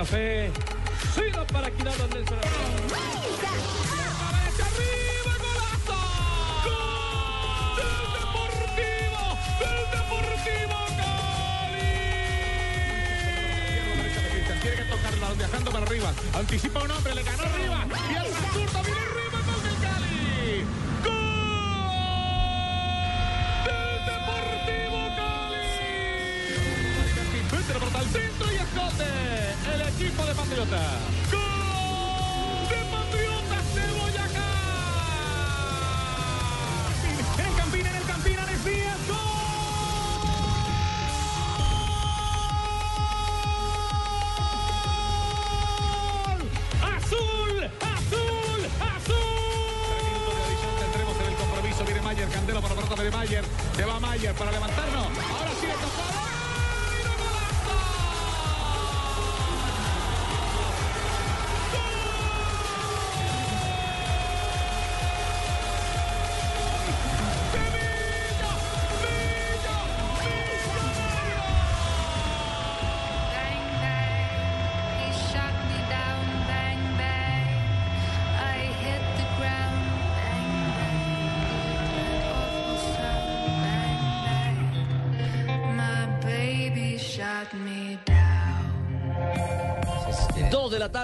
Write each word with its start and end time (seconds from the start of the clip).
Santa 0.00 0.04
Fe. 0.04 0.69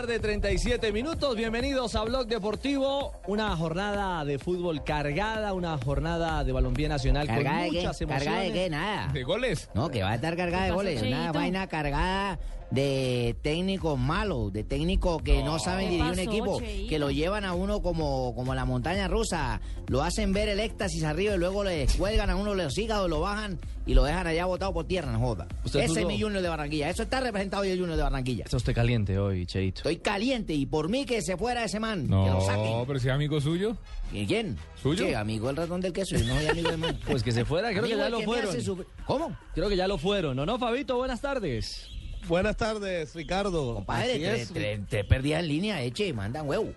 Tarde, 0.07 0.21
37 0.21 0.93
minutos. 0.93 1.35
Bienvenidos 1.37 1.97
a 1.97 2.05
Blog 2.05 2.29
Deportivo. 2.29 3.13
Una 3.27 3.57
jornada 3.57 4.25
de 4.25 4.39
fútbol 4.39 4.85
cargada, 4.85 5.53
una 5.53 5.77
jornada 5.79 6.45
de 6.45 6.53
balompié 6.53 6.89
nacional 6.89 7.27
¿Cargada 7.27 7.57
con 7.57 7.65
de 7.65 7.71
qué? 7.71 7.77
muchas 7.79 8.01
emociones. 8.01 8.25
¿Cargada 8.25 8.45
de 8.45 8.53
qué? 8.53 8.71
Nada. 8.71 9.13
¿De 9.13 9.25
goles? 9.25 9.69
No, 9.75 9.89
que 9.89 10.05
va 10.05 10.13
a 10.13 10.15
estar 10.15 10.37
cargada 10.37 10.67
de 10.67 10.71
goles. 10.71 11.03
Una 11.03 11.33
vaina 11.33 11.67
cargada 11.67 12.39
de 12.71 13.37
técnicos 13.43 13.99
malos, 13.99 14.53
de 14.53 14.65
técnicos 14.65 15.23
que 15.23 15.43
no, 15.43 15.59
saben 15.59 15.91
dirigir 15.91 16.13
un 16.13 16.19
equipo, 16.19 16.59
que 16.59 16.99
lo 16.99 17.11
llevan 17.11 17.45
a 17.45 17.55
uno 17.55 17.81
como, 17.81 18.35
como 18.35 18.55
la 18.55 18.65
montaña 18.65 19.09
rusa, 19.09 19.61
lo 19.89 20.03
hacen 20.03 20.33
ver 20.33 20.49
el 20.49 20.61
éxtasis 20.61 21.05
arriba 21.05 21.35
y 21.35 21.39
luego 21.39 21.65
le 21.65 21.87
cuelgan 21.97 22.31
a 22.31 22.37
uno 22.37 22.55
los 22.55 22.77
hígados, 22.77 23.09
lo 23.09 23.21
bajan 23.21 23.59
y 23.87 23.95
lo 23.95 24.03
dejan 24.03 24.27
allá 24.27 24.47
botado 24.47 24.73
por 24.73 24.87
tierra, 24.87 25.13
no 25.13 25.21
joda. 25.21 25.47
Usted 25.65 25.81
Ese 25.81 26.01
es 26.01 26.07
mi 26.07 26.21
Junior 26.21 26.43
de 26.43 26.49
Barranquilla. 26.49 26.91
Eso 26.91 27.05
está 27.05 27.21
representado 27.21 27.63
hoy 27.63 27.71
el 27.71 27.79
Junior 27.79 27.97
de 27.97 28.03
Barranquilla. 28.03 28.45
Está 28.45 28.57
usted 28.57 28.75
caliente 28.75 29.17
hoy, 29.19 29.47
Cheito. 29.47 29.79
Estoy 29.79 29.97
caliente 29.99 30.55
y 30.55 30.67
por 30.67 30.89
mí 30.89 31.05
que 31.05 31.23
se 31.23 31.37
fuera 31.37 31.65
ese 31.65 31.79
man, 31.79 32.03
que 32.07 32.11
lo 32.11 32.41
saquen. 32.41 32.85
pero 32.87 32.99
si 32.99 33.09
es 33.09 33.15
amigo 33.15 33.41
suyo. 33.41 33.77
¿Y 34.13 34.27
¿Quién? 34.27 34.57
¿Suyo? 34.83 35.07
Sí, 35.07 35.15
amigo 35.15 35.51
el 35.51 35.57
ratón 35.57 35.81
del 35.81 35.93
queso, 35.93 36.17
yo 36.17 36.25
no 36.27 36.37
soy 36.37 36.47
amigo 36.47 36.71
de 36.71 36.77
man. 36.77 36.99
Pues 37.07 37.23
que 37.23 37.33
se 37.33 37.45
fuera, 37.45 37.71
creo 37.71 37.85
que 37.85 37.97
ya 37.97 38.09
lo 38.09 38.21
fueron. 38.23 38.61
sufrir. 38.61 38.87
¿Cómo? 39.07 39.37
Creo 39.55 39.69
que 39.69 39.77
ya 39.77 39.87
lo 39.87 39.99
fueron. 39.99 40.37
¿No, 40.37 40.45
no, 40.45 40.59
Fabito? 40.59 40.97
Buenas 40.97 41.21
tardes. 41.21 41.96
Buenas 42.29 42.57
tardes, 42.57 43.15
Ricardo. 43.15 43.75
Compadre, 43.77 44.19
te, 44.19 44.43
es. 44.43 44.53
te, 44.53 44.79
te 44.89 45.05
perdías 45.05 45.41
en 45.41 45.49
línea, 45.49 45.83
eche, 45.83 46.13
mandan 46.13 46.49
huevo. 46.49 46.73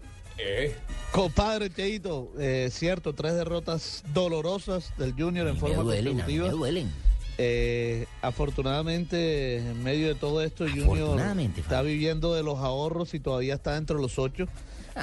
Compadre 1.12 1.70
Cheito, 1.70 2.32
eh, 2.40 2.70
cierto, 2.72 3.14
tres 3.14 3.34
derrotas 3.34 4.04
dolorosas 4.14 4.94
del 4.98 5.14
Junior 5.14 5.48
en 5.48 5.58
forma 5.58 5.84
duelen, 5.84 6.14
consecutiva. 6.14 6.46
me 6.48 6.52
duelen. 6.54 6.92
Eh, 7.38 8.06
afortunadamente, 8.22 9.58
en 9.58 9.84
medio 9.84 10.08
de 10.08 10.16
todo 10.16 10.42
esto, 10.42 10.66
Junior 10.68 11.20
está 11.58 11.82
viviendo 11.82 12.34
de 12.34 12.44
los 12.44 12.60
ahorros 12.60 13.14
y 13.14 13.20
todavía 13.20 13.56
está 13.56 13.78
entre 13.78 13.98
los 13.98 14.20
ocho. 14.20 14.46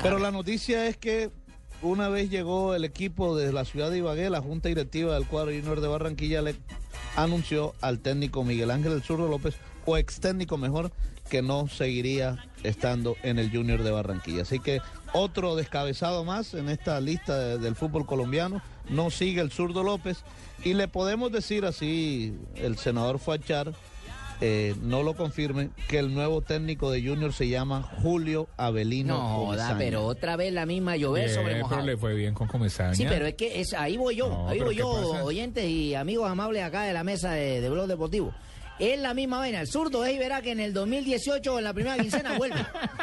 Pero 0.02 0.18
la 0.18 0.30
noticia 0.30 0.86
es 0.86 0.96
que 0.96 1.30
una 1.82 2.08
vez 2.08 2.30
llegó 2.30 2.74
el 2.74 2.84
equipo 2.84 3.36
de 3.36 3.52
la 3.52 3.64
ciudad 3.64 3.90
de 3.90 3.98
Ibagué, 3.98 4.30
la 4.30 4.40
junta 4.40 4.68
directiva 4.68 5.14
del 5.14 5.26
cuadro 5.26 5.50
Junior 5.50 5.80
de 5.80 5.88
Barranquilla 5.88 6.42
le 6.42 6.54
anunció 7.16 7.74
al 7.80 8.00
técnico 8.00 8.44
Miguel 8.44 8.70
Ángel 8.70 8.92
El 8.92 9.02
Zurdo 9.02 9.28
López, 9.28 9.54
o 9.86 9.96
ex 9.96 10.20
técnico 10.20 10.56
mejor, 10.58 10.90
que 11.30 11.42
no 11.42 11.66
seguiría 11.68 12.44
estando 12.62 13.16
en 13.22 13.38
el 13.38 13.50
Junior 13.50 13.82
de 13.82 13.90
Barranquilla. 13.90 14.42
Así 14.42 14.58
que 14.60 14.80
otro 15.12 15.56
descabezado 15.56 16.24
más 16.24 16.54
en 16.54 16.68
esta 16.68 17.00
lista 17.00 17.38
de- 17.38 17.58
del 17.58 17.74
fútbol 17.74 18.06
colombiano. 18.06 18.60
No 18.90 19.10
sigue 19.10 19.40
el 19.40 19.50
zurdo 19.50 19.82
López. 19.82 20.18
Y 20.64 20.74
le 20.74 20.86
podemos 20.88 21.32
decir 21.32 21.64
así, 21.64 22.34
el 22.54 22.76
senador 22.78 23.18
Fuachar, 23.18 23.72
eh, 24.40 24.74
no 24.82 25.02
lo 25.02 25.14
confirme, 25.14 25.70
que 25.88 25.98
el 25.98 26.12
nuevo 26.14 26.42
técnico 26.42 26.90
de 26.90 27.02
Junior 27.02 27.32
se 27.32 27.48
llama 27.48 27.82
Julio 28.02 28.48
Avelino. 28.56 29.16
No 29.18 29.44
Comesaña. 29.46 29.78
pero 29.78 30.04
otra 30.06 30.36
vez 30.36 30.52
la 30.52 30.66
misma 30.66 30.96
llover 30.96 31.30
sobre 31.30 31.58
mojado. 31.60 31.98
fue 31.98 32.14
bien 32.14 32.34
con 32.34 32.46
Comesaña. 32.46 32.94
Sí, 32.94 33.06
pero 33.08 33.26
es 33.26 33.34
que 33.34 33.60
es, 33.60 33.72
ahí 33.74 33.96
voy 33.96 34.16
yo, 34.16 34.28
No, 34.28 34.48
ahí 34.48 34.58
pero 34.58 34.66
voy 34.66 34.74
¿qué 34.76 34.80
yo, 34.80 35.10
pasa? 35.12 35.24
oyentes 35.24 35.64
y 35.64 35.94
amigos 35.94 36.30
amables 36.30 36.62
acá 36.62 36.82
de 36.82 36.92
la 36.92 37.02
mesa 37.02 37.32
de, 37.32 37.60
de 37.60 37.70
Blog 37.70 37.86
Deportivo. 37.86 38.32
Es 38.78 38.98
la 39.00 39.14
misma 39.14 39.38
vaina, 39.38 39.60
el 39.62 39.66
zurdo 39.66 40.04
es 40.04 40.14
y 40.14 40.18
verá 40.18 40.42
que 40.42 40.50
en 40.52 40.60
el 40.60 40.72
2018, 40.74 41.58
en 41.58 41.64
la 41.64 41.72
primera 41.72 41.96
quincena, 41.96 42.36
vuelve. 42.36 42.56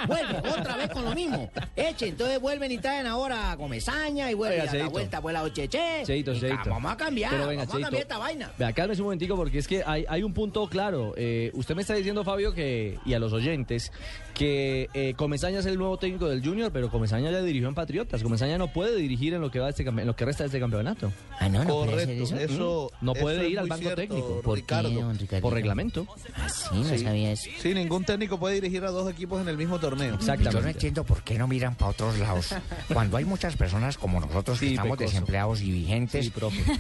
vuelve, 0.08 0.38
otra 0.50 0.78
vez 0.78 0.90
con 0.90 1.04
lo 1.04 1.16
mismo. 1.16 1.50
Eche, 1.76 2.08
entonces 2.10 2.40
vuelven 2.40 2.72
y 2.72 2.78
traen 2.78 3.08
ahora 3.08 3.56
Comesaña 3.58 4.30
y 4.30 4.36
vuelve 4.36 4.56
Oiga, 4.56 4.64
a 4.64 4.66
la 4.68 4.72
Cheito. 4.72 4.90
vuelta 4.92 5.22
pues 5.22 5.34
la 5.34 5.44
Ocheche. 5.44 6.04
Cheito, 6.06 6.34
Y 6.34 6.40
Cheito. 6.40 6.70
Vamos 6.70 6.92
a 6.92 6.98
cambiar, 6.98 7.32
Pero 7.32 7.48
venga, 7.48 7.62
vamos 7.64 7.74
a 7.74 7.78
Cheito. 7.78 7.86
cambiar 7.88 8.02
esta 8.04 8.18
vaina. 8.20 8.52
Vea, 8.58 8.74
cálmese 8.74 9.02
un 9.02 9.06
momentico 9.08 9.36
porque 9.36 9.58
es 9.58 9.68
que 9.68 9.84
hay, 9.86 10.06
hay 10.08 10.22
un 10.24 10.34
punto 10.34 10.68
claro. 10.68 11.14
Eh, 11.18 11.50
usted 11.56 11.76
me 11.76 11.82
está 11.82 11.96
diciendo, 11.96 12.24
Fabio, 12.24 12.54
que 12.54 13.00
y 13.06 13.14
a 13.16 13.20
los 13.20 13.34
oyentes, 13.34 13.92
que 14.34 14.90
eh, 14.94 15.14
Comesaña 15.16 15.60
es 15.60 15.66
el 15.66 15.78
nuevo 15.78 15.98
técnico 15.98 16.28
del 16.28 16.44
Junior, 16.44 16.72
pero 16.72 16.90
Comesaña 16.90 17.32
ya 17.32 17.42
dirigió 17.42 17.68
en 17.70 17.76
Patriotas. 17.76 18.24
Comesaña 18.24 18.58
no 18.58 18.68
puede 18.74 18.96
dirigir 18.96 19.34
en 19.34 19.42
lo 19.42 19.52
que 19.52 19.60
va 19.60 19.66
de 19.66 19.72
este 19.72 19.86
campe- 19.86 20.02
en 20.02 20.08
lo 20.08 20.16
que 20.16 20.26
resta 20.26 20.44
de 20.44 20.48
este 20.48 20.60
campeonato. 20.60 21.12
Ah, 21.40 21.50
no, 21.50 21.64
no 21.64 21.86
puede 21.86 21.92
Correcto, 21.92 22.24
eso. 22.24 22.38
eso, 22.38 22.92
No 23.02 23.14
puede 23.14 23.48
ir 23.50 23.60
al 23.60 23.68
banco 23.68 23.82
cierto, 23.84 24.02
técnico. 24.02 24.42
¿Por 24.42 24.62
qué, 24.64 24.76
don? 24.76 25.18
Por 25.42 25.54
reglamento. 25.54 26.08
Ah, 26.36 26.50
sí, 26.50 26.70
no 26.74 26.84
Sí. 26.84 27.00
sabía 27.00 27.32
eso. 27.32 27.50
Sí, 27.62 27.74
ningún 27.74 28.04
técnico 28.06 28.40
puede 28.40 28.56
dirigir 28.56 28.84
a 28.86 28.92
dos 28.92 29.10
equipos 29.12 29.42
en 29.42 29.48
el 29.48 29.58
mismo 29.58 29.80
torneo. 29.80 30.08
Yo 30.08 30.12
no 30.14 30.34
Exactamente. 30.34 30.70
entiendo 30.72 31.04
por 31.04 31.24
qué 31.24 31.38
no 31.38 31.48
miran 31.48 31.76
para 31.76 31.92
otros 31.92 32.18
lados. 32.20 32.56
Cuando 32.92 33.18
hay 33.18 33.26
muchas 33.26 33.56
personas 33.56 33.98
como 33.98 34.20
nosotros 34.20 34.60
que 34.60 34.68
Sí, 34.68 34.74
estamos 34.74 34.98
pecoso. 34.98 35.12
desempleados 35.12 35.62
y 35.62 35.72
vigentes 35.72 36.32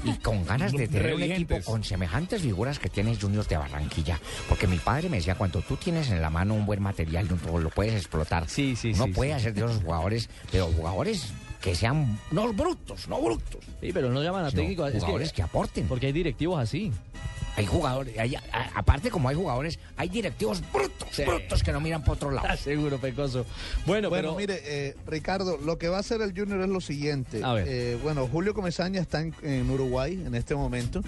y 0.04 0.12
con 0.22 0.46
ganas 0.46 0.72
de 0.72 0.88
tener 0.88 1.14
un 1.16 1.24
equipo 1.24 1.56
con 1.64 1.84
semejantes 1.84 2.42
figuras 2.42 2.80
que 2.80 2.90
tiene 2.90 3.16
Junior 3.16 3.46
de 3.48 3.58
Barranquilla. 3.58 4.20
Porque 4.50 4.68
mi 4.68 4.78
padre 4.78 5.10
me 5.10 5.18
decía, 5.18 5.36
cuando 5.36 5.62
tú 5.62 5.76
tienes 5.76 6.10
en 6.10 6.22
la 6.22 6.30
mano 6.30 6.54
un 6.56 6.66
buen 6.66 6.82
material, 6.82 7.28
no 7.30 7.36
lo 7.44 7.70
puedes 7.70 7.94
explotar. 7.96 8.48
Sí, 8.50 8.76
sí, 8.76 8.94
No 8.94 9.06
sí, 9.06 9.12
puede 9.12 9.32
sí. 9.32 9.36
hacer 9.38 9.54
de 9.54 9.62
los 9.62 9.82
jugadores, 9.82 10.30
pero 10.52 10.68
jugadores 10.68 11.32
que 11.62 11.76
sean 11.76 12.20
no 12.32 12.52
brutos, 12.54 13.08
no 13.08 13.22
brutos. 13.22 13.64
Sí, 13.80 13.92
pero 13.94 14.10
no 14.10 14.22
llaman 14.22 14.46
a 14.46 14.52
técnicos. 14.52 14.94
es 14.94 15.00
jugadores 15.00 15.32
que, 15.34 15.42
aporten. 15.42 15.88
Porque 15.88 16.08
hay 16.08 16.12
directivos 16.12 16.60
así. 16.60 16.92
Hay 17.56 17.66
jugadores, 17.66 18.18
hay- 18.18 18.36
a- 18.36 18.42
aparte 18.76 19.10
como 19.12 19.30
hay 19.30 19.36
jugadores, 19.36 19.78
hay 19.96 20.10
directivos 20.10 20.62
brutos, 20.74 21.08
Sí. 21.12 21.24
brutos 21.24 21.62
que 21.62 21.72
no 21.72 21.80
miran 21.80 22.04
por 22.04 22.16
otro 22.16 22.32
lado. 22.32 22.48
Seguro, 22.58 22.98
Pecoso. 22.98 23.46
Bueno, 23.86 24.10
Bueno, 24.10 24.10
pero 24.10 24.36
mire, 24.36 24.60
eh, 24.64 24.96
Ricardo, 25.08 25.58
lo 25.58 25.78
que 25.78 25.88
va 25.88 25.98
a 25.98 26.00
hacer 26.00 26.22
el 26.22 26.32
Junior 26.38 26.62
es 26.62 26.70
lo 26.70 26.82
siguiente. 26.82 27.44
A 27.44 27.54
ver. 27.54 27.68
Eh, 27.68 28.00
bueno, 28.02 28.28
Julio 28.28 28.54
Comesaña 28.54 29.00
está 29.02 29.22
en, 29.22 29.36
en 29.44 29.70
Uruguay 29.70 30.14
en 30.26 30.34
este 30.36 30.56
momento. 30.56 31.02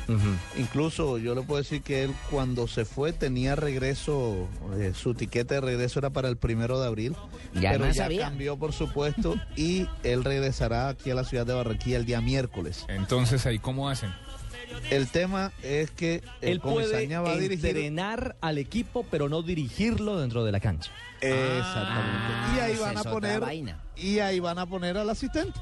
Incluso 0.57 1.17
yo 1.17 1.35
le 1.35 1.41
puedo 1.41 1.61
decir 1.61 1.81
que 1.81 2.03
él 2.03 2.13
cuando 2.29 2.67
se 2.67 2.85
fue 2.85 3.11
tenía 3.13 3.55
regreso, 3.55 4.47
eh, 4.77 4.93
su 4.95 5.13
tiquete 5.13 5.55
de 5.55 5.61
regreso 5.61 5.99
era 5.99 6.09
para 6.11 6.27
el 6.29 6.37
primero 6.37 6.79
de 6.79 6.87
abril. 6.87 7.15
Ya 7.53 7.71
pero 7.71 7.85
no 7.85 7.91
ya 7.91 8.03
sabía. 8.03 8.21
cambió, 8.25 8.57
por 8.57 8.73
supuesto, 8.73 9.35
y 9.55 9.87
él 10.03 10.23
regresará 10.23 10.89
aquí 10.89 11.09
a 11.11 11.15
la 11.15 11.23
ciudad 11.23 11.45
de 11.45 11.53
Barranquilla 11.53 11.97
el 11.97 12.05
día 12.05 12.21
miércoles. 12.21 12.85
Entonces, 12.87 13.45
¿ahí 13.45 13.59
cómo 13.59 13.89
hacen? 13.89 14.11
El 14.89 15.07
tema 15.07 15.51
es 15.63 15.91
que 15.91 16.23
el 16.41 16.53
él 16.53 16.59
puede 16.59 17.07
va 17.17 17.31
a 17.31 17.37
dirigir. 17.37 17.65
entrenar 17.69 18.35
al 18.41 18.57
equipo, 18.57 19.05
pero 19.09 19.29
no 19.29 19.41
dirigirlo 19.41 20.19
dentro 20.19 20.43
de 20.43 20.51
la 20.51 20.59
cancha. 20.59 20.91
Exactamente. 21.21 22.55
y 22.55 22.59
ahí 22.59 22.77
van 22.77 22.97
a 22.97 23.03
poner 23.03 23.43
y 23.95 24.19
ahí 24.19 24.39
van 24.39 24.59
a 24.59 24.65
poner 24.65 24.97
al 24.97 25.09
asistente. 25.09 25.59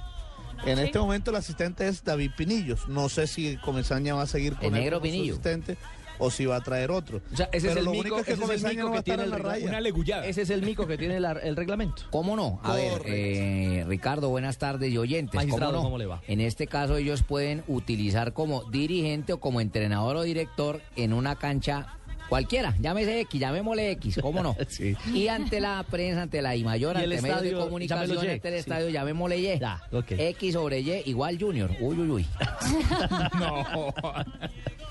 En 0.65 0.79
este 0.79 0.99
momento 0.99 1.31
el 1.31 1.37
asistente 1.37 1.87
es 1.87 2.03
David 2.03 2.31
Pinillos. 2.37 2.87
No 2.87 3.09
sé 3.09 3.27
si 3.27 3.57
Comesaña 3.57 4.15
va 4.15 4.23
a 4.23 4.27
seguir 4.27 4.55
con 4.55 4.75
El 4.75 4.83
él 4.83 4.93
como 4.93 5.05
asistente 5.05 5.77
o 6.19 6.29
si 6.31 6.45
va 6.45 6.57
a 6.57 6.61
traer 6.61 6.91
otro. 6.91 7.21
O 7.33 7.35
sea, 7.37 7.49
ese 7.51 7.67
Pero 7.67 7.71
es 7.71 7.77
el 7.77 7.85
lo 7.85 7.91
mico, 7.91 8.01
único 8.01 8.17
es 8.19 8.25
que 8.25 8.31
ese 8.33 8.43
es 8.43 8.49
el 8.49 8.55
Comesaña 8.57 8.73
mico 8.73 8.83
no 8.87 8.91
va 8.91 8.95
a 8.97 8.99
que 8.99 9.03
tiene 9.03 9.23
estar 9.23 9.37
en 9.39 9.43
la 9.43 9.49
raya. 9.49 9.67
Una 9.67 9.81
legullada. 9.81 10.25
Ese 10.25 10.41
es 10.43 10.49
el 10.49 10.61
mico 10.63 10.87
que 10.87 10.97
tiene 10.97 11.19
la- 11.19 11.31
el 11.33 11.55
reglamento. 11.55 12.03
¿Cómo 12.11 12.35
no? 12.35 12.59
A 12.63 12.75
ver, 12.75 12.91
Correcto. 12.91 13.11
eh, 13.13 13.85
Ricardo, 13.87 14.29
buenas 14.29 14.57
tardes 14.57 14.91
y 14.91 14.97
oyentes. 14.97 15.35
Magistrado, 15.35 15.71
¿Cómo, 15.73 15.79
no? 15.79 15.83
¿cómo 15.85 15.97
le 15.97 16.05
va? 16.05 16.21
En 16.27 16.41
este 16.41 16.67
caso 16.67 16.97
ellos 16.97 17.23
pueden 17.23 17.63
utilizar 17.67 18.33
como 18.33 18.63
dirigente 18.65 19.33
o 19.33 19.39
como 19.39 19.61
entrenador 19.61 20.15
o 20.17 20.21
director 20.23 20.81
en 20.95 21.13
una 21.13 21.35
cancha 21.35 21.97
cualquiera. 22.33 22.75
Llámese 22.79 23.19
X, 23.21 23.39
llamémosle 23.39 23.91
X, 23.91 24.17
¿cómo 24.21 24.41
no? 24.41 24.55
Sí. 24.67 24.95
Y 25.13 25.27
ante 25.27 25.59
la 25.59 25.85
prensa, 25.89 26.23
ante 26.23 26.41
la 26.41 26.55
I 26.55 26.63
mayor, 26.63 26.95
Y 26.95 27.03
ante 27.03 27.21
medios 27.21 27.41
de 27.41 27.47
estadio, 27.49 27.59
comunicación, 27.59 28.07
llámelo 28.07 28.25
Y. 28.25 28.33
ante 28.33 28.47
el 28.47 28.53
Sí. 28.55 28.59
estadio, 28.59 28.89
llamémosle 28.89 29.37
Y. 29.37 29.59
Ya. 29.59 29.81
X 30.09 30.53
sobre 30.53 30.79
Y 30.79 31.03
igual 31.05 31.37
Junior. 31.39 31.69
Uy, 31.79 31.95
uy, 31.99 32.09
uy. 32.09 32.25
No. 33.39 33.93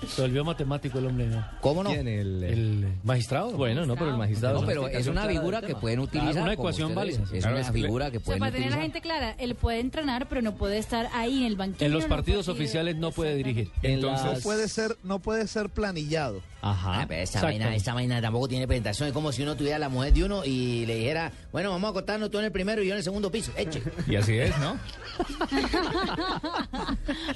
Se 0.06 0.20
volvió 0.22 0.44
matemático 0.44 0.98
el 0.98 1.06
hombre. 1.06 1.26
¿no? 1.26 1.44
¿Cómo 1.60 1.82
no? 1.84 1.90
¿Quién? 1.90 2.08
El, 2.08 2.42
El 2.42 2.88
magistrado. 3.04 3.52
Bueno, 3.52 3.86
no, 3.86 3.94
pero 3.94 4.10
el 4.10 4.16
magistrado. 4.16 4.60
No, 4.60 4.66
pero 4.66 4.82
una 4.82 4.90
es 4.92 5.06
una 5.06 5.26
figura 5.26 5.60
que 5.60 5.74
pueden 5.74 6.00
utilizar. 6.00 6.32
una 6.42 6.56
como 6.56 6.68
ecuación 6.68 6.94
válida. 6.94 7.22
Es 7.32 7.40
Claro, 7.40 7.56
una 7.56 7.60
es 7.60 7.70
que 7.70 7.78
le- 7.78 7.84
figura 7.84 8.10
que 8.10 8.16
O 8.16 8.20
sea, 8.20 8.24
pueden 8.26 8.40
para 8.40 8.52
tener 8.52 8.66
a 8.68 8.70
la 8.70 8.76
utilizar. 8.76 8.92
gente 8.94 9.00
clara, 9.00 9.34
él 9.38 9.54
puede 9.54 9.80
entrenar, 9.80 10.28
pero 10.28 10.42
no 10.42 10.54
puede 10.54 10.78
estar 10.78 11.08
ahí 11.12 11.38
en 11.40 11.44
el 11.46 11.56
banquillo. 11.56 11.86
En 11.86 11.92
los 11.92 12.02
no 12.04 12.08
partidos 12.08 12.48
ir- 12.48 12.52
oficiales 12.52 12.96
no 12.96 13.10
puede 13.12 13.36
dirigir. 13.36 13.70
En 13.82 13.92
Entonces, 13.92 14.42
puede 14.42 14.68
ser, 14.68 14.96
no 15.04 15.20
puede 15.20 15.46
ser 15.46 15.68
planillado. 15.70 16.40
Ajá. 16.64 17.00
Ah, 17.02 17.04
pero 17.08 17.20
esa 17.22 17.38
Exacto. 17.40 17.46
vaina, 17.48 17.74
esa 17.74 17.92
vaina 17.92 18.22
tampoco 18.22 18.46
tiene 18.48 18.68
presentación. 18.68 19.08
Es 19.08 19.12
como 19.12 19.32
si 19.32 19.42
uno 19.42 19.56
tuviera 19.56 19.80
la 19.80 19.88
mujer 19.88 20.12
de 20.12 20.22
uno 20.24 20.44
y 20.44 20.86
le 20.86 20.94
dijera, 20.94 21.32
bueno, 21.50 21.70
vamos 21.70 21.88
a 21.88 21.90
acostarnos 21.90 22.30
tú 22.30 22.38
en 22.38 22.44
el 22.44 22.52
primero 22.52 22.80
y 22.82 22.86
yo 22.86 22.92
en 22.92 22.98
el 22.98 23.04
segundo 23.04 23.30
piso. 23.32 23.50
Eche. 23.56 23.82
Y 24.06 24.14
así 24.16 24.38
es, 24.38 24.56
¿no? 24.58 24.74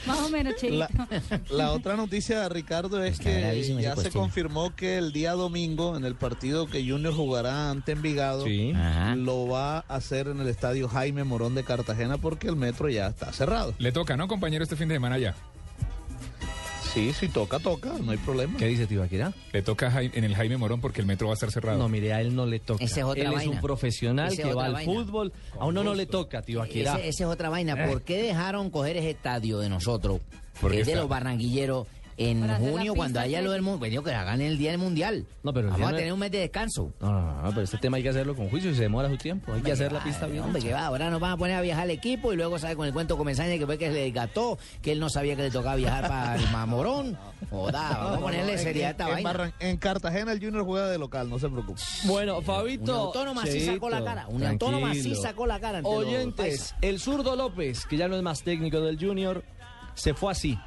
Más 0.06 0.20
o 0.20 0.28
menos, 0.28 0.55
Cheito. 0.56 0.76
La, 0.76 0.88
la 1.50 1.73
otra 1.73 1.96
noticia, 1.96 2.49
Ricardo, 2.49 3.02
es 3.02 3.12
Está 3.19 3.25
que 3.25 3.61
esa 3.61 3.81
ya 3.81 3.96
se 3.96 4.11
confirmó 4.11 4.75
que 4.76 4.99
el 4.99 5.12
día 5.12 5.32
domingo, 5.32 5.96
en 5.96 6.05
el 6.05 6.14
partido 6.14 6.69
que 6.69 6.88
Junior 6.88 7.12
jugará 7.12 7.70
ante 7.70 7.93
Envigado, 7.93 8.44
Sí. 8.44 8.73
Lo 9.17 9.49
va 9.49 9.78
a 9.78 9.96
hacer 9.96 10.28
en 10.28 10.40
el 10.40 10.49
estadio 10.49 10.88
Jaime 10.88 11.25
Morón 11.25 11.55
de 11.55 11.64
Cartagena 11.64 12.19
porque 12.19 12.49
el 12.49 12.56
metro 12.56 12.88
ya 12.88 13.08
está 13.08 13.32
cerrado. 13.32 13.75
Le 13.78 13.90
toca, 13.90 14.17
¿no, 14.17 14.28
compañero, 14.28 14.62
este 14.62 14.76
fin 14.76 14.88
de 14.88 14.94
semana 14.94 15.19
ya? 15.19 15.34
Sí, 16.97 17.13
si 17.13 17.29
toca, 17.29 17.59
toca, 17.59 17.93
no 18.03 18.13
hay 18.13 18.17
problema. 18.17 18.57
¿Qué 18.57 18.65
dice 18.69 18.87
Tibaquira? 18.87 19.31
Le 19.53 19.61
toca 19.61 19.93
en 20.01 20.25
el 20.25 20.35
Jaime 20.35 20.57
Morón 20.57 20.81
porque 20.81 21.03
el 21.03 21.07
metro 21.07 21.27
va 21.27 21.35
a 21.35 21.37
estar 21.37 21.51
cerrado. 21.51 21.77
No, 21.79 21.91
mire, 21.91 22.15
a 22.15 22.23
él 22.23 22.35
no 22.35 22.47
le 22.47 22.59
toca. 22.59 22.83
Esa 22.83 23.01
es 23.01 23.05
otra 23.05 23.21
él 23.21 23.29
es 23.29 23.35
vaina. 23.35 23.53
un 23.53 23.61
profesional 23.61 24.29
Esa 24.33 24.35
es 24.43 24.49
que 24.49 24.55
va 24.55 24.63
otra 24.63 24.67
al 24.69 24.73
vaina. 24.73 24.93
fútbol. 24.95 25.33
A 25.61 25.67
uno 25.67 25.85
no 25.85 25.95
le 25.95 26.07
toca, 26.07 26.41
Tibaquira. 26.41 26.95
Ese- 26.95 27.09
Esa 27.09 27.25
es 27.25 27.29
otra 27.31 27.51
vaina. 27.51 27.87
¿Por 27.87 28.01
qué 28.01 28.17
dejaron 28.23 28.71
coger 28.71 28.97
ese 28.97 29.11
estadio 29.11 29.59
de 29.59 29.69
nosotros? 29.69 30.21
Porque 30.59 30.77
que 30.77 30.81
es 30.81 30.87
de 30.87 30.93
está- 30.93 31.03
los 31.03 31.11
barranquilleros. 31.11 31.87
En 32.19 32.41
Para 32.41 32.59
la 32.59 32.59
junio, 32.71 32.95
cuando 32.95 33.21
haya 33.21 33.43
lo 33.43 33.51
del 33.51 33.61
mundo, 33.61 33.85
digo 33.85 34.03
que 34.03 34.11
hagan 34.15 34.41
el 34.41 34.57
día 34.57 34.71
del 34.71 34.79
mundial. 34.79 35.27
No, 35.43 35.53
pero 35.53 35.67
el 35.69 35.73
Vamos 35.73 35.79
día 35.81 35.89
a 35.89 35.91
no- 35.93 35.97
tener 35.99 36.13
un 36.15 36.19
mes 36.19 36.31
de 36.31 36.39
descanso. 36.39 36.91
No, 36.99 37.13
no, 37.13 37.21
no, 37.21 37.43
no, 37.43 37.49
pero 37.51 37.61
este 37.61 37.77
tema 37.77 37.99
hay 37.99 38.03
que 38.03 38.09
hacerlo 38.09 38.35
con 38.35 38.49
juicio 38.49 38.71
y 38.71 38.75
se 38.75 38.83
demora 38.83 39.11
su 39.11 39.19
tiempo. 39.19 39.53
Hay 39.53 39.61
que 39.61 39.73
hacer 39.73 39.93
la 39.93 40.03
pista 40.03 40.27
bien. 40.27 40.43
Hombre, 40.43 40.63
que 40.63 40.73
va, 40.73 40.87
ahora 40.87 41.11
nos 41.11 41.21
van 41.21 41.33
a 41.33 41.37
poner 41.37 41.57
a 41.57 41.61
viajar 41.61 41.85
el 41.85 41.91
equipo 41.91 42.33
y 42.33 42.37
luego 42.37 42.59
sale 42.59 42.75
con 42.75 42.87
el 42.87 42.95
cuento 42.95 43.19
Comesaña 43.19 43.59
que 43.59 43.67
fue 43.67 43.77
que 43.77 43.89
se 43.89 43.93
le 43.93 44.01
desgató, 44.05 44.59
que 44.81 44.93
él 44.93 45.01
no 45.01 45.11
sabía 45.11 45.37
que 45.37 45.43
le 45.43 45.51
tocaba 45.51 45.77
viajar 45.77 46.09
para 46.09 46.37
el 46.37 46.49
Mamorón. 46.53 47.19
Joda, 47.51 47.91
vamos 47.99 48.17
a 48.17 48.21
ponerle 48.21 48.57
seriedad 48.57 48.89
a 48.89 48.91
esta 48.93 49.05
en, 49.09 49.11
vaina. 49.12 49.33
Barran- 49.33 49.53
en 49.61 49.77
Cartagena 49.77 50.33
el 50.33 50.41
Junior 50.43 50.65
juega 50.65 50.89
de 50.89 50.97
local, 50.97 51.29
no 51.29 51.39
se 51.39 51.51
preocupe. 51.51 51.81
Bueno, 52.05 52.39
Una 52.39 52.47
Fabito. 52.47 52.95
autónoma 52.95 53.45
sí 53.45 53.53
Cheito, 53.59 53.73
sacó 53.75 53.91
la 53.91 54.03
cara. 54.03 54.27
Una 54.29 54.51
autónoma 54.51 54.95
sí 54.95 55.01
tranquilo. 55.03 55.23
sacó 55.23 55.47
la 55.47 55.61
cara. 55.61 55.79
ante 55.79 55.91
los 55.91 55.99
Oyentes, 55.99 56.35
paisas. 56.47 56.75
el 56.81 56.99
zurdo 56.99 57.37
López, 57.37 57.85
que 57.85 57.99
ya 57.99 58.09
no 58.09 58.17
es 58.17 58.23
más 58.23 58.43
técnico 58.43 58.81
del 58.81 58.99
Junior, 58.99 59.45
se 59.95 60.15
fue 60.15 60.33
así. 60.33 60.59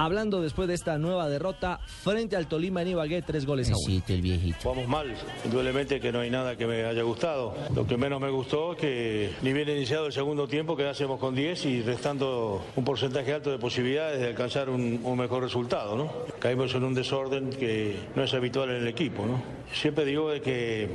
Hablando 0.00 0.40
después 0.40 0.68
de 0.68 0.74
esta 0.74 0.96
nueva 0.96 1.28
derrota 1.28 1.80
frente 1.84 2.36
al 2.36 2.46
Tolima 2.46 2.82
en 2.82 2.88
Ibagué, 2.88 3.20
tres 3.22 3.44
goles 3.44 3.68
a 3.68 3.74
uno. 3.76 4.02
El 4.06 4.22
viejito. 4.22 4.56
Jugamos 4.62 4.86
mal, 4.86 5.12
indudablemente 5.44 5.98
que 5.98 6.12
no 6.12 6.20
hay 6.20 6.30
nada 6.30 6.54
que 6.56 6.68
me 6.68 6.84
haya 6.84 7.02
gustado. 7.02 7.56
Lo 7.74 7.84
que 7.84 7.96
menos 7.96 8.20
me 8.20 8.30
gustó 8.30 8.74
es 8.74 8.78
que 8.78 9.30
ni 9.42 9.52
bien 9.52 9.68
iniciado 9.68 10.06
el 10.06 10.12
segundo 10.12 10.46
tiempo 10.46 10.76
quedásemos 10.76 11.18
con 11.18 11.34
10 11.34 11.64
y 11.64 11.82
restando 11.82 12.64
un 12.76 12.84
porcentaje 12.84 13.32
alto 13.32 13.50
de 13.50 13.58
posibilidades 13.58 14.20
de 14.20 14.28
alcanzar 14.28 14.70
un, 14.70 15.00
un 15.02 15.18
mejor 15.18 15.42
resultado. 15.42 15.96
¿no? 15.96 16.12
Caímos 16.38 16.72
en 16.76 16.84
un 16.84 16.94
desorden 16.94 17.50
que 17.50 17.96
no 18.14 18.22
es 18.22 18.32
habitual 18.32 18.70
en 18.70 18.76
el 18.76 18.86
equipo. 18.86 19.26
¿no? 19.26 19.42
Siempre 19.72 20.04
digo 20.04 20.30
de 20.30 20.40
que 20.40 20.88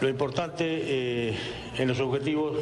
lo 0.00 0.08
importante 0.08 0.64
eh, 0.64 1.34
en 1.76 1.88
los 1.88 1.98
objetivos 1.98 2.56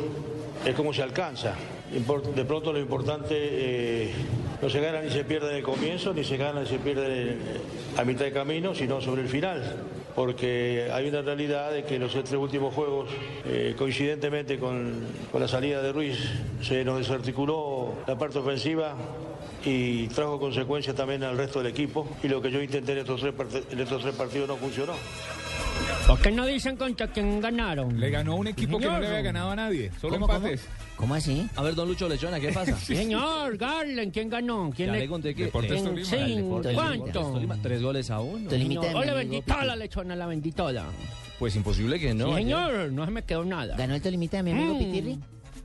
es 0.64 0.74
cómo 0.74 0.94
se 0.94 1.02
alcanza. 1.02 1.54
De 1.90 2.44
pronto 2.46 2.72
lo 2.72 2.78
importante 2.78 3.34
eh, 3.34 4.12
no 4.62 4.70
se 4.70 4.80
gana 4.80 5.02
ni 5.02 5.10
se 5.10 5.24
pierde 5.24 5.50
en 5.50 5.56
el 5.56 5.62
comienzo, 5.64 6.14
ni 6.14 6.22
se 6.22 6.36
gana 6.36 6.60
ni 6.60 6.68
se 6.68 6.78
pierde 6.78 7.36
a 7.98 8.04
mitad 8.04 8.24
de 8.24 8.32
camino, 8.32 8.74
sino 8.74 9.00
sobre 9.00 9.22
el 9.22 9.28
final. 9.28 9.60
Porque 10.14 10.88
hay 10.92 11.08
una 11.08 11.22
realidad 11.22 11.72
de 11.72 11.84
que 11.84 11.98
los 11.98 12.12
tres 12.12 12.34
últimos 12.34 12.72
juegos, 12.72 13.10
eh, 13.44 13.74
coincidentemente 13.76 14.58
con, 14.58 15.04
con 15.32 15.40
la 15.40 15.48
salida 15.48 15.82
de 15.82 15.92
Ruiz, 15.92 16.16
se 16.62 16.84
nos 16.84 16.98
desarticuló 16.98 17.94
la 18.06 18.16
parte 18.16 18.38
ofensiva 18.38 18.94
y 19.64 20.06
trajo 20.08 20.38
consecuencias 20.38 20.94
también 20.94 21.24
al 21.24 21.36
resto 21.36 21.58
del 21.60 21.72
equipo. 21.72 22.06
Y 22.22 22.28
lo 22.28 22.40
que 22.40 22.50
yo 22.50 22.62
intenté 22.62 22.92
en 22.92 22.98
estos 22.98 23.20
tres, 23.20 23.34
en 23.70 23.80
estos 23.80 24.02
tres 24.02 24.14
partidos 24.14 24.48
no 24.48 24.56
funcionó. 24.56 24.92
¿Por 26.06 26.20
qué 26.20 26.30
no 26.30 26.46
dicen 26.46 26.76
contra 26.76 27.08
quién 27.08 27.40
ganaron? 27.40 27.98
Le 27.98 28.10
ganó 28.10 28.36
un 28.36 28.48
equipo 28.48 28.78
que 28.78 28.86
no 28.86 29.00
le 29.00 29.06
había 29.06 29.22
ganado 29.22 29.50
a 29.50 29.56
nadie. 29.56 29.90
Solo 30.00 30.18
¿Cómo, 30.18 30.32
empates. 30.32 30.68
¿Cómo 30.91 30.91
así? 31.10 31.48
A 31.56 31.62
ver, 31.62 31.74
don 31.74 31.88
Lucho 31.88 32.08
Lechona, 32.08 32.38
¿qué 32.38 32.52
pasa? 32.52 32.76
Señor, 32.80 33.56
Garland, 33.56 34.12
¿quién 34.12 34.28
ganó? 34.30 34.70
¿Quién 34.74 34.88
Ya 34.88 34.92
le... 34.94 35.00
le 35.00 35.08
conté 35.08 35.34
que 35.34 35.44
Deportes 35.46 35.78
en- 35.80 35.84
Tolima. 35.86 36.06
Sí, 36.08 36.74
¿cuánto? 36.74 37.20
Tolima, 37.32 37.56
Tres 37.60 37.82
goles 37.82 38.10
a 38.10 38.20
uno. 38.20 38.48
Señor, 38.50 38.84
Hola, 38.86 39.00
amigo 39.00 39.14
bendita 39.16 39.64
la 39.64 39.76
lechona, 39.76 40.14
la 40.16 40.26
benditola. 40.26 40.84
Pues 41.38 41.56
imposible 41.56 41.98
que 41.98 42.14
no. 42.14 42.26
sí, 42.26 42.30
ayer. 42.32 42.42
señor, 42.44 42.92
no 42.92 43.04
se 43.04 43.10
me 43.10 43.22
quedó 43.24 43.44
nada. 43.44 43.76
¿Ganó 43.76 43.94
el 43.96 44.02
Tolimita 44.02 44.36
de 44.36 44.42
mi 44.44 44.52
amigo 44.52 44.74
Mm. 44.74 44.78
Pitirri? 44.78 45.18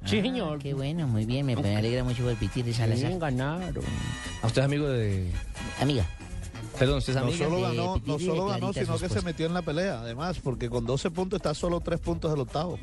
Sí, 0.06 0.20
Ah, 0.20 0.22
señor. 0.24 0.60
Qué 0.60 0.74
bueno, 0.74 1.08
muy 1.08 1.25
bien. 1.25 1.46
Me, 1.46 1.56
me 1.56 1.75
alegra 1.75 2.03
mucho 2.03 2.24
por 2.24 2.34
Pitirri 2.36 2.74
Salazar. 2.74 3.12
Sí, 3.12 3.17
ganaron. 3.20 3.84
¿A 4.41 4.48
usted 4.48 4.62
es 4.62 4.65
amigo 4.65 4.88
de...? 4.88 5.29
Amiga. 5.82 6.06
Perdón, 6.77 6.98
¿usted 7.00 7.15
es 7.15 7.24
No 7.24 7.31
solo 7.31 7.55
de 7.57 7.62
ganó, 7.63 8.01
no 8.05 8.19
solo 8.19 8.46
ganó, 8.48 8.74
sino 8.74 8.98
que 8.98 9.10
se 9.10 9.22
metió 9.22 9.46
en 9.46 9.53
la 9.53 9.62
pelea, 9.62 10.01
además, 10.01 10.39
porque 10.43 10.69
con 10.69 10.86
12 10.86 11.12
puntos 11.12 11.38
está 11.38 11.53
solo 11.53 11.79
3 11.79 12.00
puntos 12.00 12.31
del 12.31 12.41
octavo. 12.41 12.79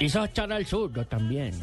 Hizo 0.00 0.24
echar 0.24 0.52
al 0.52 0.64
zurdo 0.64 1.04
también. 1.06 1.54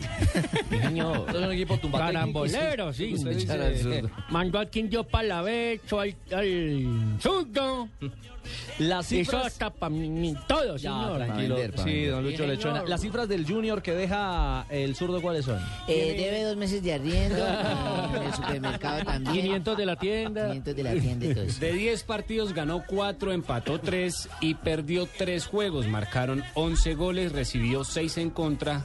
Es 0.71 1.35
un 1.35 1.51
equipo 1.51 1.77
tumbatécnico. 1.77 2.43
Carambolero, 2.43 2.93
sí. 2.93 3.15
Al. 3.49 4.11
Mandó 4.29 4.59
al 4.59 4.69
Quindio 4.69 5.03
Palavecho, 5.03 5.99
al, 5.99 6.15
al 6.31 7.17
zurdo. 7.21 7.89
Las 8.79 9.07
cifras... 9.07 9.45
hasta 9.47 9.69
para 9.69 9.89
mí, 9.89 10.35
todo, 10.47 10.77
Ya, 10.77 10.91
señor. 10.91 11.17
tranquilo. 11.17 11.55
vender, 11.55 11.79
sí, 11.83 12.05
don 12.05 12.23
Lucho 12.23 12.43
Sí. 12.43 12.49
Lechona. 12.49 12.83
Las 12.83 13.01
cifras 13.01 13.27
del 13.27 13.45
Junior 13.45 13.81
que 13.81 13.93
deja 13.93 14.65
el 14.69 14.95
zurdo, 14.95 15.21
¿cuáles 15.21 15.45
son? 15.45 15.59
Eh, 15.87 16.15
debe 16.17 16.43
dos 16.43 16.57
meses 16.57 16.81
de 16.83 16.93
arriendo. 16.93 17.37
en 18.15 18.23
el 18.23 18.33
supermercado 18.33 19.03
también. 19.03 19.33
500 19.45 19.77
de 19.77 19.85
la 19.85 19.95
tienda. 19.95 20.47
500 20.47 20.75
de 20.75 20.83
la 20.83 20.93
tienda 20.93 21.25
y 21.25 21.33
todo 21.33 21.43
eso. 21.43 21.59
De 21.59 21.73
10 21.73 22.03
partidos 22.03 22.53
ganó 22.53 22.83
4, 22.85 23.31
empató 23.31 23.79
3 23.79 24.29
y 24.41 24.55
perdió 24.55 25.07
3 25.17 25.45
juegos. 25.45 25.87
Marcaron 25.87 26.43
11 26.53 26.93
goles, 26.95 27.31
recibió 27.31 27.83
6 27.83 28.17
en 28.17 28.29
contra 28.29 28.83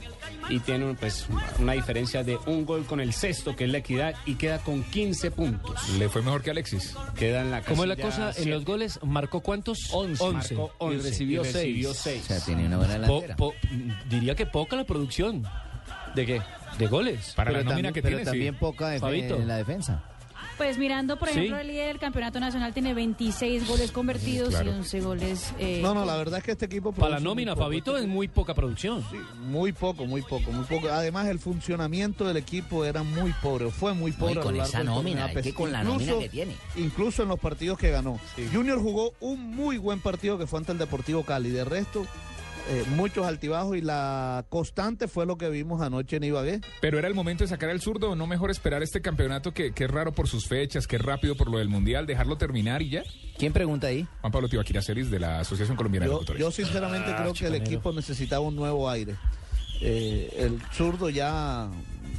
y 0.49 0.59
tiene 0.59 0.93
pues, 0.95 1.27
una 1.59 1.73
diferencia 1.73 2.23
de 2.23 2.37
un 2.45 2.65
gol 2.65 2.85
con 2.85 2.99
el 2.99 3.13
sexto, 3.13 3.55
que 3.55 3.65
es 3.65 3.71
la 3.71 3.77
equidad, 3.79 4.15
y 4.25 4.35
queda 4.35 4.59
con 4.59 4.83
15 4.83 5.31
puntos. 5.31 5.89
Le 5.97 6.09
fue 6.09 6.21
mejor 6.21 6.41
que 6.41 6.51
Alexis. 6.51 6.95
Queda 7.15 7.41
en 7.41 7.51
la 7.51 7.61
¿Cómo 7.61 7.83
es 7.83 7.89
la 7.89 7.95
casilla 7.95 8.11
cosa? 8.15 8.27
En 8.29 8.33
siete. 8.35 8.49
los 8.51 8.65
goles, 8.65 8.99
¿marcó 9.03 9.41
cuántos? 9.51 9.77
11. 9.93 10.31
Marcó 10.55 10.71
Y 10.79 10.83
11 10.85 11.09
recibió 11.09 11.41
y 11.41 11.43
recibió 11.45 11.93
seis. 11.93 12.23
O 12.23 12.27
sea, 12.27 12.35
6. 12.37 12.45
tiene 12.45 12.65
una 12.67 12.77
buena 12.77 12.93
Po- 12.95 13.01
delantera. 13.01 13.35
po- 13.35 13.53
diría 14.09 14.35
que 14.35 14.45
poca 14.45 14.75
la 14.77 14.85
producción 14.85 15.43
¿De 16.15 16.25
qué? 16.25 16.41
de 16.77 16.87
goles. 16.87 17.33
Para 17.35 17.51
pero 17.51 17.63
la 17.63 17.69
nómina 17.69 17.89
también, 17.89 17.93
que 17.93 18.01
pero 18.01 18.15
tiene, 18.17 18.25
también 18.31 18.53
sí. 18.53 18.59
poca 18.59 18.95
en 18.95 19.47
la 19.47 19.57
defensa. 19.57 20.03
Pues 20.57 20.77
mirando, 20.77 21.17
por 21.17 21.29
Sí. 21.29 21.37
ejemplo, 21.39 21.57
el 21.57 21.67
líder 21.67 21.87
del 21.87 21.99
campeonato 21.99 22.39
nacional 22.39 22.71
tiene 22.73 22.93
26 22.93 23.67
goles 23.67 23.91
convertidos 23.91 24.49
Claro. 24.49 24.69
y 24.71 24.73
11 24.75 25.01
goles. 25.01 25.53
eh, 25.57 25.79
No, 25.81 25.93
no, 25.95 26.05
la 26.05 26.15
verdad 26.17 26.37
es 26.39 26.43
que 26.45 26.51
este 26.51 26.65
equipo... 26.65 26.91
Para 26.91 27.15
la 27.15 27.19
nómina. 27.19 27.55
Fabito, 27.55 27.97
es 27.97 28.07
muy 28.07 28.27
poca 28.27 28.53
producción. 28.53 29.03
Muy 29.39 29.71
poco, 29.71 30.05
muy 30.05 30.21
poco, 30.21 30.51
muy 30.51 30.65
poco. 30.65 30.89
Además, 30.89 31.27
el 31.27 31.39
funcionamiento 31.39 32.27
del 32.27 32.37
equipo 32.37 32.85
era 32.85 33.01
muy 33.03 33.33
pobre, 33.41 33.71
fue 33.71 33.93
muy 33.93 34.11
pobre. 34.11 34.35
y 34.35 34.37
a 34.37 34.41
con 34.41 34.57
largo 34.57 34.69
esa 34.69 34.83
nómina, 34.83 35.25
a 35.25 35.31
es 35.31 35.41
que 35.41 35.53
con 35.53 35.71
la 35.71 35.79
incluso- 35.81 35.99
nómina 36.05 36.19
que 36.19 36.29
tiene. 36.29 36.55
Incluso 36.75 37.23
en 37.23 37.29
los 37.29 37.39
partidos 37.39 37.77
que 37.79 37.89
ganó. 37.89 38.19
Junior 38.53 38.79
jugó 38.79 39.13
un 39.19 39.55
muy 39.55 39.77
buen 39.77 39.99
partido 39.99 40.37
que 40.37 40.45
fue 40.47 40.59
ante 40.59 40.71
el 40.73 40.77
Deportivo 40.77 41.23
Cali. 41.23 41.49
De 41.49 41.65
resto, 41.65 42.05
eh, 42.69 42.83
muchos 42.95 43.25
altibajos 43.25 43.75
y 43.77 43.81
la 43.81 44.45
constante 44.49 45.07
fue 45.07 45.25
lo 45.25 45.37
que 45.37 45.49
vimos 45.49 45.81
anoche 45.81 46.17
en 46.17 46.23
Ibagué. 46.23 46.61
Pero 46.79 46.97
era 46.99 47.07
el 47.07 47.13
momento 47.15 47.43
de 47.43 47.47
sacar 47.47 47.69
al 47.69 47.81
zurdo, 47.81 48.15
no 48.15 48.27
mejor 48.27 48.51
esperar 48.51 48.83
este 48.83 49.01
campeonato 49.01 49.53
que, 49.53 49.71
que 49.73 49.85
es 49.85 49.91
raro 49.91 50.11
por 50.13 50.27
sus 50.27 50.47
fechas, 50.47 50.87
que 50.87 50.95
es 50.97 51.01
rápido 51.01 51.35
por 51.35 51.49
lo 51.49 51.57
del 51.59 51.69
mundial, 51.69 52.05
dejarlo 52.05 52.37
terminar 52.37 52.81
y 52.81 52.89
ya. 52.89 53.03
¿Quién 53.37 53.53
pregunta 53.53 53.87
ahí? 53.87 54.07
Juan 54.21 54.31
Pablo 54.31 54.47
Tibaquira 54.49 54.81
Celis 54.81 55.09
de 55.09 55.19
la 55.19 55.39
Asociación 55.39 55.75
Colombiana 55.77 56.05
de 56.05 56.09
Yo, 56.09 56.13
Locutores. 56.13 56.39
yo 56.39 56.51
sinceramente 56.51 57.11
Ah, 57.11 57.17
creo 57.21 57.33
que 57.33 57.47
el 57.47 57.55
equipo 57.55 57.91
necesitaba 57.91 58.41
un 58.41 58.55
nuevo 58.55 58.89
aire. 58.89 59.15
Eh, 59.81 60.29
el 60.37 60.59
zurdo 60.73 61.09
ya, 61.09 61.67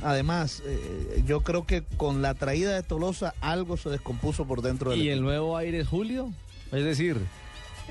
además, 0.02 0.62
eh, 0.66 1.22
yo 1.26 1.42
creo 1.42 1.64
que 1.66 1.84
con 1.96 2.22
la 2.22 2.34
traída 2.34 2.74
de 2.74 2.82
Tolosa 2.82 3.34
algo 3.40 3.76
se 3.76 3.88
descompuso 3.90 4.46
por 4.46 4.62
dentro 4.62 4.90
del 4.90 4.98
¿Y 4.98 5.02
equipo. 5.02 5.14
el 5.18 5.22
nuevo 5.22 5.56
aire 5.56 5.78
es 5.80 5.88
Julio? 5.88 6.32
Es 6.72 6.84
decir, 6.84 7.18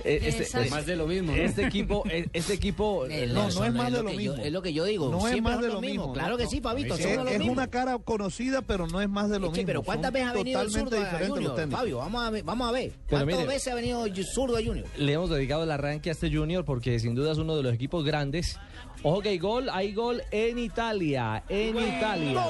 eh, 0.03 0.19
este, 0.23 0.43
Exacto. 0.43 0.69
Más 0.71 0.85
de 0.85 0.95
lo 0.95 1.07
mismo, 1.07 1.31
¿no? 1.31 1.37
este 1.41 1.65
equipo, 1.65 2.03
eh, 2.09 2.27
este 2.33 2.53
equipo, 2.53 3.05
Eh, 3.09 3.27
No, 3.27 3.49
no 3.49 3.65
es 3.65 3.73
más 3.73 3.91
de 3.91 3.97
lo 3.97 4.03
lo 4.03 4.09
que 4.09 4.23
yo- 4.23 4.31
mismo. 4.31 4.45
es 4.45 4.51
lo 4.51 4.61
que 4.61 4.73
yo 4.73 4.83
digo. 4.85 5.09
No 5.09 5.27
es 5.27 5.41
más 5.41 5.61
de 5.61 5.67
lo 5.67 5.81
mismo. 5.81 6.13
Claro 6.13 6.31
no, 6.31 6.37
que 6.37 6.47
sí, 6.47 6.61
Fabito, 6.61 6.95
Es, 6.95 7.01
son 7.03 7.25
lo 7.25 7.27
es 7.31 7.37
mismo. 7.39 7.53
una 7.53 7.67
cara 7.67 7.97
conocida, 7.99 8.61
pero 8.61 8.87
no 8.87 9.01
es 9.01 9.09
más 9.09 9.29
de 9.29 9.39
lo 9.39 9.47
Sí, 9.47 9.53
mismo. 9.53 9.65
pero 9.67 9.81
¿cuántas 9.83 10.09
Son 10.11 10.13
veces 10.13 10.29
ha 10.29 10.33
venido 10.33 10.61
el 10.61 10.71
zurdo 10.71 10.97
a 10.97 11.27
Junior? 11.27 11.69
Fabio, 11.71 11.97
vamos 11.97 12.23
a 12.23 12.29
ver. 12.29 12.43
Vamos 12.43 12.69
a 12.69 12.71
ver. 12.71 12.91
¿Cuántas 13.09 13.27
mire- 13.37 13.47
veces 13.47 13.67
ha 13.71 13.75
venido 13.75 14.05
el 14.05 14.25
zurdo 14.25 14.57
a 14.57 14.63
Junior? 14.63 14.85
le 14.97 15.13
hemos 15.13 15.29
dedicado 15.29 15.63
el 15.63 15.71
arranque 15.71 16.09
a 16.09 16.13
este 16.13 16.31
Junior 16.31 16.65
porque 16.65 16.99
sin 16.99 17.15
duda 17.15 17.31
es 17.31 17.37
uno 17.37 17.55
de 17.55 17.63
los 17.63 17.73
equipos 17.73 18.03
grandes. 18.05 18.57
Ojo 19.03 19.21
que 19.21 19.29
hay 19.29 19.39
gol, 19.39 19.69
hay 19.71 19.93
gol 19.93 20.21
en 20.31 20.59
Italia, 20.59 21.43
en 21.49 21.75
Italia. 21.77 22.45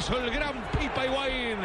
Hizo 0.00 0.18
el 0.18 0.30
gran 0.30 0.54
Pipa 0.78 1.06
Higuaín. 1.06 1.58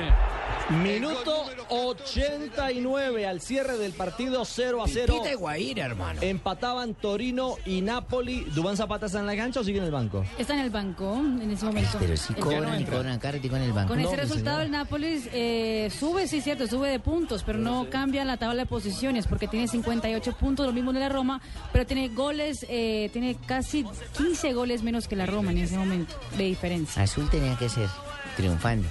Minuto 0.84 1.46
89 1.70 3.28
al 3.28 3.40
cierre 3.40 3.78
del 3.78 3.94
partido 3.94 4.44
0 4.44 4.84
a 4.84 4.88
0. 4.88 5.14
Pipita 5.14 5.32
Higuaín, 5.32 5.78
hermano. 5.78 6.20
Empataban 6.22 6.96
Torino 6.96 7.56
y 7.66 7.82
Napoli. 7.82 8.42
¿Dubán 8.56 8.76
Zapata 8.76 9.06
está 9.06 9.20
en 9.20 9.28
la 9.28 9.36
cancha 9.36 9.60
o 9.60 9.64
sigue 9.64 9.78
en 9.78 9.84
el 9.86 9.92
banco? 9.92 10.26
Está 10.38 10.54
en 10.56 10.62
el 10.62 10.72
banco 10.72 11.16
en 11.16 11.52
ese 11.52 11.66
momento. 11.66 11.98
Pero 12.00 12.18
sí 12.18 12.34
El- 12.36 12.42
cobran 12.44 12.82
y 12.82 12.86
cobran 12.86 13.20
en 13.24 13.62
el 13.62 13.74
banco. 13.74 13.90
Con 13.90 14.00
ese 14.00 14.16
resultado 14.16 14.62
el 14.62 14.72
Nápoles 14.72 15.30
eh, 15.32 15.92
sube, 15.98 16.28
sí 16.28 16.42
cierto, 16.42 16.68
sube 16.68 16.90
de 16.90 17.00
puntos, 17.00 17.44
pero 17.44 17.60
no 17.60 17.88
cambia 17.90 18.26
la 18.26 18.38
tabla 18.38 18.64
de 18.64 18.66
posiciones 18.66 19.28
porque 19.28 19.48
tiene 19.48 19.68
58 19.68 20.34
puntos, 20.34 20.66
lo 20.66 20.74
mismo 20.74 20.92
de 20.94 21.00
la 21.00 21.10
Roma, 21.10 21.42
pero 21.72 21.86
tiene 21.86 22.10
goles, 22.10 22.66
eh, 22.68 23.10
tiene 23.14 23.38
casi 23.46 23.86
15 24.18 24.54
goles 24.54 24.82
menos 24.84 25.08
que 25.08 25.16
la 25.16 25.26
Roma 25.28 25.52
en 25.52 25.60
ese 25.60 25.78
momento 25.78 26.16
de 26.38 26.44
diferencia. 26.46 27.04
Azul 27.04 27.30
tenía 27.30 27.56
que 27.56 27.70
ser 27.70 27.88
triunfando. 28.36 28.88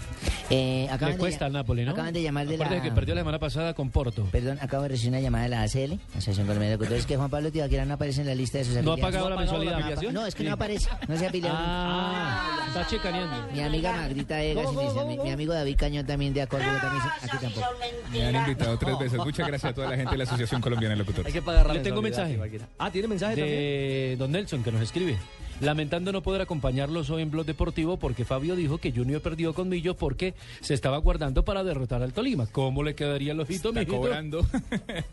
Eh, 0.50 0.88
Le 1.00 1.16
cuesta 1.16 1.46
al 1.46 1.52
Napoli, 1.52 1.84
¿no? 1.84 1.92
Acaban 1.92 2.12
de 2.12 2.22
llamar 2.22 2.46
de 2.46 2.56
la... 2.58 2.64
Aparte 2.64 2.82
de 2.82 2.88
que 2.88 2.94
perdió 2.94 3.14
la 3.14 3.20
semana 3.22 3.38
pasada 3.38 3.74
con 3.74 3.90
Porto. 3.90 4.24
Perdón, 4.30 4.58
acabo 4.60 4.82
de 4.84 4.90
recibir 4.90 5.10
una 5.12 5.20
llamada 5.20 5.44
de 5.44 5.50
la 5.50 5.62
ACL, 5.62 5.98
Asociación 6.12 6.46
Colombiana 6.46 6.70
de 6.72 6.76
Locutores, 6.76 7.06
que 7.06 7.16
Juan 7.16 7.30
Pablo 7.30 7.50
Tibaquira 7.50 7.84
no 7.84 7.94
aparece 7.94 8.20
en 8.22 8.26
la 8.26 8.34
lista 8.34 8.58
de 8.58 8.64
sus 8.64 8.74
¿No 8.74 8.90
ha 8.90 8.94
afiliados. 8.94 9.12
pagado 9.12 9.30
la 9.30 9.36
mensualidad? 9.36 9.78
No, 9.78 9.86
apa- 9.86 10.12
No, 10.12 10.26
es 10.26 10.34
que 10.34 10.44
no 10.44 10.52
aparece, 10.52 10.88
no 11.08 11.16
se 11.16 11.24
ha 11.24 11.28
afiliado. 11.28 11.56
Ah, 11.58 12.64
está 12.68 12.86
checaneando. 12.86 13.48
Mi 13.52 13.60
amiga 13.60 13.92
Magdita 13.92 14.42
Egas, 14.42 14.66
y 14.72 14.76
dice, 14.76 15.04
mi, 15.06 15.18
mi 15.18 15.30
amigo 15.30 15.52
David 15.54 15.76
Cañón 15.76 16.06
también 16.06 16.34
de 16.34 16.42
acuerdo, 16.42 16.66
también 16.80 17.02
aquí 17.22 17.36
tampoco. 17.40 17.66
Me 18.12 18.24
han 18.26 18.34
invitado 18.36 18.78
tres 18.78 18.98
veces. 18.98 19.18
Muchas 19.18 19.46
gracias 19.46 19.70
a 19.72 19.74
toda 19.74 19.90
la 19.90 19.96
gente 19.96 20.10
de 20.12 20.18
la 20.18 20.24
Asociación 20.24 20.60
Colombiana 20.60 20.94
de 20.94 20.98
Locutores. 20.98 21.26
Hay 21.26 21.32
que 21.32 21.42
pagar 21.42 21.66
la 21.66 21.74
Le 21.74 21.80
tengo 21.80 22.02
mensaje. 22.02 22.38
Ah, 22.78 22.90
¿tiene 22.90 23.08
mensaje 23.08 23.34
también? 23.36 23.56
de 23.58 24.16
Don 24.18 24.30
Nelson 24.32 24.62
que 24.62 24.72
nos 24.72 24.82
escribe. 24.82 25.16
Lamentando 25.60 26.12
no 26.12 26.22
poder 26.22 26.42
acompañarlos 26.42 27.10
hoy 27.10 27.22
en 27.22 27.30
Blog 27.30 27.46
Deportivo 27.46 27.96
porque 27.96 28.24
Fabio 28.24 28.56
dijo 28.56 28.78
que 28.78 28.92
Junior 28.92 29.20
perdió 29.22 29.54
con 29.54 29.68
Millos 29.68 29.96
porque 29.96 30.34
se 30.60 30.74
estaba 30.74 30.98
guardando 30.98 31.44
para 31.44 31.62
derrotar 31.64 32.02
al 32.02 32.12
Tolima. 32.12 32.46
¿Cómo 32.46 32.82
le 32.82 32.94
quedaría 32.94 33.32
el 33.32 33.40
ojito, 33.40 33.68
Está 33.68 33.80
mijito? 33.80 33.96
cobrando. 33.98 34.46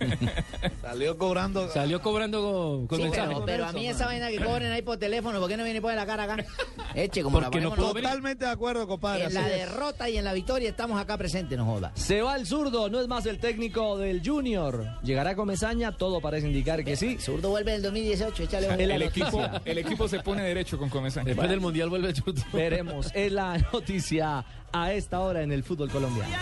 Salió 0.81 1.17
cobrando. 1.17 1.69
Salió 1.69 2.01
cobrando 2.01 2.41
con, 2.41 2.87
con 2.87 2.97
Sí, 2.97 3.03
mensaje. 3.03 3.27
pero, 3.33 3.45
pero 3.45 3.65
a 3.65 3.71
mí 3.71 3.87
esa 3.87 4.05
vaina 4.05 4.29
que 4.29 4.37
cobren 4.43 4.71
ahí 4.71 4.81
por 4.81 4.97
teléfono, 4.97 5.39
¿por 5.39 5.47
qué 5.49 5.57
no 5.57 5.63
viene 5.63 5.79
y 5.79 5.81
pone 5.81 5.95
la 5.95 6.05
cara 6.05 6.23
acá? 6.23 6.45
Eche, 6.95 7.23
como 7.23 7.39
la 7.39 7.45
Porque 7.47 7.61
no 7.61 7.69
ponemos 7.69 7.77
nosotros. 7.93 8.03
Totalmente 8.03 8.45
de 8.45 8.51
acuerdo, 8.51 8.87
compadre. 8.87 9.25
En 9.25 9.33
la 9.33 9.47
es. 9.49 9.55
derrota 9.69 10.09
y 10.09 10.17
en 10.17 10.25
la 10.25 10.33
victoria 10.33 10.69
estamos 10.69 10.99
acá 10.99 11.17
presentes, 11.17 11.57
no 11.57 11.65
joda. 11.65 11.91
Se 11.95 12.21
va 12.21 12.35
el 12.35 12.45
zurdo, 12.45 12.89
no 12.89 12.99
es 12.99 13.07
más 13.07 13.25
el 13.25 13.39
técnico 13.39 13.97
del 13.97 14.21
Junior. 14.25 14.85
Llegará 15.03 15.35
con 15.35 15.47
Mesaña, 15.47 15.91
todo 15.91 16.19
parece 16.19 16.47
indicar 16.47 16.83
que 16.83 16.95
sí. 16.95 17.17
Zurdo 17.19 17.49
vuelve 17.49 17.75
el 17.75 17.81
2018, 17.81 18.43
échale 18.43 18.67
un- 18.73 18.81
El 18.81 19.01
equipo, 19.03 19.41
el 19.65 19.77
equipo 19.77 20.07
se 20.07 20.19
pone 20.31 20.43
derecho 20.43 20.77
con 20.77 20.89
Comesaña. 20.89 21.25
Después 21.25 21.49
del 21.49 21.59
Mundial 21.59 21.89
vuelve 21.89 22.09
el 22.09 22.15
zurdo. 22.15 22.41
Veremos, 22.53 23.11
es 23.13 23.31
la 23.31 23.57
noticia 23.73 24.45
a 24.71 24.93
esta 24.93 25.19
hora 25.19 25.41
en 25.41 25.51
el 25.51 25.63
fútbol 25.63 25.89
colombiano. 25.89 26.33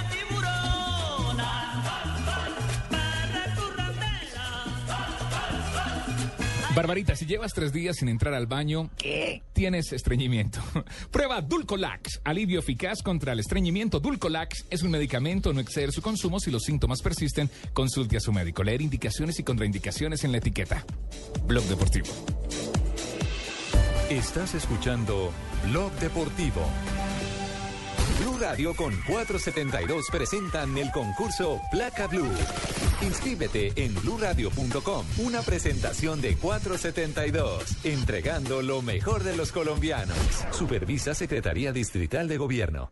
Barbarita, 6.76 7.16
si 7.16 7.26
llevas 7.26 7.52
tres 7.54 7.74
días 7.74 7.98
sin 7.98 8.08
entrar 8.08 8.34
al 8.34 8.46
baño, 8.46 8.90
tienes 9.54 9.92
estreñimiento. 9.92 10.62
Prueba 11.12 11.42
Dulcolax, 11.42 12.22
alivio 12.24 12.60
eficaz 12.60 13.02
contra 13.02 13.34
el 13.34 13.40
estreñimiento. 13.40 14.00
Dulcolax 14.00 14.66
es 14.70 14.84
un 14.84 14.92
medicamento, 14.92 15.52
no 15.52 15.60
exceder 15.60 15.92
su 15.92 16.02
consumo. 16.02 16.40
Si 16.40 16.52
los 16.52 16.64
síntomas 16.64 17.02
persisten, 17.02 17.50
consulte 17.74 18.18
a 18.18 18.20
su 18.22 18.32
médico. 18.32 18.64
Leer 18.64 18.82
indicaciones 18.82 19.40
y 19.40 19.44
contraindicaciones 19.44 20.24
en 20.24 20.32
la 20.32 20.38
etiqueta. 20.38 20.86
Blog 21.48 21.66
Deportivo. 21.66 22.08
Estás 24.10 24.56
escuchando 24.56 25.32
Blog 25.68 25.92
Deportivo. 26.00 26.66
Blue 28.20 28.40
Radio 28.40 28.76
con 28.76 28.92
472 29.08 30.08
presentan 30.12 30.76
el 30.80 30.90
concurso 30.92 31.62
Placa 31.70 32.08
Blue. 32.08 32.28
Inscríbete 33.04 33.72
en 33.76 33.94
bluradio.com. 33.94 35.06
Una 35.20 35.44
presentación 35.44 36.22
de 36.22 36.36
472, 36.38 37.86
entregando 37.86 38.64
lo 38.64 38.82
mejor 38.82 39.24
de 39.24 39.38
los 39.38 39.52
colombianos. 39.52 40.18
Supervisa 40.54 41.14
Secretaría 41.14 41.72
Distrital 41.72 42.28
de 42.28 42.38
Gobierno. 42.38 42.92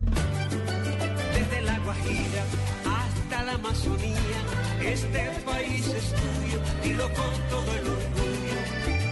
Desde 0.00 1.60
la 1.62 1.78
Guajira 1.78 2.44
hasta 2.84 3.42
la 3.44 3.52
Amazonía, 3.52 4.40
este 4.82 5.30
país 5.44 5.86
es 5.86 6.12
tuyo, 6.12 6.58
dilo 6.82 7.04
con 7.14 7.32
todo 7.50 7.72
el 7.78 7.86
orgullo. 7.88 8.58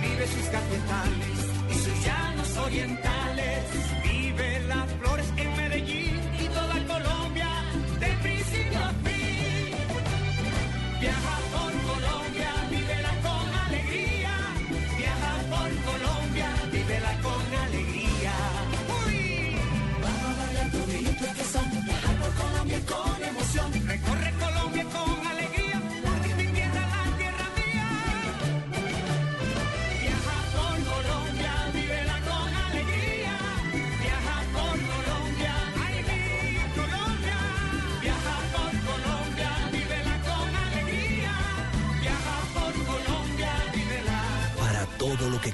Vive 0.01 0.27
sus 0.27 0.47
cafetales 0.49 1.39
y 1.71 1.75
sus 1.75 2.05
llanos 2.05 2.57
orientales. 2.57 3.52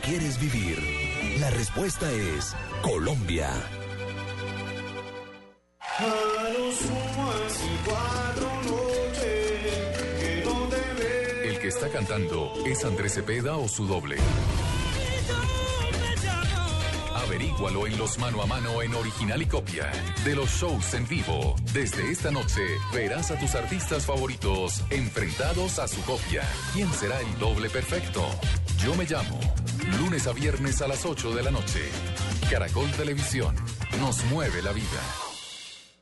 Quieres 0.08 0.40
vivir? 0.40 0.78
La 1.38 1.50
respuesta 1.50 2.10
es 2.10 2.56
Colombia. 2.80 3.50
El 11.44 11.58
que 11.58 11.68
está 11.68 11.88
cantando 11.90 12.54
es 12.64 12.84
Andrés 12.84 13.14
Cepeda 13.14 13.56
o 13.56 13.68
su 13.68 13.86
doble. 13.86 14.16
Averígualo 17.14 17.86
en 17.86 17.98
los 17.98 18.18
mano 18.18 18.40
a 18.40 18.46
mano 18.46 18.80
en 18.80 18.94
original 18.94 19.42
y 19.42 19.46
copia 19.46 19.92
de 20.24 20.34
los 20.34 20.48
shows 20.48 20.94
en 20.94 21.06
vivo. 21.06 21.54
Desde 21.74 22.10
esta 22.10 22.30
noche 22.30 22.62
verás 22.94 23.30
a 23.30 23.38
tus 23.38 23.54
artistas 23.54 24.06
favoritos 24.06 24.82
enfrentados 24.88 25.78
a 25.78 25.86
su 25.86 26.00
copia. 26.02 26.42
¿Quién 26.72 26.90
será 26.94 27.20
el 27.20 27.38
doble 27.38 27.68
perfecto? 27.68 28.24
Yo 28.82 28.94
me 28.94 29.04
llamo. 29.04 29.38
Lunes 29.96 30.26
a 30.26 30.32
viernes 30.32 30.82
a 30.82 30.88
las 30.88 31.06
8 31.06 31.34
de 31.34 31.42
la 31.42 31.50
noche. 31.50 31.80
Caracol 32.50 32.90
Televisión. 32.92 33.54
Nos 34.00 34.22
mueve 34.26 34.60
la 34.62 34.72
vida. 34.72 35.27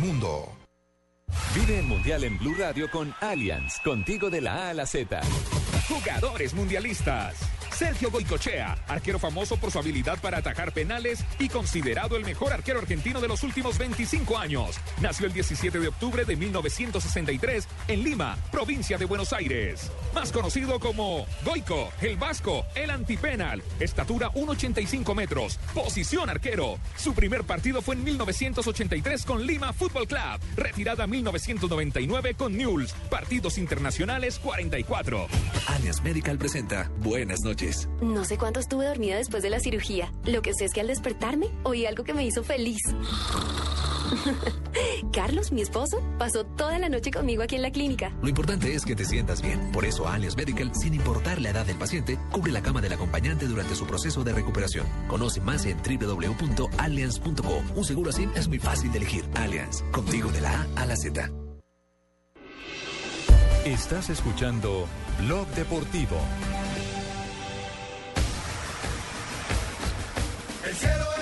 mundo. 0.00 0.48
Vive 1.54 1.78
el 1.78 1.86
Mundial 1.86 2.24
en 2.24 2.38
Blue 2.38 2.54
Radio 2.58 2.90
con 2.90 3.14
Allianz, 3.20 3.78
contigo 3.84 4.30
de 4.30 4.40
la 4.40 4.66
A 4.66 4.70
a 4.70 4.74
la 4.74 4.86
Z. 4.86 5.20
Jugadores 5.88 6.54
mundialistas. 6.54 7.36
Sergio 7.80 8.10
Goicochea, 8.10 8.76
arquero 8.88 9.18
famoso 9.18 9.56
por 9.56 9.70
su 9.70 9.78
habilidad 9.78 10.20
para 10.20 10.36
atajar 10.36 10.70
penales 10.70 11.24
y 11.38 11.48
considerado 11.48 12.14
el 12.14 12.26
mejor 12.26 12.52
arquero 12.52 12.78
argentino 12.78 13.22
de 13.22 13.28
los 13.28 13.42
últimos 13.42 13.78
25 13.78 14.36
años. 14.36 14.76
Nació 15.00 15.24
el 15.24 15.32
17 15.32 15.80
de 15.80 15.88
octubre 15.88 16.26
de 16.26 16.36
1963 16.36 17.66
en 17.88 18.04
Lima, 18.04 18.36
provincia 18.52 18.98
de 18.98 19.06
Buenos 19.06 19.32
Aires. 19.32 19.90
Más 20.14 20.30
conocido 20.30 20.78
como 20.78 21.24
Goico, 21.42 21.90
el 22.02 22.18
Vasco, 22.18 22.66
el 22.74 22.90
antipenal. 22.90 23.62
Estatura 23.78 24.30
1,85 24.32 25.14
metros. 25.14 25.58
Posición 25.72 26.28
arquero. 26.28 26.78
Su 26.98 27.14
primer 27.14 27.44
partido 27.44 27.80
fue 27.80 27.94
en 27.94 28.04
1983 28.04 29.24
con 29.24 29.46
Lima 29.46 29.72
Fútbol 29.72 30.06
Club. 30.06 30.38
Retirada 30.54 31.06
1999 31.06 32.34
con 32.34 32.58
Newell's. 32.58 32.92
Partidos 33.08 33.56
internacionales 33.56 34.38
44. 34.38 35.28
Allianz 35.68 36.02
Medical 36.02 36.36
presenta 36.36 36.90
Buenas 36.98 37.40
noches. 37.40 37.69
No 38.00 38.24
sé 38.24 38.38
cuánto 38.38 38.60
estuve 38.60 38.86
dormida 38.86 39.16
después 39.16 39.42
de 39.42 39.50
la 39.50 39.60
cirugía. 39.60 40.12
Lo 40.24 40.42
que 40.42 40.54
sé 40.54 40.64
es 40.64 40.72
que 40.72 40.80
al 40.80 40.86
despertarme 40.88 41.48
oí 41.62 41.86
algo 41.86 42.04
que 42.04 42.14
me 42.14 42.24
hizo 42.24 42.42
feliz. 42.42 42.80
Carlos, 45.12 45.52
mi 45.52 45.60
esposo, 45.60 46.02
pasó 46.18 46.44
toda 46.44 46.78
la 46.78 46.88
noche 46.88 47.10
conmigo 47.10 47.42
aquí 47.42 47.56
en 47.56 47.62
la 47.62 47.70
clínica. 47.70 48.12
Lo 48.22 48.28
importante 48.28 48.74
es 48.74 48.84
que 48.84 48.96
te 48.96 49.04
sientas 49.04 49.42
bien. 49.42 49.70
Por 49.72 49.84
eso 49.84 50.08
Allianz 50.08 50.36
Medical, 50.36 50.74
sin 50.74 50.94
importar 50.94 51.40
la 51.40 51.50
edad 51.50 51.66
del 51.66 51.76
paciente, 51.76 52.18
cubre 52.30 52.52
la 52.52 52.62
cama 52.62 52.80
del 52.80 52.92
acompañante 52.92 53.46
durante 53.46 53.74
su 53.74 53.86
proceso 53.86 54.24
de 54.24 54.32
recuperación. 54.32 54.86
Conoce 55.08 55.40
más 55.40 55.64
en 55.66 55.78
www.allianz.co. 55.78 57.62
Un 57.74 57.84
seguro 57.84 58.10
así 58.10 58.28
es 58.34 58.48
muy 58.48 58.58
fácil 58.58 58.90
de 58.92 58.98
elegir. 58.98 59.24
Allianz, 59.34 59.82
contigo 59.92 60.30
de 60.30 60.40
la 60.40 60.60
A 60.76 60.82
a 60.82 60.86
la 60.86 60.96
Z. 60.96 61.30
Estás 63.64 64.08
escuchando 64.08 64.86
Blog 65.20 65.46
Deportivo. 65.48 66.16
El 70.70 70.76
cielo 70.76 71.04
es 71.18 71.19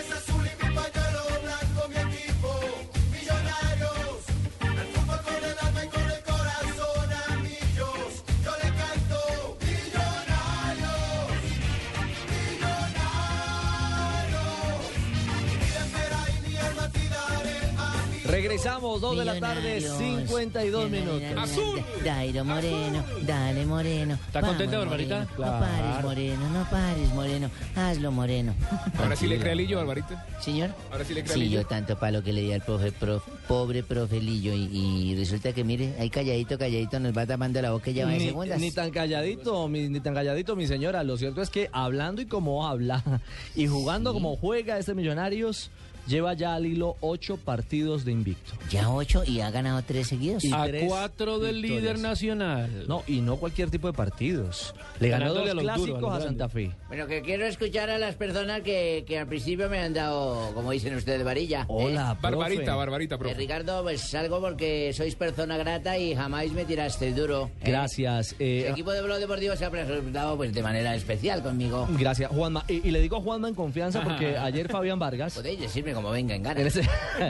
Regresamos, 18.48 19.02
2 19.02 19.18
de 19.18 19.24
la 19.26 19.38
tarde, 19.38 19.78
52 19.82 20.90
minutos. 20.90 21.22
¡Azul! 21.36 21.82
Dairo 22.02 22.46
Moreno, 22.46 23.04
dale 23.26 23.66
Moreno. 23.66 24.14
¿Está 24.14 24.40
contenta, 24.40 24.78
Barbarita? 24.78 25.28
No 25.36 25.44
pares, 25.44 26.02
Moreno, 26.02 26.48
no 26.54 26.70
pares, 26.70 27.08
Moreno. 27.12 27.50
Hazlo, 27.76 28.10
Moreno. 28.10 28.54
Ahora 28.98 29.16
sí 29.16 29.26
le 29.26 29.38
cree 29.38 29.54
Lillo, 29.54 29.76
Barbarita. 29.76 30.24
Señor. 30.40 30.70
Ahora 30.90 31.04
sí 31.04 31.12
le 31.12 31.24
cree 31.24 31.34
Sí, 31.34 31.40
Lillo. 31.40 31.60
yo 31.60 31.66
tanto 31.66 31.98
palo 31.98 32.22
que 32.22 32.32
le 32.32 32.40
di 32.40 32.52
al 32.54 32.62
profe, 32.62 32.90
prof- 32.90 33.22
pobre 33.46 33.82
profe 33.82 34.18
Lillo. 34.18 34.54
Y, 34.54 34.64
y 34.72 35.14
resulta 35.14 35.52
que, 35.52 35.62
mire, 35.62 35.94
ahí 35.98 36.08
calladito, 36.08 36.56
calladito, 36.56 36.98
nos 37.00 37.14
va 37.14 37.26
tapando 37.26 37.60
la 37.60 37.72
boca 37.72 37.90
y 37.90 37.94
ya 37.94 38.06
va 38.06 38.12
de 38.12 38.18
Ni, 38.18 38.26
segundas. 38.28 38.58
ni 38.58 38.70
tan 38.70 38.90
calladito, 38.90 39.68
mi- 39.68 39.90
ni 39.90 40.00
tan 40.00 40.14
calladito, 40.14 40.56
mi 40.56 40.66
señora. 40.66 41.02
Lo 41.04 41.18
cierto 41.18 41.42
es 41.42 41.50
que 41.50 41.68
hablando 41.70 42.22
y 42.22 42.26
como 42.26 42.66
habla 42.66 43.02
y 43.54 43.66
jugando 43.66 44.14
como 44.14 44.36
juega 44.36 44.78
este 44.78 44.94
Millonarios, 44.94 45.70
lleva 46.08 46.34
ya 46.34 46.54
al 46.54 46.66
hilo 46.66 46.96
ocho 47.00 47.36
partidos 47.36 48.04
de 48.04 48.12
invicto. 48.12 48.52
Ya 48.70 48.90
ocho 48.90 49.22
y 49.24 49.40
ha 49.40 49.50
ganado 49.50 49.82
tres 49.82 50.08
seguidos. 50.08 50.44
Y 50.44 50.52
A 50.52 50.64
tres 50.64 50.84
cuatro 50.88 51.38
del 51.38 51.56
victorias. 51.62 51.82
líder 51.82 51.98
nacional. 52.00 52.84
No, 52.88 53.02
y 53.06 53.20
no 53.20 53.36
cualquier 53.36 53.70
tipo 53.70 53.86
de 53.86 53.92
partidos. 53.92 54.74
Le 55.00 55.08
ganó 55.10 55.34
dos 55.34 55.48
a 55.48 55.52
clásicos 55.52 56.04
a 56.04 56.14
a, 56.14 56.14
los 56.18 56.24
Santa 56.24 56.48
Fe. 56.48 56.70
Bueno, 56.88 57.06
que 57.06 57.22
quiero 57.22 57.46
escuchar 57.46 57.90
a 57.90 57.98
las 57.98 58.14
personas 58.16 58.62
que, 58.62 59.04
que 59.06 59.18
al 59.18 59.26
principio 59.28 59.68
me 59.68 59.78
han 59.78 59.92
dado, 59.94 60.52
como 60.54 60.72
dicen 60.72 60.94
ustedes, 60.96 61.22
varilla. 61.24 61.62
¿eh? 61.62 61.66
Hola, 61.68 62.16
Barbarita, 62.20 62.74
Barbarita, 62.74 63.14
Eh, 63.14 63.18
profe. 63.18 63.34
Ricardo, 63.34 63.82
pues 63.82 64.00
salgo 64.10 64.40
porque 64.40 64.92
sois 64.94 65.14
persona 65.14 65.56
grata 65.56 65.96
y 65.98 66.14
jamás 66.14 66.50
me 66.52 66.64
tiraste 66.64 67.12
duro. 67.12 67.50
¿eh? 67.60 67.68
Gracias. 67.70 68.34
eh, 68.38 68.64
El 68.66 68.72
equipo 68.72 68.92
de 68.92 69.02
Blog 69.02 69.18
Deportivo 69.18 69.54
se 69.56 69.64
ha 69.64 69.70
presentado 69.70 70.36
pues, 70.36 70.52
de 70.52 70.62
manera 70.62 70.94
especial 70.94 71.42
conmigo. 71.42 71.86
Gracias, 71.98 72.30
Juanma. 72.30 72.64
Y, 72.68 72.88
y 72.88 72.90
le 72.90 73.00
digo 73.00 73.16
a 73.16 73.20
Juanma 73.20 73.48
en 73.48 73.54
confianza 73.54 74.00
porque 74.04 74.36
ayer 74.36 74.68
Fabián 74.68 74.98
Vargas, 74.98 75.34
Podéis 75.34 75.60
decirme 75.60 75.92
como 75.98 76.10
venga 76.10 76.34
en 76.34 76.42
gana. 76.42 76.60
en 76.60 76.66
este, 76.66 76.80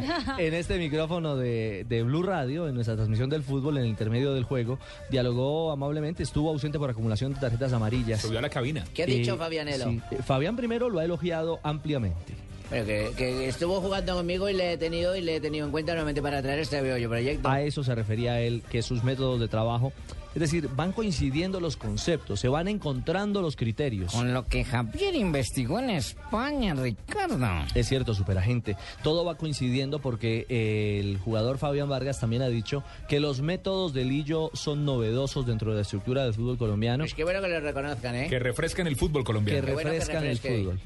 en 0.39 0.55
este 0.55 0.79
micrófono 0.79 1.37
de, 1.37 1.85
de 1.89 2.03
Blue 2.03 2.23
Radio, 2.23 2.69
en 2.69 2.75
nuestra 2.75 2.97
transmisión 2.97 3.31
del 3.31 3.43
fútbol, 3.43 3.79
en 3.79 3.85
el 3.85 3.89
intermedio 3.89 4.35
del 4.35 4.45
juego, 4.45 4.79
dialogó 5.11 5.73
amablemente, 5.73 6.23
estuvo 6.23 6.51
ausente 6.51 6.79
por 6.79 6.91
acumulación 6.91 7.35
de 7.35 7.41
tarjetas 7.41 7.73
amarillas. 7.73 8.21
Subió 8.21 8.39
a 8.39 8.43
la 8.43 8.51
cabina. 8.51 8.85
¿Qué 8.95 9.05
ha 9.05 9.07
dicho 9.07 9.37
Fabianelo? 9.37 9.85
sí, 9.85 10.01
eh, 10.11 10.19
Fabián 10.23 10.57
primero 10.57 10.89
lo 10.91 10.99
ha 10.99 11.05
elogiado 11.05 11.61
ampliamente. 11.63 12.35
Que, 12.71 13.13
que 13.17 13.49
estuvo 13.49 13.81
jugando 13.81 14.15
conmigo 14.15 14.47
y 14.51 14.53
le 14.53 14.75
he 14.75 14.77
tenido 14.77 15.17
y 15.17 15.23
le 15.23 15.37
he 15.37 15.41
tenido 15.41 15.65
en 15.65 15.73
cuenta 15.73 15.93
nuevamente 15.93 16.21
para 16.21 16.43
traer 16.43 16.59
este 16.59 16.83
bello 16.83 17.09
proyecto. 17.09 17.49
A 17.49 17.63
eso 17.63 17.83
se 17.83 17.95
refería 17.95 18.43
él, 18.43 18.63
que 18.71 18.83
sus 18.83 19.03
métodos 19.03 19.41
de 19.41 19.49
trabajo, 19.49 19.95
es 20.35 20.41
decir, 20.41 20.69
van 20.75 20.93
coincidiendo 20.93 21.61
los 21.61 21.77
conceptos, 21.77 22.41
se 22.41 22.49
van 22.49 22.69
encontrando 22.69 23.41
los 23.43 23.57
criterios. 23.57 24.13
Con 24.13 24.33
lo 24.33 24.47
que 24.47 24.65
Javier 24.65 25.15
investigó 25.15 25.79
en 25.79 25.91
España, 25.91 26.75
Ricardo. 26.75 27.39
Es 27.75 27.89
cierto, 27.89 28.15
superagente. 28.15 28.77
Todo 29.03 29.25
va 29.25 29.37
coincidiendo 29.37 30.01
porque 30.01 30.47
eh, 30.49 31.01
el 31.01 31.19
jugador 31.19 31.59
Fabián 31.59 31.89
Vargas 31.89 32.21
también 32.21 32.43
ha 32.43 32.49
dicho 32.49 32.83
que 33.09 33.21
los 33.21 33.41
métodos 33.41 33.93
de 33.93 34.05
Lillo 34.05 34.51
son 34.55 34.85
novedosos 34.85 35.47
dentro 35.47 35.71
de 35.71 35.77
la 35.77 35.83
estructura 35.83 36.25
del 36.25 36.35
fútbol 36.35 36.59
colombiano, 36.59 37.05
Pues 37.05 37.15
qué 37.15 37.25
bueno 37.25 37.41
que 37.41 37.49
lo 37.49 37.61
reconozcan, 37.61 38.15
¿eh? 38.15 38.27
Que 38.29 38.39
refrescan 38.39 38.87
el 38.87 38.97
fútbol 38.97 39.23
que 39.23 39.27
colombiano. 39.27 39.63
bueno 39.63 39.79
que 39.79 39.85
refrescan 39.85 40.25
el 40.25 40.39
fútbol. 40.39 40.81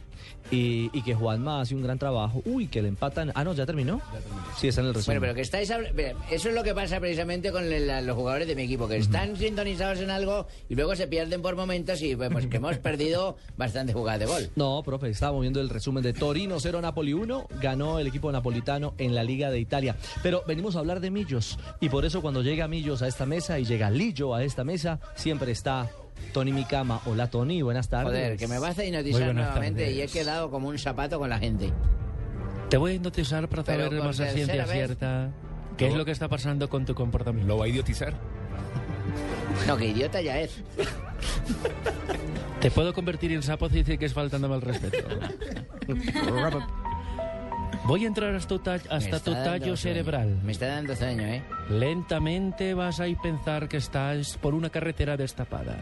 Y, 0.51 0.91
y 0.93 1.03
que 1.03 1.15
Juanma 1.15 1.63
hace 1.63 1.75
un 1.75 1.83
gran 1.83 1.99
trabajo. 1.99 2.43
Uy, 2.45 2.67
que 2.67 2.83
le 2.83 2.89
empatan. 2.89 3.33
Ah, 3.35 3.43
no, 3.45 3.55
ya 3.55 3.65
terminó. 3.65 4.01
Sí, 4.59 4.69
está 4.69 4.83
en 4.83 4.89
el 4.89 4.95
resumen. 4.95 5.19
Bueno, 5.19 5.33
pero 5.33 5.35
que 5.35 5.41
estáis... 5.41 5.71
Eso 6.31 6.49
es 6.49 6.55
lo 6.55 6.63
que 6.63 6.75
pasa 6.75 7.01
precisamente 7.01 7.51
con 7.53 7.65
el- 7.73 7.87
la- 7.87 8.03
los 8.03 8.15
jugadores 8.17 8.47
de 8.47 8.55
mi 8.55 8.63
equipo, 8.65 8.87
que 8.87 8.97
están 8.99 9.37
sintonizados 9.37 10.01
en 10.01 10.11
algo 10.11 10.47
y 10.69 10.75
luego 10.75 10.95
se 10.95 11.07
pierden 11.07 11.41
por 11.41 11.57
momentos 11.57 12.03
y 12.03 12.15
pues 12.17 12.47
que 12.49 12.57
hemos 12.59 12.77
perdido 12.79 13.37
bastante 13.57 13.93
jugadas 13.95 14.21
de 14.21 14.27
gol. 14.27 14.51
No, 14.57 14.83
profe, 14.85 15.09
estábamos 15.09 15.41
viendo 15.43 15.61
el 15.61 15.71
resumen 15.71 16.03
de 16.03 16.13
Torino 16.13 16.61
0 16.61 16.81
Napoli 16.83 17.15
1, 17.15 17.47
ganó 17.61 17.99
el 17.99 18.07
equipo 18.09 18.31
napolitano 18.31 18.95
en 18.99 19.15
la 19.15 19.25
Liga 19.25 19.51
de 19.51 19.59
Italia. 19.59 19.97
Pero 20.23 20.43
venimos 20.47 20.77
a 20.77 20.81
hablar 20.81 21.01
de 21.01 21.11
Millos 21.11 21.59
y 21.81 21.89
por 21.89 22.05
eso 22.05 22.21
cuando 22.21 22.43
llega 22.43 22.69
Millos 22.69 23.01
a 23.01 23.09
esta 23.09 23.25
mesa 23.25 23.59
y 23.59 23.65
llega 23.65 23.91
Lillo 23.91 24.35
a 24.35 24.45
esta 24.45 24.65
mesa, 24.65 25.01
siempre 25.15 25.53
está 25.53 25.89
Tony 26.33 26.53
Micama. 26.53 27.01
Hola 27.07 27.29
Tony, 27.31 27.63
buenas 27.63 27.89
tardes. 27.89 28.13
Joder, 28.13 28.37
que 28.37 28.49
me 28.49 28.59
vas 28.59 28.79
a 28.79 28.85
hipnotizar 28.85 29.35
nuevamente 29.35 29.83
tardes. 29.83 29.97
y 29.97 30.03
he 30.03 30.09
quedado 30.09 30.51
como 30.51 30.69
un 30.69 30.79
zapato 30.79 31.19
con 31.19 31.29
la 31.31 31.39
gente. 31.39 31.71
Te 32.71 32.77
voy 32.77 32.93
a 32.93 32.95
hipnotizar 32.95 33.49
para 33.49 33.63
Pero 33.65 33.85
saber 33.85 34.03
más 34.03 34.21
a 34.21 34.29
ciencia 34.29 34.65
vez. 34.65 34.73
cierta 34.73 35.31
qué 35.77 35.89
es 35.89 35.95
lo 35.95 36.05
que 36.05 36.11
está 36.13 36.29
pasando 36.29 36.69
con 36.69 36.85
tu 36.87 36.95
comportamiento. 36.95 37.49
¿Lo 37.49 37.59
va 37.59 37.65
a 37.67 37.69
idiotizar? 37.69 38.15
No, 39.67 39.77
que 39.77 39.87
idiota 39.87 40.21
ya 40.21 40.41
es. 40.41 40.61
Te 42.61 42.71
puedo 42.71 42.93
convertir 42.95 43.31
en 43.33 43.43
sapo 43.43 43.69
si 43.69 43.77
dice 43.77 43.99
que 43.99 44.07
es 44.07 44.13
faltándome 44.15 44.55
el 44.57 44.63
respeto. 44.63 45.07
Voy 47.85 48.05
a 48.05 48.07
entrar 48.09 48.35
hasta, 48.35 48.49
tu 48.49 48.59
ta- 48.61 48.79
Me 48.91 48.97
hasta 48.97 49.21
tu 49.21 49.33
tallo 49.33 49.77
sueño. 49.77 49.77
cerebral. 49.77 50.41
Me 50.43 50.53
está 50.53 50.67
dando 50.69 50.97
sueño, 50.97 51.23
¿eh? 51.23 51.43
Lentamente 51.69 52.75
vas 52.75 52.99
a 53.01 53.07
ir 53.09 53.19
pensar 53.19 53.69
que 53.69 53.77
estás 53.77 54.37
por 54.39 54.55
una 54.55 54.71
carretera 54.71 55.17
destapada. 55.17 55.77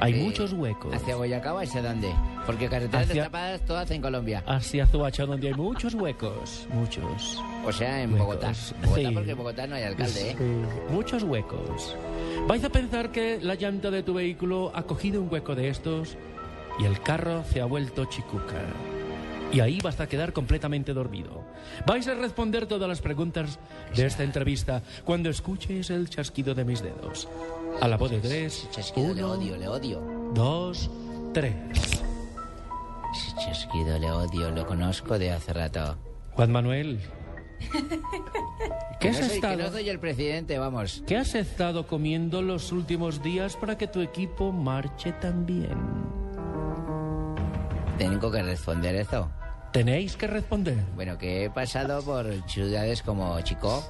Hay 0.00 0.14
muchos 0.14 0.52
huecos. 0.52 0.94
¿Hacia 0.94 1.16
Boyacá 1.16 1.54
o 1.54 1.58
hacia 1.58 1.80
dónde? 1.82 2.10
Porque 2.46 2.68
carreteras 2.68 3.02
Hacia- 3.08 3.14
destapadas 3.22 3.60
todas 3.62 3.90
en 3.90 4.02
Colombia. 4.02 4.42
Hacia 4.46 4.86
Zuacha, 4.86 5.24
donde 5.24 5.48
hay 5.48 5.54
muchos 5.54 5.94
huecos. 5.94 6.66
Muchos. 6.72 7.40
O 7.64 7.72
sea, 7.72 8.02
en 8.02 8.12
Huecos. 8.12 8.26
Bogotá. 8.26 8.52
Bogotá 8.82 8.94
Sí. 9.08 9.14
porque 9.14 9.30
en 9.30 9.36
Bogotá 9.38 9.66
no 9.66 9.76
hay 9.76 9.82
alcalde, 9.84 10.30
¿eh? 10.30 10.36
Sí, 10.38 10.92
Muchos 10.92 11.22
huecos. 11.22 11.96
Vais 12.46 12.62
a 12.64 12.68
pensar 12.70 13.10
que 13.12 13.38
la 13.40 13.54
llanta 13.54 13.90
de 13.90 14.02
tu 14.02 14.12
vehículo 14.14 14.72
ha 14.74 14.82
cogido 14.82 15.22
un 15.22 15.32
hueco 15.32 15.54
de 15.54 15.68
estos 15.68 16.16
y 16.78 16.84
el 16.84 17.00
carro 17.00 17.44
se 17.44 17.60
ha 17.62 17.64
vuelto 17.64 18.04
chicuca. 18.06 18.60
Y 19.52 19.60
ahí 19.60 19.78
vas 19.82 20.00
a 20.00 20.08
quedar 20.08 20.32
completamente 20.32 20.92
dormido. 20.92 21.44
Vais 21.86 22.06
a 22.08 22.14
responder 22.14 22.66
todas 22.66 22.88
las 22.88 23.00
preguntas 23.00 23.60
de 23.94 24.04
esta 24.06 24.24
entrevista 24.24 24.82
cuando 25.04 25.30
escuches 25.30 25.90
el 25.90 26.10
chasquido 26.10 26.54
de 26.56 26.64
mis 26.64 26.82
dedos. 26.82 27.28
A 27.80 27.88
la 27.88 27.96
voz 27.96 28.10
de 28.10 28.18
tres. 28.20 28.68
Chasquido, 28.70 29.12
le 29.14 29.24
uno, 29.24 29.32
odio, 29.34 29.56
le 29.56 29.68
odio. 29.68 30.00
dos, 30.34 30.90
tres. 31.32 31.54
Chasquido, 33.38 33.98
le 33.98 34.10
odio, 34.10 34.50
lo 34.50 34.66
conozco 34.66 35.18
de 35.18 35.30
hace 35.32 35.52
rato. 35.52 35.96
Juan 36.32 36.50
Manuel, 36.50 37.00
¿qué 39.00 39.08
Que 39.08 39.08
has 39.10 39.20
no 39.20 39.20
soy, 39.20 39.28
que 39.28 39.34
estado? 39.36 39.56
no 39.62 39.70
soy 39.70 39.88
el 39.88 39.98
presidente, 40.00 40.58
vamos. 40.58 41.02
¿Qué 41.06 41.16
has 41.16 41.34
estado 41.34 41.86
comiendo 41.86 42.42
los 42.42 42.72
últimos 42.72 43.22
días 43.22 43.56
para 43.56 43.76
que 43.78 43.86
tu 43.86 44.00
equipo 44.00 44.50
marche 44.52 45.12
tan 45.12 45.46
bien? 45.46 45.78
Tengo 47.98 48.30
que 48.30 48.42
responder 48.42 48.96
eso. 48.96 49.30
Tenéis 49.72 50.16
que 50.16 50.26
responder. 50.26 50.78
Bueno, 50.94 51.18
que 51.18 51.44
he 51.44 51.50
pasado 51.50 52.02
por 52.02 52.26
ciudades 52.48 53.02
como 53.02 53.40
Chico 53.42 53.82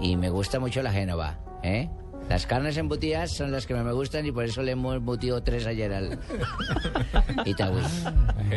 y 0.00 0.16
me 0.16 0.30
gusta 0.30 0.60
mucho 0.60 0.82
la 0.82 0.92
Génova, 0.92 1.38
¿eh? 1.62 1.88
Las 2.30 2.46
carnes 2.46 2.76
embutidas 2.76 3.32
son 3.32 3.50
las 3.50 3.66
que 3.66 3.74
más 3.74 3.84
me 3.84 3.90
gustan 3.92 4.24
y 4.24 4.30
por 4.30 4.44
eso 4.44 4.62
le 4.62 4.70
hemos 4.70 4.94
embutido 4.94 5.42
tres 5.42 5.66
ayer 5.66 5.92
al 5.92 6.16
Itagüí. 7.44 7.82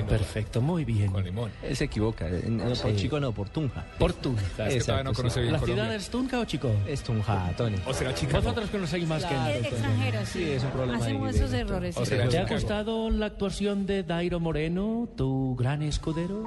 Perfecto, 0.08 0.62
muy 0.62 0.86
bien. 0.86 1.12
Con 1.12 1.24
limón. 1.24 1.50
Él 1.64 1.76
se 1.76 1.86
equivoca. 1.86 2.28
eh, 2.30 2.44
no, 2.48 2.72
por 2.76 2.96
chico 2.96 3.20
no, 3.20 3.32
por 3.32 3.50
Tunja. 3.50 3.84
Por 3.98 4.14
Tunja. 4.14 4.68
Es 4.68 4.76
que 4.76 4.80
todavía 4.82 5.04
no 5.06 5.14
conoce 5.14 5.42
bien 5.42 5.54
¿La 5.54 5.60
ciudad 5.60 5.96
es 5.96 6.08
Tunca 6.08 6.40
o 6.40 6.46
Chico? 6.46 6.72
Es 6.88 7.02
Tunja, 7.02 7.52
Tony. 7.58 7.78
O 7.88 7.94
será 7.96 8.14
chica. 8.14 8.38
Vosotros 8.40 8.70
conocéis 8.70 9.08
más 9.08 9.26
que 9.26 9.34
nosotros. 9.34 9.66
extranjeros, 9.66 10.30
sí. 10.30 10.40
Sí, 10.46 10.52
es 10.52 10.64
un 10.64 10.70
problema 10.70 11.04
Hacemos 11.04 11.36
esos 11.36 11.54
errores. 11.54 11.96
¿Te 11.96 12.38
ha 12.38 12.46
gustado 12.46 13.10
la 13.10 13.26
actuación 13.26 13.88
de 13.88 14.04
Dairo 14.04 14.40
Moreno, 14.40 15.10
tu 15.18 15.56
gran 15.56 15.82
escudero? 15.82 16.44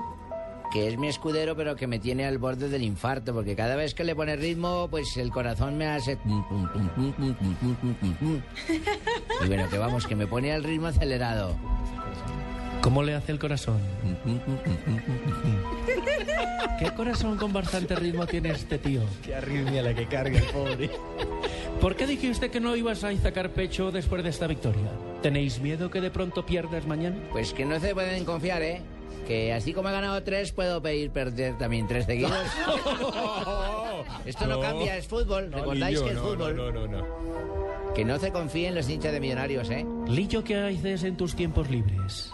que 0.76 0.88
es 0.88 0.98
mi 0.98 1.08
escudero, 1.08 1.56
pero 1.56 1.74
que 1.74 1.86
me 1.86 1.98
tiene 1.98 2.26
al 2.26 2.36
borde 2.36 2.68
del 2.68 2.82
infarto, 2.82 3.32
porque 3.32 3.56
cada 3.56 3.76
vez 3.76 3.94
que 3.94 4.04
le 4.04 4.14
pone 4.14 4.36
ritmo, 4.36 4.88
pues 4.90 5.16
el 5.16 5.30
corazón 5.30 5.78
me 5.78 5.86
hace... 5.86 6.18
Y 9.42 9.46
bueno, 9.46 9.70
que 9.70 9.78
vamos, 9.78 10.06
que 10.06 10.14
me 10.14 10.26
pone 10.26 10.52
al 10.52 10.62
ritmo 10.62 10.88
acelerado. 10.88 11.56
¿Cómo 12.82 13.02
le 13.02 13.14
hace 13.14 13.32
el 13.32 13.38
corazón? 13.38 13.78
¿Qué 16.78 16.90
corazón 16.90 17.38
con 17.38 17.54
bastante 17.54 17.96
ritmo 17.96 18.26
tiene 18.26 18.50
este 18.50 18.76
tío? 18.76 19.00
Qué 19.24 19.34
arritmia 19.34 19.82
la 19.82 19.94
que 19.94 20.06
carga 20.06 20.38
el 20.38 20.44
pobre. 20.44 20.90
¿Por 21.80 21.96
qué 21.96 22.06
dije 22.06 22.28
usted 22.28 22.50
que 22.50 22.60
no 22.60 22.76
ibas 22.76 23.02
a 23.02 23.16
sacar 23.16 23.48
pecho 23.48 23.90
después 23.90 24.22
de 24.22 24.28
esta 24.28 24.46
victoria? 24.46 24.90
¿Tenéis 25.22 25.58
miedo 25.58 25.90
que 25.90 26.02
de 26.02 26.10
pronto 26.10 26.44
pierdas 26.44 26.86
mañana? 26.86 27.16
Pues 27.32 27.54
que 27.54 27.64
no 27.64 27.80
se 27.80 27.94
pueden 27.94 28.26
confiar, 28.26 28.60
¿eh? 28.60 28.82
Que 29.26 29.52
así 29.52 29.72
como 29.72 29.88
he 29.88 29.92
ganado 29.92 30.22
tres, 30.22 30.52
puedo 30.52 30.80
pedir 30.80 31.10
perder 31.10 31.58
también 31.58 31.88
tres 31.88 32.06
seguidos. 32.06 32.32
Esto 34.24 34.46
no, 34.46 34.60
cambia, 34.60 34.96
es 34.96 35.06
fútbol. 35.06 35.52
Recordáis 35.52 36.00
que 36.00 36.10
es 36.10 36.18
fútbol. 36.18 36.56
No, 36.56 36.70
no, 36.70 36.86
no. 36.86 37.04
Que 37.94 38.04
no 38.04 38.18
se 38.18 38.30
confíen 38.30 38.74
los 38.74 38.88
hinchas 38.88 39.12
de 39.12 39.20
millonarios, 39.20 39.70
¿eh? 39.70 39.86
Lillo, 40.06 40.44
¿qué 40.44 40.56
haces 40.56 41.02
en 41.02 41.16
tus 41.16 41.34
tiempos 41.34 41.70
libres? 41.70 42.30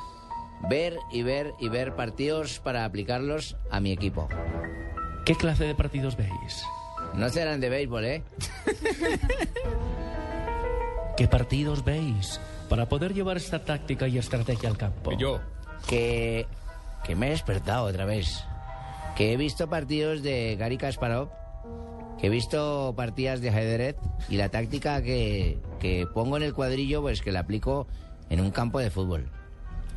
Ver 0.68 0.98
y 1.10 1.22
ver 1.22 1.54
y 1.58 1.68
ver 1.68 1.94
partidos 1.94 2.60
para 2.60 2.84
aplicarlos 2.84 3.56
a 3.70 3.80
mi 3.80 3.92
equipo. 3.92 4.28
¿Qué 5.24 5.34
clase 5.34 5.64
de 5.64 5.74
partidos 5.74 6.16
veis? 6.16 6.64
No 7.14 7.28
serán 7.28 7.60
de 7.60 7.68
béisbol, 7.68 8.04
¿eh? 8.04 8.22
¿Qué 11.16 11.28
partidos 11.28 11.84
veis 11.84 12.40
para 12.68 12.88
poder 12.88 13.14
llevar 13.14 13.36
esta 13.36 13.64
táctica 13.64 14.08
y 14.08 14.18
estrategia 14.18 14.68
al 14.68 14.78
campo? 14.78 15.12
Yo. 15.16 15.40
Que, 15.86 16.46
que 17.04 17.16
me 17.16 17.28
he 17.28 17.30
despertado 17.30 17.84
otra 17.84 18.04
vez. 18.04 18.44
Que 19.16 19.32
he 19.32 19.36
visto 19.36 19.68
partidos 19.68 20.22
de 20.22 20.56
Gary 20.56 20.78
Kasparov. 20.78 21.30
Que 22.18 22.28
he 22.28 22.30
visto 22.30 22.94
partidas 22.96 23.40
de 23.40 23.50
ajedrez. 23.50 23.96
Y 24.28 24.36
la 24.36 24.48
táctica 24.48 25.02
que, 25.02 25.60
que 25.80 26.06
pongo 26.12 26.36
en 26.36 26.42
el 26.44 26.54
cuadrillo, 26.54 27.02
pues 27.02 27.22
que 27.22 27.32
la 27.32 27.40
aplico 27.40 27.86
en 28.30 28.40
un 28.40 28.50
campo 28.50 28.78
de 28.78 28.90
fútbol. 28.90 29.28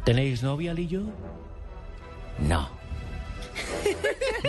¿Tenéis 0.03 0.43
novia, 0.43 0.73
Lillo? 0.73 1.03
No. 2.39 2.69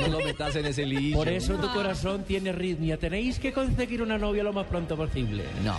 No 0.01 0.09
lo 0.09 0.19
metas 0.19 0.55
en 0.57 0.67
ese 0.67 0.85
lío. 0.85 1.17
Por 1.17 1.29
eso 1.29 1.55
tu 1.55 1.73
corazón 1.73 2.25
tiene 2.25 2.53
ritmia. 2.53 2.99
Tenéis 2.99 3.39
que 3.39 3.53
conseguir 3.53 4.03
una 4.03 4.19
novia 4.19 4.43
lo 4.43 4.53
más 4.53 4.67
pronto 4.67 4.97
posible. 4.97 5.45
No. 5.65 5.77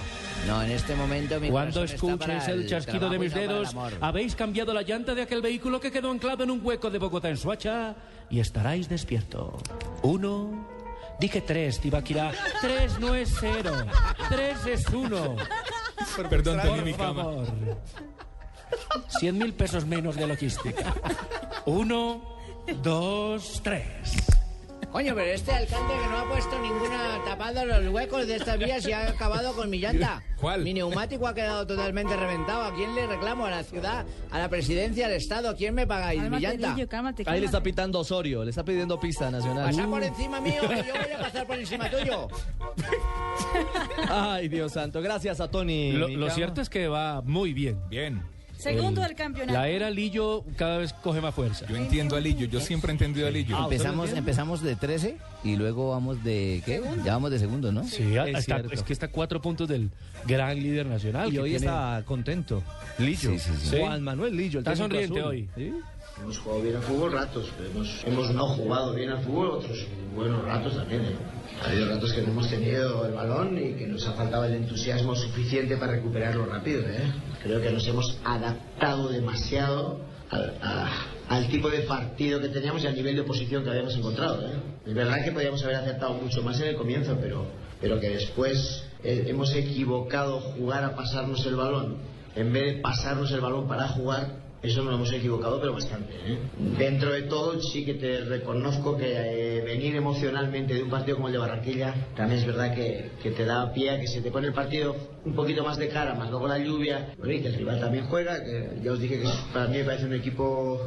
No, 0.47 0.63
en 0.63 0.71
este 0.71 0.95
momento 0.95 1.39
mi 1.39 1.49
Cuando 1.49 1.83
escuches 1.83 2.47
el 2.47 2.67
chasquido 2.67 3.09
de 3.09 3.19
mis 3.19 3.33
dedos, 3.33 3.75
habéis 4.01 4.35
cambiado 4.35 4.73
la 4.73 4.81
llanta 4.81 5.13
de 5.13 5.23
aquel 5.23 5.41
vehículo 5.41 5.79
que 5.79 5.91
quedó 5.91 6.09
anclado 6.11 6.43
en 6.43 6.51
un 6.51 6.61
hueco 6.63 6.89
de 6.89 6.99
Bogotá 6.99 7.29
en 7.29 7.37
Suacha 7.37 7.95
y 8.29 8.39
estaréis 8.39 8.87
despierto. 8.89 9.57
Uno. 10.03 10.67
Dije 11.19 11.41
tres, 11.41 11.79
Tibaquirá. 11.79 12.31
Tres 12.61 12.99
no 12.99 13.15
es 13.15 13.33
cero. 13.39 13.73
Tres 14.29 14.65
es 14.67 14.87
uno. 14.89 15.35
Perdón, 16.29 16.57
tenía 16.61 16.75
Por 16.75 16.85
mi 16.85 16.93
cama. 16.93 17.23
favor. 17.23 17.47
Cien 19.19 19.37
mil 19.37 19.53
pesos 19.53 19.85
menos 19.85 20.15
de 20.15 20.27
logística. 20.27 20.93
Uno, 21.65 22.37
dos, 22.84 23.62
tres. 23.63 23.84
Coño, 24.91 25.13
pero 25.15 25.32
este 25.32 25.51
alcalde 25.51 25.93
que 26.01 26.08
no 26.10 26.17
ha 26.17 26.30
puesto 26.30 26.60
ninguna 26.60 27.19
tapada 27.25 27.63
en 27.63 27.67
los 27.86 27.93
huecos 27.93 28.25
de 28.25 28.38
estas 28.38 28.58
vías 28.58 28.88
y 28.88 28.93
ha 28.93 29.10
acabado 29.10 29.53
con 29.53 29.69
mi 29.69 29.80
llanta. 29.80 30.23
¿Cuál? 30.39 30.63
Mi 30.63 30.73
neumático 30.73 31.27
ha 31.27 31.34
quedado 31.36 31.67
totalmente 31.67 32.15
reventado. 32.15 32.63
¿A 32.63 32.73
quién 32.73 32.95
le 32.95 33.06
reclamo? 33.06 33.45
¿A 33.45 33.51
la 33.51 33.63
ciudad? 33.63 34.06
¿A 34.32 34.39
la 34.39 34.47
presidencia? 34.49 35.08
¿Al 35.08 35.12
Estado? 35.12 35.49
¿A 35.49 35.56
quién 35.56 35.75
me 35.75 35.86
pagáis 35.86 36.21
mi 36.21 36.30
Cálmate, 36.30 36.47
llanta? 36.47 36.73
Lillo, 36.73 36.88
cálmate, 36.88 37.23
Ahí 37.27 37.39
le 37.41 37.45
está 37.45 37.58
cálmate. 37.58 37.69
pitando 37.69 37.99
Osorio, 37.99 38.43
le 38.45 38.49
está 38.49 38.63
pidiendo 38.63 38.97
pista 38.99 39.30
nacional. 39.30 39.65
Pasa 39.65 39.88
por 39.88 40.03
encima 40.03 40.39
mío, 40.39 40.62
que 40.62 40.77
yo 40.77 40.93
voy 40.93 41.12
a 41.13 41.19
pasar 41.19 41.45
por 41.45 41.60
encima 41.60 41.89
tuyo. 41.91 42.27
Ay, 44.10 44.47
Dios 44.47 44.71
santo. 44.71 45.01
Gracias 45.01 45.41
a 45.41 45.49
Tony. 45.51 45.91
Lo, 45.91 46.08
lo 46.08 46.30
cierto 46.30 46.62
es 46.62 46.69
que 46.69 46.88
va 46.88 47.21
muy 47.21 47.53
bien. 47.53 47.77
Bien. 47.89 48.23
Segundo 48.57 49.01
El- 49.01 49.07
del 49.07 49.15
campeonato. 49.17 49.53
La 49.57 49.67
era 49.69 49.89
Lillo 49.89 50.43
cada 50.55 50.77
vez 50.79 50.91
coge 50.93 51.21
más 51.21 51.33
fuerza. 51.33 51.65
Yo 51.67 51.75
entiendo 51.75 52.15
a 52.15 52.19
Lillo. 52.19 52.47
Yo 52.47 52.59
siempre 52.59 52.91
he 52.91 52.93
entendido 52.93 53.27
a 53.27 53.31
Lillo. 53.31 53.55
Ah, 53.57 53.63
Empezamos, 53.63 54.11
empezamos 54.13 54.61
de 54.61 54.75
13 54.75 55.17
y 55.43 55.55
luego 55.55 55.91
vamos 55.91 56.23
de... 56.23 56.61
¿Qué? 56.65 56.81
Ya 57.05 57.13
vamos 57.13 57.31
de 57.31 57.39
segundo, 57.39 57.71
¿no? 57.71 57.83
Sí, 57.83 58.15
Es 58.15 58.39
está- 58.39 58.61
es 58.71 58.83
que 58.83 58.93
está 58.93 59.05
a 59.07 59.09
cuatro 59.11 59.41
puntos 59.41 59.67
del 59.67 59.89
gran 60.25 60.57
líder 60.61 60.85
nacional. 60.87 61.29
Y 61.29 61.33
que 61.33 61.39
hoy 61.39 61.49
tiene- 61.51 61.65
está 61.65 62.01
contento. 62.05 62.63
Lillo. 62.97 63.31
Sí, 63.31 63.39
sí, 63.39 63.51
sí. 63.61 63.77
Juan 63.79 64.01
Manuel 64.01 64.35
Lillo. 64.35 64.59
el 64.59 64.65
Está 64.65 64.75
sonriente 64.75 65.19
azul. 65.19 65.29
hoy. 65.29 65.49
Hemos 66.21 66.39
jugado 66.39 66.62
bien 66.62 66.75
al 66.75 66.82
fútbol 66.84 67.12
ratos, 67.13 67.49
hemos, 67.71 68.03
hemos 68.06 68.32
no 68.34 68.47
jugado 68.47 68.93
bien 68.93 69.10
al 69.12 69.23
fútbol 69.23 69.51
otros 69.51 69.86
buenos 70.15 70.43
ratos 70.43 70.75
también. 70.75 71.01
¿eh? 71.01 71.15
Ha 71.63 71.69
habido 71.69 71.88
ratos 71.89 72.12
que 72.13 72.21
no 72.21 72.30
hemos 72.32 72.49
tenido 72.49 73.06
el 73.06 73.13
balón 73.13 73.58
y 73.58 73.73
que 73.73 73.88
nos 73.88 74.06
ha 74.08 74.13
faltado 74.13 74.45
el 74.45 74.53
entusiasmo 74.56 75.15
suficiente 75.15 75.77
para 75.77 75.93
recuperarlo 75.93 76.45
rápido. 76.45 76.82
¿eh? 76.82 77.13
Creo 77.43 77.62
que 77.62 77.69
nos 77.71 77.86
hemos 77.88 78.17
adaptado 78.25 79.10
demasiado 79.10 80.01
al, 80.32 80.56
a- 80.62 80.89
al 81.30 81.47
tipo 81.49 81.69
de 81.69 81.82
partido 81.82 82.41
que 82.41 82.49
teníamos 82.49 82.84
y 82.84 82.88
al 82.88 82.95
nivel 82.95 83.15
de 83.15 83.21
oposición 83.21 83.63
que 83.63 83.69
habíamos 83.69 83.95
encontrado. 83.95 84.47
¿eh? 84.47 84.53
Es 84.86 84.93
verdad 84.93 85.23
que 85.23 85.32
podíamos 85.32 85.63
haber 85.63 85.75
acertado 85.77 86.13
mucho 86.15 86.41
más 86.41 86.60
en 86.60 86.69
el 86.69 86.75
comienzo, 86.75 87.17
pero, 87.21 87.45
pero 87.80 87.99
que 87.99 88.10
después 88.10 88.84
eh, 89.03 89.25
hemos 89.27 89.53
equivocado 89.53 90.39
jugar 90.39 90.84
a 90.84 90.95
pasarnos 90.95 91.45
el 91.45 91.56
balón 91.56 91.97
en 92.36 92.51
vez 92.53 92.75
de 92.75 92.82
pasarnos 92.82 93.32
el 93.32 93.39
balón 93.41 93.67
para 93.67 93.88
jugar 93.89 94.46
eso 94.61 94.83
nos 94.83 94.95
hemos 94.95 95.13
equivocado, 95.13 95.59
pero 95.59 95.73
bastante. 95.73 96.13
¿eh? 96.13 96.39
Dentro 96.77 97.11
de 97.11 97.23
todo, 97.23 97.61
sí 97.61 97.85
que 97.85 97.93
te 97.93 98.21
reconozco 98.21 98.97
que 98.97 99.13
eh, 99.15 99.61
venir 99.61 99.95
emocionalmente 99.95 100.73
de 100.73 100.83
un 100.83 100.89
partido 100.89 101.17
como 101.17 101.27
el 101.27 101.33
de 101.33 101.39
Barranquilla, 101.39 101.93
también 102.15 102.39
es 102.39 102.47
verdad 102.47 102.73
que, 102.73 103.11
que 103.21 103.31
te 103.31 103.45
da 103.45 103.71
pie 103.73 103.91
a 103.91 103.99
que 103.99 104.07
se 104.07 104.21
te 104.21 104.31
pone 104.31 104.47
el 104.47 104.53
partido 104.53 104.95
un 105.25 105.35
poquito 105.35 105.63
más 105.63 105.77
de 105.77 105.89
cara, 105.89 106.15
más 106.15 106.29
luego 106.29 106.47
la 106.47 106.57
lluvia, 106.57 107.13
y 107.23 107.41
que 107.41 107.47
el 107.47 107.55
rival 107.55 107.79
también 107.79 108.05
juega, 108.07 108.43
que 108.43 108.79
ya 108.83 108.91
os 108.91 108.99
dije 108.99 109.19
que 109.19 109.27
para 109.53 109.67
mí 109.67 109.77
me 109.77 109.83
parece 109.83 110.05
un 110.05 110.13
equipo 110.13 110.81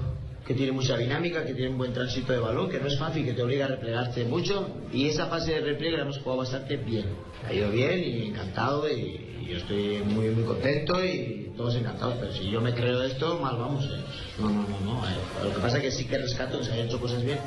que 0.51 0.57
tiene 0.57 0.73
mucha 0.73 0.97
dinámica, 0.97 1.45
que 1.45 1.55
tiene 1.55 1.71
un 1.71 1.79
buen 1.79 1.93
tránsito 1.93 2.33
de 2.33 2.41
balón, 2.41 2.69
que 2.69 2.81
no 2.81 2.89
es 2.89 2.99
fácil, 2.99 3.25
que 3.25 3.35
te 3.35 3.41
obliga 3.43 3.67
a 3.67 3.69
replegarte 3.69 4.25
mucho. 4.25 4.69
Y 4.93 5.07
esa 5.09 5.27
fase 5.29 5.53
de 5.53 5.61
repliegue 5.61 5.97
la 5.97 6.03
hemos 6.03 6.19
jugado 6.19 6.39
bastante 6.39 6.77
bien. 6.77 7.07
Ha 7.49 7.53
ido 7.53 7.71
bien 7.71 8.01
y 8.03 8.27
encantado 8.31 8.89
y, 8.91 9.37
y 9.43 9.47
yo 9.49 9.59
estoy 9.59 10.03
muy, 10.05 10.31
muy 10.31 10.43
contento 10.43 11.05
y 11.05 11.53
todos 11.57 11.77
encantados. 11.77 12.17
Pero 12.19 12.33
si 12.33 12.51
yo 12.51 12.61
me 12.61 12.75
creo 12.75 13.01
esto, 13.05 13.39
mal 13.39 13.59
vamos. 13.59 13.85
¿eh? 13.85 14.03
No, 14.41 14.49
no, 14.49 14.63
no, 14.69 14.81
no. 14.81 15.09
eh. 15.09 15.13
Lo 15.45 15.55
que 15.55 15.61
pasa 15.61 15.77
es 15.77 15.85
que 15.85 15.91
sí 15.93 16.05
que 16.07 16.19
rescato 16.19 16.59
que 16.59 16.65
se 16.65 16.73
hayan 16.73 16.87
hecho 16.89 17.01
cosas 17.01 17.23
bien. 17.25 17.39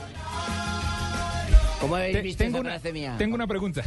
¿Cómo 1.82 1.98
habéis 1.98 2.16
Te- 2.16 2.22
visto 2.22 2.42
tengo 2.46 2.58
esa 2.60 2.62
una, 2.62 2.70
frase 2.72 2.94
mía? 2.94 3.16
tengo 3.18 3.36
una 3.36 3.48
pregunta. 3.48 3.84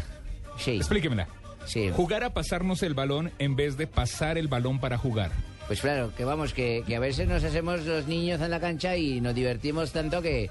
Sí. 0.59 0.73
Explíquemela. 0.73 1.27
Sí. 1.65 1.89
Jugar 1.91 2.23
a 2.23 2.35
pasarnos 2.35 2.83
el 2.83 2.93
balón 2.93 3.33
en 3.39 3.57
vez 3.57 3.79
de 3.79 3.87
pasar 3.87 4.37
el 4.37 4.49
balón 4.49 4.79
para 4.79 4.99
jugar. 4.99 5.31
Pues 5.67 5.81
claro, 5.81 6.13
que 6.17 6.25
vamos, 6.25 6.53
que, 6.55 6.85
que 6.87 6.95
a 6.95 7.01
veces 7.01 7.27
nos 7.27 7.43
hacemos 7.43 7.85
los 7.85 8.07
niños 8.07 8.41
en 8.41 8.51
la 8.53 8.61
cancha 8.61 8.97
y 8.97 9.21
nos 9.21 9.35
divertimos 9.35 9.91
tanto 9.91 10.23
que, 10.23 10.49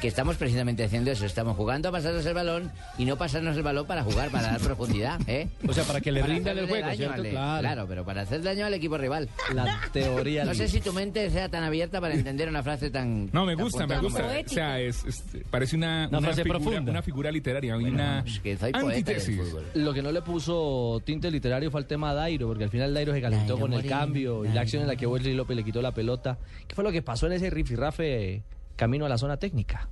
que 0.00 0.08
estamos 0.08 0.36
precisamente 0.36 0.82
haciendo 0.82 1.12
eso. 1.12 1.24
Estamos 1.24 1.56
jugando 1.56 1.88
a 1.88 1.92
pasarnos 1.92 2.26
el 2.26 2.34
balón 2.34 2.72
y 2.98 3.04
no 3.04 3.16
pasarnos 3.16 3.56
el 3.56 3.62
balón 3.62 3.86
para 3.86 4.02
jugar, 4.02 4.30
para 4.30 4.48
dar 4.48 4.60
profundidad, 4.60 5.20
¿eh? 5.28 5.46
O 5.68 5.72
sea, 5.72 5.84
para 5.84 6.00
que 6.00 6.10
le 6.10 6.20
rinda 6.22 6.50
el 6.50 6.66
juego, 6.66 6.84
daño 6.86 6.96
¿cierto? 6.96 7.14
al- 7.14 7.30
Claro. 7.30 7.60
claro, 7.60 7.86
pero 7.88 8.04
para 8.04 8.22
hacer 8.22 8.42
daño 8.42 8.66
al 8.66 8.74
equipo 8.74 8.98
rival. 8.98 9.28
La 9.54 9.80
teoría. 9.92 10.44
No 10.44 10.52
sé 10.54 10.66
si 10.66 10.80
tu 10.80 10.92
mente 10.92 11.30
sea 11.30 11.48
tan 11.48 11.62
abierta 11.62 12.00
para 12.00 12.14
entender 12.14 12.48
una 12.48 12.64
frase 12.64 12.90
tan... 12.90 13.30
No, 13.32 13.44
me 13.46 13.54
tan 13.54 13.64
gusta, 13.64 13.86
me 13.86 13.98
gusta. 14.00 14.26
O 14.44 14.48
sea, 14.48 14.80
es, 14.80 15.04
es- 15.04 15.22
parece 15.48 15.76
una, 15.76 16.08
Una 16.08 16.20
frase 16.20 16.42
figura, 16.42 16.58
profunda. 16.58 16.90
una 16.90 17.02
figura 17.02 17.30
literaria, 17.30 17.76
una 17.76 18.24
antítesis. 18.72 19.38
Lo 19.74 19.94
que 19.94 20.02
no 20.02 20.10
le 20.10 20.22
puso 20.22 21.00
tinte 21.04 21.30
literario 21.30 21.70
fue 21.70 21.80
el 21.80 21.86
tema 21.86 22.10
a 22.10 22.14
Dairo, 22.14 22.48
porque 22.48 22.64
al 22.64 22.70
final 22.70 22.92
Dairo 22.92 23.12
se 23.12 23.20
calentó 23.20 23.54
Dairo 23.54 23.60
con 23.60 23.72
el 23.72 23.86
cambio 23.86 24.44
y 24.44 24.55
la 24.56 24.62
acción 24.62 24.82
en 24.82 24.88
la 24.88 24.96
que 24.96 25.06
Wesley 25.06 25.34
López 25.34 25.56
le 25.56 25.64
quitó 25.64 25.82
la 25.82 25.92
pelota. 25.92 26.38
¿Qué 26.66 26.74
fue 26.74 26.82
lo 26.82 26.90
que 26.90 27.02
pasó 27.02 27.26
en 27.26 27.34
ese 27.34 27.50
rifirrafe 27.50 28.42
camino 28.74 29.04
a 29.06 29.08
la 29.08 29.18
zona 29.18 29.36
técnica? 29.36 29.88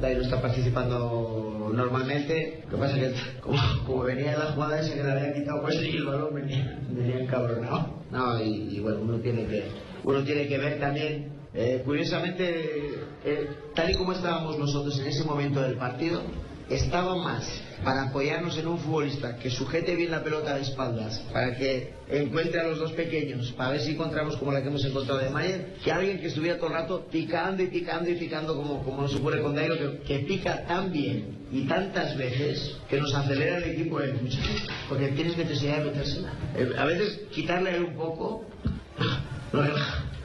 Dairo 0.00 0.22
está 0.22 0.40
participando 0.40 1.70
normalmente. 1.74 2.62
Lo 2.70 2.70
que 2.70 2.76
pasa 2.76 2.96
es 2.96 3.12
que, 3.12 3.40
como, 3.40 3.58
como 3.84 4.02
venía 4.04 4.30
de 4.30 4.38
la 4.38 4.52
jugada 4.52 4.80
esa 4.80 4.94
que 4.94 5.02
le 5.02 5.10
había 5.10 5.34
quitado 5.34 5.60
pues 5.62 5.74
y 5.82 5.96
el 5.96 6.06
balón 6.06 6.34
venía, 6.34 6.78
venía 6.88 7.18
encabronado. 7.18 8.02
No, 8.10 8.40
y, 8.40 8.76
y 8.76 8.80
bueno, 8.80 9.00
uno 9.00 9.18
tiene 9.18 9.44
que, 9.46 9.64
uno 10.04 10.22
tiene 10.24 10.46
que 10.46 10.56
ver 10.58 10.78
también. 10.78 11.32
eh, 11.54 11.82
curiosamente, 11.84 12.94
eh, 13.24 13.48
tal 13.74 13.90
y 13.90 13.94
como 13.94 14.12
estábamos 14.12 14.58
nosotros 14.58 14.98
en 15.00 15.06
ese 15.06 15.24
momento 15.24 15.60
del 15.60 15.76
partido, 15.76 16.22
estaba 16.68 17.16
más 17.16 17.44
para 17.84 18.04
apoyarnos 18.04 18.56
en 18.58 18.66
un 18.66 18.78
futbolista 18.78 19.36
que 19.36 19.50
sujete 19.50 19.94
bien 19.94 20.10
la 20.10 20.24
pelota 20.24 20.54
de 20.54 20.62
espaldas, 20.62 21.18
para 21.32 21.54
que 21.56 21.92
encuentre 22.08 22.60
a 22.60 22.64
los 22.64 22.78
dos 22.78 22.92
pequeños, 22.92 23.52
para 23.52 23.70
ver 23.70 23.80
si 23.80 23.92
encontramos 23.92 24.36
como 24.36 24.52
la 24.52 24.62
que 24.62 24.68
hemos 24.68 24.84
encontrado 24.84 25.20
de 25.20 25.30
Mayer, 25.30 25.74
que 25.84 25.92
alguien 25.92 26.18
que 26.18 26.28
estuviera 26.28 26.56
todo 26.56 26.68
el 26.68 26.74
rato 26.74 27.06
picando 27.10 27.62
y 27.62 27.66
picando 27.66 28.10
y 28.10 28.14
picando 28.14 28.56
como, 28.56 28.82
como 28.82 29.02
nos 29.02 29.14
ocurre 29.14 29.42
con 29.42 29.54
Dairo, 29.54 30.02
que, 30.04 30.18
pica 30.20 30.64
tan 30.66 30.90
bien 30.90 31.36
y 31.52 31.64
tantas 31.66 32.16
veces 32.16 32.76
que 32.88 32.98
nos 32.98 33.14
acelera 33.14 33.58
el 33.58 33.72
equipo 33.72 34.00
de 34.00 34.14
lucha, 34.14 34.40
porque 34.88 35.08
tienes 35.08 35.36
necesidad 35.36 35.78
de 35.78 35.84
metérsela. 35.84 36.32
Eh, 36.56 36.72
a 36.78 36.84
veces 36.86 37.20
quitarle 37.30 37.78
un 37.80 37.94
poco 37.94 38.46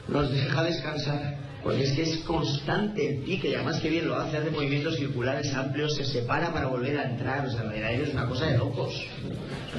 nos 0.08 0.30
deja 0.30 0.62
descansar. 0.64 1.49
Porque 1.62 1.84
es 1.84 1.92
que 1.92 2.02
es 2.02 2.16
constante 2.18 3.08
el 3.08 3.18
pique 3.18 3.50
y 3.50 3.54
además 3.54 3.80
que 3.80 3.90
bien 3.90 4.08
lo 4.08 4.16
hace, 4.16 4.38
hace 4.38 4.50
movimientos 4.50 4.96
circulares 4.96 5.52
amplios, 5.54 5.94
se 5.94 6.04
separa 6.04 6.52
para 6.52 6.68
volver 6.68 6.98
a 6.98 7.10
entrar. 7.10 7.46
O 7.46 7.50
sea, 7.50 7.64
de 7.64 7.80
Dairo 7.80 8.04
es 8.04 8.14
una 8.14 8.26
cosa 8.26 8.46
de 8.46 8.56
locos. 8.56 8.94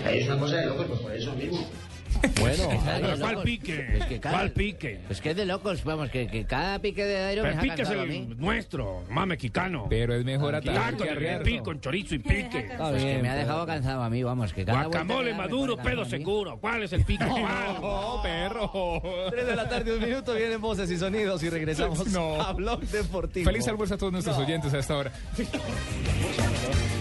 Es 0.06 0.28
una 0.28 0.38
cosa 0.38 0.58
de 0.58 0.68
locos, 0.68 0.86
pues 0.88 1.00
por 1.00 1.12
eso 1.14 1.34
mismo. 1.34 1.68
Bueno, 2.40 2.64
Pero 3.02 3.20
¿cuál 3.20 3.42
pique? 3.44 3.98
Es 3.98 4.06
que 4.06 4.20
cada- 4.20 4.36
¿Cuál 4.38 4.52
pique? 4.52 5.00
Pues 5.08 5.22
que 5.22 5.32
es 5.32 5.36
de 5.36 5.46
locos, 5.46 5.84
vamos, 5.84 6.10
que, 6.10 6.28
que 6.28 6.46
cada 6.46 6.80
pique 6.80 7.04
de 7.06 7.20
Dairo 7.22 7.44
me 7.44 7.50
El 7.50 7.58
ha 7.58 7.62
pique 7.62 7.74
es 7.74 7.80
cansado 7.82 8.02
a 8.02 8.06
mí. 8.06 8.28
el 8.30 8.38
nuestro, 8.38 9.04
más 9.10 9.28
mexicano. 9.28 9.88
Pero 9.90 10.14
es 10.16 10.24
mejor 10.26 10.56
atacar 10.56 10.96
que 10.98 11.40
pico 11.44 11.64
con 11.64 11.82
chorizo 11.82 12.16
y 12.16 12.20
pique. 12.20 12.70
Pues 12.78 13.04
que 13.04 13.20
me 13.22 13.30
ha 13.30 13.36
dejado 13.36 13.66
cansado 13.66 14.04
a 14.04 14.10
mí, 14.10 14.24
vamos, 14.24 14.54
que 14.54 14.66
cada 14.66 14.80
vuelta 14.84 15.00
Guacamole 15.00 15.26
que 15.26 15.32
da 15.32 15.38
me 15.38 15.44
maduro, 15.44 15.76
pone 15.78 15.90
pedo 15.90 16.02
cansado 16.02 16.16
a 16.16 16.20
mí. 16.20 16.26
seguro. 16.26 16.58
¿Cuál 16.60 16.84
es 16.84 16.94
el 16.94 17.04
pique? 17.06 17.26
No, 17.82 18.20
perro. 18.22 19.02
3 19.30 19.46
de 19.48 19.56
la 19.56 19.68
tarde, 19.70 19.94
un 19.94 20.04
minuto, 20.04 20.34
vienen 20.36 20.62
voces 20.62 20.90
y 20.92 20.98
sonidos 20.98 21.42
y 21.44 21.50
regresamos 21.50 22.06
No. 22.12 22.42
a 22.42 22.54
Blog 22.54 22.82
Deportivo. 22.82 23.46
Feliz 23.50 23.68
almuerzo 23.68 23.96
a 23.96 23.98
todos 23.98 24.12
nuestros 24.14 24.38
No. 24.38 24.44
oyentes 24.44 24.74
a 24.74 24.80
esta 24.80 24.96
hora. 24.98 25.12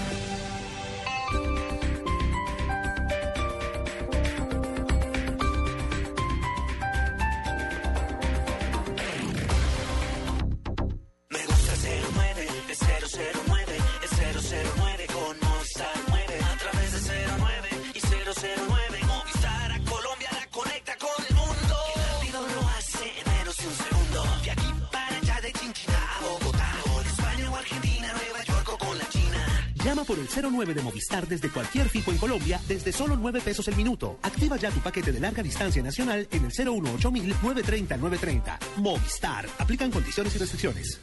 Por 30.11 30.19
el 30.19 30.27
09 30.27 30.73
de 30.73 30.81
Movistar 30.81 31.25
desde 31.25 31.49
cualquier 31.49 31.87
fijo 31.87 32.11
en 32.11 32.17
Colombia 32.17 32.59
desde 32.67 32.91
solo 32.91 33.15
9 33.15 33.39
pesos 33.39 33.65
el 33.69 33.77
minuto. 33.77 34.17
Activa 34.23 34.57
ya 34.57 34.69
tu 34.69 34.81
paquete 34.81 35.13
de 35.13 35.21
larga 35.21 35.41
distancia 35.41 35.81
nacional 35.81 36.27
en 36.31 36.43
el 36.43 36.51
018 36.51 37.11
930 37.11 37.95
930. 37.95 38.59
Movistar. 38.77 39.47
Aplican 39.57 39.89
condiciones 39.89 40.35
y 40.35 40.37
restricciones. 40.37 40.99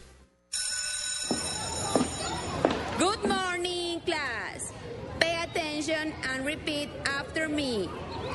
Good 2.99 3.27
morning, 3.27 4.01
class. 4.01 4.73
Pay 5.21 5.37
attention 5.37 6.13
and 6.31 6.45
repeat 6.45 6.91
after 7.07 7.49
me. 7.49 7.89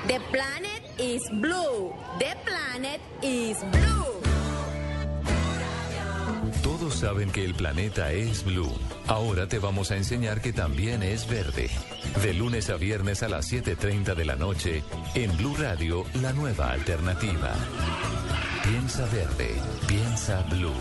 The 0.08 0.20
planet 0.32 0.82
is 0.98 1.22
blue. 1.34 1.94
The 2.18 2.36
planet 2.46 3.00
is 3.22 3.58
blue. 3.72 4.24
Todos 6.64 6.96
saben 6.96 7.30
que 7.30 7.46
el 7.46 7.54
planeta 7.54 8.12
es 8.12 8.44
blue. 8.44 8.74
Ahora 9.08 9.48
te 9.48 9.60
vamos 9.60 9.92
a 9.92 9.98
enseñar 9.98 10.42
que 10.42 10.54
también 10.54 11.04
es 11.04 11.28
verde. 11.28 11.70
De 12.22 12.34
lunes 12.34 12.70
a 12.70 12.76
viernes 12.76 13.22
a 13.24 13.30
las 13.30 13.52
7.30 13.52 14.16
de 14.16 14.26
la 14.26 14.36
noche, 14.36 14.84
en 15.14 15.36
Blue 15.38 15.56
Radio, 15.58 16.06
la 16.22 16.32
nueva 16.34 16.72
alternativa. 16.72 17.54
Piensa 18.64 19.06
verde, 19.08 19.56
piensa 19.88 20.42
blue. 20.50 20.74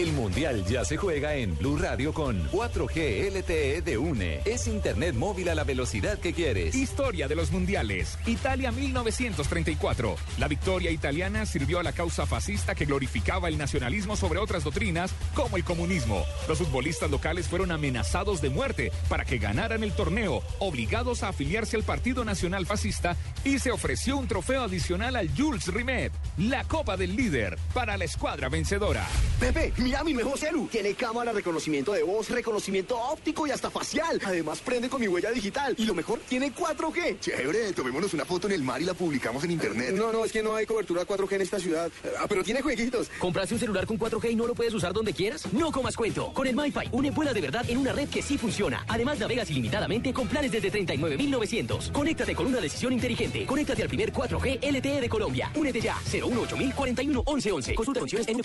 El 0.00 0.14
Mundial 0.14 0.64
ya 0.64 0.82
se 0.82 0.96
juega 0.96 1.34
en 1.34 1.58
Blue 1.58 1.76
Radio 1.76 2.14
con 2.14 2.48
4G 2.48 3.30
LTE 3.36 3.82
de 3.82 3.98
UNE. 3.98 4.40
Es 4.46 4.66
internet 4.66 5.14
móvil 5.14 5.50
a 5.50 5.54
la 5.54 5.62
velocidad 5.62 6.18
que 6.18 6.32
quieres. 6.32 6.74
Historia 6.74 7.28
de 7.28 7.36
los 7.36 7.50
mundiales. 7.50 8.18
Italia 8.24 8.72
1934. 8.72 10.16
La 10.38 10.48
victoria 10.48 10.90
italiana 10.90 11.44
sirvió 11.44 11.80
a 11.80 11.82
la 11.82 11.92
causa 11.92 12.24
fascista 12.24 12.74
que 12.74 12.86
glorificaba 12.86 13.48
el 13.48 13.58
nacionalismo 13.58 14.16
sobre 14.16 14.38
otras 14.38 14.64
doctrinas 14.64 15.12
como 15.34 15.58
el 15.58 15.64
comunismo. 15.64 16.24
Los 16.48 16.56
futbolistas 16.56 17.10
locales 17.10 17.46
fueron 17.46 17.70
amenazados 17.70 18.40
de 18.40 18.48
muerte 18.48 18.92
para 19.10 19.26
que 19.26 19.36
ganaran 19.36 19.84
el 19.84 19.92
torneo, 19.92 20.42
obligados 20.60 21.22
a 21.22 21.28
afiliarse 21.28 21.76
al 21.76 21.82
Partido 21.82 22.24
Nacional 22.24 22.64
Fascista 22.64 23.18
y 23.44 23.58
se 23.58 23.70
ofreció 23.70 24.16
un 24.16 24.28
trofeo 24.28 24.62
adicional 24.62 25.14
al 25.16 25.28
Jules 25.36 25.66
Rimet, 25.66 26.10
la 26.38 26.64
Copa 26.64 26.96
del 26.96 27.16
Líder, 27.16 27.58
para 27.74 27.98
la 27.98 28.06
escuadra 28.06 28.48
vencedora. 28.48 29.06
Pepe, 29.38 29.74
mira 29.90 30.04
mi 30.04 30.12
nuevo 30.12 30.36
celu. 30.36 30.68
Tiene 30.68 30.94
cámara, 30.94 31.32
reconocimiento 31.32 31.92
de 31.92 32.04
voz, 32.04 32.30
reconocimiento 32.30 32.96
óptico 32.96 33.48
y 33.48 33.50
hasta 33.50 33.70
facial. 33.70 34.20
Además, 34.24 34.60
prende 34.60 34.88
con 34.88 35.00
mi 35.00 35.08
huella 35.08 35.32
digital. 35.32 35.74
Y 35.76 35.84
lo 35.84 35.94
mejor, 35.94 36.20
tiene 36.28 36.54
4G. 36.54 37.18
Chévere, 37.18 37.72
tomémonos 37.72 38.14
una 38.14 38.24
foto 38.24 38.46
en 38.46 38.52
el 38.52 38.62
mar 38.62 38.80
y 38.80 38.84
la 38.84 38.94
publicamos 38.94 39.42
en 39.42 39.50
internet. 39.50 39.92
No, 39.96 40.12
no, 40.12 40.24
es 40.24 40.30
que 40.30 40.44
no 40.44 40.54
hay 40.54 40.64
cobertura 40.64 41.04
4G 41.04 41.32
en 41.32 41.40
esta 41.40 41.58
ciudad. 41.58 41.90
Ah, 42.20 42.26
pero 42.28 42.44
tiene 42.44 42.62
jueguitos. 42.62 43.10
¿Compraste 43.18 43.54
un 43.54 43.60
celular 43.60 43.84
con 43.84 43.98
4G 43.98 44.30
y 44.30 44.36
no 44.36 44.46
lo 44.46 44.54
puedes 44.54 44.72
usar 44.74 44.92
donde 44.92 45.12
quieras? 45.12 45.52
No 45.52 45.72
comas 45.72 45.96
cuento. 45.96 46.32
Con 46.34 46.46
el 46.46 46.54
MyFi, 46.54 46.90
une 46.92 47.10
vuela 47.10 47.32
de 47.32 47.40
verdad 47.40 47.68
en 47.68 47.78
una 47.78 47.92
red 47.92 48.08
que 48.08 48.22
sí 48.22 48.38
funciona. 48.38 48.84
Además, 48.86 49.18
navegas 49.18 49.50
ilimitadamente 49.50 50.12
con 50.12 50.28
planes 50.28 50.52
desde 50.52 50.70
39.900. 50.70 51.90
Conéctate 51.90 52.36
con 52.36 52.46
una 52.46 52.60
decisión 52.60 52.92
inteligente. 52.92 53.44
Conéctate 53.44 53.82
al 53.82 53.88
primer 53.88 54.12
4G 54.12 54.60
LTE 54.70 55.00
de 55.00 55.08
Colombia. 55.08 55.50
Únete 55.56 55.80
ya. 55.80 55.96
018 56.08 56.56
41 56.76 57.24
1111. 57.26 57.74
Consulta 57.74 57.98
condiciones 57.98 58.28
en. 58.28 58.40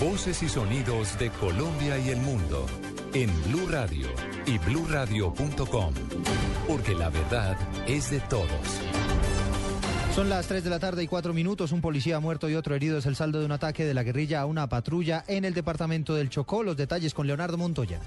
Voces 0.00 0.42
y 0.42 0.48
sonidos 0.48 1.18
de 1.18 1.30
Colombia 1.30 1.98
y 1.98 2.10
el 2.10 2.18
mundo 2.18 2.66
en 3.12 3.30
Blue 3.44 3.66
Radio 3.68 4.08
y 4.46 4.58
bluradio.com, 4.58 5.94
porque 6.66 6.94
la 6.94 7.10
verdad 7.10 7.56
es 7.86 8.10
de 8.10 8.20
todos. 8.20 8.48
Son 10.14 10.28
las 10.28 10.46
3 10.46 10.62
de 10.62 10.70
la 10.70 10.78
tarde 10.78 11.02
y 11.02 11.08
4 11.08 11.34
minutos. 11.34 11.72
Un 11.72 11.80
policía 11.80 12.20
muerto 12.20 12.48
y 12.48 12.54
otro 12.54 12.74
herido 12.74 12.98
es 12.98 13.06
el 13.06 13.16
saldo 13.16 13.40
de 13.40 13.46
un 13.46 13.52
ataque 13.52 13.84
de 13.84 13.94
la 13.94 14.04
guerrilla 14.04 14.42
a 14.42 14.46
una 14.46 14.68
patrulla 14.68 15.24
en 15.26 15.44
el 15.44 15.54
departamento 15.54 16.14
del 16.14 16.28
Chocó. 16.28 16.62
Los 16.62 16.76
detalles 16.76 17.14
con 17.14 17.26
Leonardo 17.26 17.58
Montoya. 17.58 18.00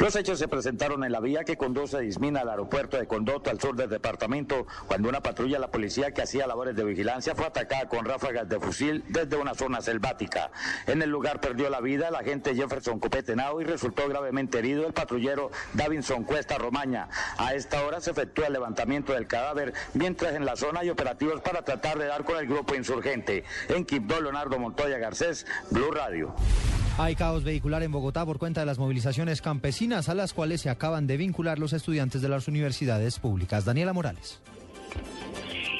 Los 0.00 0.14
hechos 0.14 0.38
se 0.38 0.46
presentaron 0.46 1.04
en 1.04 1.12
la 1.12 1.20
vía 1.20 1.44
que 1.44 1.56
conduce 1.56 1.96
de 1.96 2.06
Ismina 2.06 2.40
al 2.40 2.50
aeropuerto 2.50 2.98
de 2.98 3.06
Condoto, 3.06 3.50
al 3.50 3.60
sur 3.60 3.74
del 3.76 3.88
departamento, 3.88 4.66
cuando 4.86 5.08
una 5.08 5.22
patrulla 5.22 5.56
de 5.56 5.60
la 5.60 5.70
policía 5.70 6.12
que 6.12 6.22
hacía 6.22 6.46
labores 6.46 6.76
de 6.76 6.84
vigilancia 6.84 7.34
fue 7.34 7.46
atacada 7.46 7.88
con 7.88 8.04
ráfagas 8.04 8.48
de 8.48 8.60
fusil 8.60 9.04
desde 9.08 9.36
una 9.36 9.54
zona 9.54 9.80
selvática. 9.80 10.50
En 10.86 11.00
el 11.00 11.08
lugar 11.08 11.40
perdió 11.40 11.70
la 11.70 11.80
vida 11.80 12.08
el 12.08 12.14
agente 12.14 12.54
Jefferson 12.54 13.00
Copetenao 13.00 13.60
y 13.60 13.64
resultó 13.64 14.06
gravemente 14.08 14.58
herido 14.58 14.86
el 14.86 14.92
patrullero 14.92 15.50
Davinson 15.72 16.24
Cuesta 16.24 16.58
Romaña. 16.58 17.08
A 17.38 17.54
esta 17.54 17.82
hora 17.84 18.00
se 18.00 18.10
efectúa 18.10 18.48
el 18.48 18.52
levantamiento 18.52 19.14
del 19.14 19.26
cadáver, 19.26 19.72
mientras 19.94 20.34
en 20.34 20.44
la 20.44 20.56
zona 20.56 20.80
hay 20.80 20.90
operativos 20.90 21.40
para 21.40 21.62
tratar 21.62 21.98
de 21.98 22.06
dar 22.06 22.24
con 22.24 22.36
el 22.36 22.46
grupo 22.46 22.74
insurgente. 22.74 23.44
En 23.68 23.84
Quibdó, 23.84 24.20
Leonardo 24.20 24.58
Montoya 24.58 24.98
Garcés, 24.98 25.46
Blue 25.70 25.90
Radio. 25.90 26.34
Hay 26.98 27.14
caos 27.14 27.44
vehicular 27.44 27.82
en 27.82 27.92
Bogotá 27.92 28.24
por 28.24 28.38
cuenta 28.38 28.60
de 28.60 28.66
las 28.66 28.78
movilizaciones 28.78 29.42
campesinas 29.42 30.08
a 30.08 30.14
las 30.14 30.32
cuales 30.32 30.62
se 30.62 30.70
acaban 30.70 31.06
de 31.06 31.18
vincular 31.18 31.58
los 31.58 31.74
estudiantes 31.74 32.22
de 32.22 32.30
las 32.30 32.48
universidades 32.48 33.18
públicas. 33.18 33.66
Daniela 33.66 33.92
Morales. 33.92 34.40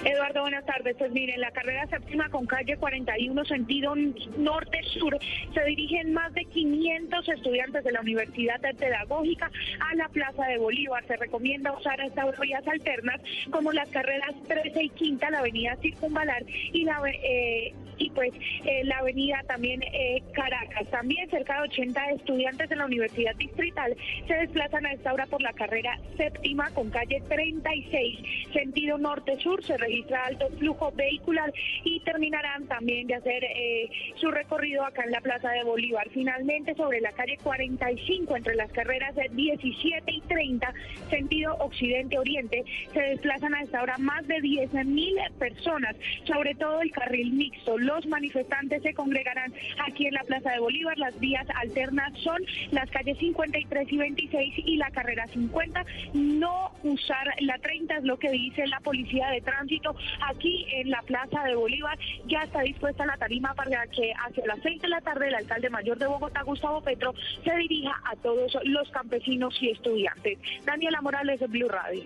Eduardo, 0.05 0.43
buenas 0.43 0.67
tardes. 0.67 0.95
Pues 0.99 1.11
miren, 1.13 1.41
la 1.41 1.51
carrera 1.53 1.87
séptima 1.87 2.29
con 2.29 2.47
calle 2.47 2.77
41, 2.77 3.45
sentido 3.47 3.95
norte-sur, 4.37 5.19
se 5.55 5.65
dirigen 5.65 6.13
más 6.13 6.35
de 6.35 6.45
500 6.45 7.29
estudiantes 7.31 7.83
de 7.83 7.93
la 7.93 8.03
Universidad 8.03 8.61
Pedagógica 8.61 9.51
a 9.81 9.95
la 9.95 10.09
Plaza 10.11 10.45
de 10.49 10.59
Bolívar. 10.59 11.03
Se 11.07 11.17
recomienda 11.17 11.73
usar 11.73 11.99
estas 12.03 12.39
vías 12.39 12.69
alternas 12.69 13.23
como 13.51 13.73
las 13.73 13.89
carreras 13.89 14.35
13 14.47 14.83
y 14.85 14.91
quinta, 14.91 15.31
la 15.31 15.39
avenida 15.39 15.77
Circunvalar 15.81 16.45
y 16.47 16.85
la 16.85 17.01
eh, 17.07 17.75
y 17.99 18.11
pues 18.11 18.33
eh, 18.65 18.85
la 18.85 18.99
avenida 18.99 19.43
también 19.47 19.83
eh, 19.83 20.23
Caracas. 20.33 20.89
También 20.91 21.29
cerca 21.31 21.57
de 21.57 21.69
80 21.69 22.11
estudiantes 22.11 22.69
de 22.69 22.77
la 22.77 22.87
Universidad 22.87 23.35
Distrital 23.37 23.97
se 24.27 24.35
desplazan 24.35 24.87
a 24.87 24.93
esta 24.93 25.13
hora 25.13 25.27
por 25.27 25.43
la 25.43 25.53
carrera 25.53 25.99
séptima 26.17 26.71
con 26.71 26.91
calle 26.91 27.23
36, 27.29 28.53
sentido 28.53 28.99
norte-sur. 28.99 29.65
Se 29.65 29.77
registra 29.77 30.25
alto 30.27 30.49
flujo 30.59 30.93
vehicular 30.93 31.53
y 31.85 32.01
terminarán 32.01 32.67
también 32.67 33.07
de 33.07 33.15
hacer 33.15 33.45
eh, 33.45 33.89
su 34.17 34.31
recorrido 34.31 34.85
acá 34.85 35.05
en 35.05 35.13
la 35.13 35.21
Plaza 35.21 35.51
de 35.51 35.65
Bolívar. 35.65 36.09
Finalmente, 36.11 36.75
sobre 36.75 37.01
la 37.01 37.13
calle 37.13 37.39
45, 37.43 38.37
entre 38.37 38.55
las 38.55 38.71
carreras 38.73 39.15
de 39.15 39.29
17 39.33 40.11
y 40.11 40.21
30, 40.23 40.75
sentido 41.11 41.55
occidente-oriente, 41.59 42.65
se 42.93 43.01
desplazan 43.01 43.55
a 43.55 43.63
esta 43.63 43.83
hora 43.83 43.99
más 43.99 44.27
de 44.27 44.37
10.000 44.37 45.31
personas, 45.39 45.97
sobre 46.25 46.55
todo 46.55 46.81
el 46.83 46.91
carril 46.91 47.33
mixto. 47.33 47.79
Los 47.87 48.05
manifestantes 48.07 48.83
se 48.83 48.95
congregarán 48.95 49.55
aquí 49.87 50.07
en 50.09 50.15
la 50.15 50.25
Plaza 50.25 50.51
de 50.51 50.59
Bolívar. 50.59 50.99
Las 50.99 51.17
vías 51.21 51.47
alternas 51.55 52.13
son 52.19 52.43
las 52.73 52.91
calles 52.91 53.17
53 53.19 53.93
y 53.93 53.97
26 53.97 54.55
y 54.59 54.77
la 54.77 54.91
carrera 54.91 55.25
50. 55.29 55.85
No 56.15 56.73
usar 56.83 57.29
la 57.39 57.59
30 57.59 57.99
es 57.99 58.05
lo 58.05 58.19
que 58.19 58.31
dice 58.31 58.67
la 58.67 58.81
policía 58.81 59.29
de 59.31 59.41
tránsito 59.41 59.95
aquí 60.29 60.67
en 60.73 60.91
la 60.91 61.01
Plaza 61.03 61.45
de 61.45 61.55
Bolívar. 61.55 61.97
Ya 62.27 62.43
está 62.43 62.63
dispuesta 62.63 63.07
la 63.07 63.17
tarima 63.19 63.55
para 63.55 63.87
que 63.87 64.13
hacia 64.13 64.47
las 64.47 64.59
6 64.65 64.83
de 64.83 64.89
la 64.89 65.01
tarde 65.01 65.29
el 65.29 65.37
alcalde 65.37 65.71
mayor 65.71 65.97
de 65.97 66.09
Bogotá, 66.09 66.43
Gustavo 66.43 66.81
Petro, 66.81 67.15
se 67.45 67.55
dirija 67.55 68.01
a 68.05 68.17
todos 68.17 68.59
los 68.65 68.91
campesinos 68.91 69.57
y 69.61 69.71
estudiantes. 69.71 70.39
Daniela 70.65 71.01
Morales, 71.03 71.41
Blue 71.49 71.69
Radio. 71.69 72.05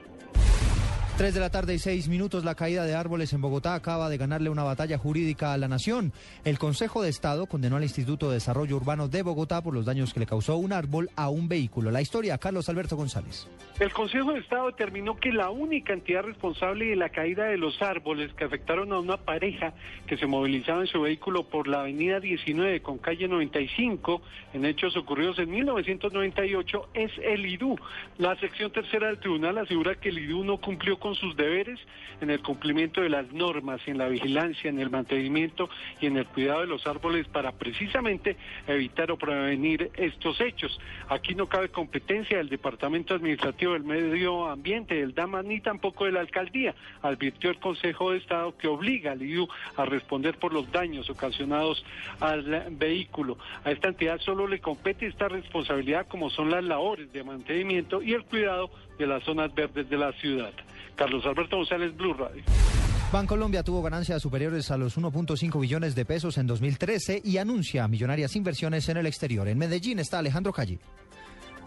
3 1.21 1.35
de 1.35 1.41
la 1.41 1.51
tarde 1.51 1.75
y 1.75 1.79
6 1.79 2.09
minutos, 2.09 2.45
la 2.45 2.55
caída 2.55 2.87
de 2.87 2.95
árboles 2.95 3.35
en 3.35 3.43
Bogotá 3.43 3.75
acaba 3.75 4.09
de 4.09 4.17
ganarle 4.17 4.49
una 4.49 4.63
batalla 4.63 4.97
jurídica 4.97 5.53
a 5.53 5.59
la 5.59 5.69
nación. 5.69 6.15
El 6.47 6.59
Consejo 6.59 7.03
de 7.03 7.11
Estado 7.11 7.45
condenó 7.45 7.77
al 7.77 7.83
Instituto 7.83 8.31
de 8.31 8.37
Desarrollo 8.37 8.77
Urbano 8.77 9.07
de 9.07 9.23
Bogotá 9.23 9.61
por 9.61 9.75
los 9.75 9.85
daños 9.85 10.15
que 10.15 10.21
le 10.21 10.25
causó 10.25 10.57
un 10.57 10.73
árbol 10.73 11.11
a 11.17 11.29
un 11.29 11.47
vehículo. 11.47 11.91
La 11.91 12.01
historia, 12.01 12.39
Carlos 12.39 12.71
Alberto 12.71 12.97
González. 12.97 13.47
El 13.81 13.93
Consejo 13.93 14.33
de 14.33 14.41
Estado 14.41 14.69
determinó 14.69 15.17
que 15.17 15.31
la 15.31 15.51
única 15.51 15.93
entidad 15.93 16.23
responsable 16.23 16.87
de 16.87 16.97
la 16.97 17.11
caída 17.11 17.45
de 17.45 17.59
los 17.59 17.83
árboles 17.83 18.33
que 18.33 18.45
afectaron 18.45 18.91
a 18.95 18.99
una 18.99 19.19
pareja 19.19 19.75
que 20.07 20.17
se 20.17 20.27
movilizaba 20.27 20.81
en 20.81 20.87
su 20.87 21.03
vehículo 21.03 21.45
por 21.45 21.69
la 21.69 21.81
avenida 21.81 22.19
19 22.19 22.81
con 22.81 22.97
calle 22.97 23.29
95 23.29 24.23
en 24.55 24.65
hechos 24.65 24.97
ocurridos 24.97 25.39
en 25.39 25.51
1998 25.51 26.89
es 26.95 27.11
el 27.23 27.45
IDU. 27.45 27.77
La 28.17 28.37
sección 28.37 28.71
tercera 28.71 29.09
del 29.09 29.19
tribunal 29.19 29.59
asegura 29.59 29.97
que 29.97 30.09
el 30.09 30.19
IDU 30.19 30.45
no 30.45 30.57
cumplió 30.59 30.99
con 30.99 31.10
sus 31.15 31.37
deberes 31.37 31.79
en 32.21 32.31
el 32.31 32.41
cumplimiento 32.41 33.01
de 33.01 33.09
las 33.09 33.33
normas, 33.33 33.81
en 33.87 33.99
la 33.99 34.09
vigilancia, 34.09 34.69
en 34.69 34.79
el 34.79 34.91
mantenimiento 34.91 35.69
y 36.01 36.07
en 36.07 36.17
el 36.17 36.27
cuidado 36.27 36.61
de 36.61 36.67
los 36.67 36.87
árboles 36.87 37.27
para 37.29 37.53
precisamente 37.53 38.37
evitar 38.67 39.11
o 39.11 39.19
prevenir 39.19 39.91
estos 39.97 40.41
hechos. 40.41 40.79
Aquí 41.09 41.35
no 41.35 41.49
cabe 41.49 41.69
competencia 41.69 42.39
del 42.39 42.49
Departamento 42.49 43.15
Administrativo 43.15 43.73
del 43.73 43.85
Medio 43.85 44.47
Ambiente, 44.47 44.95
del 44.97 45.15
DAMA, 45.15 45.43
ni 45.43 45.61
tampoco 45.61 46.05
de 46.05 46.13
la 46.13 46.21
Alcaldía. 46.21 46.75
Advirtió 47.03 47.51
el 47.51 47.59
Consejo 47.59 48.13
de 48.13 48.19
Estado 48.19 48.57
que 48.57 48.69
obliga 48.69 49.13
al 49.13 49.23
IDU 49.23 49.49
a 49.77 49.85
responder 49.85 50.39
por 50.39 50.53
los 50.53 50.71
daños 50.71 51.09
ocasionados 51.11 51.85
al 52.21 52.67
vehículo. 52.71 53.39
A 53.65 53.71
esta 53.71 53.89
entidad 53.89 54.21
solo 54.21 54.47
le 54.47 54.61
compete 54.61 55.07
esta 55.07 55.29
responsabilidad 55.29 56.07
como 56.09 56.31
son 56.31 56.51
las 56.51 56.65
labores 56.65 57.13
de 57.13 57.25
mantenimiento 57.25 58.03
y 58.03 58.13
el 58.13 58.25
cuidado 58.25 58.71
de 58.99 59.07
las 59.07 59.23
zonas 59.25 59.55
verdes 59.55 59.89
de 59.89 59.97
la 59.97 60.13
ciudad. 60.13 60.53
Carlos 61.01 61.25
Alberto 61.25 61.57
González, 61.57 61.97
Blue 61.97 62.13
Radio. 62.13 62.43
Bancolombia 63.11 63.63
tuvo 63.63 63.81
ganancias 63.81 64.21
superiores 64.21 64.71
a 64.71 64.77
los 64.77 64.99
1.5 64.99 65.59
billones 65.59 65.95
de 65.95 66.05
pesos 66.05 66.37
en 66.37 66.47
2013 66.47 67.23
y 67.25 67.39
anuncia 67.39 67.89
millonarias 67.89 68.37
inversiones 68.37 68.87
en 68.91 68.99
el 68.99 69.07
exterior. 69.07 69.49
En 69.49 69.57
Medellín 69.57 69.99
está 69.99 70.19
Alejandro 70.19 70.53
Calle. 70.53 70.79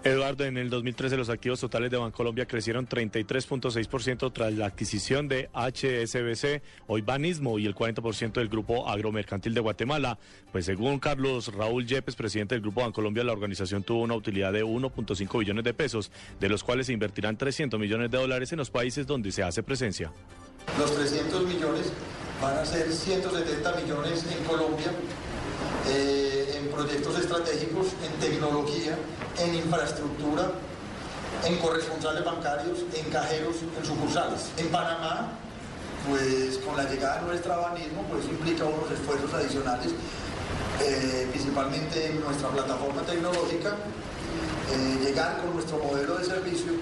Eduardo, 0.03 0.43
en 0.43 0.57
el 0.57 0.69
2013 0.69 1.15
los 1.15 1.29
activos 1.29 1.61
totales 1.61 1.89
de 1.89 1.95
Bancolombia 1.95 2.45
crecieron 2.45 2.87
33.6% 2.87 4.33
tras 4.33 4.53
la 4.53 4.65
adquisición 4.65 5.29
de 5.29 5.49
HSBC, 5.53 6.61
hoy 6.87 7.01
Banismo 7.01 7.57
y 7.57 7.65
el 7.65 7.73
40% 7.73 8.33
del 8.33 8.49
Grupo 8.49 8.89
Agromercantil 8.89 9.53
de 9.53 9.61
Guatemala. 9.61 10.19
Pues 10.51 10.65
según 10.65 10.99
Carlos 10.99 11.53
Raúl 11.53 11.87
Yepes, 11.87 12.15
presidente 12.17 12.55
del 12.55 12.61
Grupo 12.61 12.81
Bancolombia, 12.81 13.23
la 13.23 13.31
organización 13.31 13.83
tuvo 13.83 14.01
una 14.01 14.15
utilidad 14.15 14.51
de 14.51 14.65
1.5 14.65 15.39
billones 15.39 15.63
de 15.63 15.73
pesos, 15.73 16.11
de 16.37 16.49
los 16.49 16.65
cuales 16.65 16.87
se 16.87 16.93
invertirán 16.93 17.37
300 17.37 17.79
millones 17.79 18.11
de 18.11 18.17
dólares 18.17 18.51
en 18.51 18.57
los 18.57 18.69
países 18.69 19.07
donde 19.07 19.31
se 19.31 19.41
hace 19.41 19.63
presencia. 19.63 20.11
Los 20.77 20.93
300 20.95 21.45
millones 21.45 21.93
van 22.41 22.57
a 22.57 22.65
ser 22.65 22.91
170 22.91 23.75
millones 23.81 24.25
en 24.37 24.43
Colombia, 24.43 24.91
eh, 25.89 26.32
proyectos 26.73 27.17
estratégicos, 27.19 27.87
en 28.03 28.11
tecnología, 28.19 28.97
en 29.39 29.55
infraestructura, 29.55 30.51
en 31.45 31.57
corresponsales 31.57 32.23
bancarios, 32.23 32.79
en 32.93 33.09
cajeros, 33.11 33.57
en 33.77 33.85
sucursales. 33.85 34.49
En 34.57 34.67
Panamá, 34.69 35.31
pues 36.09 36.57
con 36.59 36.75
la 36.77 36.89
llegada 36.89 37.21
de 37.21 37.27
nuestro 37.27 37.53
abanismo, 37.53 38.03
pues 38.09 38.25
implica 38.25 38.65
unos 38.65 38.91
esfuerzos 38.91 39.33
adicionales, 39.33 39.91
eh, 40.81 41.27
principalmente 41.31 42.07
en 42.07 42.21
nuestra 42.21 42.49
plataforma 42.49 43.01
tecnológica, 43.03 43.75
eh, 44.71 44.99
llegar 45.05 45.41
con 45.41 45.53
nuestro 45.53 45.77
modelo 45.79 46.17
de 46.17 46.25
servicio 46.25 46.73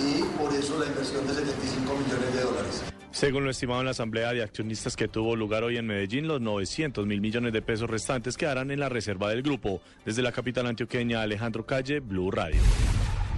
y 0.00 0.22
por 0.38 0.52
eso 0.54 0.78
la 0.78 0.86
inversión 0.86 1.26
de 1.26 1.34
75 1.34 1.94
millones 1.94 2.34
de 2.34 2.40
dólares. 2.42 2.97
Según 3.10 3.44
lo 3.44 3.50
estimado 3.50 3.80
en 3.80 3.86
la 3.86 3.92
Asamblea 3.92 4.32
de 4.32 4.42
Accionistas 4.42 4.94
que 4.94 5.08
tuvo 5.08 5.34
lugar 5.34 5.64
hoy 5.64 5.76
en 5.76 5.86
Medellín, 5.86 6.28
los 6.28 6.40
900 6.40 7.06
mil 7.06 7.20
millones 7.20 7.52
de 7.52 7.62
pesos 7.62 7.88
restantes 7.88 8.36
quedarán 8.36 8.70
en 8.70 8.80
la 8.80 8.88
reserva 8.88 9.30
del 9.30 9.42
grupo. 9.42 9.80
Desde 10.04 10.22
la 10.22 10.30
capital 10.30 10.66
antioqueña, 10.66 11.22
Alejandro 11.22 11.64
Calle, 11.66 12.00
Blue 12.00 12.30
Radio. 12.30 12.60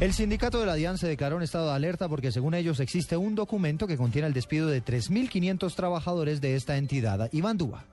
El 0.01 0.13
sindicato 0.13 0.59
de 0.59 0.67
la 0.67 0.75
DIAN 0.75 0.99
se 0.99 1.07
declaró 1.07 1.37
en 1.37 1.43
estado 1.43 1.69
de 1.69 1.75
alerta 1.75 2.09
porque 2.09 2.33
según 2.33 2.55
ellos 2.55 2.81
existe 2.81 3.17
un 3.17 3.35
documento 3.35 3.87
que 3.87 3.97
contiene 3.97 4.29
el 4.29 4.35
despido 4.35 4.67
de 4.67 4.83
3.500 4.83 5.75
trabajadores 5.75 6.41
de 6.41 6.57
esta 6.57 6.77
entidad. 6.77 7.29
Iván 7.33 7.59
Dúa. 7.59 7.85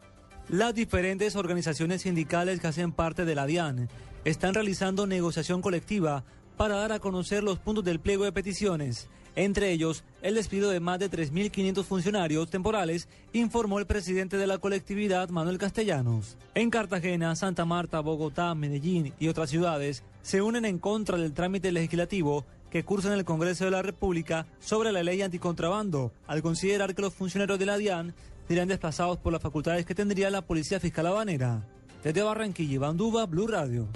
Las 0.49 0.73
diferentes 0.73 1.35
organizaciones 1.35 2.03
sindicales 2.03 2.61
que 2.61 2.67
hacen 2.67 2.93
parte 2.93 3.25
de 3.25 3.35
la 3.35 3.45
DIAN 3.45 3.89
están 4.23 4.53
realizando 4.53 5.05
negociación 5.05 5.61
colectiva 5.61 6.23
para 6.55 6.77
dar 6.77 6.93
a 6.93 6.99
conocer 6.99 7.43
los 7.43 7.59
puntos 7.59 7.83
del 7.83 7.99
pliego 7.99 8.23
de 8.23 8.31
peticiones. 8.31 9.09
Entre 9.37 9.71
ellos, 9.71 10.03
el 10.23 10.33
despido 10.33 10.71
de 10.71 10.79
más 10.79 10.97
de 10.97 11.11
3.500 11.11 11.83
funcionarios 11.83 12.49
temporales, 12.49 13.07
informó 13.33 13.77
el 13.77 13.85
presidente 13.85 14.35
de 14.35 14.47
la 14.47 14.57
colectividad, 14.57 15.29
Manuel 15.29 15.59
Castellanos. 15.59 16.37
En 16.55 16.71
Cartagena, 16.71 17.35
Santa 17.35 17.63
Marta, 17.63 17.99
Bogotá, 17.99 18.55
Medellín 18.55 19.13
y 19.19 19.27
otras 19.27 19.51
ciudades 19.51 20.01
se 20.23 20.41
unen 20.41 20.65
en 20.65 20.79
contra 20.79 21.19
del 21.19 21.33
trámite 21.33 21.71
legislativo 21.71 22.45
que 22.71 22.83
cursa 22.83 23.09
en 23.09 23.19
el 23.19 23.25
Congreso 23.25 23.65
de 23.65 23.71
la 23.71 23.83
República 23.83 24.47
sobre 24.59 24.91
la 24.91 25.03
ley 25.03 25.21
anticontrabando, 25.21 26.11
al 26.25 26.41
considerar 26.41 26.95
que 26.95 27.03
los 27.03 27.13
funcionarios 27.13 27.59
de 27.59 27.67
la 27.67 27.77
DIAN 27.77 28.15
serán 28.47 28.69
desplazados 28.69 29.19
por 29.19 29.33
las 29.33 29.41
facultades 29.43 29.85
que 29.85 29.93
tendría 29.93 30.31
la 30.31 30.41
Policía 30.41 30.79
Fiscal 30.79 31.05
Habanera. 31.05 31.63
Desde 32.03 32.23
Barranquilla, 32.23 32.73
Iván 32.73 32.97
Duba, 32.97 33.27
Blue 33.27 33.45
Radio. 33.45 33.87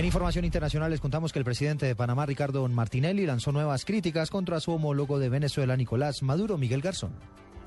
En 0.00 0.06
información 0.06 0.46
internacional 0.46 0.90
les 0.90 0.98
contamos 0.98 1.30
que 1.30 1.38
el 1.38 1.44
presidente 1.44 1.84
de 1.84 1.94
Panamá, 1.94 2.24
Ricardo 2.24 2.66
Martinelli, 2.66 3.26
lanzó 3.26 3.52
nuevas 3.52 3.84
críticas 3.84 4.30
contra 4.30 4.58
su 4.58 4.72
homólogo 4.72 5.18
de 5.18 5.28
Venezuela, 5.28 5.76
Nicolás 5.76 6.22
Maduro, 6.22 6.56
Miguel 6.56 6.80
Garzón. 6.80 7.12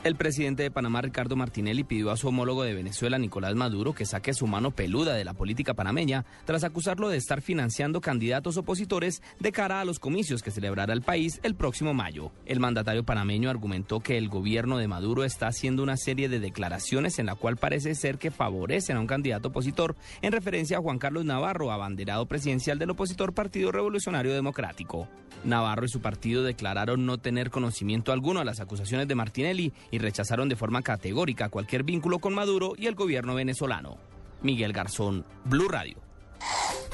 El 0.03 0.17
presidente 0.17 0.63
de 0.63 0.69
Panamá, 0.69 1.01
Ricardo 1.01 1.37
Martinelli, 1.37 1.85
pidió 1.85 2.11
a 2.11 2.17
su 2.17 2.27
homólogo 2.27 2.63
de 2.63 2.73
Venezuela, 2.73 3.17
Nicolás 3.17 3.55
Maduro, 3.55 3.93
que 3.93 4.05
saque 4.05 4.33
su 4.33 4.47
mano 4.47 4.71
peluda 4.71 5.13
de 5.13 5.23
la 5.23 5.33
política 5.33 5.75
panameña 5.75 6.25
tras 6.43 6.65
acusarlo 6.65 7.07
de 7.07 7.15
estar 7.15 7.41
financiando 7.41 8.01
candidatos 8.01 8.57
opositores 8.57 9.21
de 9.39 9.53
cara 9.53 9.79
a 9.79 9.85
los 9.85 9.99
comicios 9.99 10.43
que 10.43 10.51
celebrará 10.51 10.91
el 10.91 11.03
país 11.03 11.39
el 11.41 11.55
próximo 11.55 11.93
mayo. 11.93 12.33
El 12.45 12.59
mandatario 12.59 13.05
panameño 13.05 13.49
argumentó 13.49 14.01
que 14.01 14.17
el 14.17 14.27
gobierno 14.27 14.77
de 14.77 14.89
Maduro 14.89 15.23
está 15.23 15.47
haciendo 15.47 15.83
una 15.83 15.95
serie 15.95 16.27
de 16.27 16.41
declaraciones 16.41 17.17
en 17.17 17.27
la 17.27 17.35
cual 17.35 17.55
parece 17.55 17.95
ser 17.95 18.17
que 18.17 18.29
favorecen 18.29 18.97
a 18.97 18.99
un 18.99 19.07
candidato 19.07 19.47
opositor 19.47 19.95
en 20.21 20.33
referencia 20.33 20.79
a 20.79 20.81
Juan 20.81 20.99
Carlos 20.99 21.23
Navarro, 21.23 21.71
abanderado 21.71 22.25
presidencial 22.25 22.77
del 22.77 22.89
opositor 22.89 23.33
Partido 23.33 23.71
Revolucionario 23.71 24.33
Democrático. 24.33 25.07
Navarro 25.45 25.85
y 25.85 25.89
su 25.89 26.01
partido 26.01 26.43
declararon 26.43 27.05
no 27.05 27.17
tener 27.17 27.49
conocimiento 27.49 28.11
alguno 28.11 28.39
a 28.39 28.45
las 28.45 28.59
acusaciones 28.59 29.07
de 29.07 29.15
Martinelli 29.15 29.73
y 29.93 29.99
rechazaron 29.99 30.49
de 30.49 30.55
forma 30.55 30.81
categórica 30.81 31.49
cualquier 31.49 31.83
vínculo 31.83 32.17
con 32.17 32.33
Maduro 32.33 32.73
y 32.75 32.87
el 32.87 32.95
gobierno 32.95 33.35
venezolano. 33.35 33.99
Miguel 34.41 34.73
Garzón, 34.73 35.23
Blue 35.45 35.69
Radio. 35.69 36.01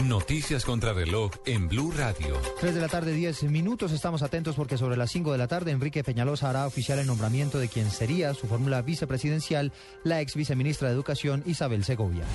Noticias 0.04 0.66
contra 0.66 0.92
reloj 0.92 1.32
en 1.46 1.70
Blue 1.70 1.94
Radio. 1.96 2.38
3 2.60 2.76
de 2.76 2.82
la 2.82 2.90
tarde, 2.90 3.14
10 3.14 3.44
minutos. 3.44 3.94
Estamos 3.94 4.22
atentos 4.22 4.58
porque 4.58 4.78
sobre 4.78 4.98
las 4.98 5.12
5 5.12 5.32
de 5.32 5.38
la 5.38 5.48
tarde 5.48 5.72
Enrique 5.72 6.04
Peñalosa 6.04 6.50
hará 6.50 6.68
oficial 6.68 7.00
el 7.00 7.08
nombramiento 7.08 7.58
de 7.58 7.70
quien 7.70 7.90
sería 7.90 8.34
su 8.34 8.48
fórmula 8.48 8.82
vicepresidencial, 8.82 9.72
la 10.04 10.20
ex 10.20 10.36
viceministra 10.36 10.90
de 10.90 10.94
Educación 10.94 11.42
Isabel 11.46 11.86
Segovia. 11.86 12.26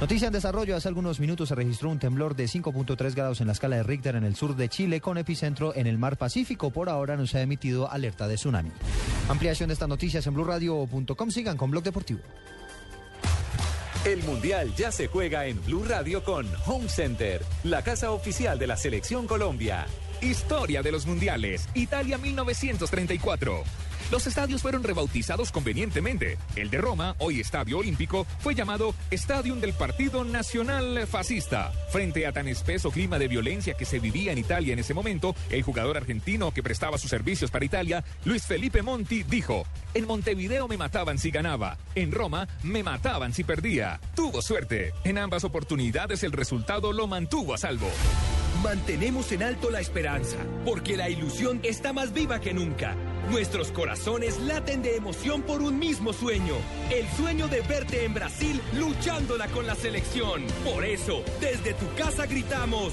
Noticia 0.00 0.26
en 0.26 0.32
desarrollo. 0.32 0.76
Hace 0.76 0.88
algunos 0.88 1.20
minutos 1.20 1.48
se 1.48 1.54
registró 1.54 1.88
un 1.88 1.98
temblor 1.98 2.36
de 2.36 2.44
5.3 2.44 3.14
grados 3.14 3.40
en 3.40 3.46
la 3.46 3.54
escala 3.54 3.76
de 3.76 3.82
Richter 3.82 4.14
en 4.16 4.24
el 4.24 4.36
sur 4.36 4.54
de 4.54 4.68
Chile 4.68 5.00
con 5.00 5.16
epicentro 5.16 5.74
en 5.74 5.86
el 5.86 5.96
mar 5.96 6.18
Pacífico. 6.18 6.70
Por 6.70 6.90
ahora 6.90 7.16
no 7.16 7.26
se 7.26 7.38
ha 7.38 7.42
emitido 7.42 7.90
alerta 7.90 8.28
de 8.28 8.34
tsunami. 8.34 8.70
Ampliación 9.28 9.68
de 9.68 9.72
estas 9.72 9.88
noticias 9.88 10.26
en 10.26 10.34
blueradio.com. 10.34 11.30
Sigan 11.30 11.56
con 11.56 11.70
Blog 11.70 11.82
Deportivo. 11.82 12.20
El 14.04 14.22
Mundial 14.22 14.72
ya 14.76 14.92
se 14.92 15.08
juega 15.08 15.46
en 15.46 15.64
Blue 15.64 15.84
Radio 15.84 16.22
con 16.22 16.46
Home 16.66 16.88
Center, 16.88 17.42
la 17.64 17.82
casa 17.82 18.12
oficial 18.12 18.58
de 18.58 18.66
la 18.66 18.76
Selección 18.76 19.26
Colombia. 19.26 19.86
Historia 20.20 20.82
de 20.82 20.92
los 20.92 21.06
Mundiales, 21.06 21.68
Italia 21.74 22.18
1934. 22.18 23.64
Los 24.10 24.24
estadios 24.28 24.62
fueron 24.62 24.84
rebautizados 24.84 25.50
convenientemente. 25.50 26.38
El 26.54 26.70
de 26.70 26.78
Roma, 26.78 27.16
hoy 27.18 27.40
Estadio 27.40 27.78
Olímpico, 27.78 28.24
fue 28.38 28.54
llamado 28.54 28.94
Stadium 29.10 29.60
del 29.60 29.72
Partido 29.72 30.22
Nacional 30.22 31.08
Fascista. 31.08 31.72
Frente 31.90 32.24
a 32.24 32.32
tan 32.32 32.46
espeso 32.46 32.92
clima 32.92 33.18
de 33.18 33.26
violencia 33.26 33.74
que 33.74 33.84
se 33.84 33.98
vivía 33.98 34.30
en 34.30 34.38
Italia 34.38 34.74
en 34.74 34.78
ese 34.78 34.94
momento, 34.94 35.34
el 35.50 35.64
jugador 35.64 35.96
argentino 35.96 36.52
que 36.52 36.62
prestaba 36.62 36.98
sus 36.98 37.10
servicios 37.10 37.50
para 37.50 37.64
Italia, 37.64 38.04
Luis 38.24 38.44
Felipe 38.46 38.80
Monti, 38.80 39.24
dijo, 39.24 39.66
en 39.92 40.06
Montevideo 40.06 40.68
me 40.68 40.76
mataban 40.76 41.18
si 41.18 41.32
ganaba, 41.32 41.76
en 41.96 42.12
Roma 42.12 42.46
me 42.62 42.84
mataban 42.84 43.34
si 43.34 43.42
perdía. 43.42 44.00
Tuvo 44.14 44.40
suerte. 44.40 44.92
En 45.02 45.18
ambas 45.18 45.42
oportunidades 45.42 46.22
el 46.22 46.30
resultado 46.30 46.92
lo 46.92 47.08
mantuvo 47.08 47.54
a 47.54 47.58
salvo. 47.58 47.90
Mantenemos 48.62 49.32
en 49.32 49.42
alto 49.42 49.70
la 49.70 49.80
esperanza, 49.80 50.38
porque 50.64 50.96
la 50.96 51.10
ilusión 51.10 51.60
está 51.64 51.92
más 51.92 52.12
viva 52.12 52.40
que 52.40 52.54
nunca. 52.54 52.96
Nuestros 53.30 53.72
corazones 53.72 54.38
laten 54.40 54.82
de 54.82 54.96
emoción 54.96 55.42
por 55.42 55.60
un 55.60 55.78
mismo 55.78 56.12
sueño, 56.12 56.54
el 56.90 57.08
sueño 57.16 57.48
de 57.48 57.60
verte 57.62 58.04
en 58.04 58.14
Brasil 58.14 58.60
luchándola 58.74 59.48
con 59.48 59.66
la 59.66 59.74
selección. 59.74 60.44
Por 60.64 60.84
eso, 60.84 61.22
desde 61.40 61.74
tu 61.74 61.86
casa 61.96 62.26
gritamos, 62.26 62.92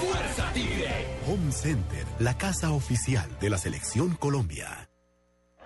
¡Fuerza 0.00 0.52
Tigre! 0.52 1.06
Home 1.26 1.52
Center, 1.52 2.04
la 2.18 2.36
casa 2.36 2.70
oficial 2.70 3.28
de 3.40 3.50
la 3.50 3.58
Selección 3.58 4.14
Colombia. 4.14 4.87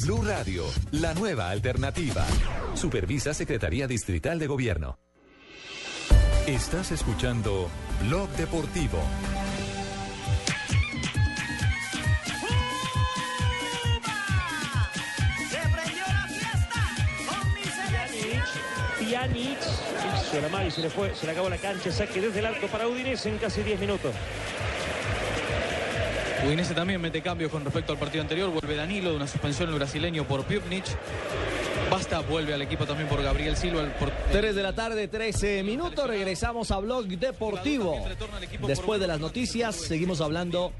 Blue 0.00 0.22
Radio, 0.22 0.64
la 0.92 1.12
nueva 1.12 1.50
alternativa. 1.50 2.24
Supervisa 2.72 3.34
Secretaría 3.34 3.86
Distrital 3.86 4.38
de 4.38 4.46
Gobierno. 4.46 4.98
Estás 6.46 6.90
escuchando 6.92 7.68
Blog 8.08 8.30
Deportivo. 8.30 8.98
Pjanic, 18.98 19.58
hizo 19.60 20.40
la 20.48 20.64
y 20.64 20.70
se 20.70 20.80
le 20.80 20.90
se 20.90 21.26
le 21.26 21.32
acabó 21.32 21.50
la 21.50 21.58
cancha, 21.58 21.92
saque 21.92 22.22
desde 22.22 22.38
el 22.38 22.46
arco 22.46 22.68
para 22.68 22.88
Udinese 22.88 23.28
en 23.28 23.36
casi 23.36 23.62
10 23.62 23.80
minutos. 23.80 24.14
Udinese 26.46 26.74
también 26.74 27.00
mete 27.00 27.22
cambios 27.22 27.50
con 27.50 27.64
respecto 27.64 27.92
al 27.92 27.98
partido 27.98 28.22
anterior. 28.22 28.50
Vuelve 28.50 28.76
Danilo 28.76 29.10
de 29.10 29.16
una 29.16 29.26
suspensión 29.26 29.68
el 29.70 29.74
brasileño 29.76 30.24
por 30.26 30.44
Pjanic. 30.44 30.84
Basta 31.90 32.20
vuelve 32.20 32.54
al 32.54 32.62
equipo 32.62 32.84
también 32.86 33.08
por 33.08 33.22
Gabriel 33.22 33.56
Silva. 33.56 33.82
el 33.82 33.90
por- 33.92 34.10
3 34.32 34.54
de 34.54 34.62
la 34.62 34.72
tarde, 34.74 35.08
13 35.08 35.62
minutos. 35.62 36.06
Regresamos 36.06 36.70
a 36.70 36.78
Blog 36.78 37.06
Deportivo. 37.06 38.04
Después 38.66 39.00
de 39.00 39.06
las 39.06 39.18
noticias, 39.20 39.74
seguimos 39.74 40.20
hablando 40.20 40.72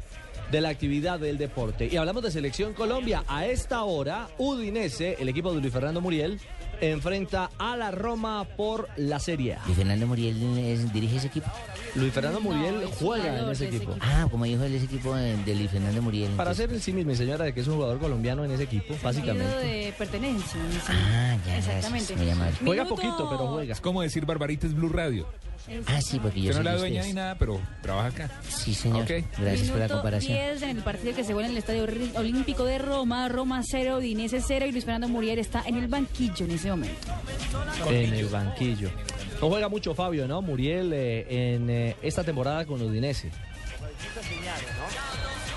de 0.50 0.60
la 0.60 0.68
actividad 0.68 1.18
del 1.18 1.38
deporte. 1.38 1.88
Y 1.90 1.96
hablamos 1.96 2.22
de 2.22 2.30
Selección 2.30 2.72
Colombia. 2.72 3.24
A 3.26 3.46
esta 3.46 3.82
hora, 3.82 4.28
Udinese, 4.38 5.16
el 5.18 5.28
equipo 5.28 5.52
de 5.52 5.60
Luis 5.60 5.72
Fernando 5.72 6.00
Muriel, 6.00 6.40
enfrenta 6.80 7.50
a 7.58 7.76
la 7.76 7.90
Roma 7.90 8.44
por 8.56 8.88
la 8.96 9.18
Serie 9.18 9.54
A. 9.54 9.64
¿Luis 9.64 9.76
Fernando 9.78 10.06
Muriel 10.06 10.58
es- 10.58 10.92
dirige 10.92 11.16
ese 11.16 11.26
equipo? 11.28 11.50
Luis 11.96 12.12
Fernando 12.12 12.40
Muriel 12.40 12.82
es 12.82 12.90
juega 12.98 13.38
en 13.40 13.48
ese 13.50 13.68
equipo. 13.68 13.94
Ah, 14.00 14.26
como 14.30 14.44
dijo 14.44 14.62
él, 14.64 14.74
ese 14.74 14.84
equipo 14.84 15.14
de, 15.14 15.36
de 15.36 15.54
Luis 15.54 15.70
Fernando 15.70 16.02
Muriel. 16.02 16.30
Para 16.32 16.50
entonces- 16.50 16.64
hacer 16.66 16.74
el 16.76 16.82
sí 16.82 16.92
mismo, 16.92 17.14
señora, 17.14 17.44
de 17.44 17.54
que 17.54 17.60
es 17.60 17.66
un 17.68 17.74
jugador 17.76 17.98
colombiano 17.98 18.44
en 18.44 18.50
ese 18.52 18.64
equipo, 18.64 18.88
Sentido 18.94 19.04
básicamente. 19.04 19.56
de 19.66 19.92
pertenencia. 19.96 20.60
Ah, 20.88 21.36
ya, 21.46 21.58
Exactamente. 21.58 22.14
gracias. 22.14 22.58
Juega 22.64 22.84
Minuto- 22.84 22.88
poquito, 23.02 23.28
pero 23.30 23.46
juega. 23.48 23.72
Es 23.72 23.80
como 23.80 24.02
decir 24.02 24.24
Barbarita 24.26 24.66
es 24.66 24.74
Blue 24.74 24.88
Radio. 24.90 25.26
Ah, 25.86 26.00
sí, 26.00 26.20
porque 26.20 26.40
yo 26.42 26.50
no 26.50 26.52
soy 26.52 26.60
es 26.60 26.64
la 26.64 26.72
de 26.74 26.78
dueña 26.78 27.02
ni 27.02 27.12
nada, 27.12 27.34
pero 27.38 27.60
trabaja 27.82 28.06
acá. 28.08 28.30
Sí, 28.48 28.72
señor. 28.72 29.04
Gracias 29.36 29.68
por 29.68 29.80
la 29.80 29.88
comparación. 29.88 30.32
10 30.38 30.62
en 30.62 30.76
el 30.76 30.82
partido 30.84 31.12
que 31.16 31.24
se 31.24 31.32
juega 31.32 31.46
en 31.48 31.52
el 31.52 31.58
Estadio 31.58 31.86
Olímpico 32.14 32.64
de 32.64 32.78
Roma. 32.78 33.28
Roma 33.28 33.62
0, 33.68 33.96
Udinese 33.98 34.40
0 34.40 34.66
y 34.66 34.70
Luis 34.72 34.84
Fernando 34.84 35.08
Muriel 35.08 35.40
está 35.40 35.64
en 35.66 35.74
el 35.76 35.88
banquillo 35.88 36.44
en 36.44 36.52
ese 36.52 36.70
momento. 36.70 37.08
En 37.90 38.14
el 38.14 38.26
banquillo. 38.26 38.90
No 39.40 39.48
juega 39.48 39.68
mucho 39.68 39.94
Fabio, 39.94 40.26
¿no? 40.26 40.40
Muriel 40.42 40.92
eh, 40.94 41.54
en 41.54 41.68
eh, 41.70 41.96
esta 42.02 42.24
temporada 42.24 42.64
con 42.64 42.80
Udinese. 42.80 43.30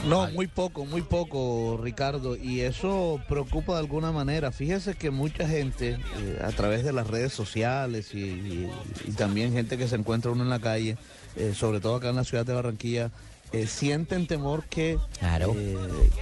No, 0.07 0.27
muy 0.31 0.47
poco, 0.47 0.85
muy 0.85 1.01
poco, 1.01 1.79
Ricardo, 1.81 2.35
y 2.37 2.61
eso 2.61 3.21
preocupa 3.27 3.73
de 3.73 3.79
alguna 3.79 4.11
manera. 4.11 4.51
Fíjese 4.51 4.95
que 4.95 5.11
mucha 5.11 5.47
gente, 5.47 5.97
eh, 6.21 6.39
a 6.43 6.49
través 6.51 6.83
de 6.85 6.93
las 6.93 7.07
redes 7.07 7.33
sociales 7.33 8.13
y, 8.13 8.19
y- 9.07 9.11
también 9.17 9.51
gente 9.53 9.77
que 9.77 9.87
se 9.87 9.95
encuentra 9.95 10.31
uno 10.31 10.43
en 10.43 10.49
la 10.49 10.59
calle, 10.59 10.97
sobre 11.53 11.79
todo 11.81 11.95
acá 11.95 12.09
en 12.09 12.15
la 12.15 12.23
ciudad 12.23 12.45
de 12.45 12.53
Barranquilla, 12.53 13.11
eh, 13.51 13.67
sienten 13.67 14.27
temor 14.27 14.63
que, 14.65 14.97
Claro. 15.19 15.53
eh, 15.57 15.75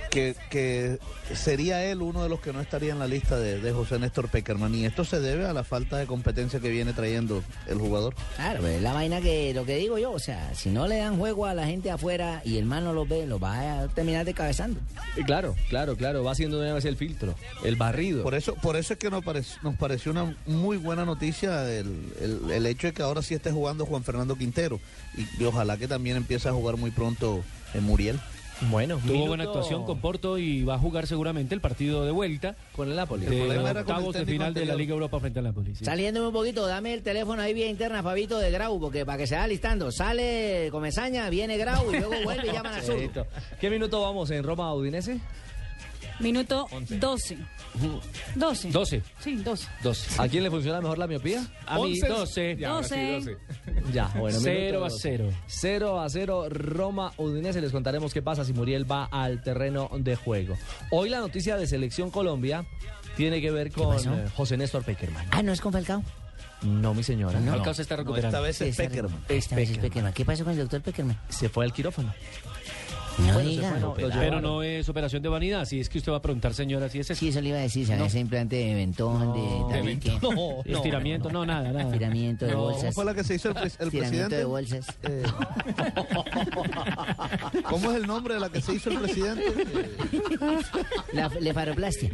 que, 0.09 0.35
que 0.49 0.97
sería 1.35 1.83
él 1.85 2.01
uno 2.01 2.23
de 2.23 2.29
los 2.29 2.39
que 2.39 2.53
no 2.53 2.61
estaría 2.61 2.93
en 2.93 2.99
la 2.99 3.07
lista 3.07 3.37
de, 3.37 3.59
de 3.59 3.71
José 3.71 3.99
Néstor 3.99 4.29
Peckerman. 4.29 4.73
Y 4.75 4.85
esto 4.85 5.03
se 5.03 5.19
debe 5.19 5.45
a 5.45 5.53
la 5.53 5.63
falta 5.63 5.97
de 5.97 6.05
competencia 6.05 6.59
que 6.59 6.69
viene 6.69 6.93
trayendo 6.93 7.43
el 7.67 7.77
jugador. 7.79 8.15
Claro, 8.35 8.59
pero 8.61 8.73
es 8.75 8.81
la 8.81 8.93
vaina 8.93 9.21
que 9.21 9.53
lo 9.53 9.65
que 9.65 9.75
digo 9.77 9.97
yo, 9.97 10.11
o 10.11 10.19
sea, 10.19 10.53
si 10.55 10.69
no 10.69 10.87
le 10.87 10.97
dan 10.97 11.17
juego 11.17 11.45
a 11.45 11.53
la 11.53 11.65
gente 11.65 11.91
afuera 11.91 12.41
y 12.45 12.57
el 12.57 12.65
man 12.65 12.83
no 12.83 12.93
los 12.93 13.07
ve, 13.09 13.25
los 13.27 13.41
va 13.43 13.81
a 13.81 13.87
terminar 13.89 14.25
descabezando. 14.25 14.79
Y 15.15 15.23
claro, 15.23 15.55
claro, 15.69 15.95
claro, 15.97 16.23
va 16.23 16.31
haciendo 16.31 16.59
una 16.59 16.73
vez 16.73 16.85
el 16.85 16.95
filtro, 16.97 17.35
el 17.63 17.75
barrido. 17.75 18.23
Por 18.23 18.35
eso, 18.35 18.55
por 18.55 18.75
eso 18.77 18.93
es 18.93 18.99
que 18.99 19.09
nos, 19.09 19.23
parec- 19.23 19.61
nos 19.63 19.75
pareció 19.75 20.11
una 20.11 20.35
muy 20.45 20.77
buena 20.77 21.03
noticia 21.05 21.69
el, 21.73 21.87
el- 22.21 22.51
el 22.51 22.65
hecho 22.65 22.87
de 22.87 22.93
que 22.93 23.01
ahora 23.03 23.21
sí 23.21 23.33
esté 23.33 23.51
jugando 23.51 23.85
Juan 23.85 24.03
Fernando 24.03 24.35
Quintero. 24.35 24.79
Y, 25.17 25.43
y 25.43 25.45
ojalá 25.45 25.77
que 25.77 25.87
también 25.87 26.15
empiece 26.17 26.47
a 26.47 26.53
jugar 26.53 26.77
muy 26.77 26.91
pronto 26.91 27.16
en 27.73 27.83
Muriel. 27.83 28.19
Bueno, 28.71 28.99
Tuvo 29.05 29.27
buena 29.27 29.43
actuación 29.43 29.85
con 29.85 29.99
Porto 29.99 30.39
y 30.39 30.63
va 30.63 30.75
a 30.75 30.79
jugar 30.79 31.05
seguramente 31.05 31.53
el 31.53 31.61
partido 31.61 32.05
de 32.05 32.11
vuelta 32.11 32.55
con 32.75 32.89
el 32.89 32.95
Napoli. 32.95 33.27
de 33.27 33.51
El 33.51 33.59
octavos 33.77 34.15
de 34.15 34.25
final 34.25 34.51
de 34.51 34.65
la. 34.65 34.73
Liga 34.73 34.93
Europa 34.93 35.19
frente 35.19 35.37
al 35.37 35.45
Napoli. 35.45 35.75
sí. 35.75 35.85
Saliéndome 35.85 36.27
un 36.27 36.33
poquito, 36.33 36.65
dame 36.65 36.93
el 36.95 37.03
teléfono 37.03 37.39
ahí 37.41 37.53
vía 37.53 37.67
interna, 37.67 38.01
Fabito 38.01 38.39
de 38.39 38.49
Grau, 38.49 38.79
porque 38.79 39.05
para 39.05 39.19
que 39.19 39.27
se 39.27 39.35
vaya 39.35 39.47
listando. 39.47 39.91
Sale 39.91 40.69
Comesaña, 40.71 41.29
viene 41.29 41.55
Grau 41.57 41.93
y 41.93 41.97
luego 41.99 42.15
vuelve 42.23 42.47
y 42.47 42.51
llaman 42.51 42.73
a 42.73 42.81
Sur. 42.83 42.97
¿Qué 43.61 43.69
minuto 43.69 44.01
vamos 44.01 44.31
en 44.31 44.43
Roma 44.43 44.73
Udinese? 44.73 45.19
Minuto 46.19 46.67
12. 46.89 47.37
12. 48.35 48.69
12. 48.71 49.03
Sí, 49.19 49.35
12. 49.37 49.67
12. 49.83 50.21
¿A 50.21 50.27
quién 50.27 50.43
le 50.43 50.49
funciona 50.51 50.81
mejor 50.81 50.97
la 50.97 51.07
miopía? 51.07 51.45
A 51.65 51.75
mí 51.77 51.93
11. 52.01 52.07
12. 52.07 52.57
Ya, 52.57 52.69
ahora 52.69 52.87
sí, 52.87 52.95
12. 52.95 53.37
12. 53.75 53.93
Ya, 53.93 54.07
bueno. 54.17 54.39
Cero 54.41 54.59
minuto 54.59 54.85
a 54.85 54.89
12. 54.89 54.99
cero. 55.01 55.29
0 55.47 55.99
a 56.01 56.09
0 56.09 56.49
Roma 56.49 57.13
Udinese. 57.17 57.61
Les 57.61 57.71
contaremos 57.71 58.13
qué 58.13 58.21
pasa 58.21 58.43
si 58.43 58.53
Muriel 58.53 58.89
va 58.89 59.05
al 59.05 59.41
terreno 59.43 59.89
de 59.97 60.15
juego. 60.15 60.57
Hoy 60.91 61.09
la 61.09 61.19
noticia 61.19 61.57
de 61.57 61.67
Selección 61.67 62.11
Colombia 62.11 62.65
tiene 63.15 63.41
que 63.41 63.51
ver 63.51 63.71
con 63.71 63.95
eh, 63.97 64.27
José 64.35 64.57
Néstor 64.57 64.83
Peckerman. 64.83 65.25
Ah, 65.31 65.41
¿no 65.43 65.51
es 65.51 65.61
con 65.61 65.71
Falcao? 65.73 66.03
No, 66.63 66.93
mi 66.93 67.03
señora. 67.03 67.39
No. 67.39 67.51
Falcao 67.51 67.73
se 67.73 67.83
está 67.83 67.95
No, 67.95 68.01
recuperando. 68.03 68.27
esta 68.29 68.41
vez 68.41 68.61
es 68.61 68.75
Peckerman. 68.77 69.23
Esta 69.29 69.55
vez 69.55 69.69
es 69.69 69.77
Peckerman. 69.77 70.13
¿Qué 70.13 70.25
pasó 70.25 70.43
con 70.43 70.53
el 70.53 70.59
doctor 70.59 70.81
Peckerman? 70.81 71.17
Se 71.29 71.49
fue 71.49 71.65
al 71.65 71.73
quirófano. 71.73 72.13
No 73.19 73.33
Bueno, 73.33 73.49
diga. 73.49 73.69
fue, 73.71 73.79
no, 73.79 73.93
Pero 73.95 74.41
no 74.41 74.61
es 74.63 74.87
operación 74.89 75.23
de 75.23 75.29
vanidad, 75.29 75.65
si 75.65 75.79
es 75.79 75.89
que 75.89 75.97
usted 75.97 76.11
va 76.11 76.17
a 76.17 76.21
preguntar, 76.21 76.53
señora, 76.53 76.87
si 76.87 76.99
es 76.99 77.09
eso. 77.09 77.19
Sí, 77.19 77.29
eso 77.29 77.41
le 77.41 77.49
iba 77.49 77.57
a 77.57 77.61
decir, 77.61 77.87
¿sabes? 77.87 78.07
Ese 78.07 78.19
implante 78.19 78.55
de 78.57 78.75
mentón, 78.75 79.33
de 79.33 79.73
tabique, 79.75 80.11
No, 80.21 80.31
no, 80.31 80.63
Estiramiento, 80.65 81.31
no, 81.31 81.45
nada, 81.45 81.71
nada. 81.71 81.81
estiramiento 81.83 82.45
de 82.45 82.51
No, 82.51 82.57
¿Cómo 82.59 82.71
bolsas. 82.73 82.93
fue 82.93 83.05
la 83.05 83.13
que 83.15 83.23
se 83.23 83.35
hizo 83.35 83.49
el, 83.49 83.57
el 83.57 83.63
Estiramiento 83.65 83.99
presidente? 83.99 84.35
de 84.37 84.45
bolsas. 84.45 84.87
Eh, 85.03 85.23
¿Cómo 87.69 87.91
es 87.91 87.97
el 87.97 88.07
nombre 88.07 88.35
de 88.35 88.39
la 88.39 88.49
que 88.49 88.61
se 88.61 88.73
hizo 88.75 88.89
el 88.91 88.99
presidente? 88.99 89.43
La 91.13 91.27
lefaroplastia. 91.29 92.09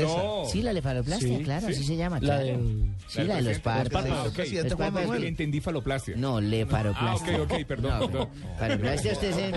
No. 0.00 0.44
Sí, 0.50 0.62
la 0.62 0.72
lefaroplastia, 0.72 1.38
Sí, 1.38 1.44
claro, 1.44 1.66
sí. 1.66 1.72
así 1.72 1.84
se 1.84 1.96
llama. 1.96 2.16
La 2.16 2.20
claro. 2.20 2.44
del- 2.46 2.92
Sí, 3.08 3.22
la 3.24 3.36
de 3.36 3.42
los 3.42 3.58
párpados. 3.58 4.10
Ah, 4.10 4.24
ok. 4.26 4.32
Presidente 4.34 4.70
Los 4.70 4.76
Juan 4.76 4.86
párpados. 4.88 5.06
Manuel. 5.08 5.22
Le 5.22 5.28
entendí 5.28 5.60
faloplastia. 5.60 6.14
No, 6.16 6.38
Ah, 6.38 6.40
lefaroplastia. 6.40 7.42
ok, 7.42 7.50
ok, 7.52 7.64
perdón. 7.66 7.98
No, 8.00 8.06
perdón. 8.10 8.28
Faroplastia 8.58 9.12
usted 9.12 9.32
se 9.34 9.50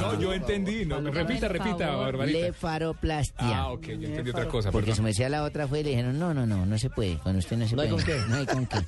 No, 0.00 0.20
yo 0.20 0.32
entendí. 0.32 0.84
No, 0.84 1.00
repita, 1.00 1.48
repita. 1.48 1.94
Barbarita. 1.96 2.38
Lefaroplastia. 2.38 3.58
Ah, 3.58 3.68
ok, 3.72 3.86
yo 3.86 4.08
entendí 4.08 4.30
otra 4.30 4.48
cosa, 4.48 4.70
Porque 4.70 4.86
perdón. 4.86 4.96
se 4.96 5.02
me 5.02 5.08
decía 5.10 5.28
la 5.28 5.42
otra 5.44 5.66
fue 5.68 5.80
y 5.80 5.84
le 5.84 5.90
dijeron, 5.90 6.18
no, 6.18 6.32
no, 6.34 6.46
no, 6.46 6.66
no 6.66 6.78
se 6.78 6.90
puede, 6.90 7.18
con 7.18 7.36
usted 7.36 7.56
no 7.56 7.66
se 7.68 7.76
¿No 7.76 7.82
hay 7.82 7.88
puede. 7.90 8.04
con 8.04 8.14
qué? 8.14 8.22
No 8.28 8.36
hay 8.36 8.46
con 8.46 8.66
qué. 8.66 8.78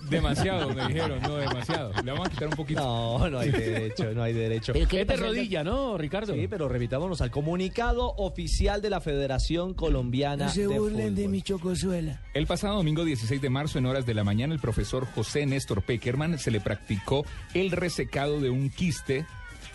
Demasiado, 0.10 0.70
me 0.74 0.86
dijeron, 0.88 1.20
no 1.22 1.36
demasiado. 1.36 1.92
Le 2.02 2.12
vamos 2.12 2.26
a 2.28 2.30
quitar 2.30 2.48
un 2.48 2.54
poquito. 2.54 2.80
No, 2.80 3.30
no 3.30 3.38
hay 3.38 3.50
derecho, 3.50 4.12
no 4.14 4.22
hay 4.22 4.32
derecho. 4.32 4.72
Pero 4.72 4.88
¿qué 4.88 5.00
Es 5.02 5.06
de 5.06 5.16
rodilla, 5.16 5.64
¿no, 5.64 5.98
Ricardo? 5.98 6.34
Sí, 6.34 6.46
pero 6.48 6.68
revitámonos 6.68 7.20
al 7.20 7.30
comunicado 7.30 8.14
oficial 8.16 8.80
de 8.82 8.90
la 8.90 9.00
Federación 9.00 9.74
Colombiana 9.74 10.50
de 10.52 10.66
Fútbol. 10.66 11.42
chocosuela. 11.42 12.20
El 12.34 12.46
pasado 12.46 12.76
domingo 12.76 13.04
16 13.04 13.40
de 13.40 13.50
marzo, 13.50 13.78
en 13.78 13.86
horas 13.86 14.06
de 14.06 14.14
la 14.14 14.24
mañana, 14.24 14.54
el 14.54 14.60
profesor 14.60 15.06
José 15.14 15.46
Néstor 15.46 15.82
Peckerman 15.82 16.38
se 16.38 16.50
le 16.50 16.60
practicó 16.60 17.24
el 17.54 17.70
resecado 17.70 18.40
de 18.40 18.50
un 18.50 18.70
quiste 18.70 18.95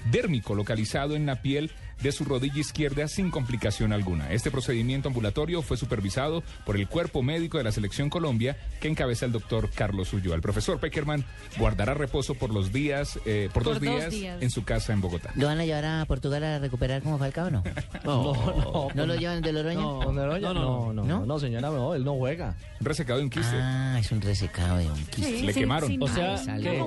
dérmico 0.09 0.55
localizado 0.55 1.15
en 1.15 1.25
la 1.25 1.41
piel 1.41 1.71
de 2.01 2.11
su 2.11 2.25
rodilla 2.25 2.59
izquierda 2.59 3.07
sin 3.07 3.29
complicación 3.31 3.93
alguna. 3.93 4.31
Este 4.31 4.51
procedimiento 4.51 5.07
ambulatorio 5.09 5.61
fue 5.61 5.77
supervisado 5.77 6.43
por 6.65 6.75
el 6.77 6.87
cuerpo 6.87 7.21
médico 7.23 7.57
de 7.57 7.63
la 7.63 7.71
Selección 7.71 8.09
Colombia 8.09 8.57
que 8.79 8.87
encabeza 8.87 9.25
el 9.25 9.31
doctor 9.31 9.69
Carlos 9.69 10.11
Ulloa. 10.13 10.35
El 10.35 10.41
profesor 10.41 10.79
Peckerman 10.79 11.23
guardará 11.57 11.93
reposo 11.93 12.35
por 12.35 12.51
los 12.53 12.71
días, 12.73 13.19
eh, 13.25 13.49
por, 13.53 13.63
Por 13.63 13.73
dos, 13.75 13.81
dos 13.81 13.95
días, 13.95 14.09
días. 14.11 14.41
en 14.41 14.49
su 14.49 14.63
casa 14.63 14.93
en 14.93 15.01
Bogotá. 15.01 15.31
¿Lo 15.35 15.47
van 15.47 15.59
a 15.59 15.65
llevar 15.65 15.85
a 15.85 16.05
Portugal 16.05 16.43
a 16.43 16.59
recuperar 16.59 17.01
como 17.03 17.17
Falcao 17.17 17.47
o 17.47 17.51
no? 17.51 17.63
No, 18.03 18.33
no, 18.33 18.87
¿No 18.95 19.05
lo 19.05 19.15
llevan 19.15 19.41
de 19.41 19.53
Loroña? 19.53 19.75
No. 19.81 20.11
No, 20.11 20.11
no, 20.11 20.39
no, 20.53 20.93
no, 20.93 21.03
¿No? 21.03 21.25
no, 21.25 21.39
señora, 21.39 21.69
no, 21.69 21.93
él 21.93 22.03
no 22.03 22.15
juega. 22.15 22.55
Resecado 22.79 23.19
de 23.19 23.25
un 23.25 23.29
quiste. 23.29 23.55
Ah, 23.55 23.97
es 23.99 24.11
un 24.11 24.21
resecado 24.21 24.77
de 24.77 24.87
un 24.89 24.95
quiste. 25.05 25.23
Sí, 25.23 25.41
Le 25.43 25.53
sí, 25.53 25.59
quemaron. 25.59 25.87
sin 25.89 26.01
O 26.01 26.07
sea. 26.07 26.35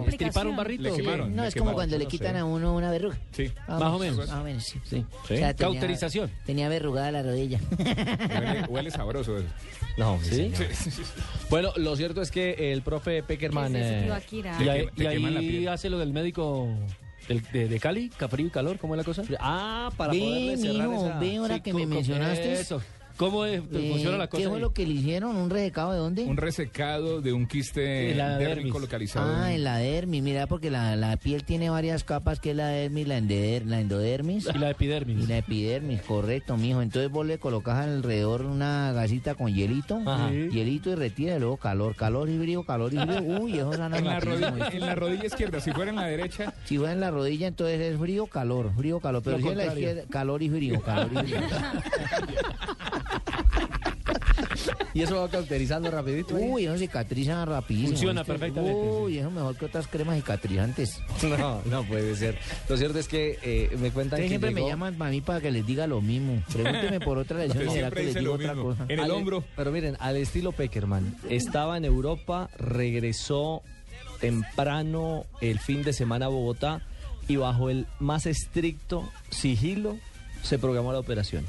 ¿Estripar 0.09 0.47
un 0.47 0.57
barrito? 0.57 0.83
Le 0.83 0.93
quemaron. 0.93 1.35
No, 1.35 1.43
le 1.43 1.49
es 1.49 1.55
como 1.55 1.71
quemaron, 1.71 1.75
cuando 1.75 1.99
le 1.99 2.05
no 2.05 2.11
quitan 2.11 2.33
sé. 2.33 2.39
a 2.39 2.45
uno 2.45 2.75
una 2.75 2.91
verruga. 2.91 3.17
Sí. 3.33 3.51
Más, 3.69 3.81
Más 3.81 3.93
o 3.93 3.99
menos. 3.99 4.17
Más 4.19 4.31
o 4.31 4.45
menos, 4.45 4.65
sí. 4.85 5.04
Sí. 5.23 5.35
tenía- 5.35 5.55
Cauterización. 5.55 6.31
Tenía 6.47 6.69
verrugada 6.69 7.11
la 7.13 7.23
rodilla. 7.23 7.61
Huele, 7.79 8.65
huele 8.69 8.91
sabroso 8.91 9.37
eso. 9.39 9.47
No, 9.97 10.19
¿sí? 10.23 10.53
Sí. 10.55 11.03
Bueno, 11.51 11.73
lo 11.77 11.95
cierto 11.97 12.21
es 12.23 12.31
que 12.31 12.73
el 12.73 12.83
profe 12.83 13.23
Peckerman... 13.23 13.75
Eh. 13.77 14.09
Y 14.61 14.69
ahí, 14.69 14.89
y 14.97 15.07
ahí 15.07 15.67
hace 15.67 15.89
lo 15.91 15.99
del 15.99 16.13
médico 16.13 16.69
del- 17.29 17.43
de, 17.53 17.69
de 17.69 17.81
Cali, 17.81 18.11
frío 18.29 18.47
y 18.47 18.51
calor, 18.51 18.79
¿cómo 18.79 18.95
es 18.95 18.99
la 18.99 19.05
cosa? 19.05 19.23
ah, 19.41 19.91
para 19.97 20.13
Ve, 20.13 20.19
poderle 20.21 20.57
cerrar 20.57 20.89
mijo, 20.89 21.07
esa... 21.07 21.19
ve 21.19 21.37
ahora 21.37 21.55
Sí, 21.57 21.61
que 21.61 21.75
me 21.75 21.87
mencionaste. 21.87 22.53
Eso. 22.53 22.83
¿Cómo 23.17 23.45
es- 23.47 23.61
Eh, 23.73 23.89
funciona 23.93 24.19
la 24.19 24.27
cosa? 24.27 24.43
¿Qué 24.43 24.49
fue 24.49 24.57
ahí? 24.57 24.63
lo 24.63 24.73
que 24.73 24.87
le 24.87 24.93
hicieron? 24.95 25.37
¿Un 25.37 25.49
resecado 25.51 25.93
de 25.93 25.99
dónde? 25.99 26.25
Un 26.25 26.37
resecado 26.37 27.21
de 27.21 27.33
un 27.33 27.47
quiste 27.47 28.11
En 28.11 28.19
la 28.19 28.39
dérmico 28.39 28.57
dermis. 28.79 28.81
localizado. 28.83 29.33
Ah, 29.37 29.53
en- 29.53 29.63
la 29.65 29.77
dermis, 29.79 30.23
mira, 30.23 30.47
porque 30.49 30.71
la, 30.71 30.97
la 30.97 31.17
piel 31.17 31.45
tiene 31.45 31.71
varias 31.71 32.03
capas, 32.03 32.41
que 32.41 32.51
es 32.51 32.57
la 32.57 32.67
dermis, 32.69 33.07
la, 33.07 33.19
endeder- 33.19 33.65
la 33.67 33.81
endodermis 33.81 34.49
Y 34.53 34.59
la 34.59 34.71
epidermis. 34.71 35.25
y 35.25 35.27
la 35.29 35.39
epidermis, 35.39 36.03
correcto, 36.03 36.57
mijo. 36.57 36.83
Entonces 36.83 37.11
vos 37.11 37.25
le 37.25 37.39
colocas 37.39 37.79
alrededor 37.87 38.43
una 38.43 38.93
gasita 38.93 39.35
con 39.37 39.55
hielito, 39.55 40.01
Ajá. 40.07 40.31
hielito 40.33 40.91
y 40.91 40.95
retira, 40.97 41.37
y 41.37 41.39
luego 41.39 41.57
calor, 41.57 41.95
calor 41.95 42.29
y 42.29 42.39
frío, 42.39 42.65
calor 42.65 42.93
y 42.93 42.99
frío. 42.99 43.23
Uy, 43.23 43.59
eso 43.59 43.73
sana 43.75 43.97
En 43.99 44.07
la, 44.07 44.19
rodilla, 44.21 44.69
en 44.73 44.81
la 44.81 44.95
rodilla 44.97 45.27
izquierda, 45.27 45.61
si 45.61 45.71
fuera 45.71 45.91
en 45.91 45.97
la 45.97 46.07
derecha, 46.07 46.53
Si 46.65 46.77
va 46.79 46.91
en 46.93 46.99
la 47.01 47.11
rodilla, 47.13 47.47
entonces 47.47 47.81
es 47.81 47.99
frío, 47.99 48.27
calor, 48.27 48.73
frío, 48.77 48.99
calor. 49.01 49.23
Pero 49.23 49.39
Lo 49.39 49.43
si 49.45 49.49
en 49.51 49.57
la 49.59 49.65
contrario. 49.67 49.89
izquierda, 49.91 50.11
calor 50.11 50.43
y 50.43 50.49
frío, 50.51 50.81
calor 50.83 51.11
y 51.13 51.17
frío. 51.17 51.37
Y 54.93 55.03
eso 55.03 55.21
va 55.21 55.29
cauterizando 55.29 55.91
rapidito. 55.91 56.35
Uy, 56.37 56.67
eso 56.67 56.79
cicatriza 56.79 57.45
rapidísimo. 57.45 57.91
Funciona 57.91 58.21
¿viste? 58.23 58.33
perfectamente, 58.33 58.79
Uy, 58.81 59.19
eso 59.19 59.31
mejor 59.31 59.57
que 59.57 59.65
otras 59.65 59.89
cremas 59.89 60.17
cicatrizantes. 60.17 61.01
No, 61.23 61.61
no 61.65 61.83
puede 61.85 62.15
ser. 62.15 62.39
Lo 62.69 62.77
cierto 62.77 62.99
es 63.01 63.09
que 63.09 63.39
eh, 63.43 63.77
me 63.81 63.91
cuentan 63.91 64.21
Ustedes 64.21 64.23
que 64.25 64.29
siempre 64.29 64.51
llegó- 64.51 64.67
me 64.67 64.71
llaman 64.71 64.95
para 64.95 65.11
mí 65.11 65.21
para 65.21 65.41
que 65.41 65.51
les 65.51 65.67
diga 65.67 65.87
lo 65.89 66.01
mismo. 66.01 66.41
Pregúnteme 66.53 67.01
por 67.01 67.19
otra 67.19 67.39
lesión 67.39 67.63
y 67.69 67.91
que 67.91 68.03
les 68.05 68.15
digo 68.15 68.35
otra 68.35 68.55
cosa. 68.55 68.85
En 68.85 68.99
el 68.99 69.05
Al- 69.07 69.11
hombro. 69.11 69.43
Pero 69.57 69.73
miren, 69.73 69.97
al 69.99 70.17
estilo 70.17 70.53
Peckerman, 70.53 71.17
estaba 71.29 71.77
en 71.77 71.85
Europa, 71.85 72.49
regresó 72.57 73.63
temprano 74.21 75.25
el 75.41 75.59
fin 75.59 75.83
de 75.83 75.93
semana 75.93 76.27
a 76.27 76.29
Bogotá 76.29 76.83
y 77.27 77.37
bajo 77.37 77.69
el 77.69 77.87
más 77.99 78.27
estricto 78.27 79.11
sigilo 79.31 79.97
se 80.43 80.59
programó 80.59 80.93
la 80.93 81.01
operación. 81.01 81.45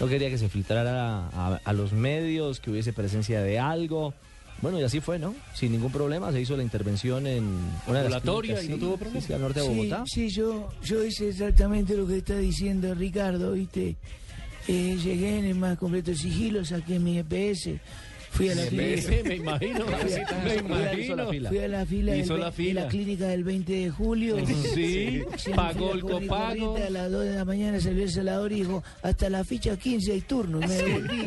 No 0.00 0.06
quería 0.08 0.30
que 0.30 0.38
se 0.38 0.48
filtrara 0.48 1.28
a, 1.28 1.60
a 1.64 1.72
los 1.72 1.92
medios, 1.92 2.60
que 2.60 2.70
hubiese 2.70 2.92
presencia 2.92 3.42
de 3.42 3.58
algo. 3.58 4.14
Bueno, 4.60 4.80
y 4.80 4.82
así 4.82 5.00
fue, 5.00 5.18
¿no? 5.18 5.34
Sin 5.54 5.70
ningún 5.72 5.92
problema 5.92 6.32
se 6.32 6.40
hizo 6.40 6.56
la 6.56 6.62
intervención 6.64 7.26
en 7.28 7.44
una 7.86 8.02
de 8.02 8.10
las 8.10 8.22
clínicas, 8.22 8.64
y 8.64 8.68
no 8.70 8.76
tuvo 8.76 8.92
sí, 8.94 8.98
problema. 9.04 9.26
sí, 9.26 9.32
al 9.32 9.40
norte 9.40 9.60
de 9.60 9.66
Sí, 9.66 9.72
Bogotá. 9.76 10.04
Sí, 10.06 10.28
yo, 10.30 10.68
yo 10.82 11.04
hice 11.04 11.28
exactamente 11.28 11.96
lo 11.96 12.06
que 12.06 12.18
está 12.18 12.36
diciendo 12.38 12.92
Ricardo, 12.94 13.52
¿viste? 13.52 13.96
Eh, 14.66 14.98
llegué 15.02 15.38
en 15.38 15.44
el 15.46 15.54
más 15.54 15.78
completo 15.78 16.12
sigilo, 16.14 16.64
saqué 16.64 16.98
mi 16.98 17.18
EPS, 17.18 17.70
fui 18.38 18.48
a 18.48 18.54
la 18.54 18.66
clínica. 18.66 19.10
me 19.28 19.34
imagino, 19.34 19.80
Fui 19.84 19.94
a- 19.94 20.42
me 20.44 20.50
a- 20.50 20.54
imagino. 20.56 21.48
Fui 21.48 21.58
a 21.58 21.68
la 21.68 21.84
fila, 21.86 22.16
Hizo 22.16 22.36
la 22.36 22.52
fila. 22.52 22.80
de 22.80 22.86
la 22.86 22.88
clínica 22.88 23.26
del 23.28 23.44
20 23.44 23.72
de 23.72 23.90
julio. 23.90 24.36
Sí, 24.74 25.22
pagó 25.54 25.90
fila 25.90 25.92
el 25.94 26.00
copago. 26.02 26.76
A 26.76 26.90
las 26.90 27.10
2 27.10 27.24
de 27.24 27.34
la 27.34 27.44
mañana 27.44 27.80
salió 27.80 28.04
el 28.04 28.10
celador 28.10 28.52
y 28.52 28.56
dijo, 28.60 28.82
hasta 29.02 29.28
la 29.28 29.44
ficha 29.44 29.76
15 29.76 30.12
hay 30.12 30.20
turno. 30.22 30.60
Y 30.62 30.66
me 30.66 30.74
devolví. 30.74 31.24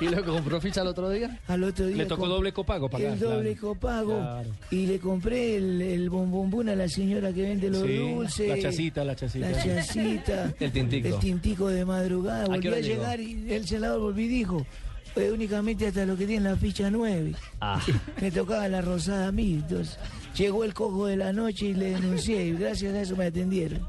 ¿Y 0.00 0.04
luego 0.06 0.34
compró 0.34 0.60
ficha 0.60 0.80
el 0.82 0.88
otro 0.88 1.08
día? 1.10 1.38
Al 1.46 1.62
otro 1.62 1.86
día 1.86 1.96
Le 1.98 2.06
tocó 2.06 2.26
doble 2.26 2.52
copago 2.52 2.88
pagar. 2.88 3.12
el 3.12 3.18
doble 3.20 3.52
claro. 3.54 3.68
copago. 3.74 4.18
Claro. 4.18 4.48
Y 4.70 4.86
le 4.86 4.98
compré 4.98 5.56
el, 5.56 5.80
el 5.82 6.10
bombombón 6.10 6.68
a 6.68 6.74
la 6.74 6.88
señora 6.88 7.32
que 7.32 7.42
vende 7.42 7.70
los 7.70 7.82
Sí, 7.86 7.96
dulces. 7.98 8.48
la 8.48 8.58
chacita, 8.58 9.04
la 9.04 9.14
chacita. 9.14 9.50
La 9.50 9.62
chacita. 9.62 10.54
El 10.60 10.72
tintico. 10.72 11.08
El 11.08 11.18
tintico 11.18 11.68
de 11.68 11.84
madrugada. 11.84 12.44
¿A 12.44 12.46
qué 12.46 12.50
Volví 12.54 12.68
hora 12.68 12.76
a 12.76 12.80
llegó? 12.80 12.94
llegar 13.02 13.20
y 13.20 13.52
el 13.52 13.66
celador 13.68 14.00
volví 14.00 14.24
y 14.24 14.28
dijo, 14.28 14.66
Pues 15.14 15.30
únicamente 15.30 15.86
hasta 15.86 16.04
lo 16.04 16.16
que 16.16 16.26
tiene 16.26 16.50
la 16.50 16.56
ficha 16.56 16.90
9. 16.90 17.34
Ah. 17.60 17.80
Me 18.20 18.30
tocaba 18.30 18.68
la 18.68 18.80
rosada 18.80 19.28
a 19.28 19.32
mí, 19.32 19.54
entonces 19.54 19.98
llegó 20.34 20.64
el 20.64 20.74
cojo 20.74 21.06
de 21.06 21.16
la 21.16 21.32
noche 21.32 21.66
y 21.66 21.74
le 21.74 21.90
denuncié 21.90 22.46
y 22.46 22.52
gracias 22.52 22.94
a 22.94 23.00
eso 23.00 23.16
me 23.16 23.26
atendieron. 23.26 23.86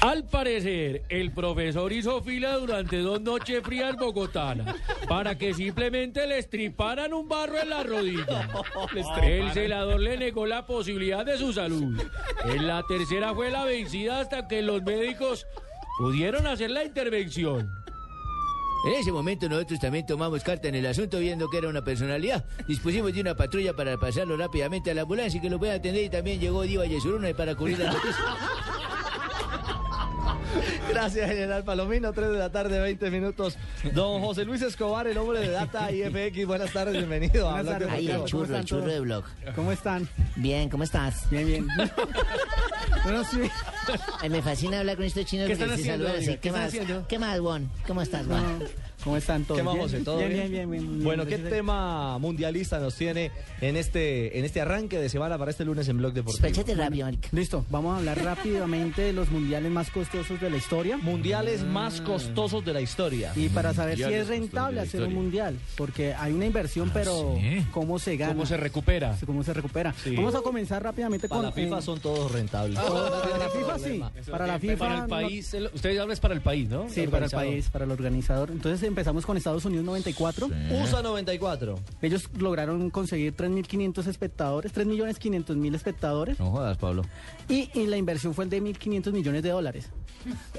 Al 0.00 0.24
parecer, 0.24 1.04
el 1.08 1.30
profesor 1.30 1.92
hizo 1.92 2.20
fila 2.24 2.56
durante 2.56 2.98
dos 2.98 3.20
noches 3.20 3.62
frías 3.62 3.94
bogotanas 3.96 4.74
para 5.08 5.38
que 5.38 5.54
simplemente 5.54 6.26
le 6.26 6.38
estriparan 6.38 7.12
un 7.12 7.28
barro 7.28 7.60
en 7.60 7.70
la 7.70 7.84
rodilla. 7.84 8.48
El 9.22 9.52
celador 9.52 10.00
le 10.00 10.16
negó 10.16 10.44
la 10.44 10.66
posibilidad 10.66 11.24
de 11.24 11.38
su 11.38 11.52
salud. 11.52 12.02
En 12.44 12.66
la 12.66 12.82
tercera 12.82 13.32
fue 13.32 13.52
la 13.52 13.64
vencida 13.64 14.18
hasta 14.18 14.48
que 14.48 14.60
los 14.60 14.82
médicos 14.82 15.46
pudieron 15.98 16.48
hacer 16.48 16.72
la 16.72 16.82
intervención. 16.82 17.81
En 18.84 18.92
ese 18.94 19.12
momento 19.12 19.48
nosotros 19.48 19.78
también 19.78 20.04
tomamos 20.04 20.42
carta 20.42 20.68
en 20.68 20.74
el 20.74 20.86
asunto 20.86 21.18
viendo 21.20 21.48
que 21.48 21.58
era 21.58 21.68
una 21.68 21.82
personalidad. 21.82 22.44
Dispusimos 22.66 23.12
de 23.12 23.20
una 23.20 23.36
patrulla 23.36 23.74
para 23.74 23.96
pasarlo 23.96 24.36
rápidamente 24.36 24.90
a 24.90 24.94
la 24.94 25.02
ambulancia 25.02 25.38
y 25.38 25.40
que 25.40 25.50
lo 25.50 25.58
pueda 25.58 25.74
atender 25.74 26.04
y 26.04 26.08
también 26.08 26.40
llegó 26.40 26.62
Diva 26.62 26.84
Yesuruna 26.86 27.32
para 27.34 27.54
cubrir 27.54 27.78
la 27.78 27.92
noticia. 27.92 28.16
Gracias, 30.88 31.28
General 31.28 31.64
Palomino. 31.64 32.12
3 32.12 32.30
de 32.30 32.38
la 32.38 32.50
tarde, 32.50 32.80
20 32.80 33.10
minutos. 33.10 33.56
Don 33.94 34.20
José 34.20 34.44
Luis 34.44 34.62
Escobar, 34.62 35.06
el 35.06 35.16
hombre 35.16 35.40
de 35.40 35.50
Data 35.50 35.90
IFX. 35.92 36.46
Buenas 36.46 36.72
tardes, 36.72 36.94
bienvenido. 36.94 37.48
a 37.48 37.54
Buenas 37.54 37.72
tardes. 37.72 37.90
Ahí, 37.90 38.10
el 38.10 38.24
churro, 38.24 38.56
el 38.56 38.64
churro 38.64 38.86
de 38.86 39.00
blog. 39.00 39.24
¿Cómo 39.54 39.72
están? 39.72 40.08
Bien, 40.36 40.68
¿cómo 40.68 40.84
estás? 40.84 41.28
Bien, 41.30 41.46
bien. 41.46 41.66
bueno, 43.04 43.24
sí. 43.24 43.40
Ay, 44.20 44.30
me 44.30 44.42
fascina 44.42 44.80
hablar 44.80 44.96
con 44.96 45.04
estos 45.04 45.24
chinos 45.24 45.46
¿Qué 45.48 45.56
porque 45.56 45.64
están 45.64 45.76
se 45.76 45.82
haciendo, 45.82 46.04
saludan 46.06 46.22
así. 46.22 46.32
¿Qué, 46.32 46.38
¿Qué 46.38 46.48
están 46.48 46.62
más? 46.62 46.68
haciendo? 46.68 47.08
¿Qué 47.08 47.18
más, 47.18 47.40
Juan? 47.40 47.70
¿Cómo 47.86 48.02
estás, 48.02 48.26
Juan? 48.26 48.58
¿Cómo 49.02 49.16
están 49.16 49.44
todos? 49.44 49.58
¿Qué 49.58 49.64
más, 49.64 49.74
¿Bien? 49.74 49.84
José? 49.84 50.00
¿Todo 50.04 50.18
bien? 50.18 50.30
bien? 50.30 50.50
Bien, 50.52 50.70
bien, 50.70 50.82
bien. 50.88 51.02
Bueno, 51.04 51.24
¿qué 51.24 51.30
Gracias. 51.30 51.50
tema 51.50 52.18
mundialista 52.18 52.78
nos 52.78 52.94
tiene 52.94 53.32
en 53.60 53.76
este, 53.76 54.38
en 54.38 54.44
este 54.44 54.60
arranque 54.60 54.96
de 54.98 55.08
semana 55.08 55.36
para 55.36 55.50
este 55.50 55.64
lunes 55.64 55.88
en 55.88 55.98
Blog 55.98 56.12
Deportivo? 56.12 56.40
Despéchate 56.46 56.76
rápido, 56.80 57.06
marica. 57.06 57.28
Listo, 57.32 57.64
vamos 57.68 57.94
a 57.94 57.98
hablar 57.98 58.18
rápidamente 58.24 59.02
de 59.02 59.12
los 59.12 59.28
mundiales 59.32 59.72
más 59.72 59.90
costosos 59.90 60.40
de 60.40 60.50
la 60.50 60.56
historia. 60.56 60.98
Mundiales 60.98 61.64
más 61.64 62.00
costosos 62.00 62.64
de 62.64 62.72
la 62.74 62.80
historia. 62.80 63.32
Y 63.34 63.48
para 63.48 63.74
saber 63.74 63.96
si 63.96 64.02
Mundiales 64.02 64.22
es 64.22 64.28
rentable 64.28 64.50
costosos 64.52 64.70
de 64.70 64.76
la 64.76 64.82
hacer 64.82 65.02
un 65.02 65.14
mundial, 65.14 65.58
porque 65.76 66.14
hay 66.14 66.32
una 66.32 66.46
inversión, 66.46 66.90
pero 66.94 67.34
¿cómo 67.72 67.98
se 67.98 68.16
gana? 68.16 68.34
¿Cómo 68.34 68.46
se 68.46 68.56
recupera? 68.56 69.16
¿Cómo 69.26 69.42
se 69.42 69.52
recupera? 69.52 69.92
Sí. 70.04 70.14
Vamos 70.14 70.36
a 70.36 70.42
comenzar 70.42 70.80
rápidamente 70.80 71.28
Para 71.28 71.40
con... 71.40 71.46
la 71.46 71.52
FIFA 71.52 71.78
eh, 71.78 71.82
son 71.82 71.98
todos 71.98 72.30
rentables. 72.30 72.78
Para 72.78 73.36
la 73.38 73.48
FIFA 73.48 73.71
sí, 73.78 74.02
para 74.30 74.46
la 74.46 74.58
FIFA... 74.58 74.76
Para 74.78 74.94
el 74.94 75.00
no- 75.02 75.08
país, 75.08 75.54
el- 75.54 75.66
ustedes 75.72 75.98
hablan 75.98 76.12
es 76.12 76.20
para 76.20 76.34
el 76.34 76.40
país, 76.40 76.68
¿no? 76.68 76.88
Sí, 76.88 77.06
para 77.06 77.26
el 77.26 77.30
país, 77.30 77.68
para 77.70 77.84
el 77.84 77.90
organizador. 77.90 78.50
Entonces 78.50 78.82
empezamos 78.86 79.24
con 79.26 79.36
Estados 79.36 79.64
Unidos 79.64 79.84
94. 79.84 80.48
USA 80.70 81.02
94. 81.02 81.78
Ellos 82.02 82.28
lograron 82.38 82.90
conseguir 82.90 83.34
3.500 83.36 84.06
espectadores, 84.06 84.72
3.500.000 84.74 85.74
espectadores. 85.74 86.38
No 86.38 86.50
jodas, 86.50 86.76
Pablo. 86.78 87.02
Y, 87.48 87.70
y 87.74 87.86
la 87.86 87.96
inversión 87.96 88.34
fue 88.34 88.46
de 88.46 88.62
1.500 88.62 89.12
millones 89.12 89.42
de 89.42 89.50
dólares. 89.50 89.88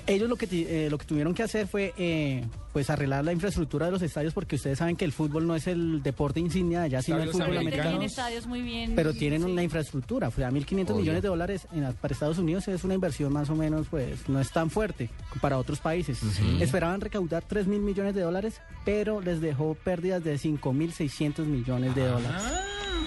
Ellos 0.08 0.28
lo 0.28 0.36
que, 0.36 0.48
eh, 0.52 0.90
lo 0.90 0.98
que 0.98 1.06
tuvieron 1.06 1.34
que 1.34 1.44
hacer 1.44 1.68
fue 1.68 1.94
eh, 1.98 2.44
pues 2.74 2.90
arreglar 2.90 3.24
la 3.24 3.32
infraestructura 3.32 3.86
de 3.86 3.94
los 3.94 4.02
estadios 4.02 4.34
porque 4.34 4.58
ustedes 4.58 4.78
saben 4.80 4.96
que 4.98 5.06
el 5.06 5.14
fútbol 5.14 5.48
no 5.48 5.56
es 5.56 5.68
el 5.68 6.04
deporte 6.04 6.42
insignia 6.42 6.80
de 6.80 6.86
allá, 6.88 7.02
sino 7.02 7.22
el 7.22 7.30
fútbol 7.30 7.58
americano. 7.58 7.90
Tienen 7.92 8.06
estadios 8.08 8.46
muy 8.46 8.62
bien. 8.62 8.94
Pero 8.96 9.14
tienen 9.14 9.44
sí. 9.44 9.50
una 9.52 9.64
infraestructura, 9.64 10.28
o 10.28 10.32
sea, 10.32 10.52
1.500 10.52 10.84
Obvio. 10.84 10.96
millones 10.98 11.22
de 11.22 11.28
dólares 11.30 11.68
en- 11.72 11.94
para 11.94 12.14
Estados 12.14 12.38
Unidos 12.40 12.68
es 12.68 12.84
una 12.84 12.94
inversión 13.04 13.34
más 13.34 13.50
o 13.50 13.56
menos, 13.56 13.88
pues, 13.90 14.30
no 14.30 14.40
es 14.40 14.50
tan 14.52 14.70
fuerte 14.70 15.10
para 15.42 15.58
otros 15.58 15.80
países. 15.80 16.20
Esperaban 16.62 17.02
recaudar 17.02 17.44
3.000 17.46 17.82
millones 17.82 18.16
de 18.16 18.22
dólares, 18.22 18.62
pero 18.86 19.20
les 19.20 19.42
dejó 19.42 19.76
pérdidas 19.76 20.24
de 20.24 20.38
5.600 20.38 21.46
millones 21.46 21.94
de 21.96 22.08
dólares. 22.08 22.42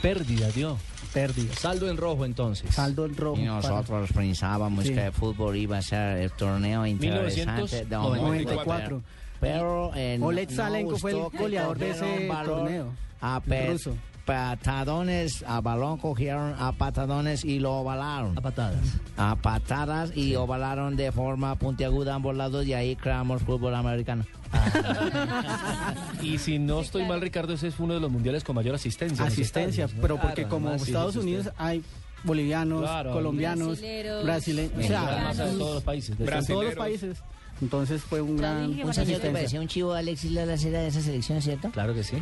Pérdida, 0.03 0.49
dio. 0.51 0.77
Pérdidas. 1.15 1.59
Saldo 1.61 1.89
en 1.89 1.97
rojo 1.97 2.27
entonces. 2.27 2.75
Saldo 2.75 3.07
en 3.07 3.17
rojo. 3.17 3.41
Y 3.41 3.47
para- 3.47 3.55
nosotros 3.71 4.11
pensábamos 4.15 4.85
Sí. 4.85 4.93
que 4.93 5.07
el 5.07 5.13
fútbol 5.13 5.57
iba 5.57 5.79
a 5.79 5.83
ser 5.83 6.19
el 6.19 6.31
torneo 6.33 6.85
interesante. 6.87 7.87
de 7.87 7.97
94. 7.97 9.03
Pero 9.41 9.93
eh, 9.95 10.17
no- 10.21 10.27
Oleg 10.27 10.51
no 10.51 10.57
Salenko 10.57 10.99
fue 10.99 11.13
el 11.13 11.23
goleador 11.39 11.79
de 11.79 11.91
ese 11.91 12.29
balón 12.29 12.59
torneo. 12.61 12.93
A 13.23 13.41
pe- 13.41 13.71
ruso. 13.73 13.95
Patadones, 14.27 15.43
a 15.47 15.61
balón 15.61 15.97
cogieron 15.99 16.55
a 16.59 16.73
patadones 16.73 17.45
y 17.45 17.59
lo 17.61 17.73
ovalaron. 17.79 18.37
A 18.37 18.41
patadas. 18.43 18.81
A 19.17 19.37
patadas 19.37 20.15
y 20.17 20.35
ovalaron 20.35 20.97
de 20.97 21.11
forma 21.13 21.55
puntiaguda 21.55 22.13
a 22.13 22.17
ambos 22.17 22.37
lados 22.37 22.67
y 22.67 22.75
ahí 22.75 22.97
creamos 22.97 23.43
fútbol 23.43 23.75
americano. 23.75 24.25
Y 26.23 26.39
si 26.39 26.59
no 26.59 26.81
estoy 26.81 27.05
mal, 27.05 27.21
Ricardo, 27.21 27.53
ese 27.55 27.69
es 27.69 27.79
uno 27.79 27.95
de 27.95 28.01
los 28.01 28.11
mundiales 28.11 28.43
con 28.45 28.57
mayor 28.57 28.75
asistencia. 28.75 29.25
Asistencia, 29.25 29.89
pero 30.01 30.19
porque 30.19 30.43
Claro, 30.43 30.49
como 30.51 30.73
Estados. 30.75 31.17
Unidos 31.17 31.51
hay 31.57 31.83
bolivianos, 32.25 32.83
Claro, 32.83 33.13
colombianos, 33.13 33.81
brasileños, 34.25 34.73
o 34.77 34.83
sea, 34.83 35.33
todos 35.59 35.75
los 35.75 35.83
países. 35.83 36.17
todos 36.47 36.65
los 36.65 36.75
países. 36.75 37.19
Entonces 37.63 38.03
fue 38.03 38.21
un 38.21 38.37
gran 38.37 38.67
Un 38.85 38.93
señor 38.95 39.21
que 39.21 39.31
parecía 39.31 39.61
un 39.61 39.69
chivo 39.69 39.93
Alexis 39.95 40.31
Lalas 40.33 40.63
era 40.65 40.81
de 40.81 40.89
esa 40.89 41.01
selección, 41.01 41.41
¿cierto? 41.41 41.71
Claro 41.71 41.95
que 41.95 42.05
sí. 42.05 42.17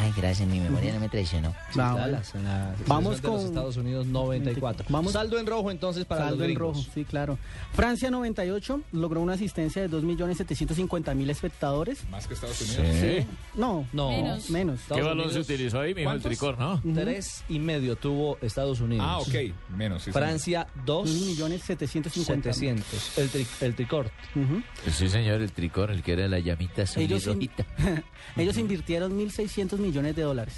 Ay, 0.00 0.12
gracias, 0.16 0.48
mi 0.48 0.60
memoria 0.60 0.92
no 0.94 1.00
me 1.00 1.08
traicionó. 1.08 1.54
Sí, 1.72 1.78
Dallas, 1.78 2.34
en 2.34 2.44
la 2.44 2.74
Vamos 2.86 3.16
selección 3.16 3.22
de 3.22 3.28
los 3.28 3.40
con- 3.42 3.46
Estados 3.48 3.76
Unidos 3.76 4.06
94. 4.06 4.86
Vamos- 4.88 5.12
Saldo 5.12 5.38
en 5.38 5.46
rojo 5.46 5.70
entonces 5.70 6.04
para 6.04 6.24
Saldo 6.26 6.42
los 6.44 6.48
en 6.50 6.56
rojo, 6.58 6.84
sí, 6.94 7.04
claro. 7.04 7.38
Francia 7.72 8.10
98 8.10 8.80
logró 8.92 9.20
una 9.20 9.34
asistencia 9.34 9.82
de 9.82 9.88
2.750.000 9.88 11.30
espectadores. 11.30 11.98
Más 12.10 12.26
que 12.26 12.34
Estados 12.34 12.60
Unidos. 12.60 12.96
Sí. 13.00 13.26
No, 13.54 13.86
No. 13.92 14.10
Menos. 14.10 14.50
menos. 14.50 14.80
Estados 14.80 15.12
Unidos, 15.12 15.36
utilizó 15.36 15.80
ahí, 15.80 15.94
mijo? 15.94 16.10
El 16.12 16.22
tricor, 16.22 16.58
¿no? 16.58 16.82
Tres 16.94 17.44
y 17.48 17.58
medio 17.58 17.96
tuvo 17.96 18.38
Estados 18.42 18.80
Unidos. 18.80 19.06
Ah, 19.08 19.18
ok. 19.18 19.34
Menos. 19.76 20.02
sí, 20.02 20.12
Francia, 20.12 20.66
dos 20.84 21.08
2.750.000. 21.08 22.24
700. 22.24 23.18
El, 23.18 23.30
tri- 23.30 23.46
el 23.60 23.74
tricort. 23.74 24.12
Ujú. 24.34 24.62
Sí, 24.90 25.08
señor, 25.08 25.40
el 25.42 25.52
tricor, 25.52 25.90
el 25.90 26.02
que 26.02 26.12
era 26.12 26.28
la 26.28 26.38
llamita 26.38 26.84
Ellos, 26.96 27.26
in- 27.26 27.50
ellos 28.36 28.56
invirtieron 28.58 29.18
1.600 29.18 29.78
millones 29.78 30.14
de 30.16 30.22
dólares. 30.22 30.54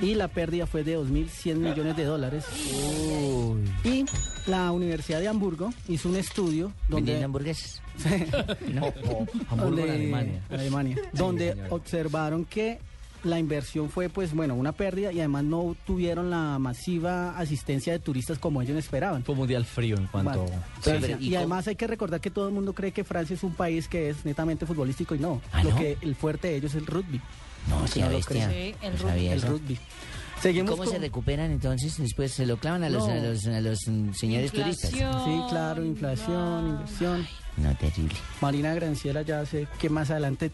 Y 0.00 0.14
la 0.14 0.28
pérdida 0.28 0.66
fue 0.66 0.82
de 0.82 0.96
2.100 0.98 1.56
millones 1.56 1.96
de 1.96 2.04
dólares. 2.04 2.44
Y 3.84 4.04
la 4.46 4.70
Universidad 4.72 5.20
de 5.20 5.28
Hamburgo 5.28 5.72
hizo 5.88 6.08
un 6.08 6.16
estudio 6.16 6.72
¿Vendiendo 6.88 6.96
donde, 7.12 7.24
hamburguesas? 7.24 7.82
Hamburgo 9.50 9.66
donde- 9.66 9.82
en 9.84 9.90
Alemania. 9.90 10.42
Alemania, 10.50 10.96
donde 11.12 11.56
observaron 11.70 12.44
que 12.44 12.78
la 13.24 13.38
inversión 13.38 13.90
fue, 13.90 14.08
pues 14.08 14.32
bueno, 14.34 14.54
una 14.54 14.72
pérdida 14.72 15.12
y 15.12 15.18
además 15.18 15.44
no 15.44 15.76
tuvieron 15.86 16.30
la 16.30 16.58
masiva 16.58 17.36
asistencia 17.38 17.92
de 17.92 17.98
turistas 17.98 18.38
como 18.38 18.62
ellos 18.62 18.76
esperaban. 18.76 19.24
Fue 19.24 19.32
un 19.34 19.40
mundial 19.40 19.64
frío 19.64 19.96
en 19.96 20.06
cuanto. 20.06 20.44
Vale. 20.46 21.02
Sí, 21.02 21.14
Sí, 21.18 21.28
¿y 21.30 21.34
además 21.34 21.66
hay 21.68 21.76
que 21.76 21.86
recordar 21.86 22.20
que 22.20 22.30
todo 22.30 22.48
el 22.48 22.54
mundo 22.54 22.72
cree 22.74 22.92
que 22.92 23.04
Francia 23.04 23.34
es 23.34 23.42
un 23.42 23.54
país 23.54 23.88
que 23.88 24.10
es 24.10 24.24
netamente 24.24 24.66
futbolístico 24.66 25.14
y 25.14 25.18
no. 25.18 25.40
¿Ah, 25.52 25.62
Lo 25.64 25.70
no? 25.70 25.76
que 25.76 25.96
el 26.00 26.14
fuerte 26.14 26.48
de 26.48 26.56
ellos 26.56 26.72
es 26.74 26.78
el 26.80 26.86
rugby. 26.86 27.20
No, 27.68 27.86
sí, 27.86 28.00
Claro, 28.00 28.16
bestia. 28.16 28.48
Sí, 28.50 28.74
el 28.80 28.92
No 28.92 28.98
rugby. 28.98 29.08
sabía 29.10 29.32
El 29.32 29.38
eso. 29.38 29.48
rugby. 29.48 29.78
Seguimos 30.40 30.70
¿Cómo 30.70 30.86
se 30.88 30.98
recuperan 31.00 31.50
entonces? 31.50 31.96
Después 31.98 32.30
se 32.30 32.46
lo 32.46 32.58
clavan 32.58 32.84
a 32.84 32.88
los, 32.88 33.06
No. 33.08 33.12
a 33.12 33.16
los, 33.16 33.46
a 33.48 33.60
los, 33.60 33.80
mm, 33.88 34.12
señores 34.12 34.52
turistas. 34.52 34.90
Sí, 34.92 35.00
claro, 35.50 35.84
inflación, 35.84 36.68
inversión. 36.68 37.26
No, 37.56 37.74
terrible. 37.76 38.14
Marina 38.40 38.72
Granciera 38.74 39.22
ya 39.22 39.44
sé 39.44 39.66
que 39.80 39.90
más 39.90 40.10
adelante 40.12 40.52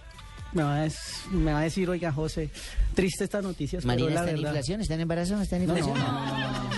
me 0.54 0.62
va 0.62 0.76
a, 0.76 0.82
des- 0.82 1.24
me 1.30 1.52
va 1.52 1.60
a 1.60 1.62
decir, 1.64 1.88
oiga, 1.90 2.12
José, 2.12 2.50
triste 2.94 3.24
estas 3.24 3.42
noticias, 3.44 3.84
Marina 3.84 4.06
pero 4.08 4.14
la 4.14 4.20
está 4.20 4.30
en 4.30 4.36
verdad... 4.36 4.50
inflación, 4.52 4.80
está 4.80 4.94
en 4.94 5.00
embarazo, 5.00 5.40
está 5.40 5.56
en 5.56 5.66
No, 5.66 5.72
no, 5.74 5.78
inflación. 5.78 6.06
no, 6.06 6.26
no, 6.26 6.26
no, 6.26 6.52
no. 6.52 6.74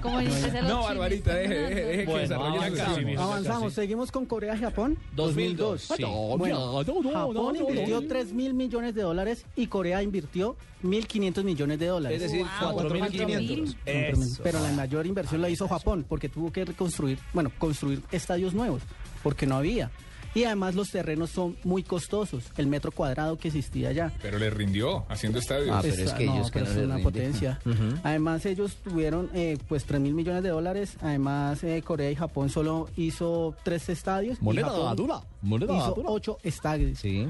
No, 0.00 0.20
chiles 0.20 0.52
Barbarita, 0.82 1.40
están 1.42 1.50
deje, 1.50 1.62
deje, 1.62 1.84
deje 1.84 1.98
que 1.98 2.04
Bueno, 2.06 2.20
desarrolle 2.20 2.50
la 2.58 2.64
avanzamos. 2.66 2.94
canción. 2.96 3.18
Avanzamos, 3.18 3.72
seguimos 3.74 4.12
con 4.12 4.26
Corea 4.26 4.54
y 4.54 4.58
Japón. 4.58 4.98
2002. 5.16 5.82
Sí. 5.96 6.04
Bueno, 6.38 6.82
Japón 7.12 7.56
invirtió 7.56 8.06
3 8.06 8.32
mil 8.32 8.54
millones 8.54 8.94
de 8.94 9.02
dólares 9.02 9.44
y 9.56 9.66
Corea 9.66 10.02
invirtió 10.02 10.56
1.500 10.84 11.44
millones 11.44 11.78
de 11.78 11.86
dólares. 11.86 12.22
Es 12.22 12.30
decir, 12.32 12.46
Wow, 12.62 12.80
4.500. 12.80 13.76
Eso. 13.84 14.40
Pero 14.42 14.60
la 14.60 14.72
mayor 14.72 15.06
inversión 15.06 15.42
la 15.42 15.48
hizo 15.50 15.68
Japón 15.68 16.06
porque 16.08 16.28
tuvo 16.28 16.52
que 16.52 16.64
reconstruir, 16.64 17.18
bueno, 17.32 17.50
construir 17.58 18.02
estadios 18.12 18.54
nuevos 18.54 18.82
porque 19.22 19.46
no 19.46 19.56
había. 19.56 19.90
Y 20.34 20.44
además 20.44 20.74
los 20.74 20.90
terrenos 20.90 21.30
son 21.30 21.56
muy 21.64 21.82
costosos, 21.82 22.44
el 22.56 22.66
metro 22.68 22.92
cuadrado 22.92 23.36
que 23.36 23.48
existía 23.48 23.88
allá. 23.88 24.12
Pero 24.22 24.38
le 24.38 24.48
rindió 24.50 25.04
haciendo 25.08 25.38
estadios. 25.40 25.70
Ah, 25.74 25.80
pero 25.82 25.94
es 25.94 26.12
que 26.12 26.24
ellos 26.24 26.50
que 26.50 26.60
no 26.60 26.66
es 26.66 26.76
una 26.76 26.96
rinde. 26.96 27.02
potencia. 27.02 27.60
Además 28.04 28.46
ellos 28.46 28.76
tuvieron 28.84 29.28
eh, 29.34 29.58
pues 29.68 29.84
3 29.84 30.00
mil 30.00 30.14
millones 30.14 30.42
de 30.42 30.50
dólares. 30.50 30.96
Además 31.00 31.62
eh, 31.64 31.82
Corea 31.84 32.10
y 32.10 32.14
Japón 32.14 32.48
solo 32.48 32.88
hizo 32.96 33.54
tres 33.64 33.88
estadios. 33.88 34.38
y 34.40 34.44
Moneda 34.44 34.68
Japón 34.68 34.96
dura, 34.96 35.20
moneda 35.42 35.76
hizo 35.76 35.94
dura. 35.94 36.10
ocho 36.10 36.38
estadios. 36.42 36.98
Sí. 36.98 37.26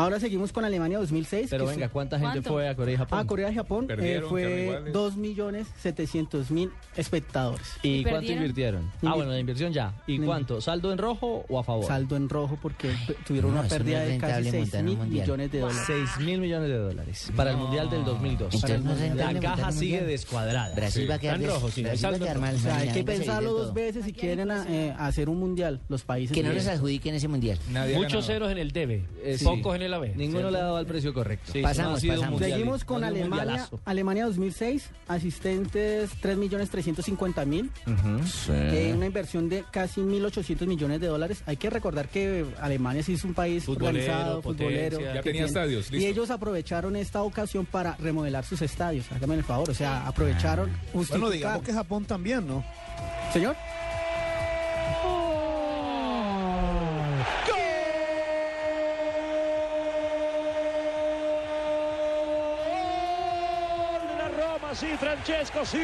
Ahora 0.00 0.18
seguimos 0.20 0.52
con 0.52 0.64
Alemania 0.64 0.98
2006. 0.98 1.48
Pero 1.50 1.66
venga, 1.66 1.88
¿cuánta 1.88 2.18
gente 2.18 2.42
fue 2.42 2.68
a 2.68 2.74
Corea 2.74 2.94
y 2.94 2.96
Japón? 2.98 3.18
A 3.18 3.26
Corea 3.26 3.50
y 3.50 3.54
Japón 3.54 3.86
eh, 3.90 4.22
fue 4.28 4.62
iguales. 4.64 4.94
2.700.000 4.94 6.70
espectadores. 6.96 7.66
¿Y 7.82 8.02
cuánto 8.04 8.32
invirtieron? 8.32 8.90
Ah, 9.02 9.14
bueno, 9.14 9.30
la 9.32 9.38
inversión 9.38 9.72
ya. 9.72 9.94
¿Y 10.06 10.18
cuánto? 10.18 10.60
¿Saldo 10.60 10.92
en 10.92 10.98
rojo 10.98 11.44
o 11.48 11.58
a 11.58 11.64
favor? 11.64 11.86
Saldo 11.86 12.16
en 12.16 12.28
rojo 12.28 12.58
porque 12.60 12.94
tuvieron 13.26 13.50
No, 13.50 13.60
una 13.60 13.68
no 13.68 13.68
pérdida 13.68 14.00
de 14.00 14.18
casi 14.18 14.50
rentable 14.50 14.50
6 14.50 14.60
montar 14.62 14.80
un 14.80 14.86
mil 14.86 14.98
millones 15.20 15.52
de 15.52 15.58
dólares. 15.60 15.82
6 15.86 16.26
mil 16.26 16.40
millones 16.40 16.68
de 16.68 16.76
dólares 16.78 17.32
para 17.36 17.50
el 17.50 17.56
Mundial 17.56 17.90
del 17.90 18.04
2002. 18.04 18.54
Entonces 18.54 18.82
no 18.82 18.92
es 18.94 19.14
la 19.16 19.40
caja 19.40 19.72
sigue 19.72 20.02
descuadrada. 20.02 20.74
Brasil 20.74 21.10
va 21.10 21.14
a 21.14 21.18
quedar 21.18 21.34
Está 21.36 21.44
en 21.46 21.50
des- 21.52 21.60
rojo, 21.62 21.70
sí, 21.70 21.82
Brasil 21.82 22.04
va 22.06 22.08
a 22.16 22.18
quedar 22.18 22.34
rojo. 22.36 22.46
mal, 22.46 22.54
O 22.54 22.58
sea, 22.58 22.76
hay 22.76 22.88
que 22.88 23.02
Mañana 23.04 23.18
pensarlo 23.18 23.52
dos 23.52 23.74
veces 23.74 24.04
si 24.04 24.12
quieren 24.12 24.50
eh, 24.50 24.94
hacer 24.98 25.28
un 25.28 25.38
mundial 25.38 25.80
los 25.88 26.02
países. 26.04 26.34
Que 26.34 26.42
no 26.42 26.52
les 26.52 26.66
adjudiquen 26.66 27.14
ese 27.14 27.28
mundial. 27.28 27.58
Muchos 27.94 28.26
ceros 28.26 28.50
en 28.50 28.58
el 28.58 28.70
debe, 28.72 29.04
Eh, 29.22 29.38
pocos 29.42 29.76
en 29.76 29.82
el 29.82 29.89
Ninguno 29.98 30.38
¿cierto? 30.40 30.50
le 30.50 30.58
ha 30.58 30.62
dado 30.62 30.78
el 30.80 30.86
precio 30.86 31.12
correcto. 31.14 31.52
Sí, 31.52 31.62
Pasamos, 31.62 32.02
No 32.02 32.08
pasamos. 32.14 32.30
mundial. 32.32 32.50
Seguimos 32.52 32.84
con 32.84 33.00
No 33.02 33.06
Alemania. 33.08 33.68
Alemania 33.84 34.24
2006, 34.26 34.90
asistentes 35.08 36.10
3.350.000. 36.22 37.70
Ujú. 37.86 38.52
Eh, 38.52 38.92
una 38.94 39.06
inversión 39.06 39.48
de 39.48 39.64
casi 39.70 40.00
1.800 40.00 40.66
millones 40.66 41.00
de 41.00 41.06
dólares. 41.08 41.42
Hay 41.46 41.56
que 41.56 41.70
recordar 41.70 42.08
que 42.08 42.44
Alemania 42.60 43.02
sí 43.02 43.14
es 43.14 43.24
un 43.24 43.34
país 43.34 43.64
Futbolero, 43.64 43.88
organizado, 43.98 44.40
potencia. 44.42 44.90
futbolero. 44.90 45.14
Ya 45.14 45.22
tenía 45.22 45.44
estadios, 45.46 45.90
Y 45.92 46.06
ellos 46.06 46.30
aprovecharon 46.30 46.96
esta 46.96 47.22
ocasión 47.22 47.66
para 47.66 47.96
remodelar 47.96 48.44
sus 48.44 48.62
estadios. 48.62 49.10
Hágame 49.12 49.34
el 49.34 49.44
favor. 49.44 49.70
O 49.70 49.74
sea, 49.74 50.06
aprovecharon. 50.06 50.70
Bueno, 50.70 50.80
justificar- 50.92 51.32
digamos 51.32 51.62
que 51.62 51.72
Japón 51.72 52.04
también, 52.04 52.46
¿no? 52.46 52.64
Señor. 53.32 53.56
Roma, 64.70 64.74
sí, 64.74 64.86
Francesco, 64.98 65.64
sí, 65.64 65.78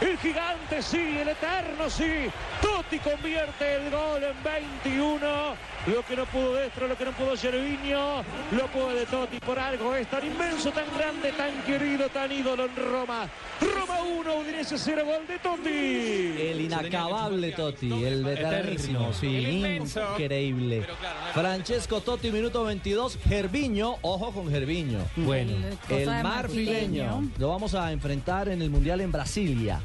el 0.00 0.18
gigante, 0.18 0.82
sí, 0.82 1.18
el 1.20 1.28
eterno, 1.28 1.90
sí. 1.90 2.30
Totti 2.60 2.98
convierte 2.98 3.76
el 3.76 3.90
gol 3.90 4.22
en 4.22 4.42
21. 4.84 5.70
Lo 5.86 6.04
que 6.04 6.14
no 6.14 6.26
pudo 6.26 6.54
Destro, 6.54 6.86
lo 6.86 6.96
que 6.96 7.04
no 7.06 7.12
pudo 7.12 7.36
Gervinho, 7.36 8.22
lo 8.52 8.66
puede 8.66 9.06
Totti 9.06 9.40
por 9.40 9.58
algo. 9.58 9.94
Es 9.94 10.08
tan 10.08 10.24
inmenso, 10.26 10.70
tan 10.70 10.84
grande, 10.96 11.32
tan 11.32 11.62
querido, 11.62 12.08
tan 12.10 12.30
ídolo 12.30 12.66
en 12.66 12.76
Roma. 12.76 13.28
Roma 13.60 14.02
1, 14.02 14.34
Udinese 14.36 14.78
0, 14.78 15.04
gol 15.04 15.26
de 15.26 15.38
Totti. 15.38 16.50
El 16.50 16.60
inacabable 16.60 17.52
Totti, 17.52 18.04
el 18.04 18.24
veteránísimo, 18.24 19.12
sí, 19.12 19.78
increíble. 19.80 20.86
Francesco 21.32 22.00
Totti, 22.00 22.30
minuto 22.30 22.64
22. 22.64 23.18
Gerviño, 23.26 23.96
ojo 24.02 24.32
con 24.32 24.50
Gerviño. 24.50 25.00
Bueno. 25.16 25.52
El. 25.88 26.06
Marfileño. 26.22 27.30
Lo 27.38 27.48
vamos 27.48 27.74
a 27.74 27.90
enfrentar 27.90 28.19
en 28.48 28.62
el 28.62 28.70
Mundial 28.70 29.00
en 29.00 29.10
Brasilia, 29.12 29.80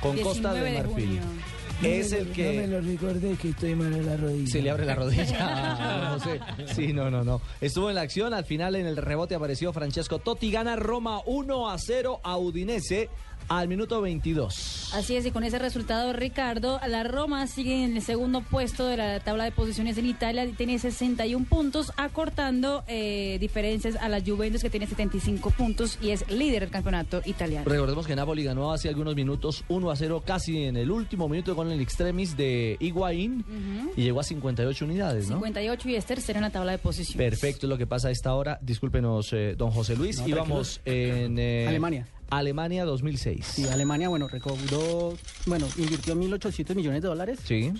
con 0.00 0.16
Costa 0.18 0.52
19 0.54 0.70
de 0.70 0.78
Marfil. 0.86 1.04
junio. 1.06 1.22
Es 1.82 2.10
No 2.10 2.16
me 2.16 2.22
el 2.22 2.28
lo- 2.28 2.34
que... 2.34 2.46
No 2.54 2.60
me 2.62 2.66
lo 2.68 2.80
recordé 2.80 3.34
que 3.36 3.48
estoy 3.50 3.74
mal 3.74 3.92
en 3.92 4.06
la 4.06 4.16
rodilla. 4.16 4.50
Se 4.50 4.62
le 4.62 4.70
abre 4.70 4.86
la 4.86 4.94
rodilla. 4.94 6.08
no 6.10 6.18
sé. 6.20 6.40
Sí, 6.74 6.92
no, 6.94 7.10
no, 7.10 7.22
no. 7.22 7.40
Estuvo 7.60 7.88
en 7.90 7.96
la 7.96 8.00
acción, 8.02 8.32
al 8.32 8.44
final 8.46 8.76
en 8.76 8.86
el 8.86 8.96
rebote 8.96 9.34
apareció 9.34 9.72
Francesco 9.74 10.18
Totti, 10.18 10.50
gana 10.50 10.76
Roma 10.76 11.20
1 11.26 11.70
a 11.70 11.76
0 11.78 12.20
a 12.24 12.36
Udinese 12.38 13.10
al 13.48 13.68
minuto 13.68 14.00
22. 14.00 14.90
Así 14.94 15.16
es, 15.16 15.26
y 15.26 15.30
con 15.30 15.44
ese 15.44 15.58
resultado, 15.58 16.12
Ricardo, 16.12 16.80
la 16.86 17.02
Roma 17.04 17.46
sigue 17.46 17.84
en 17.84 17.96
el 17.96 18.02
segundo 18.02 18.40
puesto 18.40 18.86
de 18.86 18.96
la 18.96 19.20
tabla 19.20 19.44
de 19.44 19.52
posiciones 19.52 19.98
en 19.98 20.06
Italia, 20.06 20.44
y 20.44 20.52
tiene 20.52 20.78
61 20.78 21.46
puntos, 21.46 21.92
acortando 21.96 22.84
eh, 22.86 23.38
diferencias 23.40 23.96
a 23.96 24.08
la 24.08 24.20
Juventus 24.20 24.62
que 24.62 24.70
tiene 24.70 24.86
75 24.86 25.50
puntos 25.50 25.98
y 26.00 26.10
es 26.10 26.28
líder 26.30 26.62
del 26.62 26.70
campeonato 26.70 27.20
italiano. 27.24 27.68
Recordemos 27.68 28.06
que 28.06 28.16
Napoli 28.16 28.44
ganó 28.44 28.72
hace 28.72 28.88
algunos 28.88 29.14
minutos 29.14 29.64
1 29.68 29.90
a 29.90 29.96
0 29.96 30.22
casi 30.24 30.64
en 30.64 30.76
el 30.76 30.90
último 30.90 31.28
minuto 31.28 31.54
con 31.54 31.70
el 31.70 31.80
extremis 31.80 32.36
de 32.36 32.76
Higuaín 32.80 33.44
y 33.96 34.02
llegó 34.02 34.20
a 34.20 34.24
58 34.24 34.84
unidades, 34.84 35.28
¿no? 35.28 35.36
58 35.36 35.88
y 35.88 35.94
es 35.96 36.04
tercero 36.04 36.38
en 36.38 36.42
la 36.42 36.50
tabla 36.50 36.72
de 36.72 36.78
posiciones. 36.78 37.30
Perfecto, 37.30 37.66
lo 37.66 37.78
que 37.78 37.86
pasa 37.86 38.08
a 38.08 38.10
esta 38.10 38.34
hora. 38.34 38.58
Discúlpenos, 38.62 39.32
eh, 39.32 39.54
don 39.56 39.70
José 39.70 39.96
Luis. 39.96 40.20
No, 40.20 40.28
Íbamos 40.28 40.80
en 40.84 41.38
eh, 41.38 41.66
Alemania. 41.68 42.06
Alemania 42.30 42.84
2006. 42.84 43.44
Sí, 43.44 43.68
Alemania, 43.68 44.08
bueno, 44.08 44.28
recaudó, 44.28 45.16
bueno, 45.46 45.66
invirtió 45.76 46.14
1.800 46.14 46.74
millones 46.74 47.02
de 47.02 47.08
dólares. 47.08 47.38
Sí. 47.44 47.72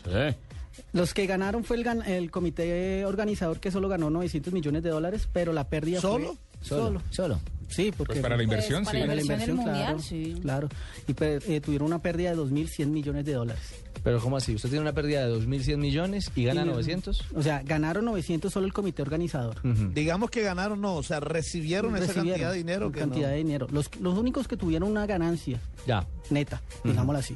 Los 0.92 1.14
que 1.14 1.26
ganaron 1.26 1.64
fue 1.64 1.76
el, 1.78 1.84
gan- 1.84 2.06
el 2.06 2.30
comité 2.30 3.04
organizador 3.06 3.60
que 3.60 3.70
solo 3.70 3.88
ganó 3.88 4.10
900 4.10 4.52
millones 4.52 4.82
de 4.82 4.90
dólares, 4.90 5.28
pero 5.32 5.52
la 5.52 5.68
pérdida 5.68 6.00
¿Solo? 6.00 6.28
fue... 6.28 6.36
Solo. 6.68 7.02
Solo. 7.10 7.40
Sí, 7.68 7.92
porque... 7.96 8.14
Pues 8.14 8.22
para 8.22 8.36
la 8.36 8.42
inversión, 8.44 8.84
Pues 8.84 8.94
para 8.96 9.00
sí. 9.12 9.16
la 9.16 9.20
inversión 9.22 9.56
del 9.56 9.64
claro, 9.64 9.78
mundial, 9.96 10.02
sí. 10.02 10.38
Claro. 10.42 10.68
Y 11.08 11.14
per- 11.14 11.42
eh, 11.48 11.60
tuvieron 11.60 11.86
una 11.88 12.00
pérdida 12.00 12.30
de 12.30 12.36
2.100 12.36 12.86
millones 12.86 13.24
de 13.24 13.32
dólares. 13.32 13.62
Pero 14.06 14.20
¿cómo 14.20 14.36
así? 14.36 14.54
Usted 14.54 14.68
tiene 14.68 14.82
una 14.82 14.92
pérdida 14.92 15.26
de 15.26 15.34
2.100 15.34 15.78
millones 15.78 16.30
y 16.36 16.44
gana 16.44 16.62
Y- 16.62 16.66
900. 16.68 17.24
O 17.34 17.42
sea, 17.42 17.60
ganaron 17.64 18.04
900 18.04 18.52
solo 18.52 18.64
el 18.64 18.72
comité 18.72 19.02
organizador. 19.02 19.56
Digamos 19.94 20.30
que 20.30 20.42
ganaron, 20.42 20.80
no, 20.80 20.94
o 20.94 21.02
sea, 21.02 21.18
recibieron, 21.18 21.96
esa 21.96 22.06
Recibieron 22.06 22.28
cantidad 22.30 22.52
de 22.52 22.56
dinero 22.58 22.92
que 22.92 23.00
cantidad 23.00 23.26
no. 23.26 23.32
de 23.32 23.38
dinero. 23.38 23.66
Los, 23.72 23.90
los 24.00 24.16
únicos 24.16 24.46
que 24.46 24.56
tuvieron 24.56 24.88
una 24.88 25.06
ganancia 25.06 25.58
Ya. 25.88 26.06
neta, 26.30 26.62
digámoslo 26.84 27.18
así. 27.18 27.34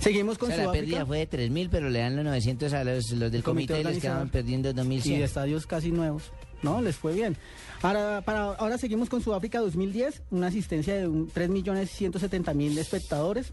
Seguimos 0.00 0.36
O 0.36 0.40
con 0.40 0.48
sea, 0.50 0.58
la 0.58 0.62
Sudáfrica. 0.64 0.84
pérdida 0.84 1.06
fue 1.06 1.18
de 1.20 1.26
3.000, 1.30 1.68
pero 1.70 1.88
le 1.88 2.00
dan 2.00 2.14
los 2.14 2.26
900 2.26 2.72
a 2.74 2.84
los, 2.84 3.10
los 3.12 3.32
del 3.32 3.42
Comité 3.42 3.72
comité 3.72 3.80
y 3.80 3.92
les 3.94 4.02
quedaban 4.02 4.28
perdiendo 4.28 4.68
y 4.68 4.72
de 4.74 4.82
2.100. 4.82 5.22
estadios 5.22 5.66
casi 5.66 5.92
nuevos. 5.92 6.24
No, 6.62 6.80
les 6.80 6.96
fue 6.96 7.12
bien. 7.12 7.36
Ahora, 7.82 8.22
para, 8.24 8.44
ahora 8.54 8.78
seguimos 8.78 9.08
con 9.08 9.20
Sudáfrica 9.22 9.58
2010, 9.58 10.22
una 10.30 10.46
asistencia 10.46 10.94
de 10.96 11.08
un 11.08 11.28
3.170.000 11.32 12.78
espectadores, 12.78 13.52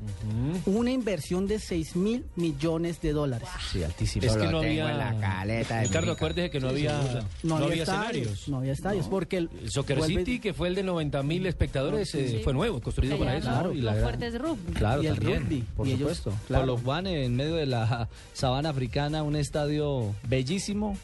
una 0.67 0.91
inversión 0.91 1.47
de 1.47 1.55
6.000 1.55 2.23
millones 2.35 3.01
de 3.01 3.11
dólares. 3.13 3.49
Sí, 3.71 3.83
altísimo. 3.83 4.25
Es 4.27 4.33
que 4.33 4.43
Lo 4.45 4.51
no 4.51 4.61
tengo 4.61 4.83
había. 4.83 4.91
en 4.91 4.97
la 4.99 5.19
caleta 5.19 5.81
Ricardo, 5.81 6.11
acuérdese 6.11 6.51
que 6.51 6.59
no 6.59 6.69
había, 6.69 7.23
no 7.41 7.55
había 7.57 7.81
escenarios. 7.83 8.47
No 8.47 8.57
había 8.57 8.73
estadios, 8.73 9.07
porque 9.07 9.37
el, 9.37 9.49
El 9.63 9.71
Soccer 9.71 9.97
vuelve- 9.97 10.19
City, 10.19 10.39
que 10.39 10.53
fue 10.53 10.67
el 10.67 10.75
de 10.75 10.83
90 10.83 11.23
mil 11.23 11.47
espectadores, 11.47 12.13
eh, 12.13 12.27
Sí. 12.29 12.41
fue 12.43 12.53
nuevo, 12.53 12.79
construido 12.81 13.17
para 13.17 13.35
eso. 13.37 13.47
Claro, 13.49 13.71
y 13.73 13.77
los 13.77 13.85
la 13.85 13.91
gran- 13.93 14.03
fuertes 14.03 14.33
de 14.33 14.39
rugby. 14.39 14.73
Claro, 14.73 15.01
Y 15.03 15.07
el 15.07 15.15
también, 15.15 15.41
rugby, 15.43 15.63
por 15.75 15.87
y 15.87 15.91
ellos, 15.93 16.17
supuesto. 16.17 16.33
claro. 16.47 16.61
Con 16.65 16.67
los 16.75 16.81
Juan 16.83 17.07
en 17.07 17.35
medio 17.35 17.55
de 17.55 17.65
la 17.65 18.07
sabana 18.33 18.69
africana, 18.69 19.23
un 19.23 19.35
estadio 19.35 20.13
bellísimo 20.27 20.95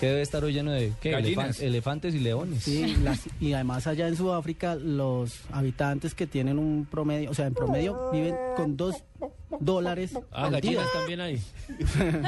que 0.00 0.06
debe 0.06 0.22
estar 0.22 0.42
hoy 0.44 0.52
lleno 0.52 0.72
de 0.72 0.92
¿qué? 1.00 1.10
Gallinas. 1.10 1.58
Elefan- 1.60 1.62
elefantes 1.64 2.14
y 2.14 2.20
leones. 2.20 2.62
Sí, 2.64 2.96
las- 3.02 3.22
y 3.40 3.52
además 3.52 3.86
allá 3.86 4.08
en 4.08 4.16
Sudáfrica 4.16 4.74
los 4.76 5.40
habitantes 5.52 6.14
que 6.14 6.26
tienen 6.26 6.58
un 6.58 6.86
promedio, 6.90 7.30
o 7.30 7.34
sea, 7.34 7.46
en 7.46 7.54
promedio 7.54 8.10
viven 8.12 8.34
con 8.56 8.76
dos 8.76 8.96
dólares 9.60 10.12
Ah, 10.32 10.44
al 10.46 10.50
día. 10.60 10.60
gallinas 10.60 10.92
también 10.92 11.20
hay. 11.20 11.42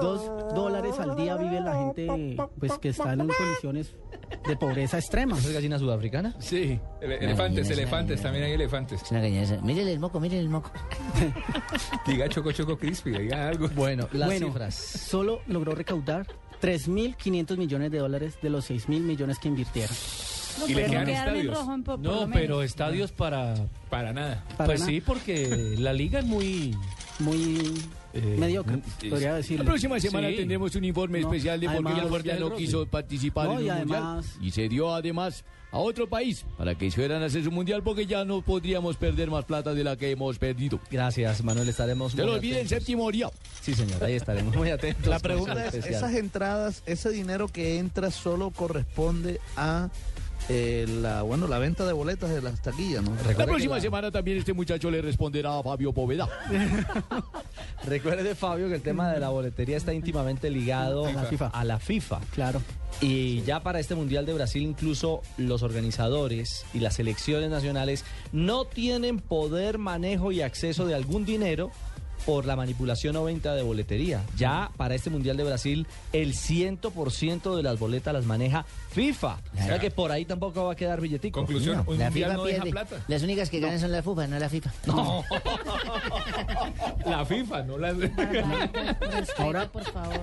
Dos 0.00 0.54
dólares 0.54 0.98
al 0.98 1.16
día 1.16 1.36
vive 1.36 1.60
la 1.60 1.74
gente 1.76 2.36
pues 2.58 2.72
que 2.78 2.88
está 2.90 3.12
en 3.12 3.28
condiciones 3.28 3.94
de 4.46 4.56
pobreza 4.56 4.98
extrema. 4.98 5.38
¿Esa 5.38 5.48
es 5.48 5.54
gallina 5.54 5.78
sudafricana? 5.78 6.34
Sí. 6.40 6.78
Ele- 7.00 7.18
elefantes, 7.24 7.68
gallina, 7.68 7.82
elefantes, 7.82 8.22
también 8.22 8.44
hay 8.44 8.52
elefantes. 8.52 9.02
Es 9.02 9.10
una 9.10 9.20
gallina. 9.20 9.42
esa- 9.42 9.60
Mírenle 9.60 9.92
el 9.92 10.00
moco, 10.00 10.20
mírenle 10.20 10.42
el 10.44 10.48
moco. 10.50 10.70
Diga 12.06 12.28
choco 12.28 12.52
choco 12.52 12.76
crispy, 12.78 13.10
diga 13.12 13.48
algo. 13.48 13.68
Bueno, 13.74 14.08
las 14.12 14.28
bueno, 14.28 14.46
cifras. 14.48 14.74
solo 14.74 15.40
logró 15.46 15.74
recaudar 15.74 16.26
3.500 16.60 17.56
millones 17.56 17.90
de 17.90 17.98
dólares 17.98 18.38
de 18.42 18.50
los 18.50 18.68
6.000 18.70 19.00
millones 19.00 19.38
que 19.38 19.48
invirtieron. 19.48 19.94
No, 20.58 20.68
Y 20.68 20.74
le 20.74 20.82
pero 20.82 21.02
no 21.04 21.08
estadios. 21.10 21.54
rojo, 21.56 21.74
en 21.74 21.82
po- 21.84 21.92
por 21.92 22.00
No, 22.00 22.12
lo 22.26 22.30
pero 22.32 22.56
menos. 22.56 22.64
estadios 22.64 23.12
para. 23.12 23.54
Para 23.88 24.12
nada. 24.12 24.44
Para 24.56 24.66
pues 24.66 24.80
nada. 24.80 24.90
sí, 24.92 25.00
porque 25.00 25.74
la 25.78 25.92
liga 25.92 26.18
es 26.20 26.24
muy. 26.26 26.76
Muy 27.18 27.74
Eh, 28.14 28.36
mediocre, 28.38 28.76
es- 29.02 29.10
podría 29.10 29.34
decirlo. 29.34 29.62
La 29.64 29.70
próxima 29.70 30.00
semana 30.00 30.28
Sí. 30.30 30.36
tendremos 30.36 30.74
un 30.74 30.84
informe 30.84 31.20
No, 31.20 31.28
especial 31.28 31.60
de 31.60 31.66
por 31.66 31.74
qué 31.76 31.82
además- 31.82 32.02
la 32.02 32.08
Guardia 32.08 32.36
no 32.40 32.54
quiso 32.56 32.86
participar 32.86 33.46
No, 33.46 33.60
en 33.60 33.66
y 33.66 33.70
un 33.70 33.78
mundial. 33.78 34.02
además- 34.02 34.26
Y 34.40 34.50
se 34.52 34.68
dio 34.70 34.94
además 34.94 35.44
a 35.70 35.78
otro 35.78 36.08
país 36.08 36.44
para 36.56 36.74
que 36.74 36.86
hicieran 36.86 37.22
hacer 37.22 37.44
su 37.44 37.50
mundial 37.52 37.82
porque 37.84 38.06
ya 38.06 38.24
no 38.24 38.40
podríamos 38.42 38.96
perder 38.96 39.30
más 39.30 39.44
plata 39.44 39.74
de 39.74 39.84
la 39.84 39.96
que 39.96 40.10
hemos 40.10 40.38
perdido. 40.38 40.80
Gracias, 40.90 41.44
Manuel. 41.44 41.68
Estaremos. 41.68 42.12
Se 42.12 42.24
lo 42.24 42.32
olviden, 42.34 42.66
séptimo 42.66 43.08
día. 43.12 43.28
Sí, 43.60 43.74
señor, 43.74 44.02
ahí 44.02 44.14
estaremos 44.14 44.56
muy 44.56 44.70
atentos. 44.70 45.06
La 45.06 45.18
pregunta 45.20 45.66
es, 45.66 45.74
especial. 45.74 45.94
¿esas 45.94 46.14
entradas, 46.14 46.82
ese 46.86 47.10
dinero 47.10 47.48
que 47.48 47.78
entra 47.78 48.10
solo 48.10 48.50
corresponde 48.50 49.40
a 49.56 49.90
eh, 50.48 50.86
la, 51.00 51.22
bueno, 51.22 51.46
la 51.46 51.58
venta 51.58 51.86
de 51.86 51.92
boletas 51.92 52.30
de 52.30 52.42
las 52.42 52.60
taquillas, 52.62 53.02
¿no? 53.02 53.12
La 53.36 53.46
próxima 53.46 53.80
semana 53.80 54.10
también 54.10 54.38
este 54.38 54.52
muchacho 54.52 54.90
le 54.90 55.00
responderá 55.02 55.58
a 55.58 55.62
Fabio 55.62 55.92
Poveda. 55.92 56.28
Recuerde, 57.86 58.34
Fabio, 58.34 58.68
que 58.68 58.74
el 58.74 58.82
tema 58.82 59.10
de 59.12 59.20
la 59.20 59.28
boletería 59.30 59.76
está 59.76 59.94
íntimamente 59.94 60.50
ligado 60.50 61.06
A 61.06 61.12
la 61.12 61.24
FIFA. 61.24 61.46
a 61.48 61.64
la 61.64 61.78
FIFA. 61.78 62.20
Claro. 62.34 62.62
Y 63.00 63.42
ya 63.42 63.62
para 63.62 63.80
este 63.80 63.94
Mundial 63.94 64.26
de 64.26 64.34
Brasil, 64.34 64.62
incluso 64.62 65.22
los 65.38 65.62
organizadores 65.62 66.66
y 66.74 66.80
las 66.80 66.94
selecciones 66.96 67.50
nacionales 67.50 68.04
no 68.32 68.64
tienen 68.64 69.18
poder, 69.20 69.78
manejo 69.78 70.32
y 70.32 70.42
acceso 70.42 70.86
de 70.86 70.94
algún 70.94 71.24
dinero 71.24 71.70
por 72.26 72.44
la 72.46 72.56
manipulación 72.56 73.16
o 73.16 73.24
venta 73.24 73.54
de 73.54 73.62
boletería. 73.62 74.22
Ya 74.36 74.70
para 74.76 74.94
este 74.94 75.10
Mundial 75.10 75.36
de 75.36 75.44
Brasil, 75.44 75.86
el 76.12 76.34
100% 76.34 77.56
de 77.56 77.62
las 77.62 77.78
boletas 77.78 78.12
las 78.14 78.24
maneja 78.26 78.64
FIFA. 78.90 79.38
O 79.54 79.56
sea 79.56 79.78
que 79.78 79.90
por 79.90 80.12
ahí 80.12 80.24
tampoco 80.24 80.64
va 80.64 80.72
a 80.72 80.76
quedar 80.76 81.00
billetico. 81.00 81.40
Conclusión, 81.40 81.82
un 81.86 81.98
La 81.98 82.10
mundial 82.10 82.12
FIFA 82.12 82.32
no 82.34 82.44
deja 82.44 82.64
plata. 82.64 82.96
Las 83.08 83.22
únicas 83.22 83.50
que 83.50 83.60
ganan 83.60 83.80
son 83.80 83.92
la 83.92 84.02
FIFA, 84.02 84.26
no 84.26 84.38
la 84.38 84.48
FIFA. 84.48 84.72
No. 84.86 85.24
La 87.06 87.24
FIFA, 87.24 87.62
no 87.64 87.78
la... 87.78 87.90
Ahora, 89.38 89.68
por 89.70 89.84
favor. 89.84 90.20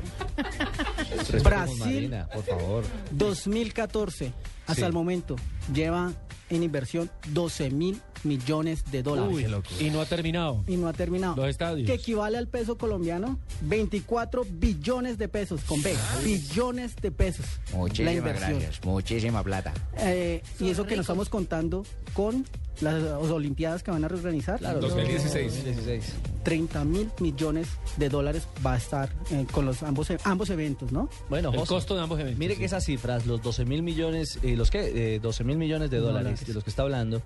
Brasil, 1.43 1.79
Marina, 1.79 2.27
por 2.33 2.43
favor. 2.43 2.83
2014, 3.11 4.33
hasta 4.67 4.75
Sí. 4.75 4.83
el 4.83 4.93
momento, 4.93 5.35
lleva 5.73 6.11
en 6.49 6.63
inversión 6.63 7.09
12 7.29 7.71
mil 7.71 8.01
millones 8.23 8.83
de 8.91 9.03
dólares. 9.03 9.33
Uy, 9.33 9.45
y 9.85 9.89
no 9.89 10.01
ha 10.01 10.05
terminado. 10.05 10.63
y 10.67 10.75
no 10.77 10.87
ha 10.87 10.93
terminado. 10.93 11.35
Los 11.35 11.49
estadios. 11.49 11.87
Que 11.87 11.93
equivale 11.95 12.37
al 12.37 12.47
peso 12.47 12.77
colombiano, 12.77 13.39
24 13.61 14.45
billones 14.49 15.17
de 15.17 15.27
pesos, 15.27 15.61
con 15.61 15.81
B, 15.81 15.95
billones 16.23 16.95
de 16.97 17.11
pesos. 17.11 17.45
la 17.71 17.77
Muchísimas 17.77 18.13
inversión. 18.15 18.59
gracias. 18.59 18.85
Muchísima 18.85 19.43
plata. 19.43 19.73
Eh, 19.99 20.41
y 20.59 20.69
eso 20.69 20.85
que 20.85 20.95
nos 20.95 21.03
estamos 21.05 21.29
contando 21.29 21.83
con 22.13 22.45
las 22.81 23.01
Olimpiadas 23.31 23.81
que 23.81 23.89
van 23.89 24.03
a 24.03 24.07
reorganizar. 24.07 24.59
Claro, 24.59 24.79
2016. 24.81 25.51
2016. 25.65 26.13
30 26.43 26.83
mil 26.85 27.09
millones 27.19 27.67
de 27.97 28.07
dólares 28.07 28.47
va 28.65 28.73
a 28.73 28.77
estar 28.77 29.09
eh, 29.31 29.45
con 29.51 29.65
los 29.65 29.81
ambos, 29.83 30.07
ambos 30.23 30.49
eventos, 30.51 30.91
¿no? 30.91 31.09
Bueno, 31.27 31.49
El 31.51 31.57
José, 31.59 31.69
costo 31.69 31.95
de 31.95 32.01
ambos 32.01 32.19
eventos, 32.19 32.37
Mire 32.39 32.53
sí. 32.53 32.59
que 32.59 32.65
esas 32.65 32.85
cifras, 32.85 33.25
los 33.25 33.41
12 33.41 33.65
mil 33.65 33.81
millones, 33.81 34.37
eh, 34.43 34.55
los 34.55 34.69
que, 34.69 35.15
eh, 35.15 35.19
12 35.19 35.43
mil 35.43 35.57
millones 35.57 35.89
de 35.89 35.97
dólares, 35.97 36.23
Dólares. 36.23 36.47
de 36.47 36.53
los 36.53 36.63
que 36.63 36.69
está 36.69 36.83
hablando, 36.83 37.21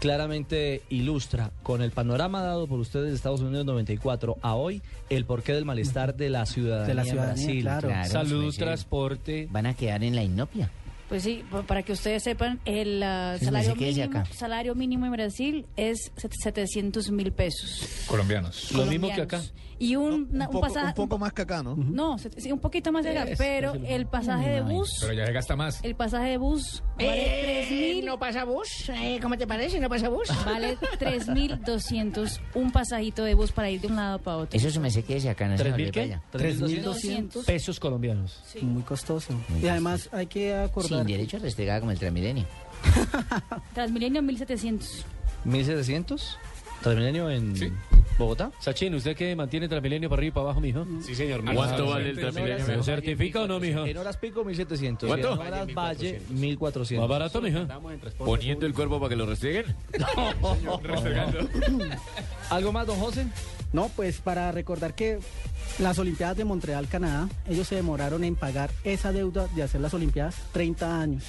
claramente 0.00 0.39
ilustra 0.90 1.50
con 1.62 1.82
el 1.82 1.90
panorama 1.90 2.42
dado 2.42 2.66
por 2.66 2.78
ustedes 2.80 3.08
de 3.10 3.14
Estados 3.14 3.40
Unidos 3.40 3.66
94 3.66 4.38
a 4.42 4.54
hoy 4.54 4.82
el 5.08 5.24
porqué 5.24 5.52
del 5.52 5.64
malestar 5.64 6.14
de 6.16 6.30
la 6.30 6.46
ciudadanía, 6.46 6.86
De 6.88 6.94
la 6.94 7.04
ciudadanía, 7.04 7.34
Brasil. 7.44 7.62
claro. 7.62 7.88
Claro, 7.88 8.10
Salud, 8.10 8.42
pues, 8.44 8.54
sí. 8.54 8.60
transporte. 8.60 9.48
Van 9.50 9.66
a 9.66 9.74
quedar 9.74 10.02
en 10.04 10.14
la 10.16 10.22
inopia. 10.22 10.70
Pues 11.08 11.24
sí, 11.24 11.42
pa- 11.50 11.62
para 11.62 11.82
que 11.82 11.92
ustedes 11.92 12.22
sepan, 12.22 12.60
el 12.64 13.02
Sí, 13.40 13.44
salario, 13.44 13.74
mínimo, 13.74 14.24
salario 14.32 14.74
mínimo 14.76 15.06
en 15.06 15.12
Brasil 15.12 15.66
es 15.76 16.12
set- 16.16 16.32
700 16.40 17.10
mil 17.10 17.32
pesos. 17.32 18.04
Colombianos. 18.06 18.70
Lo 18.72 18.86
mismo 18.86 19.08
que 19.12 19.22
acá. 19.22 19.42
Y 19.80 19.96
un, 19.96 20.28
una- 20.30 20.46
un 20.46 20.52
poco, 20.52 20.60
pasaje... 20.68 20.88
un 20.88 20.94
poco 20.94 21.18
más 21.18 21.32
que 21.32 21.42
acá, 21.42 21.62
¿no? 21.62 21.74
No, 21.74 22.16
sí, 22.18 22.52
un 22.52 22.58
poquito 22.60 22.92
más 22.92 23.02
de 23.02 23.10
acá, 23.10 23.24
Es, 23.30 23.38
pero 23.38 23.72
el 23.74 24.06
pasaje 24.06 24.48
de 24.50 24.60
bus, 24.60 24.98
Pero 25.00 25.14
ya 25.14 25.24
se 25.26 25.32
gasta 25.32 25.56
más. 25.56 25.82
el 25.82 25.94
pasaje 25.96 26.28
de 26.30 26.36
bus 26.36 26.82
vale 26.98 27.66
3 27.66 27.70
mil... 27.70 28.04
¿No 28.04 28.18
pasa 28.18 28.44
bus? 28.44 28.90
Eh, 28.90 29.18
¿Cómo 29.22 29.36
te 29.38 29.46
parece? 29.46 29.80
¿No 29.80 29.88
pasa 29.88 30.08
bus? 30.10 30.28
Vale 30.44 30.76
3.200 30.78 32.40
un 32.54 32.70
pasajito 32.72 33.24
de 33.24 33.34
bus 33.34 33.52
para 33.52 33.70
ir 33.70 33.80
de 33.80 33.86
un 33.88 33.96
lado 33.96 34.18
para 34.18 34.36
otro. 34.38 34.56
Eso 34.58 34.70
se 34.70 34.80
me 34.80 34.90
sé 34.90 35.02
que 35.02 35.14
dice 35.14 35.30
acá, 35.30 35.48
no 35.48 35.56
se 35.56 35.64
me 35.64 35.70
¿Tres 35.70 35.76
mil 35.76 35.86
olvide 35.88 35.92
qué? 35.92 36.18
para 36.36 36.48
allá. 36.48 36.60
3.200 36.66 37.44
pesos 37.46 37.80
colombianos. 37.80 38.42
Muy 38.62 38.82
costoso. 38.82 39.32
Muy 39.48 39.60
y 39.64 39.68
además 39.68 40.08
hay 40.12 40.26
que 40.26 40.54
acordar. 40.54 40.98
Sin 41.00 41.06
derecho 41.06 41.36
a 41.38 41.40
restregada 41.40 41.80
como 41.80 41.92
el 41.92 41.98
Transmilenio. 41.98 42.44
Transmilenio 43.74 44.22
1.700. 44.22 45.04
1700 45.44 46.38
Transmilenio 46.82 47.30
en 47.30 47.54
Bogotá. 48.20 48.52
Sachin, 48.60 48.94
¿usted 48.94 49.16
que 49.16 49.34
mantiene 49.34 49.68
Transmilenio 49.68 50.08
para 50.08 50.20
arriba 50.20 50.28
y 50.28 50.34
para 50.34 50.44
abajo, 50.44 50.60
mijo? 50.60 50.86
Sí, 51.02 51.14
señor. 51.14 51.42
¿Cuánto 51.42 51.86
Ah, 51.88 51.94
vale 51.94 52.04
sí. 52.04 52.10
el 52.10 52.18
Transmilenio? 52.20 52.66
¿Se 52.66 52.76
lo 52.76 52.82
certifica 52.84 53.40
o 53.42 53.46
no, 53.48 53.58
mijo? 53.58 53.84
En 53.86 53.96
horas 53.96 54.16
pico 54.16 54.44
1700. 54.44 55.08
¿Cuánto? 55.08 55.32
En 55.32 55.38
horas 55.40 55.74
valle 55.74 56.20
1400. 56.30 57.02
Más 57.02 57.08
barato, 57.18 57.40
mijo. 57.42 57.60
Poniendo 58.18 58.66
el 58.66 58.74
cuerpo 58.74 58.98
para 59.00 59.08
que 59.10 59.16
lo 59.16 59.26
restreguen. 59.26 59.74
¿Algo 62.50 62.72
más, 62.72 62.86
don 62.86 62.98
José? 62.98 63.26
No, 63.72 63.88
pues 63.94 64.20
para 64.20 64.50
recordar 64.52 64.94
que 64.94 65.18
las 65.78 65.98
Olimpiadas 65.98 66.36
de 66.36 66.44
Montreal, 66.44 66.88
Canadá, 66.88 67.28
ellos 67.48 67.68
se 67.68 67.76
demoraron 67.76 68.24
en 68.24 68.34
pagar 68.36 68.70
esa 68.84 69.12
deuda 69.12 69.46
de 69.54 69.62
hacer 69.62 69.80
las 69.80 69.94
Olimpiadas 69.94 70.36
30 70.52 71.00
años. 71.00 71.24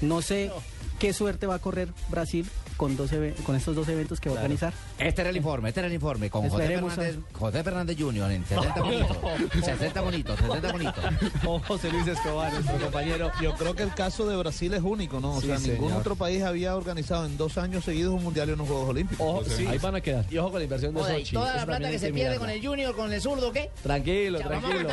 no 0.00 0.22
sé 0.22 0.50
qué 0.98 1.12
suerte 1.12 1.46
va 1.46 1.56
a 1.56 1.58
correr 1.58 1.88
Brasil 2.08 2.46
con, 2.78 2.96
dos 2.96 3.12
eve- 3.12 3.34
con 3.44 3.54
estos 3.56 3.76
dos 3.76 3.86
eventos 3.88 4.20
que 4.20 4.30
va 4.30 4.36
a 4.36 4.38
organizar. 4.38 4.72
Este 4.98 5.20
era 5.20 5.28
el 5.30 5.36
informe, 5.36 5.68
este 5.68 5.80
era 5.80 5.88
el 5.88 5.92
informe 5.92 6.30
con 6.30 6.48
José 6.48 6.62
Esperemos 6.62 6.92
a- 6.92 6.96
Fernández, 6.96 7.20
José 7.32 7.62
Fernández 7.64 7.96
Jr. 7.98 8.30
en 8.30 8.46
70 8.46 8.80
bonitos. 8.82 9.16
60 9.64 10.00
bonitos, 10.00 10.38
60 10.38 10.72
bonitos. 10.72 11.04
Con 11.44 11.60
José 11.60 11.90
Luis 11.92 12.06
Escobar, 12.06 12.52
nuestro 12.52 12.78
compañero. 12.78 13.30
Yo 13.42 13.52
creo 13.54 13.74
que 13.74 13.82
el 13.82 13.92
caso 13.94 14.26
de 14.26 14.36
Brasil 14.36 14.72
es 14.72 14.82
único, 14.82 15.20
¿no? 15.20 15.32
O 15.32 15.40
Sí, 15.40 15.48
sea, 15.48 15.58
ningún 15.58 15.92
otro 15.92 16.16
país 16.16 16.42
había 16.42 16.76
organizado 16.76 17.26
en 17.26 17.36
dos 17.36 17.58
años 17.58 17.84
seguidos 17.84 18.14
un 18.14 18.22
mundial 18.22 18.48
y 18.48 18.52
unos 18.52 18.68
Juegos 18.68 18.88
Olímpicos. 18.88 19.26
Ojo, 19.26 19.44
sí. 19.44 19.66
Ahí 19.66 19.78
van 19.78 19.96
a 19.96 20.00
quedar. 20.00 20.24
Y 20.30 20.38
ojo 20.38 20.50
con 20.52 20.60
la 20.60 20.64
inversión 20.64 20.94
de 20.94 21.00
Joder, 21.00 21.18
¿y 21.18 21.24
Sochi. 21.24 21.34
toda 21.34 21.56
la 21.56 21.66
plata 21.66 21.90
que 21.90 21.98
se 21.98 22.06
pierde 22.12 22.14
mirarla. 22.14 22.38
con 22.38 22.50
el 22.50 22.64
Junior, 22.66 22.96
con 22.96 23.12
el 23.12 23.20
zurdo, 23.20 23.52
¿qué? 23.52 23.70
Tranquilo, 23.82 24.38
Ya, 24.38 24.48
vamos 24.48 24.64
a 24.64 24.68
tranquilo. 24.68 24.90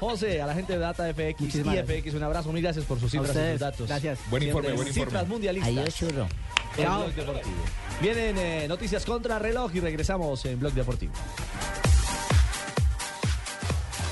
José, 0.00 0.40
a 0.40 0.46
la 0.46 0.54
gente 0.54 0.72
de 0.74 0.78
Data 0.78 1.04
FX 1.12 1.40
Muchísimas 1.40 1.74
y 1.74 1.76
gracias. 1.78 1.98
FX, 2.04 2.14
un 2.14 2.22
abrazo. 2.22 2.52
Mil 2.52 2.62
gracias 2.62 2.84
por 2.84 3.00
sus 3.00 3.10
cifras 3.10 3.36
y 3.36 3.50
sus 3.50 3.60
datos. 3.60 3.88
gracias. 3.88 4.18
Buen 4.30 4.44
informe, 4.44 4.68
buen 4.72 4.86
informe. 4.88 5.04
Cifras 5.10 5.28
mundialistas. 5.28 5.68
Adiós, 5.76 5.94
churro. 5.94 6.28
Chao. 6.76 7.07
Vienen 8.00 8.38
eh, 8.38 8.66
noticias 8.68 9.04
contra 9.04 9.38
reloj 9.38 9.74
y 9.74 9.80
regresamos 9.80 10.44
en 10.44 10.58
Blog 10.60 10.72
Deportivo. 10.72 11.12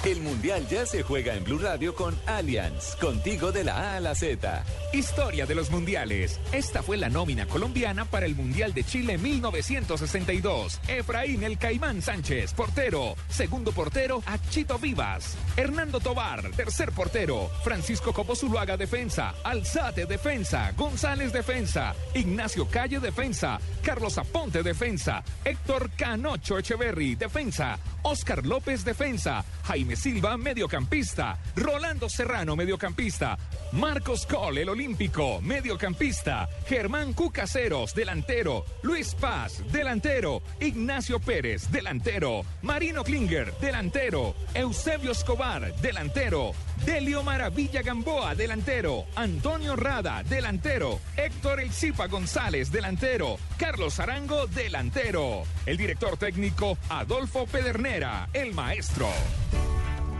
El 0.06 0.20
Mundial 0.20 0.68
ya 0.68 0.86
se 0.86 1.02
juega 1.02 1.34
en 1.34 1.42
Blue 1.42 1.58
Radio 1.58 1.92
con 1.96 2.16
Allianz, 2.26 2.94
contigo 3.00 3.50
de 3.50 3.64
la 3.64 3.74
A 3.74 3.96
a 3.96 4.00
la 4.00 4.14
Z. 4.14 4.64
Historia 4.92 5.46
de 5.46 5.56
los 5.56 5.68
mundiales. 5.72 6.38
Esta 6.52 6.80
fue 6.80 6.96
la 6.96 7.08
nómina 7.08 7.44
colombiana 7.46 8.04
para 8.04 8.24
el 8.24 8.36
Mundial 8.36 8.72
de 8.72 8.84
Chile 8.84 9.18
1962. 9.18 10.80
Efraín 10.86 11.42
El 11.42 11.58
Caimán 11.58 12.02
Sánchez, 12.02 12.54
portero. 12.54 13.16
Segundo 13.28 13.72
portero, 13.72 14.22
Achito 14.26 14.78
Vivas. 14.78 15.36
Hernando 15.56 15.98
Tobar, 15.98 16.52
tercer 16.52 16.92
portero. 16.92 17.50
Francisco 17.64 18.12
Copo 18.12 18.36
Zuluaga, 18.36 18.76
defensa. 18.76 19.34
Alzate, 19.42 20.06
defensa. 20.06 20.72
González, 20.76 21.32
defensa. 21.32 21.96
Ignacio 22.14 22.68
Calle, 22.68 23.00
defensa. 23.00 23.58
Carlos 23.82 24.16
Aponte, 24.18 24.62
defensa. 24.62 25.24
Héctor 25.44 25.90
Canocho 25.96 26.58
Echeverry, 26.58 27.16
defensa. 27.16 27.76
Oscar 28.02 28.46
López, 28.46 28.84
defensa. 28.84 29.44
Jaime 29.64 29.95
Silva, 29.96 30.36
mediocampista. 30.36 31.38
Rolando 31.56 32.08
Serrano, 32.08 32.54
mediocampista. 32.54 33.38
Marcos 33.72 34.26
Cole, 34.26 34.62
el 34.62 34.68
olímpico, 34.68 35.40
mediocampista. 35.40 36.48
Germán 36.66 37.12
Cucaseros, 37.14 37.94
delantero. 37.94 38.64
Luis 38.82 39.14
Paz, 39.14 39.62
delantero. 39.72 40.42
Ignacio 40.60 41.18
Pérez, 41.18 41.70
delantero. 41.70 42.42
Marino 42.62 43.02
Klinger, 43.02 43.52
delantero. 43.60 44.34
Eusebio 44.54 45.12
Escobar, 45.12 45.74
delantero. 45.80 46.52
Delio 46.84 47.22
Maravilla 47.22 47.82
Gamboa, 47.82 48.34
delantero. 48.34 49.06
Antonio 49.16 49.76
Rada, 49.76 50.22
delantero. 50.22 51.00
Héctor 51.16 51.60
El 51.60 51.72
Zipa 51.72 52.06
González, 52.06 52.70
delantero. 52.70 53.38
Carlos 53.56 53.98
Arango, 53.98 54.46
delantero. 54.46 55.42
El 55.64 55.76
director 55.76 56.16
técnico, 56.16 56.78
Adolfo 56.88 57.46
Pedernera, 57.46 58.28
el 58.32 58.54
maestro. 58.54 59.08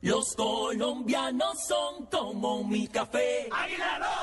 Los 0.00 0.34
colombianos 0.36 1.58
son 1.66 2.06
como 2.06 2.62
mi 2.62 2.86
café. 2.86 3.48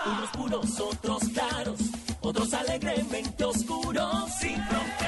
Unos 0.05 0.29
puros, 0.29 0.79
otros 0.79 1.23
claros, 1.33 1.79
otros 2.21 2.53
alegremente 2.53 3.43
oscuros. 3.43 4.31
Sin 4.39 4.55
fronteras, 4.63 5.04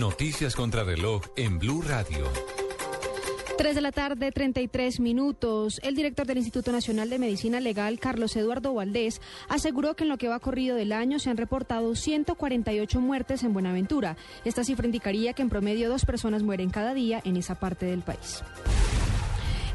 Noticias 0.00 0.56
contra 0.56 0.82
reloj 0.82 1.20
en 1.36 1.58
Blue 1.58 1.82
Radio. 1.82 2.24
3 3.58 3.74
de 3.74 3.80
la 3.82 3.92
tarde, 3.92 4.32
33 4.32 4.98
minutos. 4.98 5.78
El 5.82 5.94
director 5.94 6.26
del 6.26 6.38
Instituto 6.38 6.72
Nacional 6.72 7.10
de 7.10 7.18
Medicina 7.18 7.60
Legal, 7.60 8.00
Carlos 8.00 8.34
Eduardo 8.34 8.72
Valdés, 8.72 9.20
aseguró 9.50 9.96
que 9.96 10.04
en 10.04 10.08
lo 10.08 10.16
que 10.16 10.28
va 10.28 10.40
corrido 10.40 10.74
del 10.74 10.92
año 10.92 11.18
se 11.18 11.28
han 11.28 11.36
reportado 11.36 11.94
148 11.94 12.98
muertes 12.98 13.42
en 13.42 13.52
Buenaventura. 13.52 14.16
Esta 14.46 14.64
cifra 14.64 14.86
indicaría 14.86 15.34
que 15.34 15.42
en 15.42 15.50
promedio 15.50 15.90
dos 15.90 16.06
personas 16.06 16.42
mueren 16.42 16.70
cada 16.70 16.94
día 16.94 17.20
en 17.22 17.36
esa 17.36 17.60
parte 17.60 17.84
del 17.84 18.00
país. 18.00 18.42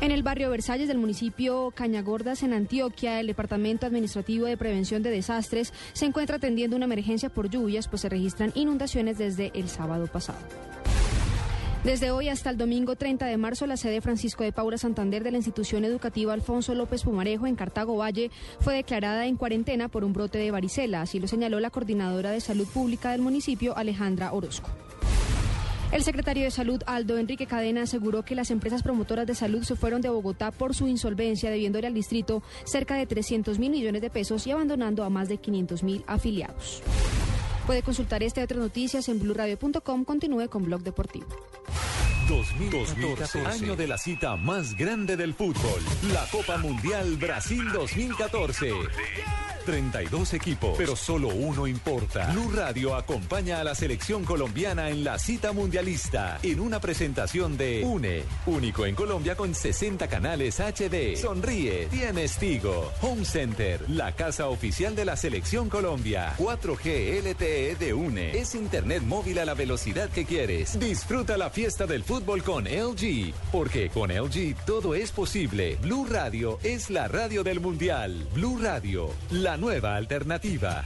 En 0.02 0.12
el 0.12 0.24
barrio 0.24 0.50
Versalles 0.50 0.88
del 0.88 0.98
municipio 0.98 1.72
Cañagordas, 1.74 2.43
en 2.43 2.54
Antioquia, 2.54 3.20
el 3.20 3.28
Departamento 3.28 3.86
Administrativo 3.86 4.46
de 4.46 4.58
Prevención 4.58 5.02
de 5.02 5.10
Desastres 5.10 5.74
se 5.93 6.06
encuentra 6.06 6.36
atendiendo 6.36 6.76
una 6.76 6.86
emergencia 6.86 7.30
por 7.30 7.50
lluvias, 7.50 7.88
pues 7.88 8.02
se 8.02 8.10
registran 8.10 8.52
inundaciones 8.56 9.18
desde 9.18 9.52
el 9.56 9.70
sábado 9.70 10.08
pasado. 10.08 10.39
Desde 11.86 12.10
hoy 12.10 12.30
hasta 12.30 12.50
el 12.50 12.58
domingo 12.58 12.96
30 12.96 13.28
de 13.28 13.38
marzo, 13.38 13.68
la 13.68 13.78
sede 13.78 14.02
Francisco 14.02 14.43
de 14.43 14.52
Paula 14.52 14.78
Santander 14.78 15.24
de 15.24 15.30
la 15.30 15.38
institución 15.38 15.86
educativa 15.86 16.34
Alfonso 16.34 16.74
López 16.74 17.04
Pumarejo 17.04 17.46
en 17.46 17.56
Cartago 17.56 17.96
Valle 17.96 18.32
fue 18.60 18.74
declarada 18.74 19.28
en 19.28 19.38
cuarentena 19.38 19.88
por 19.88 20.04
un 20.04 20.12
brote 20.12 20.39
de 20.39 20.50
varicela, 20.50 21.04
así 21.04 21.20
lo 21.20 21.28
señaló 21.28 21.60
la 21.60 21.70
coordinadora 21.70 22.32
de 22.32 22.41
salud 22.41 22.68
pública 22.68 23.12
del 23.12 23.22
municipio, 23.22 23.78
Alejandra 23.78 24.34
Orozco. 24.34 24.70
El 25.92 26.04
secretario 26.04 26.44
de 26.44 26.52
Salud, 26.52 26.82
Aldo 26.88 27.18
Enrique 27.18 27.46
Cadena, 27.46 27.84
aseguró 27.84 28.24
que 28.24 28.36
las 28.36 28.52
empresas 28.52 28.84
promotoras 28.84 29.28
de 29.28 29.36
salud 29.36 29.64
se 29.64 29.76
fueron 29.76 30.02
de 30.02 30.10
Bogotá 30.10 30.52
por 30.52 30.76
su 30.76 30.88
insolvencia, 30.88 31.50
debiéndole 31.50 31.88
al 31.88 31.94
distrito 31.94 32.44
cerca 32.66 32.96
de 32.96 33.06
300 33.06 33.60
mil 33.60 33.72
millones 33.72 34.02
de 34.02 34.10
pesos 34.10 34.46
y 34.48 34.52
abandonando 34.52 35.04
a 35.04 35.10
más 35.10 35.30
de 35.30 35.38
500 35.38 35.84
mil 35.84 36.04
afiliados. 36.08 36.82
Puede 37.66 37.82
consultar 37.82 38.22
esta 38.24 38.42
y 38.42 38.44
otras 38.44 38.60
noticias 38.60 39.10
en 39.10 39.20
blurradio.com. 39.20 40.04
Continúe 40.06 40.50
con 40.50 40.64
Blog 40.64 40.84
Deportivo. 40.84 41.28
2014, 42.28 43.45
año 43.45 43.76
de 43.76 43.88
la 43.88 43.97
cita 43.97 44.36
más 44.36 44.76
grande 44.76 45.15
del 45.15 45.34
fútbol, 45.34 45.82
la 46.11 46.26
Copa 46.32 46.57
Mundial 46.57 47.17
Brasil 47.17 47.63
2014. 47.71 48.71
32 49.65 50.36
equipos, 50.36 50.76
pero 50.78 50.95
solo 50.95 51.30
uno 51.30 51.65
importa. 51.65 52.32
Blue 52.32 52.51
Radio 52.51 52.95
acompaña 52.95 53.59
a 53.59 53.63
la 53.63 53.73
selección 53.73 54.23
colombiana 54.23 54.91
en 54.91 55.03
la 55.03 55.17
cita 55.17 55.53
mundialista 55.53 56.38
en 56.43 56.59
una 56.59 56.80
presentación 56.80 57.57
de 57.57 57.84
UNE, 57.84 58.23
único 58.45 58.86
en 58.86 58.93
Colombia 58.93 59.36
con 59.36 59.55
60 59.55 60.07
canales 60.07 60.59
HD. 60.59 61.17
Sonríe, 61.17 61.88
tienes 61.88 62.38
Tigo. 62.38 62.91
Home 63.01 63.26
Center, 63.26 63.89
la 63.89 64.11
casa 64.11 64.49
oficial 64.49 64.95
de 64.95 65.05
la 65.05 65.17
selección 65.17 65.67
Colombia. 65.67 66.36
4G 66.38 67.23
LTE 67.23 67.76
de 67.76 67.93
UNE. 67.95 68.38
Es 68.38 68.53
internet 68.53 69.01
móvil 69.01 69.39
a 69.39 69.45
la 69.45 69.55
velocidad 69.55 70.09
que 70.09 70.26
quieres. 70.26 70.80
Disfruta 70.80 71.38
la 71.38 71.49
fiesta 71.49 71.88
del 71.88 72.03
fútbol 72.03 72.14
con 72.24 72.63
LG, 72.63 73.34
porque 73.51 73.89
con 73.89 74.09
LG 74.09 74.55
todo 74.66 74.95
es 74.95 75.11
posible. 75.11 75.78
Blue 75.82 76.07
Radio 76.09 76.59
es 76.63 76.89
la 76.89 77.09
radio 77.09 77.43
del 77.43 77.59
mundial. 77.59 78.26
Blue 78.34 78.57
Radio, 78.61 79.09
la 79.32 79.57
nueva 79.57 79.95
alternativa. 79.95 80.86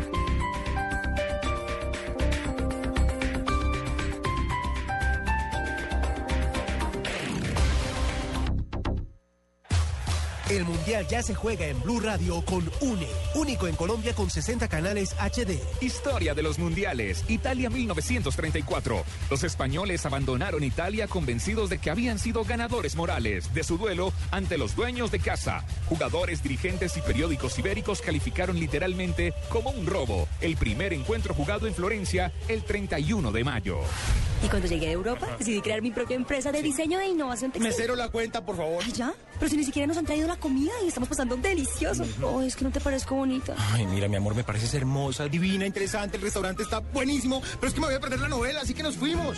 El 10.51 10.65
Mundial 10.65 11.07
ya 11.07 11.23
se 11.23 11.33
juega 11.33 11.65
en 11.67 11.81
Blue 11.81 12.01
Radio 12.01 12.43
con 12.43 12.69
UNE, 12.81 13.07
único 13.35 13.69
en 13.69 13.75
Colombia 13.77 14.13
con 14.13 14.29
60 14.29 14.67
canales 14.67 15.15
HD. 15.17 15.57
Historia 15.79 16.33
de 16.33 16.43
los 16.43 16.59
mundiales. 16.59 17.23
Italia 17.29 17.69
1934. 17.69 19.05
Los 19.29 19.45
españoles 19.45 20.05
abandonaron 20.05 20.61
Italia 20.65 21.07
convencidos 21.07 21.69
de 21.69 21.77
que 21.77 21.89
habían 21.89 22.19
sido 22.19 22.43
ganadores 22.43 22.97
morales 22.97 23.53
de 23.53 23.63
su 23.63 23.77
duelo 23.77 24.11
ante 24.29 24.57
los 24.57 24.75
dueños 24.75 25.09
de 25.09 25.19
casa. 25.19 25.63
Jugadores, 25.87 26.43
dirigentes 26.43 26.97
y 26.97 27.01
periódicos 27.01 27.57
ibéricos 27.57 28.01
calificaron 28.01 28.59
literalmente 28.59 29.33
como 29.47 29.69
un 29.69 29.85
robo 29.85 30.27
el 30.41 30.57
primer 30.57 30.91
encuentro 30.91 31.33
jugado 31.33 31.65
en 31.65 31.73
Florencia 31.73 32.33
el 32.49 32.65
31 32.65 33.31
de 33.31 33.43
mayo. 33.45 33.79
Y 34.43 34.47
cuando 34.47 34.67
llegué 34.67 34.87
a 34.87 34.91
Europa, 34.91 35.27
decidí 35.37 35.61
crear 35.61 35.81
mi 35.81 35.91
propia 35.91 36.15
empresa 36.15 36.51
de 36.51 36.61
diseño 36.63 36.99
e 36.99 37.07
innovación 37.07 37.51
textil. 37.51 37.71
Mesero 37.71 37.95
la 37.95 38.09
cuenta, 38.09 38.43
por 38.43 38.57
favor. 38.57 38.83
Ay, 38.83 38.91
¿Ya? 38.91 39.13
Pero 39.39 39.49
si 39.49 39.57
ni 39.57 39.63
siquiera 39.63 39.87
nos 39.87 39.97
han 39.97 40.05
traído 40.05 40.27
la 40.27 40.37
comida 40.41 40.73
y 40.83 40.87
estamos 40.89 41.07
pasando 41.07 41.37
delicioso. 41.37 42.03
Oh, 42.21 42.41
es 42.41 42.57
que 42.57 42.65
no 42.65 42.71
te 42.71 42.81
parezco 42.81 43.15
bonita. 43.15 43.55
Ay, 43.71 43.85
mira, 43.87 44.09
mi 44.09 44.17
amor, 44.17 44.35
me 44.35 44.43
pareces 44.43 44.73
hermosa, 44.73 45.29
divina, 45.29 45.65
interesante. 45.65 46.17
El 46.17 46.23
restaurante 46.23 46.63
está 46.63 46.79
buenísimo, 46.79 47.41
pero 47.59 47.67
es 47.69 47.73
que 47.73 47.79
me 47.79 47.85
voy 47.87 47.95
a 47.95 47.99
perder 48.01 48.19
la 48.19 48.27
novela, 48.27 48.61
así 48.61 48.73
que 48.73 48.83
nos 48.83 48.97
fuimos. 48.97 49.37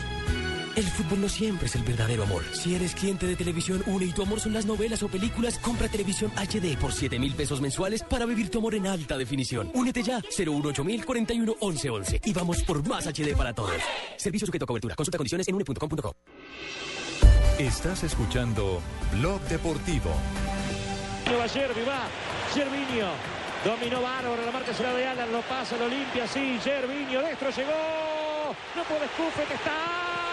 El 0.75 0.85
fútbol 0.85 1.21
no 1.21 1.29
siempre 1.29 1.67
es 1.67 1.75
el 1.75 1.83
verdadero 1.83 2.23
amor. 2.23 2.43
Si 2.53 2.73
eres 2.73 2.95
cliente 2.95 3.27
de 3.27 3.35
Televisión 3.35 3.83
Une 3.85 4.05
y 4.05 4.11
tu 4.11 4.23
amor 4.23 4.39
son 4.39 4.53
las 4.53 4.65
novelas 4.65 5.03
o 5.03 5.07
películas, 5.07 5.59
compra 5.59 5.87
Televisión 5.87 6.31
HD 6.35 6.75
por 6.79 6.91
7 6.91 7.19
mil 7.19 7.35
pesos 7.35 7.61
mensuales 7.61 8.01
para 8.01 8.25
vivir 8.25 8.49
tu 8.49 8.57
amor 8.57 8.73
en 8.73 8.87
alta 8.87 9.15
definición. 9.15 9.69
Únete 9.75 10.01
ya, 10.01 10.19
018 10.35 10.83
41 11.05 11.55
11 11.59 11.89
11 11.89 12.21
y 12.25 12.33
vamos 12.33 12.63
por 12.63 12.87
más 12.87 13.05
HD 13.05 13.35
para 13.37 13.53
todos. 13.53 13.75
Servicio 14.17 14.47
sujeto 14.47 14.65
a 14.65 14.67
cobertura. 14.67 14.95
Consulta 14.95 15.17
condiciones 15.19 15.47
en 15.47 15.55
une.com.co. 15.55 16.15
Estás 17.59 18.03
escuchando 18.03 18.81
Blog 19.11 19.39
Deportivo. 19.41 20.09
Va 21.31 21.47
Gervi, 21.47 21.83
va. 21.83 22.07
Gervinho. 22.53 23.07
Dominó 23.63 24.01
bárbaro, 24.01 24.43
la 24.45 24.51
marca 24.51 24.73
será 24.73 24.93
de 24.93 25.07
Alan, 25.07 25.31
lo 25.31 25.41
pasa, 25.41 25.77
lo 25.77 25.87
limpia, 25.87 26.27
sí, 26.27 26.59
Gervinho, 26.61 27.21
destro 27.21 27.49
llegó. 27.49 28.55
No 28.75 28.83
puede 28.83 29.07
que 29.47 29.53
está. 29.53 30.32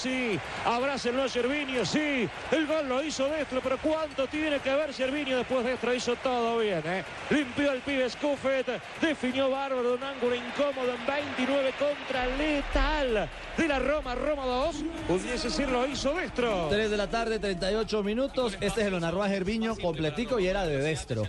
Sí! 0.00 0.38
Abrácenlo 0.64 1.24
a 1.24 1.28
Gervinho, 1.28 1.84
sí. 1.84 2.28
El 2.50 2.66
gol 2.66 2.88
lo 2.88 3.02
hizo 3.02 3.28
Destro, 3.28 3.60
pero 3.60 3.78
¿cuánto 3.78 4.26
tiene 4.26 4.58
que 4.60 4.74
ver 4.74 4.92
Gervinho 4.92 5.36
después 5.38 5.64
Destro? 5.64 5.94
Hizo 5.94 6.16
todo 6.16 6.58
bien, 6.58 6.82
¿eh? 6.86 7.04
Limpió 7.30 7.72
el 7.72 7.80
pibe 7.80 8.08
Scuffet, 8.08 8.66
definió 9.00 9.50
bárbaro 9.50 9.82
de 9.90 9.94
un 9.94 10.04
ángulo 10.04 10.34
incómodo 10.34 10.94
en 10.94 11.06
29 11.06 11.72
contra 11.78 12.26
letal 12.36 13.28
de 13.56 13.68
la 13.68 13.78
Roma, 13.78 14.14
Roma 14.14 14.44
2. 14.46 14.76
Pudiese 15.06 15.48
decir, 15.48 15.68
lo 15.68 15.86
hizo 15.86 16.14
Destro. 16.14 16.68
3 16.70 16.90
de 16.90 16.96
la 16.96 17.08
tarde, 17.08 17.38
38 17.38 18.02
minutos. 18.02 18.56
Este 18.60 18.82
se 18.82 18.90
lo 18.90 19.00
narró 19.00 19.22
a 19.22 19.28
Gerviño 19.28 19.76
completico 19.76 20.38
y 20.38 20.46
era 20.46 20.64
de 20.66 20.78
destro. 20.78 21.24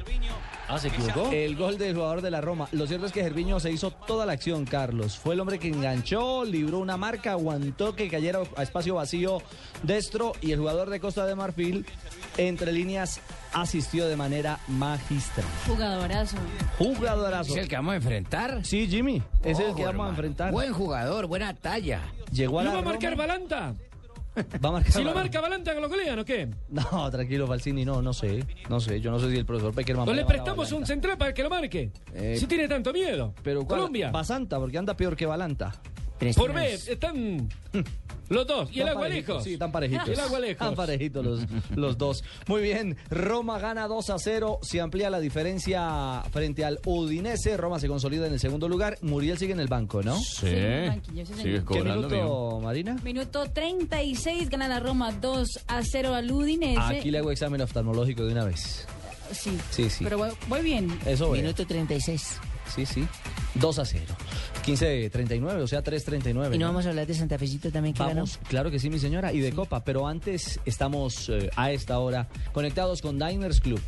Ah, 0.72 0.80
¿se 0.80 0.88
equivocó? 0.88 1.30
El 1.34 1.58
gol 1.58 1.78
del 1.78 1.94
jugador 1.94 2.22
de 2.22 2.32
la 2.32 2.40
Roma. 2.40 2.70
Lo 2.72 2.88
cierto 2.88 3.06
es 3.06 3.12
que 3.12 3.22
Gerviño 3.22 3.60
se 3.60 3.72
hizo 3.72 3.92
toda 3.92 4.26
la 4.26 4.32
acción, 4.32 4.64
Carlos. 4.64 5.18
Fue 5.18 5.34
el 5.34 5.42
hombre 5.42 5.60
que 5.60 5.68
enganchó, 5.68 6.46
libró 6.46 6.80
una 6.80 6.96
marca, 6.96 7.32
aguantó 7.34 7.94
que 7.94 8.08
cayera 8.10 8.40
a 8.56 8.64
espacio 8.64 8.96
vacío 8.96 9.40
destro 9.84 10.32
y 10.40 10.54
el 10.54 10.60
jugador 10.60 10.90
de 10.90 11.02
Costa 11.02 11.26
de 11.26 11.36
Marfil 11.36 11.86
entre 12.38 12.72
líneas 12.72 13.20
asistió 13.52 14.08
de 14.08 14.16
manera 14.16 14.60
magistral. 14.70 15.46
Jugadorazo. 15.68 16.38
Jugadorazo. 16.78 17.52
¿Es 17.52 17.58
el 17.58 17.68
que 17.68 17.76
vamos 17.76 17.92
a 17.92 17.96
enfrentar? 17.98 18.66
Sí, 18.66 18.88
Jimmy. 18.88 19.22
Ese 19.44 19.64
es 19.64 19.70
el 19.70 19.76
que 19.76 19.84
Ojo, 19.84 19.92
vamos 19.92 20.06
a 20.06 20.10
enfrentar. 20.12 20.52
Buen 20.54 20.72
jugador, 20.72 21.28
buena 21.28 21.54
talla. 21.54 22.02
Llegó 22.32 22.62
a 22.62 22.64
¿Lo 22.64 22.70
la 22.70 22.76
va 22.76 22.82
a 22.82 22.86
marcar. 22.86 23.18
Balanta? 23.18 23.76
Va 24.64 24.70
a 24.70 24.72
marcar 24.72 24.92
Si 24.94 25.04
lo 25.04 25.14
marca 25.14 25.42
Balanta, 25.42 25.74
¿lo 25.74 25.90
golean 25.90 26.20
o 26.20 26.26
qué? 26.26 26.50
No, 26.70 27.10
tranquilo, 27.12 27.48
Falcini, 27.48 27.84
no, 27.84 28.02
no 28.02 28.14
sé. 28.14 28.46
No 28.70 28.80
sé, 28.80 29.02
yo 29.02 29.12
no 29.12 29.20
sé 29.20 29.30
si 29.30 29.38
el 29.38 29.46
profesor 29.46 29.74
Peckerman. 29.74 30.04
¿O 30.04 30.06
va 30.08 30.14
a 30.14 30.16
le 30.16 30.26
prestamos 30.26 30.72
un 30.72 30.86
central 30.86 31.18
para 31.18 31.34
que 31.34 31.44
lo 31.44 31.50
marque? 31.50 31.92
Eh, 32.14 32.38
si 32.40 32.46
tiene 32.46 32.68
tanto 32.68 32.94
miedo. 32.94 33.34
Pero 33.44 33.66
¿cuál? 33.66 33.80
Colombia. 33.80 34.12
Basanta, 34.12 34.60
porque 34.60 34.78
anda 34.78 34.96
peor 34.96 35.16
que 35.16 35.26
Balanta. 35.26 35.74
Por 36.36 36.54
B, 36.54 36.74
están 36.74 37.50
los 38.30 38.48
dos. 38.48 38.70
Y 38.72 38.76
el 38.76 38.88
Están 38.88 38.90
agua 38.90 39.02
parejitos, 39.02 39.28
lejos. 39.30 39.44
Sí, 39.44 39.54
están 39.54 39.72
parejitos. 39.72 40.08
Y 40.08 40.12
el 40.12 40.20
agua 40.20 40.40
lejos. 40.40 40.52
Están 40.62 40.76
parejitos 40.76 41.26
los, 41.26 41.42
los 41.76 41.98
dos. 41.98 42.24
Muy 42.48 42.62
bien, 42.62 42.96
Roma 43.10 43.60
gana 43.60 43.88
2 43.88 44.10
a 44.12 44.20
0. 44.20 44.60
Se 44.62 44.80
amplía 44.80 45.10
la 45.10 45.20
diferencia 45.20 46.24
frente 46.32 46.64
al 46.64 46.80
Udinese. 46.86 47.58
Roma 47.58 47.80
se 47.80 47.88
consolida 47.88 48.28
en 48.28 48.34
el 48.34 48.40
segundo 48.40 48.70
lugar. 48.70 48.98
Muriel 49.02 49.38
sigue 49.38 49.54
en 49.54 49.60
el 49.60 49.68
banco, 49.68 50.02
¿no? 50.04 50.16
Sí, 50.18 50.48
sí. 50.48 51.60
¿Qué 51.68 51.84
minuto, 51.84 52.60
Marina? 52.62 52.96
Minuto 53.04 53.46
36, 53.52 54.50
gana 54.50 54.68
la 54.68 54.80
Roma 54.80 55.12
2 55.12 55.48
a 55.68 55.82
0 55.84 56.14
al 56.14 56.32
Udinese. 56.32 56.80
Aquí 56.82 57.12
le 57.12 57.18
hago 57.18 57.32
examen 57.32 57.62
oftalmológico 57.62 58.24
de 58.26 58.32
una 58.34 58.46
vez. 58.46 58.88
Sí, 59.32 59.58
Sí, 59.70 59.90
sí. 59.90 60.04
pero 60.04 60.18
voy, 60.18 60.30
voy 60.50 60.62
bien. 60.62 60.90
Eso 61.06 61.34
es. 61.34 61.42
Minuto 61.42 61.66
36. 61.66 62.38
Sí, 62.74 62.86
sí. 62.86 63.08
2 63.56 63.80
a 63.80 63.86
0. 63.86 64.06
15-39, 64.64 65.62
o 65.62 65.68
sea, 65.68 65.84
3-39. 65.84 66.56
Y 66.56 66.58
no 66.58 66.68
vamos 66.68 66.86
a 66.86 66.90
hablar 66.90 67.08
de 67.08 67.14
Santa 67.14 67.38
Fecito 67.38 67.72
también 67.72 67.94
que 67.94 68.04
ganó. 68.04 68.16
Vamos, 68.16 68.40
claro 68.48 68.72
que 68.72 68.80
sí, 68.80 68.90
mi 68.90 69.00
señora, 69.00 69.34
y 69.34 69.40
de 69.40 69.52
Copa. 69.52 69.84
Pero 69.84 70.08
antes 70.08 70.60
estamos 70.66 71.30
eh, 71.30 71.50
a 71.56 71.72
esta 71.72 72.00
hora 72.00 72.28
conectados 72.54 73.02
con 73.02 73.20
Diners 73.20 73.60
Club 73.60 73.82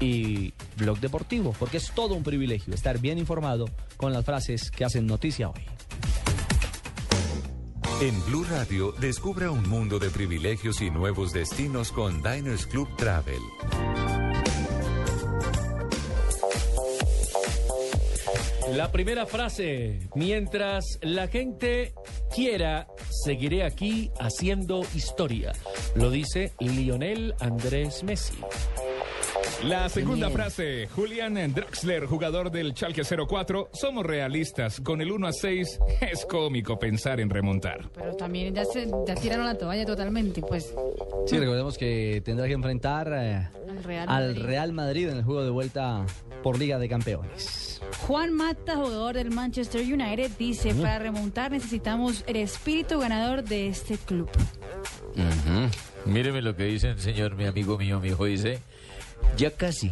y 0.00 0.52
Blog 0.76 0.98
Deportivo, 1.00 1.54
porque 1.58 1.78
es 1.78 1.90
todo 1.92 2.14
un 2.14 2.22
privilegio 2.22 2.74
estar 2.74 2.98
bien 2.98 3.18
informado 3.18 3.66
con 3.96 4.12
las 4.12 4.24
frases 4.24 4.70
que 4.70 4.84
hacen 4.84 5.06
noticia 5.06 5.48
hoy. 5.48 5.64
En 8.00 8.22
Blue 8.26 8.44
Radio, 8.44 8.92
descubra 8.92 9.50
un 9.50 9.66
mundo 9.68 9.98
de 9.98 10.10
privilegios 10.10 10.82
y 10.82 10.90
nuevos 10.90 11.32
destinos 11.32 11.92
con 11.92 12.22
Diners 12.22 12.66
Club 12.66 12.94
Travel. 12.96 13.40
La 18.74 18.90
primera 18.90 19.26
frase, 19.26 20.00
mientras 20.16 20.98
la 21.00 21.28
gente 21.28 21.94
quiera, 22.34 22.88
seguiré 23.24 23.62
aquí 23.62 24.10
haciendo 24.18 24.82
historia. 24.92 25.52
Lo 25.94 26.10
dice 26.10 26.52
Lionel 26.58 27.34
Andrés 27.38 28.02
Messi. 28.02 28.38
La 29.64 29.88
segunda 29.88 30.30
frase, 30.30 30.86
Julian 30.94 31.34
Draxler, 31.52 32.06
jugador 32.06 32.50
del 32.50 32.72
Schalke 32.72 33.02
04, 33.04 33.70
somos 33.72 34.04
realistas, 34.04 34.80
con 34.80 35.00
el 35.00 35.10
1 35.10 35.26
a 35.26 35.32
6 35.32 35.80
es 36.00 36.26
cómico 36.26 36.78
pensar 36.78 37.20
en 37.20 37.30
remontar. 37.30 37.90
Pero 37.94 38.14
también 38.14 38.54
ya, 38.54 38.64
se, 38.64 38.88
ya 39.06 39.14
tiraron 39.14 39.46
la 39.46 39.56
toalla 39.56 39.84
totalmente, 39.84 40.40
pues. 40.42 40.74
Sí, 41.26 41.38
recordemos 41.38 41.76
que 41.78 42.22
tendrá 42.24 42.46
que 42.46 42.52
enfrentar 42.52 43.12
eh, 43.12 43.48
Al 43.68 43.82
Real 43.82 44.08
al 44.08 44.26
Madrid. 44.26 44.42
Real 44.42 44.72
Madrid 44.72 45.08
en 45.08 45.16
el 45.18 45.24
juego 45.24 45.44
de 45.44 45.50
vuelta 45.50 46.04
por 46.42 46.58
Liga 46.58 46.78
de 46.78 46.88
Campeones. 46.88 47.80
Juan 48.06 48.32
Mata, 48.32 48.76
jugador 48.76 49.16
del 49.16 49.30
Manchester 49.30 49.80
United, 49.80 50.30
dice, 50.38 50.74
para 50.74 50.98
remontar 50.98 51.50
necesitamos 51.50 52.24
el 52.26 52.36
espíritu 52.36 53.00
ganador 53.00 53.42
de 53.42 53.68
este 53.68 53.96
club. 53.96 54.28
Míreme 56.04 56.40
lo 56.40 56.54
que 56.54 56.64
dice 56.64 56.90
el 56.90 57.00
señor, 57.00 57.34
mi 57.34 57.46
amigo 57.46 57.76
mío, 57.78 57.98
mi 58.00 58.08
hijo 58.08 58.26
dice, 58.26 58.60
ya 59.36 59.50
casi, 59.50 59.90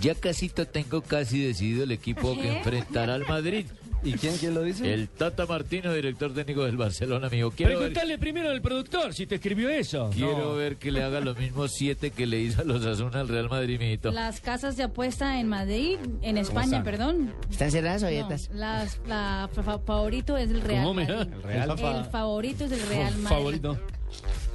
ya 0.00 0.14
casi 0.14 0.48
to- 0.48 0.66
tengo 0.66 1.02
casi 1.02 1.42
decidido 1.44 1.84
el 1.84 1.92
equipo 1.92 2.34
que 2.40 2.58
enfrentará 2.58 3.14
al 3.14 3.26
Madrid. 3.26 3.66
¿Y 4.04 4.12
quién, 4.12 4.36
quién 4.36 4.54
lo 4.54 4.62
dice? 4.62 4.92
El 4.92 5.08
Tata 5.08 5.46
Martino, 5.46 5.92
director 5.92 6.32
técnico 6.32 6.64
del 6.64 6.76
Barcelona, 6.76 7.26
amigo. 7.26 7.50
Quiero 7.50 7.70
ver, 7.70 7.78
Preguntale 7.78 8.18
primero 8.18 8.50
al 8.50 8.60
productor 8.60 9.12
si 9.14 9.26
te 9.26 9.36
escribió 9.36 9.68
eso. 9.68 10.10
quiero 10.12 10.38
No. 10.50 10.54
ver 10.54 10.76
que 10.76 10.92
le 10.92 11.02
haga 11.02 11.18
los 11.20 11.36
mismos 11.38 11.72
siete 11.72 12.10
que 12.10 12.24
le 12.26 12.38
hizo 12.40 12.60
a 12.60 12.64
los 12.64 12.84
Asuna 12.86 13.20
al 13.20 13.26
Real 13.28 13.48
Madrid, 13.48 13.80
mijito. 13.80 14.12
Las 14.12 14.40
casas 14.40 14.76
de 14.76 14.84
apuesta 14.84 15.40
en 15.40 15.48
Madrid, 15.48 15.96
en 16.22 16.36
España, 16.38 16.66
están? 16.78 16.84
perdón. 16.84 17.34
¿Están 17.50 17.70
cerradas 17.72 18.02
o 18.02 18.04
No, 18.04 18.08
abiertas? 18.08 18.50
las, 18.52 19.00
la 19.08 19.48
fa- 19.52 19.78
favorito 19.80 20.36
es 20.36 20.50
el 20.50 20.60
Real. 20.60 20.94
Madrid. 20.94 21.10
El 21.10 21.42
Real 21.42 21.70
El 21.70 21.78
fa- 21.78 22.04
favorito 22.04 22.64
es 22.66 22.72
el 22.72 22.82
Real 22.88 23.12
Madrid. 23.16 23.28
Favorito. 23.36 23.78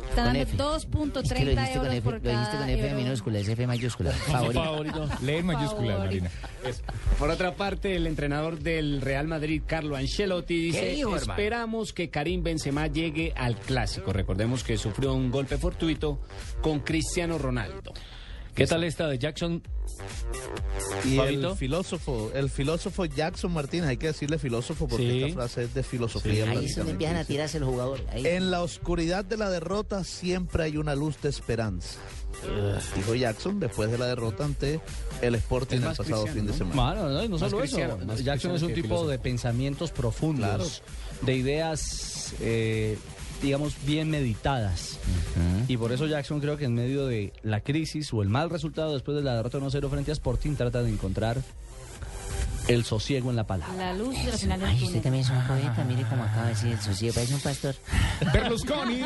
Están 0.09 0.26
Con 0.26 0.34
dando 0.34 0.41
F. 0.41 0.57
2.30 0.57 1.24
Es 1.24 1.34
que 1.34 1.45
lo 1.45 1.51
dijiste 1.51 1.78
con 1.80 1.86
euros 1.86 1.93
F, 1.95 2.01
por 2.01 2.14
lo 2.14 2.20
dijiste 2.20 2.57
con 2.57 2.70
F 2.70 2.88
euro. 2.89 3.01
minúscula, 3.01 3.39
es 3.39 3.47
F 3.47 3.68
mayúscula. 3.68 4.12
Favorito. 4.28 4.64
Favorito. 4.64 5.09
Lee 5.22 5.41
Favorito. 5.41 5.99
Marina. 5.99 6.30
Por 7.18 7.30
otra 7.30 7.55
parte, 7.55 7.95
el 7.95 8.07
entrenador 8.07 8.59
del 8.59 8.99
Real 8.99 9.28
Madrid, 9.28 9.62
Carlo 9.66 9.95
Ancelotti, 9.95 10.57
dice, 10.62 10.89
dijo, 10.89 11.16
hermano? 11.16 11.32
esperamos 11.32 11.93
que 11.93 12.09
Karim 12.09 12.43
Benzema 12.43 12.88
llegue 12.88 13.32
al 13.38 13.55
clásico. 13.55 14.12
Recordemos 14.12 14.66
que 14.66 14.78
sufrió 14.78 15.14
un 15.14 15.32
golpe 15.32 15.57
fortuito 15.57 16.20
con 16.62 16.82
Cristiano 16.82 17.38
Ronaldo. 17.38 17.93
¿Qué 18.56 18.68
tal 18.68 18.84
esta 18.84 19.08
de 19.08 19.18
Jackson? 19.18 19.64
Y 21.06 21.16
Fabito. 21.16 21.52
el 21.52 21.58
filósofo, 21.58 22.32
el 22.34 22.49
filósofo 22.49 23.06
Jackson 23.06 23.52
Martínez, 23.54 23.88
hay 23.89 23.97
que 23.97 24.08
decirle 24.08 24.38
filósofo 24.39 24.88
porque 24.88 25.06
Sí. 25.10 25.24
esta 25.24 25.34
frase 25.36 25.64
es 25.64 25.74
de 25.74 25.84
filosofía. 25.84 26.49
Ahí 26.49 26.66
es 26.66 26.76
donde 26.76 26.91
empiezan 26.93 27.18
a 27.18 27.24
tirarse 27.26 27.60
los 27.60 27.70
jugadores. 27.70 28.06
Ahí. 28.10 28.26
En 28.28 28.52
la 28.52 28.62
oscuridad 28.62 29.24
de 29.26 29.38
la 29.38 29.49
derrota 29.49 30.04
siempre 30.04 30.64
hay 30.64 30.78
una 30.78 30.95
luz 30.95 31.22
de 31.22 31.30
esperanza. 31.30 31.99
Dijo 32.95 33.16
Jackson 33.16 33.60
después 33.60 33.91
de 33.91 33.97
la 33.97 34.08
derrota 34.08 34.45
ante 34.45 34.80
el 35.22 35.36
Sporting 35.36 35.78
el 35.78 35.95
pasado 35.95 36.26
fin 36.28 36.45
de 36.47 36.54
semana. 36.54 36.76
Mano, 36.76 37.10
no, 37.10 37.24
y 37.24 37.28
no 37.30 37.38
solo 37.38 37.64
eso. 37.64 37.78
Jackson 38.24 38.56
es 38.56 38.62
un 38.64 38.74
tipo 38.74 38.88
filósofo. 38.88 39.10
de 39.10 39.20
pensamientos 39.20 39.91
profundos, 39.91 40.82
de 41.22 41.36
ideas, 41.36 42.34
eh, 42.39 42.97
digamos, 43.42 43.74
bien 43.86 44.10
meditadas. 44.10 44.98
Y 45.68 45.78
por 45.78 45.92
eso 45.92 46.06
Jackson 46.08 46.39
creo 46.39 46.58
que 46.58 46.66
en 46.66 46.74
medio 46.76 47.06
de 47.08 47.34
la 47.44 47.62
crisis 47.62 48.12
o 48.14 48.22
el 48.22 48.30
mal 48.30 48.50
resultado 48.50 48.94
después 48.94 49.18
de 49.18 49.24
la 49.24 49.36
derrota 49.36 49.58
1-0 49.60 49.89
frente 49.89 50.12
a 50.12 50.14
Sporting 50.14 50.56
trata 50.56 50.82
de 50.84 50.89
encontrar 50.89 51.42
el 52.68 52.84
sosiego 52.86 53.32
en 53.32 53.36
la 53.36 53.46
palabra. 53.48 53.74
La 53.76 53.94
luz 53.94 54.16
de 54.24 54.32
la 54.32 54.38
final 54.38 54.60
del 54.60 54.70
Ay, 54.70 54.84
usted 54.84 55.02
también 55.02 55.24
es 55.24 55.30
un 55.32 55.42
poeta, 55.48 55.84
mire 55.88 56.06
cómo 56.08 56.24
acaba 56.24 56.44
de 56.44 56.50
decir 56.50 56.72
el 56.72 56.80
socio, 56.80 57.12
parece 57.14 57.34
un 57.34 57.42
pastor. 57.42 57.76
Berlusconi, 58.32 59.02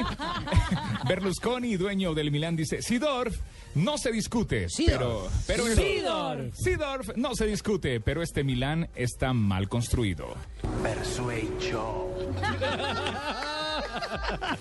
Berlusconi, 1.08 1.78
dueño 1.78 2.14
del 2.14 2.32
Milán, 2.32 2.56
dice, 2.58 2.82
Sidorf 2.82 3.38
no 3.76 3.98
se 3.98 4.12
discute, 4.12 4.68
pero, 4.86 5.30
pero 5.48 5.68
el- 5.68 5.76
Sidorf. 5.76 6.56
Sidorf 6.56 7.10
no 7.16 7.34
se 7.36 7.46
discute, 7.46 8.02
pero 8.02 8.22
este 8.22 8.44
Milán 8.44 8.90
está 8.96 9.32
mal 9.34 9.70
construido. 9.70 10.36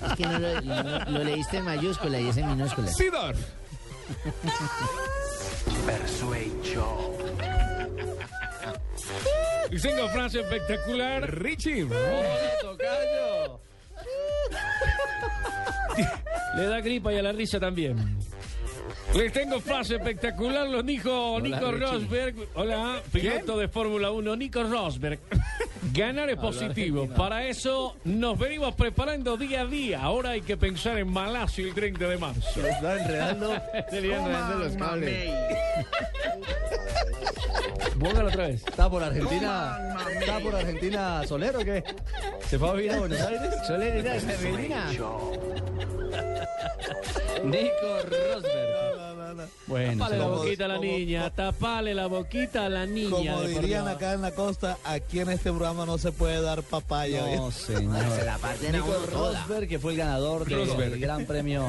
Es 0.07 0.13
que 0.17 0.27
no 0.27 0.39
lo, 0.39 1.25
leíste 1.25 1.59
en 1.59 1.65
mayúscula 1.65 2.21
y 2.21 2.29
es 2.29 2.37
en 2.37 2.49
minúscula. 2.49 2.89
Sidorf. 2.89 3.39
Y 9.71 9.79
tengo 9.81 10.09
frase 10.09 10.41
espectacular. 10.41 11.43
Richie. 11.43 11.87
¡Tocayo! 12.61 13.61
Le 16.57 16.67
da 16.67 16.81
gripa 16.81 17.13
y 17.13 17.19
a 17.19 17.23
la 17.23 17.33
risa 17.33 17.59
también. 17.59 18.19
Les 19.15 19.33
tengo 19.33 19.61
frase 19.61 19.97
espectacular, 19.97 20.69
lo 20.69 20.83
dijo 20.83 21.41
Nico. 21.41 21.71
Rosberg. 21.73 22.35
Hola, 22.55 23.01
piloto 23.13 23.59
de 23.59 23.69
Fórmula 23.69 24.11
1, 24.11 24.37
Nico 24.37 24.63
Rosberg. 24.65 25.21
Ganar 25.93 26.31
es 26.31 26.37
positivo. 26.37 27.09
Para 27.09 27.47
eso 27.47 27.97
nos 28.05 28.39
venimos 28.39 28.75
preparando 28.75 29.37
día 29.37 29.61
a 29.61 29.67
día. 29.67 30.03
Ahora 30.03 30.31
hay 30.31 30.41
que 30.43 30.57
pensar 30.57 30.99
en 30.99 31.09
Malasia 31.09 31.65
el 31.65 31.75
30 31.75 32.09
de 32.09 32.19
marzo. 32.19 32.67
Está 32.67 33.01
enredando. 33.01 33.55
Se 33.91 34.01
le 34.01 34.15
enredando 34.15 34.59
los 34.59 34.77
cables. 34.77 35.31
Póngalo 38.01 38.29
otra 38.29 38.49
vez. 38.49 38.65
¿Está 38.67 38.91
por 38.91 39.03
Argentina? 39.03 39.97
¿Está 40.19 40.41
por 40.41 40.55
Argentina 40.57 41.27
Solero 41.27 41.61
o 41.61 41.65
qué? 41.65 41.85
¿Se 42.49 42.59
fue 42.59 42.69
a 42.69 42.73
vivir 42.73 42.93
a 42.93 42.99
Buenos 42.99 43.21
Aires? 43.21 43.55
Solero, 43.67 43.97
mira, 43.97 44.17
esa 44.17 44.43
Melina. 44.43 44.91
Nico 47.45 47.99
Rosberg. 48.11 48.74
Bueno, 49.67 50.05
Tapale 50.05 50.19
la 50.19 50.27
boquita 50.29 50.65
a 50.65 50.69
la 50.69 50.79
niña, 50.79 51.31
tapale 51.31 51.95
la 51.95 52.07
boquita 52.07 52.67
a 52.67 52.69
la 52.69 52.87
niña. 52.87 53.11
Como 53.11 53.43
dirían 53.43 53.89
acá 53.89 54.13
en 54.13 54.23
la 54.23 54.31
costa, 54.33 54.79
aquí 54.85 55.21
en 55.21 55.31
este 55.31 55.51
programa 55.51 55.87
no 55.87 55.99
se 55.99 56.13
puede 56.13 56.41
dar 56.41 56.63
papaya. 56.63 57.25
No, 57.37 57.51
señor. 57.51 57.97
Se 58.15 58.25
la 58.25 58.39
Nico. 58.73 58.95
Rosberg, 59.13 59.69
que 59.69 59.79
fue 59.79 59.93
el 59.93 59.99
ganador 59.99 60.47
del. 60.47 61.01
Gran 61.01 61.27
Premio 61.27 61.65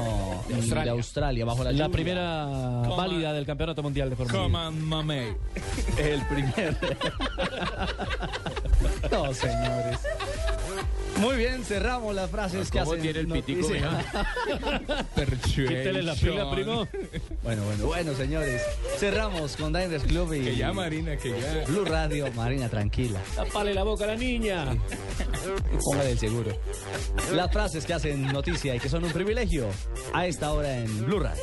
de 0.48 0.54
Australia, 0.54 0.92
Australia. 0.92 1.44
bajo 1.44 1.64
la, 1.64 1.72
La 1.72 1.88
primera 1.88 2.46
válida 2.96 3.32
del 3.32 3.46
Campeonato 3.46 3.82
Mundial 3.82 4.10
de 4.10 4.16
Fórmula 4.16 4.46
1. 4.46 4.52
Come 4.52 4.66
on, 4.66 4.82
mame. 4.82 5.36
El 5.98 6.24
primer. 6.26 6.76
no, 9.10 9.34
señores. 9.34 9.98
Muy 11.18 11.36
bien, 11.36 11.64
cerramos 11.64 12.14
las 12.14 12.30
frases 12.30 12.70
que 12.70 12.78
¿Cómo 12.78 12.92
hacen 12.92 13.02
tiene 13.02 13.20
el 13.20 13.26
pitico, 13.28 13.68
noticia. 13.68 14.04
Quítele 15.54 16.02
la 16.02 16.14
pila, 16.14 16.50
primo. 16.50 16.86
Bueno, 17.42 17.64
bueno, 17.64 17.86
bueno, 17.86 18.14
señores. 18.14 18.62
Cerramos 18.98 19.56
con 19.56 19.72
Diners 19.72 20.04
Club 20.04 20.34
y... 20.34 20.40
Que 20.42 20.56
ya, 20.56 20.72
Marina, 20.72 21.16
que 21.16 21.30
ya. 21.30 21.64
Blue 21.66 21.84
Radio, 21.84 22.30
Marina, 22.32 22.68
tranquila. 22.68 23.20
Tapale 23.34 23.72
la 23.72 23.82
boca 23.82 24.04
a 24.04 24.08
la 24.08 24.16
niña. 24.16 24.76
Póngale 25.82 26.10
el 26.10 26.18
seguro. 26.18 26.52
Las 27.32 27.50
frases 27.50 27.86
que 27.86 27.94
hacen 27.94 28.30
noticia 28.32 28.74
y 28.74 28.80
que 28.80 28.88
son 28.88 29.04
un 29.04 29.12
privilegio 29.12 29.68
a 30.12 30.26
esta 30.26 30.52
hora 30.52 30.76
en 30.76 31.06
Blue 31.06 31.20
Radio. 31.20 31.42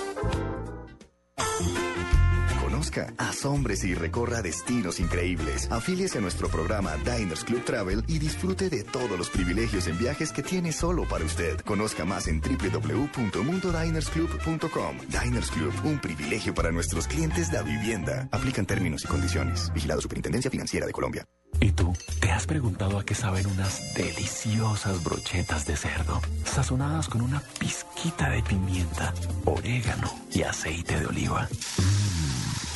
Asómbrese 3.17 3.87
y 3.87 3.95
recorra 3.95 4.41
destinos 4.41 4.99
increíbles. 4.99 5.71
Afíliese 5.71 6.17
a 6.17 6.21
nuestro 6.21 6.49
programa 6.49 6.97
Diners 6.97 7.45
Club 7.45 7.63
Travel 7.63 8.03
y 8.07 8.19
disfrute 8.19 8.69
de 8.69 8.83
todos 8.83 9.17
los 9.17 9.29
privilegios 9.29 9.87
en 9.87 9.97
viajes 9.97 10.33
que 10.33 10.43
tiene 10.43 10.73
solo 10.73 11.07
para 11.07 11.23
usted. 11.23 11.61
Conozca 11.61 12.03
más 12.03 12.27
en 12.27 12.41
www.mundodinersclub.com. 12.41 14.97
Diners 15.07 15.51
Club, 15.51 15.73
un 15.85 15.99
privilegio 15.99 16.53
para 16.53 16.71
nuestros 16.71 17.07
clientes 17.07 17.49
de 17.49 17.61
vivienda. 17.63 18.27
Aplican 18.31 18.65
términos 18.65 19.05
y 19.05 19.07
condiciones. 19.07 19.71
Vigilado 19.73 20.01
Superintendencia 20.01 20.51
Financiera 20.51 20.85
de 20.85 20.91
Colombia. 20.91 21.25
¿Y 21.59 21.71
tú? 21.71 21.93
¿Te 22.19 22.31
has 22.31 22.47
preguntado 22.47 22.97
a 22.97 23.05
qué 23.05 23.13
saben 23.13 23.45
unas 23.45 23.93
deliciosas 23.93 25.03
brochetas 25.03 25.67
de 25.67 25.75
cerdo, 25.75 26.19
sazonadas 26.45 27.07
con 27.07 27.21
una 27.21 27.41
pizquita 27.59 28.29
de 28.29 28.41
pimienta, 28.41 29.13
orégano 29.45 30.11
y 30.33 30.41
aceite 30.41 30.99
de 30.99 31.05
oliva? 31.05 31.47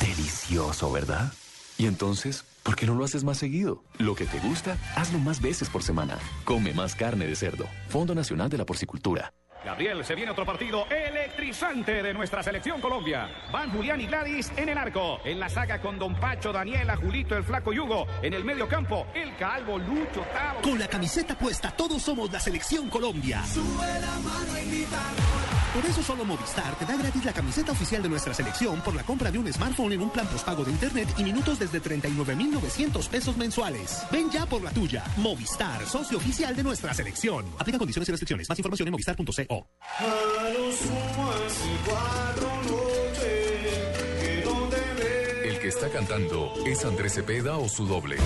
Delicioso, 0.00 0.90
¿verdad? 0.92 1.32
Y 1.78 1.86
entonces, 1.86 2.44
¿por 2.62 2.76
qué 2.76 2.86
no 2.86 2.94
lo 2.94 3.04
haces 3.04 3.24
más 3.24 3.38
seguido? 3.38 3.82
Lo 3.98 4.14
que 4.14 4.26
te 4.26 4.38
gusta, 4.40 4.78
hazlo 4.96 5.18
más 5.18 5.40
veces 5.40 5.68
por 5.68 5.82
semana. 5.82 6.18
Come 6.44 6.72
más 6.72 6.94
carne 6.94 7.26
de 7.26 7.36
cerdo. 7.36 7.66
Fondo 7.88 8.14
Nacional 8.14 8.48
de 8.48 8.58
la 8.58 8.64
Porcicultura. 8.64 9.32
Gabriel, 9.64 10.04
se 10.04 10.14
viene 10.14 10.30
otro 10.30 10.46
partido 10.46 10.86
electrizante 10.88 12.00
de 12.00 12.14
nuestra 12.14 12.40
selección 12.40 12.80
Colombia. 12.80 13.28
Van 13.52 13.68
Julián 13.72 14.00
y 14.00 14.06
Gladys 14.06 14.52
en 14.56 14.68
el 14.68 14.78
arco. 14.78 15.18
En 15.24 15.40
la 15.40 15.48
saga 15.48 15.80
con 15.80 15.98
Don 15.98 16.14
Pacho, 16.14 16.52
Daniela, 16.52 16.96
Julito, 16.96 17.36
el 17.36 17.42
Flaco 17.42 17.72
Yugo. 17.72 18.06
En 18.22 18.32
el 18.32 18.44
medio 18.44 18.68
campo, 18.68 19.08
el 19.12 19.36
Calvo, 19.36 19.76
Lucho, 19.76 20.24
Tavo. 20.32 20.62
Con 20.62 20.78
la 20.78 20.86
camiseta 20.86 21.36
puesta, 21.36 21.72
todos 21.72 22.00
somos 22.00 22.30
la 22.30 22.38
selección 22.38 22.88
Colombia. 22.88 23.42
Por 25.76 25.84
eso 25.84 26.02
solo 26.02 26.24
Movistar 26.24 26.74
te 26.78 26.86
da 26.86 26.96
gratis 26.96 27.22
la 27.22 27.34
camiseta 27.34 27.72
oficial 27.72 28.02
de 28.02 28.08
nuestra 28.08 28.32
selección 28.32 28.80
por 28.80 28.94
la 28.94 29.02
compra 29.02 29.30
de 29.30 29.36
un 29.36 29.52
smartphone 29.52 29.92
en 29.92 30.00
un 30.00 30.08
plan 30.08 30.26
postpago 30.26 30.64
de 30.64 30.70
internet 30.70 31.06
y 31.18 31.22
minutos 31.22 31.58
desde 31.58 31.80
39,900 31.80 33.06
pesos 33.08 33.36
mensuales. 33.36 34.02
Ven 34.10 34.30
ya 34.30 34.46
por 34.46 34.62
la 34.62 34.70
tuya. 34.70 35.04
Movistar, 35.18 35.84
socio 35.84 36.16
oficial 36.16 36.56
de 36.56 36.62
nuestra 36.62 36.94
selección. 36.94 37.44
Aplica 37.58 37.76
condiciones 37.76 38.08
y 38.08 38.12
restricciones. 38.12 38.48
Más 38.48 38.58
información 38.58 38.88
en 38.88 38.92
movistar.co. 38.92 39.66
El 45.44 45.58
que 45.58 45.68
está 45.68 45.90
cantando 45.90 46.54
es 46.64 46.82
Andrés 46.86 47.12
Cepeda 47.12 47.58
o 47.58 47.68
su 47.68 47.86
doble. 47.86 48.16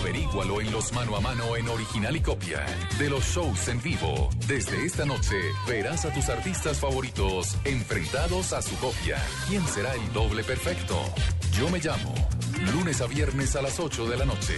Averígualo 0.00 0.62
en 0.62 0.72
los 0.72 0.94
mano 0.94 1.14
a 1.14 1.20
mano 1.20 1.56
en 1.56 1.68
original 1.68 2.16
y 2.16 2.20
copia 2.20 2.64
de 2.98 3.10
los 3.10 3.22
shows 3.22 3.68
en 3.68 3.82
vivo. 3.82 4.30
Desde 4.46 4.86
esta 4.86 5.04
noche 5.04 5.36
verás 5.68 6.06
a 6.06 6.12
tus 6.12 6.30
artistas 6.30 6.78
favoritos 6.78 7.56
enfrentados 7.64 8.54
a 8.54 8.62
su 8.62 8.74
copia. 8.76 9.18
¿Quién 9.46 9.66
será 9.66 9.94
el 9.94 10.12
doble 10.14 10.42
perfecto? 10.42 10.96
Yo 11.52 11.68
me 11.68 11.80
llamo. 11.80 12.14
Lunes 12.72 13.02
a 13.02 13.06
viernes 13.06 13.54
a 13.56 13.62
las 13.62 13.78
8 13.78 14.08
de 14.08 14.16
la 14.16 14.24
noche. 14.24 14.54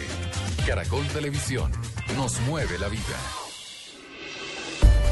Caracol 0.64 1.06
Televisión. 1.08 1.72
Nos 2.16 2.40
mueve 2.42 2.78
la 2.78 2.88
vida. 2.88 3.18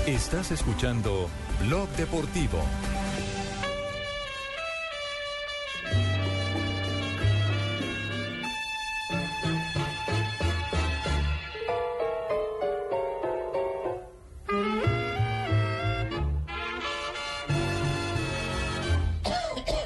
Estás 0.06 0.52
escuchando 0.52 1.28
Blog 1.60 1.88
Deportivo. 1.96 2.62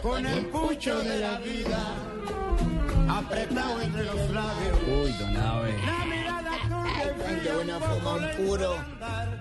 Con 0.04 0.26
el 0.26 0.44
pucho 0.48 1.02
de 1.02 1.18
la 1.18 1.38
vida 1.38 1.96
apretado 3.08 3.80
entre 3.80 4.04
los 4.04 4.30
labios. 4.32 4.78
Uy, 4.86 5.10
don 5.12 5.34
Abe. 5.34 5.74
La 5.86 6.04
mirada 6.04 6.24
tuya 6.24 6.33
Cuando 6.68 7.60
uno 7.62 7.80
fuma 7.80 8.14
un 8.14 8.46
puro 8.46 8.76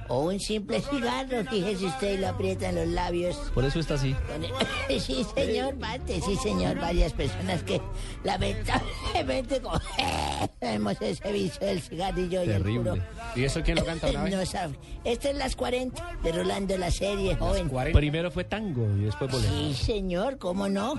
o 0.09 0.19
un 0.25 0.39
simple 0.39 0.81
cigarro, 0.81 1.43
fíjese 1.49 1.85
usted 1.85 2.13
y 2.13 2.17
lo 2.17 2.29
aprieta 2.29 2.69
en 2.69 2.75
los 2.75 2.87
labios. 2.87 3.35
Por 3.53 3.65
eso 3.65 3.79
está 3.79 3.95
así. 3.95 4.15
Sí, 4.99 5.25
señor, 5.35 5.75
Mate, 5.77 6.21
sí, 6.21 6.35
señor. 6.37 6.77
Varias 6.79 7.13
personas 7.13 7.63
que 7.63 7.81
lamentablemente 8.23 9.61
hemos 10.61 11.01
ese 11.01 11.31
vicio 11.31 11.65
del 11.65 11.81
cigarrillo 11.81 12.43
y 12.43 12.49
el 12.49 12.61
puro. 12.63 12.95
¿Y 13.35 13.43
eso 13.43 13.61
quién 13.63 13.77
lo 13.77 13.85
canta 13.85 14.09
una 14.09 14.23
vez? 14.23 14.35
No 14.35 14.45
sabe. 14.45 14.75
Este 15.03 15.31
es 15.31 15.35
Las 15.37 15.55
40 15.55 16.17
de 16.23 16.31
Rolando 16.31 16.77
la 16.77 16.91
serie, 16.91 17.35
joven. 17.35 17.69
Primero 17.93 18.29
fue 18.31 18.43
tango 18.43 18.85
y 18.97 19.05
después 19.05 19.31
bolero. 19.31 19.51
Sí, 19.53 19.73
señor, 19.73 20.37
cómo 20.37 20.69
no. 20.69 20.93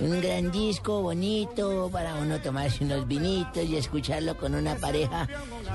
Un 0.00 0.20
gran 0.20 0.50
disco 0.50 1.02
bonito 1.02 1.88
para 1.92 2.14
uno 2.16 2.40
tomarse 2.40 2.84
unos 2.84 3.06
vinitos 3.06 3.64
y 3.64 3.76
escucharlo 3.76 4.36
con 4.36 4.54
una 4.54 4.74
pareja, 4.76 5.28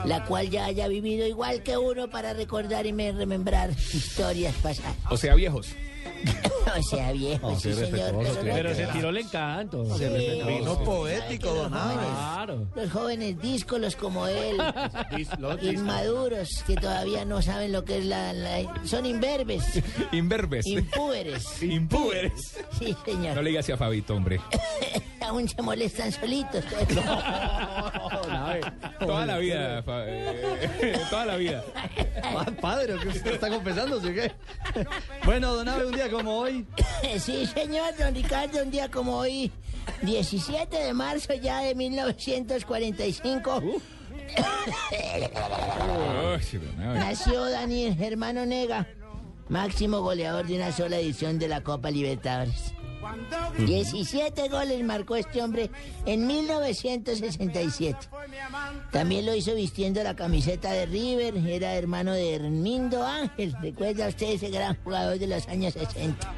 la 0.05 0.25
cual 0.25 0.49
ya 0.49 0.65
haya 0.65 0.87
vivido 0.87 1.27
igual 1.27 1.63
que 1.63 1.77
uno 1.77 2.09
para 2.09 2.33
recordar 2.33 2.85
y 2.85 2.93
me 2.93 3.11
remembrar 3.11 3.71
historias 3.71 4.55
pasadas. 4.61 4.95
O 5.09 5.17
sea, 5.17 5.35
viejos. 5.35 5.69
O 6.77 6.83
sea, 6.83 7.11
viejo, 7.11 7.59
sí, 7.59 7.73
señor. 7.73 8.15
Pero 8.43 8.73
se 8.73 8.85
tiró 8.87 9.09
el 9.09 9.17
encanto. 9.17 9.83
Sí, 9.97 10.05
Vino 10.47 10.75
sí, 10.77 10.81
poético, 10.85 11.47
los 11.47 11.69
don 11.69 11.71
Claro. 11.71 12.67
Los 12.75 12.91
jóvenes 12.91 13.39
díscolos 13.41 13.95
como 13.95 14.27
él, 14.27 14.57
inmaduros, 15.61 16.63
que 16.65 16.75
todavía 16.75 17.25
no 17.25 17.41
saben 17.41 17.71
lo 17.71 17.83
que 17.83 17.97
es 17.99 18.05
la... 18.05 18.31
la- 18.33 18.61
son 18.85 19.05
imberbes, 19.05 19.81
Inverbes. 20.11 20.65
impúberes. 20.67 21.61
Impúberes. 21.63 22.57
Sí, 22.79 22.95
señor. 23.05 23.35
No 23.35 23.41
le 23.41 23.49
digas 23.49 23.69
a 23.69 23.77
Fabito, 23.77 24.15
hombre. 24.15 24.39
Aún 25.21 25.47
se 25.49 25.61
molestan 25.61 26.11
solitos. 26.11 26.63
Toda 28.99 29.25
la 29.25 29.37
vida, 29.37 29.83
eh, 29.87 30.99
toda 31.09 31.25
la 31.25 31.35
vida. 31.35 31.63
Ah, 32.23 32.45
Padre, 32.59 32.95
¿qué 33.01 33.07
usted 33.09 33.33
está 33.33 33.49
confesándose 33.49 34.09
o 34.09 34.13
qué? 34.13 34.31
Bueno, 35.25 35.53
don 35.55 35.67
Abe, 35.67 35.85
un 35.85 35.93
día 35.93 36.09
como 36.11 36.37
hoy. 36.37 36.65
Sí, 37.19 37.45
señor, 37.47 37.95
don 37.97 38.13
Ricardo, 38.13 38.61
un 38.63 38.71
día 38.71 38.89
como 38.89 39.17
hoy, 39.17 39.51
17 40.01 40.77
de 40.77 40.93
marzo 40.93 41.33
ya 41.33 41.61
de 41.61 41.75
1945, 41.75 43.61
Ay, 44.37 46.41
sí, 46.41 46.57
don 46.57 46.81
Abe. 46.81 46.99
nació 46.99 47.45
Daniel 47.49 47.95
Germano 47.95 48.45
Nega, 48.45 48.87
máximo 49.49 50.01
goleador 50.01 50.47
de 50.47 50.55
una 50.55 50.71
sola 50.71 50.97
edición 50.97 51.39
de 51.39 51.47
la 51.47 51.61
Copa 51.61 51.91
Libertadores. 51.91 52.73
17 53.57 54.49
goles 54.49 54.83
marcó 54.83 55.15
este 55.15 55.41
hombre 55.41 55.69
en 56.05 56.27
1967. 56.27 57.97
También 58.91 59.25
lo 59.25 59.35
hizo 59.35 59.53
vistiendo 59.55 60.03
la 60.03 60.15
camiseta 60.15 60.71
de 60.71 60.85
River, 60.85 61.37
era 61.47 61.75
hermano 61.75 62.13
de 62.13 62.35
Hermindo 62.35 63.05
Ángel. 63.05 63.55
¿Recuerda 63.61 64.07
usted 64.07 64.31
ese 64.31 64.49
gran 64.49 64.75
jugador 64.83 65.19
de 65.19 65.27
los 65.27 65.47
años 65.47 65.73
60? 65.73 66.33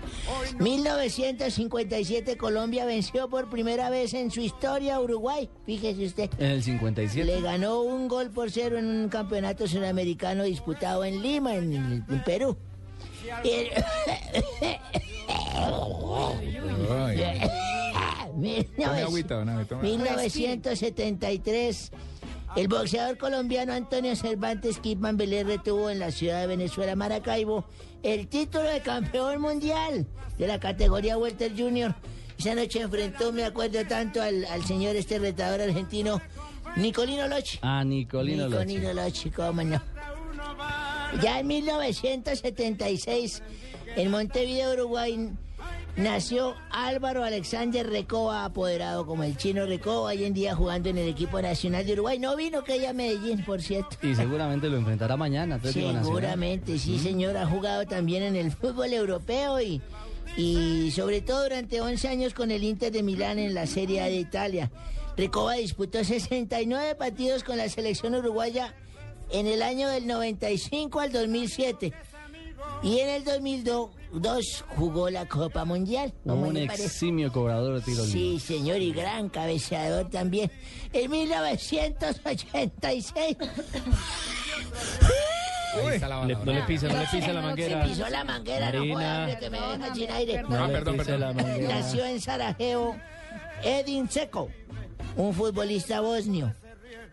1957 0.60 2.38
Colombia 2.38 2.86
venció 2.86 3.30
por 3.30 3.50
primera 3.50 3.90
vez 3.90 4.14
en 4.14 4.32
su 4.32 4.42
historia 4.42 4.96
a 4.96 5.02
Uruguay. 5.02 5.50
Fíjese 5.66 6.06
usted. 6.06 6.30
En 6.38 6.52
el 6.52 6.64
57. 6.64 7.26
Le 7.26 7.42
ganó 7.42 7.82
un 7.82 8.08
gol 8.08 8.30
por 8.30 8.52
cero 8.52 8.78
en 8.78 8.86
un 8.86 9.10
campeonato 9.10 9.68
sudamericano 9.68 10.44
disputado 10.44 11.04
en 11.06 11.22
Lima, 11.22 11.56
en, 11.56 11.74
en 12.08 12.24
Perú. 12.24 12.58
1973. 19.82 21.92
El 22.56 22.68
boxeador 22.68 23.18
colombiano 23.18 23.74
Antonio 23.74 24.16
Cervantes 24.16 24.80
Kidman 24.80 25.18
Belé 25.18 25.44
retuvo 25.44 25.90
en 25.90 26.00
la 26.00 26.12
ciudad 26.12 26.42
de 26.42 26.48
Venezuela, 26.48 26.96
Maracaibo, 26.96 27.66
el 28.04 28.28
título 28.28 28.66
de 28.66 28.82
campeón 28.82 29.42
mundial 29.42 30.06
de 30.38 30.48
la 30.48 30.60
categoría 30.60 31.18
Welter 31.18 31.54
Junior. 31.58 31.96
Esa 32.38 32.54
noche 32.54 32.82
enfrentó, 32.82 33.32
me 33.32 33.46
acuerdo 33.46 33.86
tanto, 33.88 34.22
al, 34.22 34.46
al 34.46 34.64
señor 34.66 34.96
este 34.96 35.18
retador 35.18 35.62
argentino, 35.62 36.22
Nicolino 36.76 37.28
Lochi. 37.28 37.60
Ah, 37.62 37.84
Nicolino 37.84 38.48
Lochi. 38.48 38.66
Nicolino 38.66 38.94
Lochi, 38.94 39.32
cómo 39.32 39.64
no. 39.64 39.82
Ya 41.22 41.40
en 41.40 41.48
1976, 41.48 43.42
en 43.96 44.12
Montevideo, 44.12 44.74
Uruguay, 44.74 45.30
nació 45.96 46.56
Álvaro 46.72 47.24
Alexander 47.24 47.88
Recoba, 47.88 48.46
apoderado 48.46 49.06
como 49.06 49.24
el 49.24 49.38
chino 49.38 49.66
Recoba, 49.66 50.10
hoy 50.10 50.26
en 50.26 50.34
día 50.34 50.56
jugando 50.56 50.90
en 50.90 50.98
el 50.98 51.08
equipo 51.08 51.42
nacional 51.42 51.86
de 51.86 51.94
Uruguay. 51.94 52.20
No 52.20 52.36
vino 52.36 52.64
que 52.64 52.76
ella 52.76 52.90
a 52.90 52.94
Medellín, 52.94 53.44
por 53.46 53.62
cierto. 53.62 53.98
Y 54.02 54.16
seguramente 54.16 54.70
lo 54.70 54.78
enfrentará 54.78 55.16
mañana. 55.16 55.60
Seguramente, 55.62 56.78
sí, 56.80 57.00
señor. 57.00 57.38
Ha 57.38 57.46
jugado 57.46 57.86
también 57.86 58.24
en 58.24 58.36
el 58.36 58.52
fútbol 58.52 58.92
europeo 58.94 59.62
y, 59.62 59.82
y 60.36 60.92
sobre 60.92 61.22
todo 61.22 61.44
durante 61.44 61.80
11 61.80 62.08
años 62.08 62.34
con 62.34 62.52
el 62.52 62.64
Inter 62.64 62.92
de 62.92 63.04
Milán 63.04 63.40
en 63.40 63.54
la 63.54 63.68
Serie 63.68 64.02
A 64.02 64.06
de 64.06 64.18
Italia. 64.18 64.72
Recoba 65.16 65.54
disputó 65.54 66.04
69 66.04 66.96
partidos 66.96 67.44
con 67.44 67.58
la 67.58 67.70
selección 67.70 68.16
uruguaya 68.16 68.74
en 69.32 69.48
el 69.48 69.62
año 69.64 69.90
del 69.90 70.06
95 70.08 71.00
al 71.00 71.12
2007. 71.12 71.92
Y 72.82 73.00
en 73.00 73.10
el 73.10 73.24
2002 73.24 74.66
jugó 74.76 75.10
la 75.10 75.26
Copa 75.28 75.64
Mundial. 75.66 76.14
¿Cómo 76.26 76.48
Un 76.48 76.58
eximio 76.58 77.32
cobrador 77.32 77.76
de 77.76 77.82
tiro 77.82 78.04
libre. 78.06 78.12
Sí, 78.20 78.40
señor, 78.40 78.82
y 78.82 78.92
gran 78.94 79.30
cabeceador 79.30 80.10
también. 80.10 80.52
En 80.92 81.10
1986. 81.12 83.38
Le- 86.28 86.36
no 86.36 86.54
le 86.54 86.62
pise, 86.64 86.88
no 86.88 86.98
le 87.00 87.08
pise 87.08 87.34
la 87.34 87.42
manguera. 87.42 87.84
Se 87.84 87.90
pisó 87.90 88.08
la 88.10 88.24
manguera, 88.24 88.72
no 88.72 88.80
Marina. 88.80 88.96
joda, 88.96 89.20
hombre, 89.24 89.38
que 89.40 89.50
me 89.50 89.60
deja 89.60 89.96
sin 89.96 90.12
aire. 90.12 90.44
No, 90.44 90.68
perdón, 90.68 90.98
perdón. 90.98 91.20
la 91.20 91.34
manguera. 91.34 91.76
Nació 91.80 92.06
en 92.06 92.22
Sarajevo 92.22 92.96
Edin 93.64 94.08
Seco, 94.10 94.50
un 95.16 95.34
futbolista 95.34 96.02
bosnio. 96.02 96.54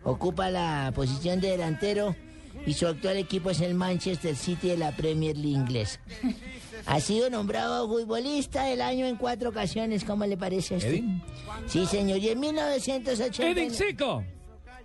Ocupa 0.03 0.49
la 0.49 0.91
posición 0.95 1.39
de 1.39 1.51
delantero 1.51 2.15
y 2.65 2.73
su 2.73 2.87
actual 2.87 3.17
equipo 3.17 3.49
es 3.49 3.61
el 3.61 3.75
Manchester 3.75 4.35
City 4.35 4.69
de 4.69 4.77
la 4.77 4.95
Premier 4.95 5.37
League 5.37 5.57
inglesa. 5.57 5.99
Ha 6.85 6.99
sido 6.99 7.29
nombrado 7.29 7.87
futbolista 7.87 8.65
del 8.65 8.81
año 8.81 9.05
en 9.05 9.15
cuatro 9.15 9.49
ocasiones, 9.49 10.03
¿cómo 10.03 10.25
le 10.25 10.37
parece 10.37 10.75
a 10.75 10.77
usted? 10.77 11.01
Sí, 11.67 11.85
señor. 11.85 12.17
Y 12.19 12.29
en 12.29 12.39
1980... 12.39 13.49
Edin 13.49 13.71
Seco. 13.71 14.23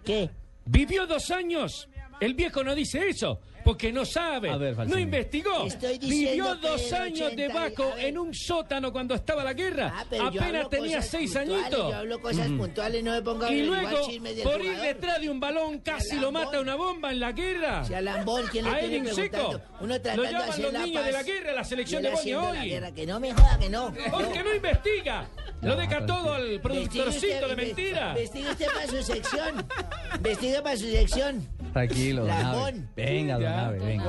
¿Qué? 0.05 0.31
Vivió 0.67 1.07
dos 1.07 1.31
años. 1.31 1.89
El 2.21 2.35
viejo 2.35 2.63
no 2.63 2.75
dice 2.75 3.09
eso 3.09 3.41
porque 3.67 3.93
no 3.93 4.05
sabe. 4.07 4.57
Ver, 4.57 4.87
no 4.89 4.97
investigó. 4.99 5.67
Vivió 6.01 6.55
dos 6.55 6.93
años 6.93 7.33
80 7.33 7.43
debajo 7.43 7.95
en 7.99 8.17
un 8.17 8.33
sótano 8.33 8.93
cuando 8.93 9.15
estaba 9.17 9.43
la 9.43 9.53
guerra. 9.55 9.93
Ah, 9.93 10.05
Apenas 10.29 10.71
tenía 10.71 11.03
seis 11.03 11.35
añitos. 11.35 11.73
Yo 11.91 11.95
hablo 11.95 12.21
cosas 12.21 12.47
Ujú. 12.49 12.59
puntuales, 12.59 13.03
no 13.03 13.11
me 13.13 13.23
ponga 13.23 13.49
a 13.49 13.53
Y 13.53 13.63
luego, 13.63 13.99
por 14.45 14.65
ir 14.65 14.79
detrás 14.79 15.21
de 15.21 15.29
un 15.29 15.41
balón, 15.41 15.81
casi 15.81 16.17
lo 16.17 16.31
mata 16.31 16.61
una 16.61 16.77
bomba 16.77 17.11
en 17.11 17.19
la 17.21 17.33
guerra. 17.33 17.85
Si 17.85 17.93
a 17.93 18.01
Lambón, 18.01 18.45
¿quién 18.53 18.65
le 18.67 18.71
a 18.71 18.79
tiene? 18.79 19.13
Seco. 19.13 19.61
Uno 19.81 19.95
Lo 19.95 19.99
de 19.99 20.33
llaman 20.33 20.63
los 20.63 20.73
niños 20.73 21.05
de 21.05 21.13
la 21.13 21.23
guerra, 21.25 21.53
la 21.53 21.65
selección 21.65 22.03
de 22.03 22.11
la 22.11 22.17
hoy. 22.17 22.69
guerra, 22.69 22.93
Que 22.93 23.05
no 23.05 23.19
me 23.19 23.33
joda, 23.35 23.59
que 23.59 23.69
no. 23.69 23.93
Porque 24.13 24.43
no 24.45 24.55
investiga. 24.55 25.29
Lo 25.63 25.75
deja 25.75 26.07
todo 26.07 26.35
al 26.35 26.61
productorcito 26.61 27.09
usted- 27.09 27.49
de 27.49 27.57
mentiras. 27.57 28.17
Investigue 28.17 28.51
usted 28.51 28.67
para 28.67 28.87
su 28.87 29.03
sección. 29.03 29.67
Investigue 30.15 30.63
para 30.63 30.77
su 30.77 30.91
sección. 30.91 31.49
Tranquilo, 31.77 32.23
don 32.23 32.31
Abe. 32.31 32.83
Venga, 32.97 33.35
don 33.39 33.47
Abe, 33.53 33.79
venga. 33.81 34.05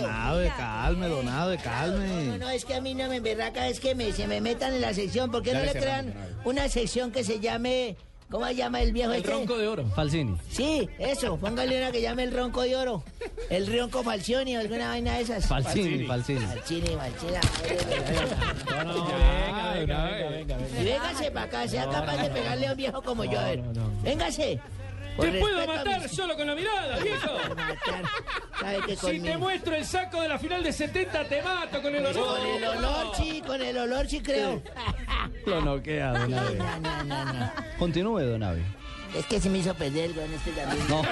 Don 0.00 0.10
Abe, 0.10 0.52
calme, 0.56 1.06
don 1.06 1.28
Abe, 1.28 1.56
No, 1.56 1.62
calme. 1.62 2.38
no, 2.38 2.50
es 2.50 2.64
que 2.64 2.74
a 2.74 2.80
mí 2.80 2.94
no 2.94 3.08
me 3.08 3.18
emberraca, 3.18 3.68
es 3.68 3.78
que 3.78 3.94
me, 3.94 4.10
se 4.12 4.26
me 4.26 4.40
metan 4.40 4.74
en 4.74 4.80
la 4.80 4.92
sección. 4.92 5.30
¿Por 5.30 5.40
qué 5.44 5.52
no 5.52 5.60
le 5.60 5.70
crean 5.70 6.12
una 6.44 6.68
sección 6.68 7.12
que 7.12 7.22
se 7.22 7.38
llame... 7.38 7.96
¿Cómo 8.28 8.46
se 8.46 8.56
llama 8.56 8.80
el 8.80 8.92
viejo 8.92 9.12
El 9.12 9.18
este? 9.18 9.30
ronco 9.30 9.56
de 9.56 9.68
oro. 9.68 9.86
Falsini. 9.94 10.36
Sí, 10.50 10.88
eso, 10.98 11.36
póngale 11.36 11.76
una 11.76 11.92
que 11.92 12.00
llame 12.00 12.24
el 12.24 12.32
ronco 12.32 12.62
de 12.62 12.74
oro. 12.74 13.04
El 13.50 13.66
ronco 13.72 14.02
Falcioni 14.02 14.56
o 14.56 14.60
alguna 14.60 14.88
vaina 14.88 15.14
de 15.14 15.20
esas. 15.20 15.46
Falsini, 15.46 16.06
Falsini. 16.06 16.40
Falcini, 16.40 16.88
Falcini. 16.96 17.32
venga, 18.66 19.72
venga, 19.74 20.04
venga, 20.04 20.56
venga. 20.56 20.80
Y 20.80 20.84
véngase 20.84 21.30
para 21.30 21.46
acá, 21.46 21.68
sea 21.68 21.84
capaz 21.88 22.16
de 22.16 22.30
pegarle 22.30 22.66
a 22.66 22.70
un 22.72 22.76
viejo 22.76 23.00
como 23.02 23.24
yo. 23.24 23.38
A 23.38 23.44
ver, 23.44 23.62
véngase. 24.02 24.58
Por 25.16 25.26
Te 25.30 25.40
puedo 25.40 25.66
matar 25.66 26.00
mis- 26.00 26.10
solo 26.10 26.36
con 26.36 26.46
la 26.46 26.54
mirada, 26.54 26.96
viejo. 26.98 27.30
Que 28.86 28.96
Si 28.96 29.20
te 29.20 29.36
muestro 29.36 29.74
el 29.74 29.84
saco 29.84 30.20
de 30.22 30.28
la 30.28 30.38
final 30.38 30.62
de 30.62 30.72
70, 30.72 31.24
te 31.24 31.42
mato 31.42 31.82
con 31.82 31.94
el 31.94 32.06
olor. 32.06 32.26
Con 32.38 32.46
el 32.46 32.64
olor, 32.64 33.16
sí, 33.16 33.42
con 33.46 33.60
el 33.62 33.76
olor, 33.78 34.06
sí 34.08 34.20
creo. 34.22 34.62
Lo 35.46 35.60
noquea, 35.60 36.12
don 36.12 36.32
Abe. 36.34 36.56
No, 36.56 36.80
no, 36.80 37.04
no, 37.04 37.32
no. 37.32 37.52
Continúe, 37.78 38.20
don 38.22 38.42
Abe. 38.42 38.62
Es 39.16 39.26
que 39.26 39.40
se 39.40 39.50
me 39.50 39.58
hizo 39.58 39.74
perder 39.74 40.12
con 40.12 40.24
este 40.32 40.50
también. 40.52 40.86
No. 40.88 41.02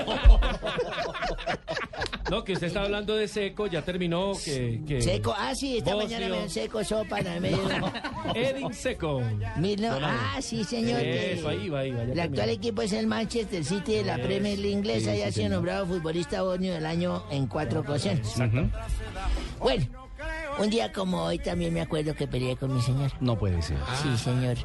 No, 2.30 2.44
que 2.44 2.52
usted 2.52 2.68
está 2.68 2.82
hablando 2.82 3.16
de 3.16 3.26
seco, 3.26 3.66
ya 3.66 3.82
terminó. 3.82 4.32
Que, 4.44 4.80
que 4.86 5.02
Seco, 5.02 5.34
ah, 5.36 5.52
sí, 5.54 5.78
esta 5.78 5.96
mañana 5.96 6.28
me 6.28 6.38
dio 6.38 6.48
seco 6.48 6.84
sopa. 6.84 7.20
No, 7.22 7.40
me 7.40 7.48
dio- 7.48 7.92
Edin 8.34 8.72
Seco. 8.72 9.20
Mil 9.56 9.80
no- 9.82 9.98
ah, 10.00 10.38
sí, 10.40 10.62
señor. 10.64 11.00
que 11.00 11.32
Eso, 11.32 11.48
ahí 11.48 11.68
va, 11.68 11.80
ahí 11.80 11.90
va. 11.90 12.02
El 12.02 12.20
actual 12.20 12.50
equipo 12.50 12.82
es 12.82 12.92
el 12.92 13.06
Manchester 13.08 13.64
City 13.64 13.94
de 13.96 14.04
la. 14.04 14.16
Premier 14.20 14.58
League 14.58 14.70
inglesa 14.76 15.12
Sí, 15.12 15.18
y 15.18 15.22
ha 15.22 15.24
sido 15.24 15.32
señor. 15.32 15.50
nombrado 15.52 15.86
futbolista 15.86 16.42
bosnio 16.42 16.74
del 16.74 16.86
año 16.86 17.24
en 17.30 17.46
cuatro 17.48 17.80
ocasiones. 17.80 18.32
Bueno, 19.58 19.86
un 20.58 20.70
día 20.70 20.92
como 20.92 21.24
hoy 21.24 21.38
también 21.38 21.74
me 21.74 21.80
acuerdo 21.80 22.14
que 22.14 22.28
peleé 22.28 22.56
con 22.56 22.72
mi 22.74 22.80
señora. 22.80 23.12
No 23.20 23.36
puede 23.38 23.60
ser. 23.62 23.78
Sí, 24.02 24.16
señor. 24.18 24.56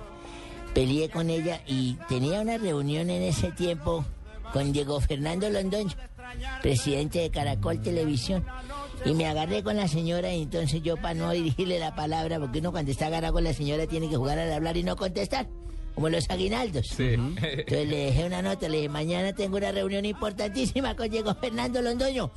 Peleé 0.76 1.10
con 1.10 1.30
ella 1.30 1.62
y 1.66 1.94
tenía 2.10 2.42
una 2.42 2.58
reunión 2.58 3.10
en 3.10 3.24
ese 3.24 3.50
tiempo 3.54 4.04
con 4.52 4.74
Diego 4.74 5.00
Fernando 5.00 5.50
Londoño, 5.50 5.96
presidente 6.62 7.20
de 7.20 7.30
Caracol 7.30 7.82
Televisión. 7.82 8.46
Y 9.06 9.14
me 9.14 9.26
agarré 9.26 9.64
con 9.64 9.78
la 9.78 9.88
señora 9.88 10.34
y 10.34 10.42
entonces 10.42 10.84
yo 10.84 10.98
para 10.98 11.14
no 11.14 11.32
dirigirle 11.32 11.80
la 11.80 11.96
palabra, 11.96 12.42
porque 12.42 12.60
uno 12.60 12.74
cuando 12.74 12.92
está 12.92 13.08
agarrado 13.08 13.32
con 13.32 13.46
la 13.46 13.54
señora 13.54 13.88
tiene 13.88 14.10
que 14.10 14.18
jugar 14.18 14.38
al 14.38 14.52
hablar 14.52 14.76
y 14.76 14.84
no 14.84 14.98
contestar, 14.98 15.48
como 15.94 16.10
los 16.10 16.30
aguinaldos. 16.30 16.88
Entonces 17.00 17.88
le 17.88 17.98
dejé 18.08 18.26
una 18.26 18.42
nota, 18.42 18.68
le 18.68 18.78
dije, 18.78 18.90
mañana 18.90 19.32
tengo 19.32 19.56
una 19.56 19.72
reunión 19.72 20.04
importantísima 20.04 20.94
con 20.98 21.10
Diego 21.10 21.34
Fernando 21.36 21.82
Londoño. 21.82 22.32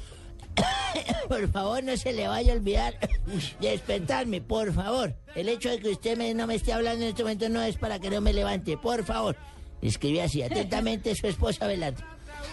por 1.28 1.50
favor, 1.50 1.82
no 1.84 1.96
se 1.96 2.12
le 2.12 2.28
vaya 2.28 2.52
a 2.52 2.56
olvidar 2.56 2.98
de 3.00 3.52
despertarme, 3.70 4.40
por 4.40 4.72
favor. 4.72 5.14
El 5.34 5.48
hecho 5.48 5.68
de 5.70 5.78
que 5.80 5.90
usted 5.90 6.16
me- 6.16 6.34
no 6.34 6.46
me 6.46 6.54
esté 6.56 6.72
hablando 6.72 7.04
en 7.04 7.10
este 7.10 7.22
momento 7.22 7.48
no 7.48 7.62
es 7.62 7.76
para 7.76 7.98
que 7.98 8.10
no 8.10 8.20
me 8.20 8.32
levante, 8.32 8.76
por 8.76 9.04
favor. 9.04 9.36
Escribí 9.82 10.18
así, 10.20 10.42
atentamente 10.42 11.14
su 11.14 11.26
esposa 11.28 11.66
Belardo. 11.66 12.02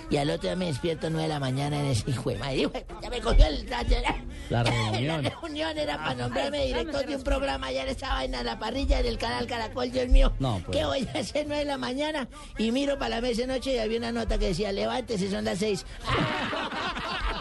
Y 0.10 0.18
al 0.18 0.30
otro 0.30 0.50
día 0.50 0.56
me 0.56 0.66
despierto 0.66 1.10
nueve 1.10 1.24
de 1.24 1.30
la 1.34 1.40
mañana 1.40 1.80
en 1.80 1.88
ese 1.88 2.10
hijo 2.10 2.30
de 2.30 2.36
madre. 2.38 2.68
Puta, 2.70 3.10
me 3.10 3.22
cogió 3.22 3.46
el... 3.46 3.68
La 4.50 4.62
reunión. 4.64 5.24
La 5.24 5.30
reunión 5.32 5.78
era 5.78 5.98
para 5.98 6.14
nombrarme 6.14 6.66
director 6.68 7.06
de 7.08 7.16
un 7.16 7.24
programa 7.24 7.68
allá 7.68 7.82
en 7.84 7.90
esa 7.90 8.10
vaina, 8.10 8.40
en 8.42 8.46
la 8.46 8.60
parrilla 8.60 9.02
del 9.02 9.18
canal 9.18 9.48
Caracol, 9.48 9.92
Dios 9.92 10.08
mío. 10.10 10.34
No, 10.40 10.62
pues. 10.66 10.78
¿Qué 10.78 10.86
voy 10.86 11.08
a 11.16 11.18
hacer 11.20 11.46
nueve 11.48 11.64
de 11.64 11.70
la 11.72 11.78
mañana? 11.80 12.28
Y 12.60 12.72
miro 12.72 13.00
para 13.00 13.16
la 13.16 13.22
mesa 13.22 13.42
de 13.42 13.48
noche 13.48 13.74
y 13.74 13.80
había 13.80 13.98
una 13.98 14.12
nota 14.12 14.38
que 14.38 14.48
decía, 14.50 14.72
levántese, 14.72 15.32
son 15.32 15.46
las 15.46 15.58
seis. 15.60 15.84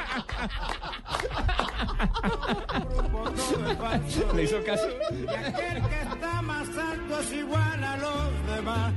Le 4.35 4.43
hizo 4.43 4.63
caso. 4.65 4.89
Y 5.11 5.29
aquel 5.29 5.83
que 5.89 6.01
está 6.03 6.43
más 6.43 6.69
alto 6.69 7.21
es 7.21 7.33
igual 7.33 7.85
a 7.85 7.97
los 7.97 8.57
demás. 8.57 8.93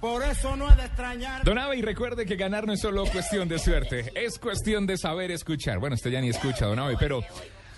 Por 0.00 0.22
eso 0.24 0.56
no 0.56 0.68
es 0.68 0.76
de 0.76 0.84
extrañar. 0.84 1.44
Don 1.44 1.58
Abe, 1.58 1.76
y 1.76 1.82
recuerde 1.82 2.26
que 2.26 2.34
ganar 2.36 2.66
no 2.66 2.72
es 2.72 2.80
solo 2.80 3.04
cuestión 3.06 3.48
de 3.48 3.58
suerte, 3.60 4.10
es 4.16 4.38
cuestión 4.38 4.84
de 4.84 4.98
saber 4.98 5.30
escuchar. 5.30 5.78
Bueno, 5.78 5.94
usted 5.94 6.10
ya 6.10 6.20
ni 6.20 6.30
escucha, 6.30 6.66
Don 6.66 6.78
Abe, 6.78 6.96
pero... 6.98 7.20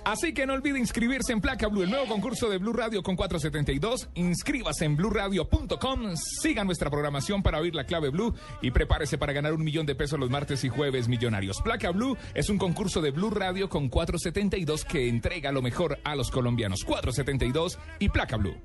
Así 0.04 0.34
que 0.34 0.46
no 0.46 0.52
olvide 0.52 0.78
inscribirse 0.78 1.32
en 1.32 1.40
Placa 1.40 1.68
Blue, 1.68 1.82
el 1.82 1.90
nuevo 1.90 2.06
concurso 2.06 2.50
de 2.50 2.58
Blue 2.58 2.74
Radio 2.74 3.02
con 3.02 3.16
472. 3.16 4.08
Inscríbase 4.14 4.84
en 4.84 4.96
bluradio.com, 4.96 6.14
siga 6.16 6.62
nuestra 6.62 6.90
programación 6.90 7.42
para 7.42 7.58
oír 7.58 7.74
la 7.74 7.84
clave 7.84 8.10
Blue 8.10 8.34
y 8.60 8.70
prepárese 8.70 9.16
para 9.16 9.32
ganar 9.32 9.54
un 9.54 9.64
millón 9.64 9.86
de 9.86 9.94
pesos 9.94 10.20
los 10.20 10.28
martes 10.28 10.62
y 10.64 10.68
jueves 10.68 11.08
millonarios. 11.08 11.60
Placa 11.62 11.90
Blue 11.90 12.18
es 12.34 12.50
un 12.50 12.58
concurso 12.58 13.00
de 13.00 13.12
Blue 13.12 13.30
Radio 13.30 13.70
con 13.70 13.88
472 13.88 14.84
que 14.84 15.08
entrega 15.08 15.52
lo 15.52 15.62
mejor 15.62 15.98
a 16.04 16.14
los 16.14 16.30
colombianos. 16.30 16.84
472 16.84 17.78
y 17.98 18.10
Placa 18.10 18.36
Blue. 18.36 18.56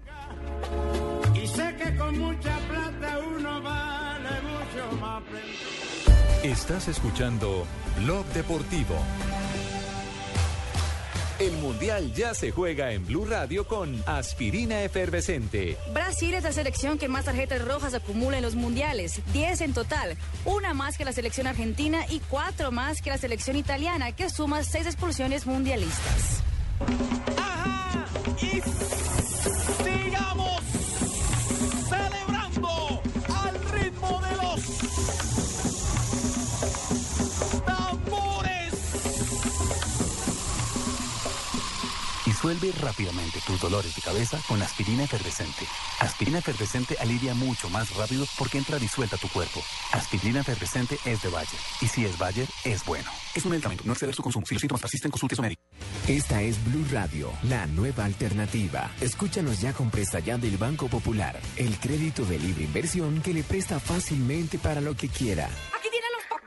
Y 1.41 1.47
sé 1.47 1.73
que 1.77 1.95
con 1.95 2.19
mucha 2.19 2.57
plata 2.67 3.19
uno 3.19 3.61
vale 3.61 4.29
mucho 4.41 4.97
más. 4.99 5.23
Estás 6.43 6.89
escuchando 6.89 7.65
Blog 8.01 8.25
Deportivo. 8.33 8.95
El 11.39 11.53
Mundial 11.53 12.13
ya 12.13 12.33
se 12.33 12.51
juega 12.51 12.91
en 12.91 13.07
Blue 13.07 13.23
Radio 13.23 13.65
con 13.65 14.03
Aspirina 14.05 14.83
Efervescente. 14.83 15.77
Brasil 15.93 16.33
es 16.33 16.43
la 16.43 16.51
selección 16.51 16.97
que 16.97 17.07
más 17.07 17.23
tarjetas 17.23 17.63
rojas 17.63 17.93
acumula 17.93 18.35
en 18.35 18.43
los 18.43 18.55
mundiales, 18.55 19.21
10 19.31 19.61
en 19.61 19.73
total, 19.73 20.17
una 20.43 20.73
más 20.73 20.97
que 20.97 21.05
la 21.05 21.13
selección 21.13 21.47
argentina 21.47 22.05
y 22.09 22.19
cuatro 22.19 22.71
más 22.71 23.01
que 23.01 23.09
la 23.09 23.17
selección 23.17 23.55
italiana, 23.55 24.11
que 24.11 24.29
suma 24.29 24.63
seis 24.63 24.85
expulsiones 24.85 25.45
mundialistas. 25.45 26.43
Y 28.41 28.61
Disuelve 42.39 42.71
rápidamente 42.71 43.41
tus 43.45 43.59
dolores 43.59 43.93
de 43.93 44.01
cabeza 44.01 44.39
con 44.47 44.61
aspirina 44.61 45.03
efervescente. 45.03 45.65
Aspirina 45.99 46.39
efervescente 46.39 46.95
alivia 47.01 47.33
mucho 47.33 47.69
más 47.69 47.93
rápido 47.97 48.25
porque 48.37 48.57
entra 48.57 48.79
disuelta 48.79 49.17
a 49.17 49.19
tu 49.19 49.27
cuerpo. 49.27 49.61
Aspirina 49.91 50.39
efervescente 50.39 50.97
es 51.03 51.21
de 51.21 51.27
Bayer. 51.27 51.59
Y 51.81 51.87
si 51.87 52.05
es 52.05 52.17
Bayer, 52.17 52.47
es 52.63 52.85
bueno. 52.85 53.11
Es 53.35 53.43
un 53.43 53.51
medicamento, 53.51 53.83
no 53.85 53.91
exceder 53.91 54.15
su 54.15 54.23
consumo. 54.23 54.45
Si 54.45 54.55
los 54.55 54.61
síntomas 54.61 54.79
persisten, 54.79 55.11
consulte 55.11 55.35
a 55.35 55.35
su 55.35 55.41
médico. 55.41 55.61
Esta 56.07 56.41
es 56.41 56.63
Blue 56.63 56.85
Radio, 56.89 57.29
la 57.43 57.65
nueva 57.65 58.05
alternativa. 58.05 58.89
Escúchanos 59.01 59.59
ya 59.59 59.73
con 59.73 59.91
presta 59.91 60.19
ya 60.19 60.37
del 60.37 60.55
Banco 60.55 60.87
Popular, 60.87 61.37
el 61.57 61.77
crédito 61.77 62.23
de 62.23 62.39
libre 62.39 62.63
inversión 62.63 63.21
que 63.21 63.33
le 63.33 63.43
presta 63.43 63.81
fácilmente 63.81 64.57
para 64.57 64.79
lo 64.79 64.95
que 64.95 65.09
quiera. 65.09 65.49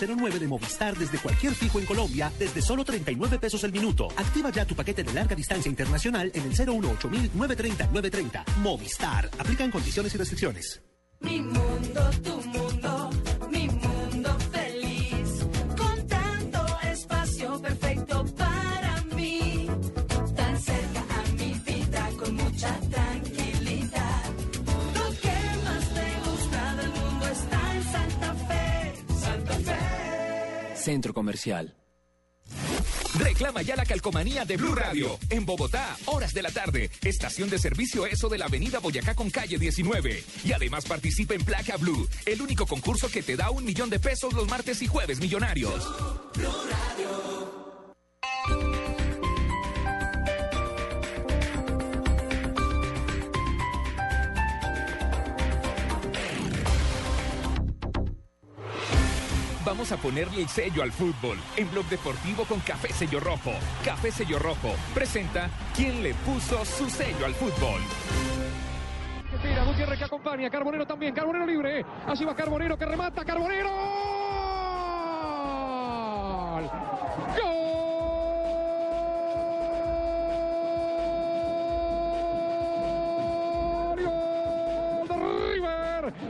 09 0.00 0.38
de 0.38 0.48
Movistar 0.48 0.96
desde 0.96 1.18
cualquier 1.18 1.54
fijo 1.54 1.78
en 1.78 1.86
Colombia 1.86 2.32
desde 2.38 2.62
solo 2.62 2.84
39 2.84 3.38
pesos 3.38 3.64
el 3.64 3.72
minuto. 3.72 4.08
Activa 4.16 4.50
ya 4.50 4.64
tu 4.64 4.74
paquete 4.74 5.02
de 5.02 5.12
larga 5.12 5.34
distancia 5.34 5.68
internacional 5.68 6.30
en 6.34 6.42
el 6.42 6.52
018-930-930. 6.54 8.44
Movistar. 8.58 9.30
Aplican 9.38 9.70
condiciones 9.70 10.14
y 10.14 10.18
restricciones. 10.18 10.82
Mi 11.20 11.40
mundo, 11.40 12.10
tu 12.22 12.40
mundo. 12.42 12.65
Centro 30.86 31.12
Comercial. 31.12 31.74
Reclama 33.18 33.60
ya 33.62 33.74
la 33.74 33.84
calcomanía 33.84 34.44
de 34.44 34.56
Blue 34.56 34.76
Radio. 34.76 35.18
En 35.30 35.44
Bogotá, 35.44 35.96
horas 36.04 36.32
de 36.32 36.42
la 36.42 36.52
tarde. 36.52 36.90
Estación 37.02 37.50
de 37.50 37.58
servicio 37.58 38.06
ESO 38.06 38.28
de 38.28 38.38
la 38.38 38.44
Avenida 38.44 38.78
Boyacá 38.78 39.16
con 39.16 39.28
calle 39.28 39.58
19. 39.58 40.22
Y 40.44 40.52
además 40.52 40.84
participa 40.84 41.34
en 41.34 41.44
Placa 41.44 41.76
Blue, 41.76 42.08
el 42.24 42.40
único 42.40 42.66
concurso 42.66 43.08
que 43.08 43.24
te 43.24 43.34
da 43.34 43.50
un 43.50 43.64
millón 43.64 43.90
de 43.90 43.98
pesos 43.98 44.32
los 44.32 44.48
martes 44.48 44.80
y 44.80 44.86
jueves 44.86 45.18
millonarios. 45.18 45.84
Vamos 59.76 59.92
a 59.92 59.98
ponerle 59.98 60.40
el 60.40 60.48
sello 60.48 60.82
al 60.82 60.90
fútbol 60.90 61.36
en 61.54 61.70
Blog 61.70 61.84
Deportivo 61.90 62.46
con 62.46 62.60
Café 62.60 62.90
Sello 62.94 63.20
Rojo. 63.20 63.52
Café 63.84 64.10
Sello 64.10 64.38
Rojo 64.38 64.74
presenta 64.94 65.50
¿Quién 65.76 66.02
le 66.02 66.14
puso 66.14 66.64
su 66.64 66.88
sello 66.88 67.26
al 67.26 67.34
fútbol? 67.34 67.82
Tira, 69.42 69.64
Gutiérrez 69.64 69.98
que 69.98 70.04
acompaña, 70.06 70.48
Carbonero 70.48 70.86
también, 70.86 71.14
Carbonero 71.14 71.44
libre, 71.44 71.84
así 72.06 72.24
va 72.24 72.34
Carbonero 72.34 72.78
que 72.78 72.86
remata, 72.86 73.22
Carbonero. 73.22 73.68
¡Gol! 77.36 77.65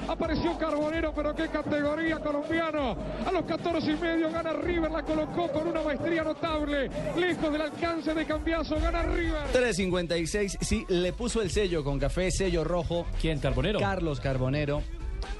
Apareció 0.08 0.56
Carbonero, 0.58 1.12
pero 1.14 1.34
qué 1.34 1.48
categoría 1.48 2.18
colombiano. 2.18 2.96
A 3.26 3.32
los 3.32 3.44
14 3.44 3.92
y 3.92 3.96
medio 3.96 4.30
gana 4.30 4.52
River, 4.52 4.90
la 4.90 5.02
colocó 5.02 5.50
con 5.50 5.68
una 5.68 5.82
maestría 5.82 6.24
notable, 6.24 6.90
lejos 7.16 7.52
del 7.52 7.62
alcance 7.62 8.14
de 8.14 8.24
Cambiazo, 8.24 8.76
gana 8.80 9.02
River. 9.02 9.42
356, 9.52 10.58
sí, 10.60 10.84
le 10.88 11.12
puso 11.12 11.42
el 11.42 11.50
sello 11.50 11.84
con 11.84 11.98
café, 11.98 12.30
sello 12.30 12.64
rojo. 12.64 13.06
¿Quién, 13.20 13.38
Carbonero? 13.38 13.78
Carlos 13.78 14.20
Carbonero. 14.20 14.82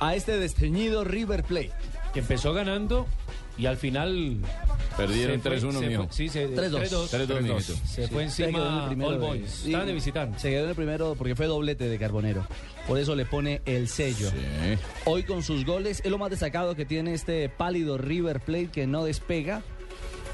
A 0.00 0.14
este 0.14 0.38
desteñido 0.38 1.04
River 1.04 1.44
Plate. 1.44 1.72
Que 2.12 2.20
empezó 2.20 2.52
ganando 2.52 3.06
y 3.58 3.66
al 3.66 3.76
final... 3.76 4.38
Perdieron 4.97 5.36
se 5.43 5.48
fue- 5.51 5.59
3-1, 5.59 5.78
se 5.81 5.86
mijo. 5.86 6.06
Sí, 6.10 6.28
se, 6.28 6.48
3-2. 6.48 7.09
3-2. 7.09 7.09
3-2, 7.10 7.60
Se 7.85 8.09
fue 8.09 8.23
encima 8.24 8.89
All 8.89 9.18
Boys. 9.18 9.51
Sí, 9.51 9.66
Estaban 9.66 9.86
de 9.86 9.93
visitante. 9.93 10.39
Se 10.39 10.51
quedó 10.51 10.64
en 10.64 10.70
el 10.70 10.74
primero 10.77 11.14
porque 11.16 11.35
fue 11.35 11.47
doblete 11.47 11.89
de 11.89 11.98
Carbonero. 11.98 12.47
Por 12.86 12.98
eso 12.98 13.14
le 13.14 13.27
pone 13.27 13.60
el 13.66 13.89
sello. 13.89 14.31
Hoy 15.05 15.24
con 15.24 15.43
sus 15.43 15.64
goles 15.64 16.01
es 16.05 16.10
lo 16.10 16.18
más 16.18 16.31
destacado 16.31 16.74
que 16.74 16.85
tiene 16.85 17.12
este 17.14 17.48
pálido 17.48 17.98
River 17.98 18.40
Plate 18.40 18.68
que 18.68 18.86
no 18.86 19.05
despega. 19.05 19.62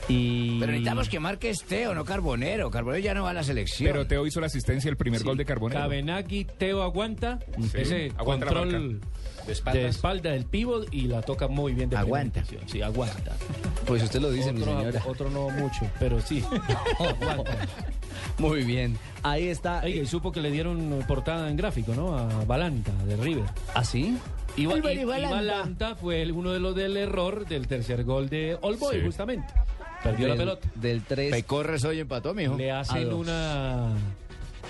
Y... 0.09 0.59
Pero 0.59 0.73
necesitamos 0.73 1.09
que 1.09 1.21
marque 1.21 1.53
Teo, 1.69 1.95
no 1.95 2.05
Carbonero. 2.05 2.71
Carbonero 2.73 3.03
ya 3.03 3.15
no 3.15 3.23
va 3.23 3.31
a 3.31 3.35
la 3.35 3.45
selección. 3.45 3.89
Pero 3.91 4.07
Teo 4.07 4.27
hizo 4.27 4.41
la 4.41 4.47
asistencia 4.47 4.91
el 4.91 4.97
primer 4.97 5.23
gol 5.23 5.37
de 5.37 5.45
Carbonero. 5.45 5.81
Cabenagui, 5.81 6.45
Teo 6.45 6.83
aguanta 6.83 7.39
Sí, 7.57 7.71
ese 7.75 8.13
aguanta 8.17 8.47
control 8.47 9.01
de 9.01 9.51
De 9.81 9.87
espalda. 9.89 10.31
del 10.31 10.45
pívot 10.45 10.93
y 10.93 11.03
la 11.03 11.23
toca 11.23 11.47
muy 11.49 11.73
bien 11.73 11.89
de 11.89 11.97
Aguanta. 11.97 12.43
Sí, 12.67 12.83
aguanta. 12.83 13.33
Pues 13.93 14.05
usted 14.05 14.20
lo 14.20 14.31
dice, 14.31 14.52
mi 14.52 14.62
señora. 14.64 15.02
Otro 15.06 15.28
no 15.31 15.51
mucho, 15.51 15.86
pero 15.98 16.20
sí. 16.20 16.43
aguanta. 16.98 17.52
Muy 18.39 18.64
bien. 18.64 18.97
Ahí 19.23 19.48
está. 19.48 19.82
Oiga, 19.85 20.02
y 20.02 20.06
supo 20.06 20.32
que 20.32 20.40
le 20.40 20.51
dieron 20.51 21.05
portada 21.06 21.51
en 21.51 21.56
gráfico, 21.56 21.94
¿no? 21.94 22.16
A 22.16 22.44
Balanta, 22.44 22.90
de 23.06 23.16
River. 23.16 23.44
¿Ah, 23.74 23.85
sí? 23.85 24.16
Y, 24.56 24.64
Álvaro 24.64 24.90
y- 24.93 25.01
y 25.01 25.05
Balanta. 25.05 25.36
Balanta 25.36 25.94
fue 25.97 26.23
el- 26.23 26.32
uno 26.32 26.52
de 26.52 26.60
los 26.60 26.74
del 26.74 26.97
error 26.97 27.47
del 27.47 27.66
tercer 27.66 28.05
gol 28.05 28.28
de 28.28 28.56
All 28.62 28.77
Boy, 28.77 28.97
Sí. 28.97 29.02
justamente. 29.05 29.52
Perdió 30.02 30.27
la 30.28 30.35
pelota. 30.36 30.69
Del 30.74 31.02
3. 31.02 31.31
Pecorres 31.31 31.85
hoy 31.85 32.01
empató, 32.01 32.35
mijo. 32.35 32.56
Le 32.56 32.73
hacen 32.73 33.12
una, 33.12 33.93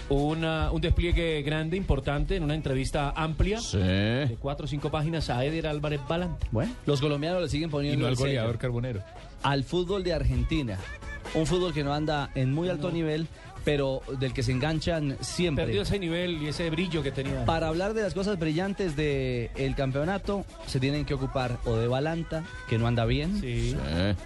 una, 0.08 0.70
un 0.72 0.80
despliegue 0.80 1.42
grande, 1.42 1.76
importante, 1.76 2.36
en 2.36 2.42
una 2.42 2.54
entrevista 2.54 3.10
amplia 3.16 3.58
Sí. 3.60 3.78
de 3.78 4.36
cuatro 4.40 4.64
o 4.64 4.68
cinco 4.68 4.90
páginas 4.90 5.30
a 5.30 5.44
Eder 5.44 5.66
Álvarez 5.66 6.00
Balanta. 6.08 6.46
Bueno, 6.50 6.72
los 6.86 7.00
colombianos 7.00 7.42
le 7.42 7.48
siguen 7.48 7.68
Y 7.68 7.72
poniendo 7.72 8.02
no 8.02 8.08
al 8.08 8.14
goleador 8.16 8.58
Carbonero. 8.58 9.02
al 9.42 9.64
fútbol 9.64 10.02
de 10.04 10.12
Argentina. 10.14 10.78
Un 11.34 11.46
fútbol 11.46 11.72
que 11.72 11.82
no 11.84 11.94
anda 11.94 12.30
en 12.34 12.52
muy 12.52 12.68
alto 12.68 12.90
nivel, 12.90 13.26
pero 13.64 14.02
del 14.18 14.32
que 14.32 14.43
se 14.43 14.52
enganchan 14.52 15.16
siempre. 15.20 15.64
Perdió 15.66 15.82
ese 15.82 15.98
nivel 15.98 16.43
y 16.43 16.48
ese 16.48 16.68
brillo 16.70 17.02
que 17.02 17.10
tenía. 17.12 17.44
Para 17.44 17.68
hablar 17.68 17.94
de 17.94 18.02
las 18.02 18.14
cosas 18.14 18.39
brillantes 18.39 18.97
del 18.97 19.74
campeonato, 19.76 20.44
se 20.66 20.80
tienen 20.80 21.05
que 21.05 21.14
ocupar 21.14 21.59
o 21.64 21.76
de 21.76 21.86
Balanta, 21.89 22.44
que 22.68 22.78
no 22.78 22.86
anda 22.86 23.05
bien, 23.05 23.40
Sí. 23.40 23.76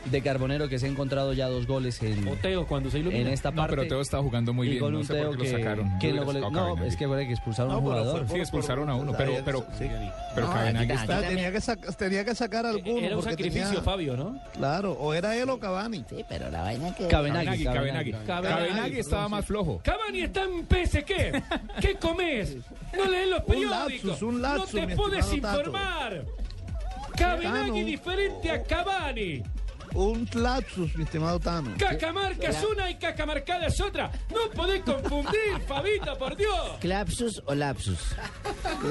de 0.07 0.23
Carbonero, 0.23 0.69
que 0.69 0.79
se 0.79 0.87
ha 0.87 0.89
encontrado 0.89 1.33
ya 1.33 1.49
dos 1.49 1.67
goles 1.67 2.03
en, 2.03 2.27
O 2.29 2.33
Teo 2.37 2.67
cuando 2.67 2.91
se 2.91 2.99
ilumina. 2.99 3.21
en 3.23 3.29
esta 3.29 3.51
No, 3.51 3.57
parte. 3.57 3.77
pero 3.77 3.89
Teo 3.89 4.01
está 4.01 4.19
jugando 4.19 4.53
muy 4.53 4.67
y 4.67 4.71
bien. 4.71 4.83
con 4.83 4.93
No 4.93 4.99
un 5.01 5.05
sé 5.07 5.15
Teo 5.15 5.29
por 5.29 5.39
qué 5.39 5.45
que, 5.45 5.53
lo 5.53 5.59
sacaron. 5.59 5.99
que 5.99 6.13
no 6.13 6.27
sacado 6.33 6.77
no, 6.77 6.85
es 6.85 6.97
que 6.97 7.05
acuérdate 7.05 7.27
que 7.29 7.35
expulsaron 7.35 7.73
a 7.73 7.77
un 7.77 7.83
jugador. 7.83 8.27
fue 8.27 8.37
Sí, 8.37 8.41
expulsaron 8.43 8.91
a 8.91 8.95
uno, 8.95 9.13
pero, 9.17 9.33
pero, 9.45 9.67
sí. 9.79 9.87
pero 10.35 10.47
Cabenagui 10.49 10.93
está... 10.93 11.21
Tenía, 11.21 11.53
que 11.53 11.59
sac- 11.59 11.97
tenía 11.97 12.25
que 12.25 12.35
sacar 12.35 12.67
alguno. 12.67 12.99
Era 13.01 13.17
un 13.17 13.23
sacrificio, 13.23 13.67
tenía- 13.69 13.83
Fabio, 13.83 14.17
¿no? 14.17 14.39
Claro, 14.55 14.93
o 14.93 15.15
era 15.15 15.37
él 15.37 15.49
o 15.51 15.59
Cavani. 15.59 16.05
Sí, 16.09 16.25
pero 16.29 16.51
la 16.51 16.63
vaina 16.63 16.95
que... 16.95 17.07
Cabenagui, 17.09 17.65
Cabenagui, 17.65 18.13
Cabenagui. 18.13 18.13
Cabenagui. 18.27 18.99
Estaba 19.27 19.39
más 19.41 19.47
flojo. 19.47 19.81
Cavani 19.83 20.21
está 20.23 20.45
en 20.45 20.65
PSG. 20.67 21.43
¿Qué 21.81 21.97
comes? 22.01 22.57
No 22.97 23.05
lees 23.11 23.29
los 23.29 23.41
Un 23.41 23.47
periódicos. 23.47 24.05
lapsus, 24.05 24.23
un 24.23 24.41
lapsus, 24.43 24.75
no 24.75 24.87
te 24.87 24.97
puedes 24.97 25.25
estimado 25.27 25.57
Tato. 25.59 25.71
informar. 25.71 26.25
Cabenagui 27.17 27.83
diferente 27.83 28.51
a 28.51 28.63
Cavani. 28.63 29.43
Un 29.97 30.29
lapsus, 30.35 30.95
mi 30.97 31.05
estimado 31.05 31.41
Tano. 31.41 31.71
Cacamarca 31.79 32.49
es 32.49 32.65
una 32.65 32.91
y 32.91 32.97
cacamarcada 32.97 33.67
es 33.67 33.81
otra. 33.81 34.11
No 34.31 34.51
podés 34.55 34.83
confundir, 34.83 35.61
Fabito, 35.67 36.17
por 36.19 36.37
Dios. 36.37 36.73
¿Clapsus 36.81 37.43
o 37.47 37.55
lapsus? 37.55 37.99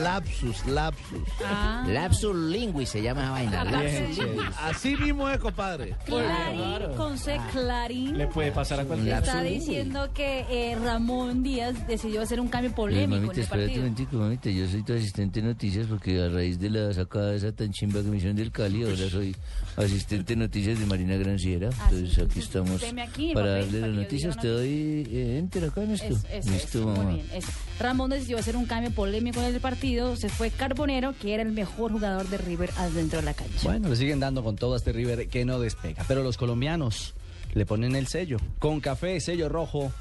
Lapsus, 0.02 0.66
lapsus. 0.68 1.28
Ah. 1.46 1.86
Lapsus 1.88 2.36
lingüi 2.36 2.86
se 2.86 3.02
llama 3.02 3.22
esa 3.24 3.32
vaina. 3.32 3.64
Lingüi. 3.64 4.40
Así 4.62 4.96
mismo 4.96 5.30
es, 5.30 5.38
compadre. 5.40 5.96
Clarín, 6.06 6.96
con 6.98 7.18
C, 7.18 7.40
Clarín. 7.52 8.18
Le 8.18 8.28
puede 8.28 8.52
pasar 8.52 8.80
a 8.80 8.86
cualquiera. 8.86 9.20
Está 9.20 9.42
diciendo 9.42 10.10
que 10.14 10.46
eh, 10.50 10.76
Ramón 10.84 11.44
Díaz 11.44 11.86
decidió 11.88 12.22
hacer 12.22 12.40
un 12.40 12.48
cambio 12.48 12.74
polémico 12.74 13.10
mamita, 13.16 13.34
en 13.34 13.38
el 13.38 13.44
espérate 13.44 13.64
un 13.64 13.68
partido. 13.68 13.82
momentico, 13.84 14.18
mamita. 14.18 14.50
Yo 14.50 14.68
soy 14.68 14.84
tu 14.84 14.94
asistente 14.94 15.42
de 15.42 15.48
noticias 15.48 15.88
porque 15.88 16.22
a 16.22 16.30
raíz 16.30 16.60
de 16.60 16.70
la 16.70 16.94
sacada 16.94 17.32
de 17.32 17.38
esa 17.38 17.52
tan 17.52 17.72
chimba 17.72 18.02
que 18.02 18.08
me 18.10 18.18
hicieron 18.18 18.36
del 18.36 18.52
Cali, 18.52 18.84
ahora 18.84 19.10
soy 19.10 19.36
asistente 19.78 20.34
de 20.34 20.40
noticias 20.40 20.80
de 20.80 20.86
Marina 20.96 21.18
Granciera. 21.18 21.70
Entonces 21.90 22.18
aquí 22.20 22.40
estamos 22.40 22.82
aquí 22.84 23.34
para 23.34 23.48
papel 23.48 23.66
darle 23.66 23.80
para 23.82 23.88
las 23.92 23.98
noticias. 23.98 24.38
Te 24.40 24.48
doy 24.48 25.08
eh, 25.12 25.38
enter 25.40 25.66
acá 25.66 25.84
en 25.84 25.92
esto. 25.92 26.08
Eso, 26.08 26.28
eso, 26.32 26.50
Listo, 26.52 26.78
eso, 26.80 26.88
mamá. 26.88 27.04
muy 27.04 27.14
bien, 27.16 27.28
eso. 27.34 27.52
Ramón 27.80 28.10
decidió 28.12 28.38
hacer 28.38 28.56
un 28.56 28.66
cambio 28.66 28.92
polémico 28.92 29.42
en 29.42 29.54
el 29.54 29.60
partido. 29.60 30.16
Se 30.16 30.30
fue 30.30 30.52
Carbonero, 30.52 31.14
que 31.22 31.34
era 31.34 31.44
el 31.44 31.52
mejor 31.52 31.92
jugador 31.92 32.30
de 32.30 32.38
River 32.38 32.72
adentro 32.78 33.20
de 33.20 33.26
la 33.26 33.34
cancha. 33.34 33.60
Bueno, 33.64 33.90
le 33.90 33.96
siguen 33.98 34.22
dando 34.22 34.42
con 34.42 34.56
todo 34.56 34.74
a 34.74 34.78
este 34.78 34.94
River 34.94 35.28
que 35.28 35.44
no 35.44 35.60
despega. 35.60 36.06
Pero 36.08 36.24
los 36.24 36.38
colombianos 36.38 37.14
le 37.54 37.66
ponen 37.66 37.96
el 37.96 38.08
sello. 38.08 38.38
Con 38.60 38.80
café, 38.80 39.20
sello 39.20 39.50
rojo, 39.50 39.92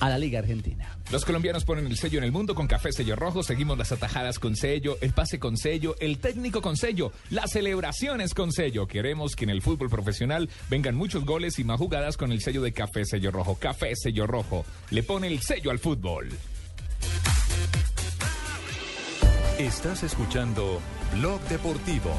a 0.00 0.08
la 0.08 0.18
Liga 0.18 0.40
Argentina. 0.40 0.96
Los 1.12 1.24
colombianos 1.24 1.64
ponen 1.64 1.86
el 1.86 1.96
sello 1.96 2.18
en 2.18 2.24
el 2.24 2.32
mundo 2.32 2.54
con 2.54 2.66
café 2.66 2.92
sello 2.92 3.16
rojo, 3.16 3.42
seguimos 3.42 3.78
las 3.78 3.92
atajadas 3.92 4.38
con 4.38 4.56
sello, 4.56 4.98
el 5.00 5.12
pase 5.12 5.38
con 5.38 5.56
sello, 5.56 5.94
el 6.00 6.18
técnico 6.18 6.62
con 6.62 6.76
sello, 6.76 7.12
las 7.30 7.52
celebraciones 7.52 8.34
con 8.34 8.52
sello. 8.52 8.86
Queremos 8.86 9.36
que 9.36 9.44
en 9.44 9.50
el 9.50 9.62
fútbol 9.62 9.90
profesional 9.90 10.48
vengan 10.68 10.94
muchos 10.96 11.24
goles 11.24 11.58
y 11.58 11.64
más 11.64 11.78
jugadas 11.78 12.16
con 12.16 12.32
el 12.32 12.40
sello 12.40 12.62
de 12.62 12.72
café 12.72 13.04
sello 13.04 13.30
rojo. 13.30 13.56
Café 13.56 13.94
sello 13.94 14.26
rojo, 14.26 14.64
le 14.90 15.02
pone 15.02 15.26
el 15.26 15.40
sello 15.40 15.70
al 15.70 15.78
fútbol. 15.78 16.28
Estás 19.58 20.02
escuchando 20.02 20.80
Blog 21.14 21.40
Deportivo. 21.48 22.14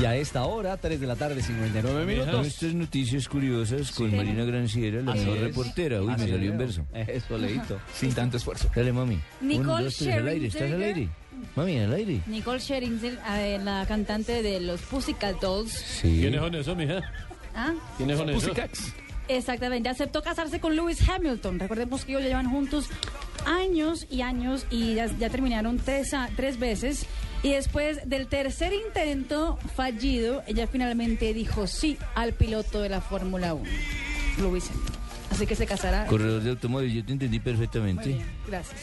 Y 0.00 0.06
a 0.06 0.16
esta 0.16 0.44
hora, 0.46 0.76
3 0.78 0.98
de 1.00 1.06
la 1.06 1.16
tarde, 1.16 1.42
59 1.42 2.06
minutos. 2.06 2.46
Estas 2.46 2.72
noticias 2.74 3.28
curiosas 3.28 3.90
con 3.92 4.14
Marina 4.16 4.42
Granciera, 4.44 5.02
la 5.02 5.12
Así 5.12 5.20
mejor 5.20 5.36
es. 5.36 5.42
reportera. 5.44 6.02
Uy, 6.02 6.12
Así 6.14 6.24
me 6.24 6.30
salió 6.30 6.46
es. 6.46 6.52
un 6.52 6.58
verso. 6.58 6.86
Eso, 6.94 7.38
leíto. 7.38 7.78
Sin 7.94 8.12
tanto 8.14 8.38
esfuerzo. 8.38 8.70
Dale, 8.74 8.90
mami. 8.92 9.18
Nicole 9.42 9.68
Uno, 9.68 9.82
dos, 9.84 9.96
tres, 9.96 10.14
al 10.16 10.28
aire. 10.28 10.46
¿Estás 10.46 10.62
al 10.62 10.68
Scherzinger. 10.68 10.96
aire? 10.96 11.08
Mami, 11.56 11.78
al 11.78 11.92
aire. 11.92 12.20
Nicole 12.26 12.58
Scherzinger, 12.60 13.18
la 13.62 13.84
cantante 13.86 14.42
de 14.42 14.60
los 14.60 14.80
Pussycat 14.80 15.38
Dolls. 15.40 15.72
Sí. 15.72 16.20
¿Quiénes 16.20 16.40
son 16.40 16.54
esos, 16.54 16.76
mija? 16.76 17.00
¿Ah? 17.54 17.74
¿Quiénes 17.98 18.16
son 18.18 18.30
esos? 18.30 18.42
Pussycats. 18.44 18.94
Exactamente, 19.28 19.88
aceptó 19.88 20.22
casarse 20.22 20.58
con 20.58 20.74
Lewis 20.74 21.06
Hamilton. 21.08 21.58
Recordemos 21.58 22.04
que 22.04 22.12
ellos 22.12 22.22
ya 22.22 22.28
llevan 22.28 22.50
juntos 22.50 22.86
años 23.46 24.06
y 24.10 24.22
años 24.22 24.66
y 24.70 24.94
ya, 24.94 25.06
ya 25.18 25.28
terminaron 25.30 25.76
tres, 25.78 26.12
a- 26.14 26.28
tres 26.34 26.58
veces. 26.58 27.06
Y 27.42 27.50
después 27.50 28.08
del 28.08 28.28
tercer 28.28 28.72
intento 28.72 29.58
fallido, 29.74 30.42
ella 30.46 30.66
finalmente 30.66 31.34
dijo 31.34 31.66
sí 31.66 31.98
al 32.14 32.32
piloto 32.34 32.80
de 32.80 32.88
la 32.88 33.00
Fórmula 33.00 33.54
1, 33.54 33.68
Lewis 34.38 34.70
Hamilton. 34.70 35.02
Así 35.30 35.46
que 35.46 35.56
se 35.56 35.64
casará. 35.66 36.06
Corredor 36.06 36.42
de 36.42 36.50
automóvil, 36.50 36.92
yo 36.92 37.04
te 37.04 37.12
entendí 37.12 37.40
perfectamente. 37.40 38.18
Gracias. 38.46 38.82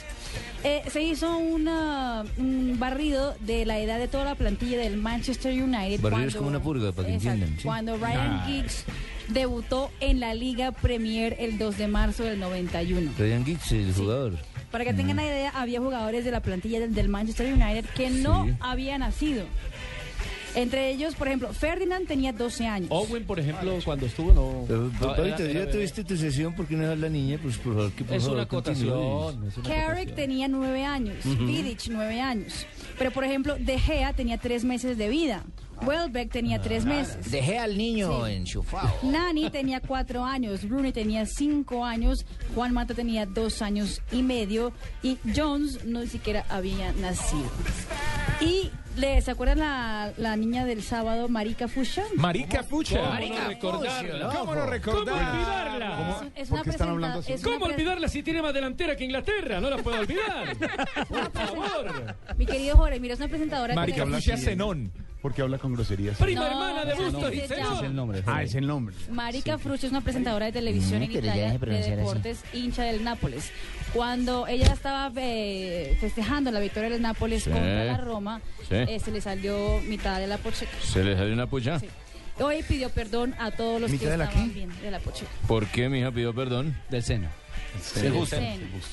Eh, 0.63 0.81
se 0.91 1.01
hizo 1.03 1.37
una, 1.37 2.25
un 2.37 2.77
barrido 2.79 3.35
de 3.41 3.65
la 3.67 3.77
edad 3.79 3.99
de 3.99 4.07
toda 4.07 4.25
la 4.25 4.35
plantilla 4.35 4.79
del 4.79 4.97
Manchester 4.97 5.53
United. 5.53 6.01
Barrido 6.01 6.27
es 6.27 6.35
como 6.35 6.49
una 6.49 6.59
purga, 6.61 6.91
para 6.91 7.07
que 7.07 7.13
Exacto, 7.15 7.33
entiendan, 7.35 7.59
¿sí? 7.61 7.63
Cuando 7.67 7.97
Ryan 7.97 8.31
Ah. 8.41 8.45
Giggs 8.47 8.83
debutó 9.27 9.91
en 9.99 10.19
la 10.19 10.33
Liga 10.33 10.71
Premier 10.71 11.35
el 11.39 11.59
2 11.59 11.77
de 11.77 11.87
marzo 11.87 12.23
del 12.23 12.39
91. 12.39 13.11
Ryan 13.17 13.45
Giggs, 13.45 13.71
el 13.71 13.93
jugador. 13.93 14.37
Para 14.71 14.83
que 14.85 14.93
tengan 14.93 15.13
una 15.17 15.25
idea, 15.25 15.49
había 15.55 15.79
jugadores 15.79 16.23
de 16.25 16.31
la 16.31 16.41
plantilla 16.41 16.79
del, 16.79 16.93
del 16.93 17.09
Manchester 17.09 17.51
United 17.53 17.85
que 17.95 18.09
no 18.09 18.45
Sí. 18.45 18.53
habían 18.59 18.99
nacido. 19.01 19.43
Entre 20.55 20.89
ellos, 20.89 21.13
por 21.13 21.27
ejemplo, 21.27 21.53
Ferdinand 21.53 22.07
tenía 22.07 22.33
12 22.33 22.65
años. 22.65 22.87
Owen, 22.91 23.23
por 23.25 23.39
ejemplo, 23.39 23.77
cuando 23.85 24.07
estuvo, 24.07 24.33
no. 24.33 24.65
Pero, 24.67 24.91
no, 24.99 25.15
era- 25.23 25.37
era 25.37 25.71
tuviste 25.71 26.03
tu 26.03 26.17
sesión, 26.17 26.55
¿por 26.55 26.65
qué 26.65 26.75
no 26.75 26.91
es 26.91 26.97
la 26.99 27.07
niña? 27.07 27.37
Pues 27.41 27.57
por 27.57 27.75
favor, 27.75 27.91
que 27.91 28.03
por 28.03 28.15
Es 28.15 28.23
favor 28.23 28.35
una 28.37 28.43
acotación. 28.43 29.47
es 29.47 29.57
una 29.57 29.69
Carrick 29.69 30.15
tenía 30.15 30.47
nueve 30.47 30.83
años, 30.85 31.23
Ujú. 31.23 31.45
Vidic 31.45 31.81
nueve 31.91 32.19
años. 32.19 32.65
Pero, 32.97 33.11
por 33.11 33.23
ejemplo, 33.25 33.57
De 33.59 33.77
Gea 33.79 34.13
tenía 34.13 34.37
tres 34.39 34.63
meses 34.65 34.97
de 34.97 35.07
vida. 35.07 35.43
Welbeck 35.85 36.31
tenía 36.31 36.61
tres 36.61 36.85
meses. 36.85 37.31
Dejé 37.31 37.57
al 37.57 37.77
niño 37.77 38.25
Sí. 38.25 38.33
enchufado. 38.33 38.91
Nani 39.03 39.49
tenía 39.49 39.79
cuatro 39.81 40.23
años, 40.23 40.67
Rooney 40.67 40.91
tenía 40.91 41.25
cinco 41.25 41.85
años, 41.85 42.25
Juan 42.55 42.73
Mata 42.73 42.93
tenía 42.93 43.25
dos 43.25 43.61
años 43.61 44.01
y 44.11 44.21
medio 44.23 44.71
y 45.01 45.17
Jones 45.35 45.85
no 45.85 45.99
ni 46.01 46.07
siquiera 46.07 46.45
había 46.49 46.91
nacido. 46.93 47.49
Y 48.41 48.71
¿se 49.21 49.31
acuerdan 49.31 49.59
la, 49.59 50.11
la 50.17 50.35
niña 50.35 50.65
del 50.65 50.83
sábado, 50.83 51.29
Marica 51.29 51.67
Fucha? 51.69 52.03
Marica 52.15 52.63
Fucha. 52.63 52.99
¿Cómo 52.99 53.09
Marica 53.11 53.41
no 53.43 53.47
recordarla? 53.49 54.29
¿Cómo 54.29 54.55
no 54.55 54.65
recordar? 54.65 55.15
¿Cómo 55.15 55.31
olvidarla? 55.31 55.95
¿Cómo? 55.97 56.31
Es 56.35 56.49
¿Por 56.49 56.59
una 56.61 56.71
están 56.71 56.89
hablando 56.89 57.19
así? 57.19 57.33
es 57.33 57.41
¿Cómo 57.41 57.65
olvidarla 57.65 58.07
si 58.09 58.23
tiene 58.23 58.41
más 58.41 58.53
delantera 58.53 58.95
que 58.97 59.05
Inglaterra? 59.05 59.61
No 59.61 59.69
la 59.69 59.77
puedo 59.77 59.99
olvidar. 60.01 60.57
Por 61.07 61.31
favor. 61.31 62.15
Mi 62.37 62.45
querido 62.45 62.75
Jorge, 62.75 62.99
mira, 62.99 63.13
es 63.13 63.19
una 63.21 63.29
presentadora 63.29 63.69
de 63.73 63.75
Marica. 63.75 64.05
Fucha 64.05 64.37
Zenón. 64.37 64.91
Porque 65.21 65.41
habla 65.41 65.57
con 65.57 65.73
groserías. 65.73 66.17
Prima 66.17 66.41
No, 66.41 66.47
hermana 66.47 66.85
de 66.85 66.93
Bustos 66.95 67.33
y 67.33 67.39
se 67.41 67.47
Zenón. 67.49 67.63
llama. 67.65 67.75
Es 67.77 67.83
el 67.83 67.95
nombre. 67.95 68.23
Ah, 68.25 68.43
es 68.43 68.55
el 68.55 68.67
nombre. 68.67 68.95
Marica 69.11 69.57
Frucha 69.57 69.85
es 69.87 69.91
una 69.91 69.99
presentadora 70.01 70.45
de 70.45 70.51
televisión 70.53 70.99
Mm, 71.01 71.03
en 71.03 71.09
pero 71.11 71.19
ya 71.21 71.25
Italia 71.25 71.43
deje 71.43 71.53
de 71.53 71.59
pronunciar 71.59 71.93
así. 71.93 71.99
deportes, 72.07 72.43
hincha 72.53 72.83
del 72.83 73.03
Nápoles. 73.03 73.51
Cuando 73.93 74.47
ella 74.47 74.71
estaba 74.71 75.11
eh, 75.17 75.97
festejando 75.99 76.51
la 76.51 76.61
victoria 76.61 76.89
del 76.89 77.01
Nápoles 77.01 77.43
Sí. 77.43 77.49
contra 77.49 77.83
la 77.83 77.97
Roma, 77.97 78.41
Sí. 78.69 78.75
eh, 78.75 78.99
se 79.03 79.11
le 79.11 79.19
salió 79.19 79.79
mitad 79.81 80.19
de 80.19 80.27
la 80.27 80.37
pocheca. 80.37 80.71
¿Se 80.83 81.03
le 81.03 81.15
salió 81.17 81.33
una 81.33 81.47
puya? 81.47 81.81
Hoy 82.39 82.63
pidió 82.63 82.89
perdón 82.89 83.35
a 83.37 83.51
todos 83.51 83.81
los 83.81 83.91
que 83.91 83.97
¿Mitad 83.97 84.11
de 84.11 84.17
la 84.17 84.23
estaban 84.25 84.47
qué? 84.49 84.55
bien 84.55 84.81
de 84.81 84.91
la 84.91 84.99
pocheca. 85.01 85.29
¿Por 85.47 85.65
qué 85.67 85.89
mi 85.89 85.99
hija 85.99 86.11
pidió 86.11 86.33
perdón? 86.33 86.77
Del 86.89 87.03
seno. 87.03 87.27
Del 87.95 88.11
busto. 88.13 88.35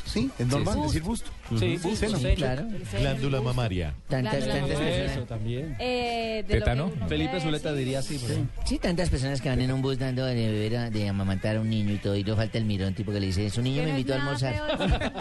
Sí, 0.04 0.30
es 0.38 0.46
normal 0.46 0.74
Sí. 0.74 0.82
decir 0.82 1.02
busto. 1.02 1.30
Sí, 1.58 1.76
busto, 1.82 1.96
Seno. 1.96 2.18
sí, 2.18 2.34
claro. 2.36 2.64
Glándula 2.98 3.40
mamaria. 3.40 3.94
Tantas, 4.08 4.46
tantas 4.46 4.60
personas. 4.68 5.10
Eso 5.12 5.20
también. 5.22 5.76
Eh, 5.78 6.44
de 6.46 6.54
lo 6.54 6.60
¿Tétano? 6.60 6.90
que 6.90 6.96
uno 6.98 7.08
Felipe 7.08 7.40
Zuleta 7.40 7.72
diría 7.72 7.98
así. 8.00 8.20
Sí, 8.64 8.78
tantas 8.78 9.08
personas 9.10 9.40
que 9.40 9.48
van 9.48 9.60
en 9.60 9.72
un 9.72 9.82
bus 9.82 9.98
dando 9.98 10.24
de 10.26 10.34
beber, 10.34 10.76
a- 10.76 10.90
de 10.90 11.08
amamantar 11.08 11.56
a 11.56 11.60
un 11.60 11.70
niño 11.70 11.92
y 11.94 11.98
todo, 11.98 12.16
y 12.16 12.24
no 12.24 12.36
falta 12.36 12.58
el 12.58 12.64
mirón, 12.64 12.94
tipo 12.94 13.12
que 13.12 13.20
le 13.20 13.26
dice, 13.26 13.48
su 13.50 13.62
niño 13.62 13.80
Que 13.80 13.84
me 13.84 13.90
invitó 13.90 14.12
a 14.14 14.16
almorzar. 14.16 14.54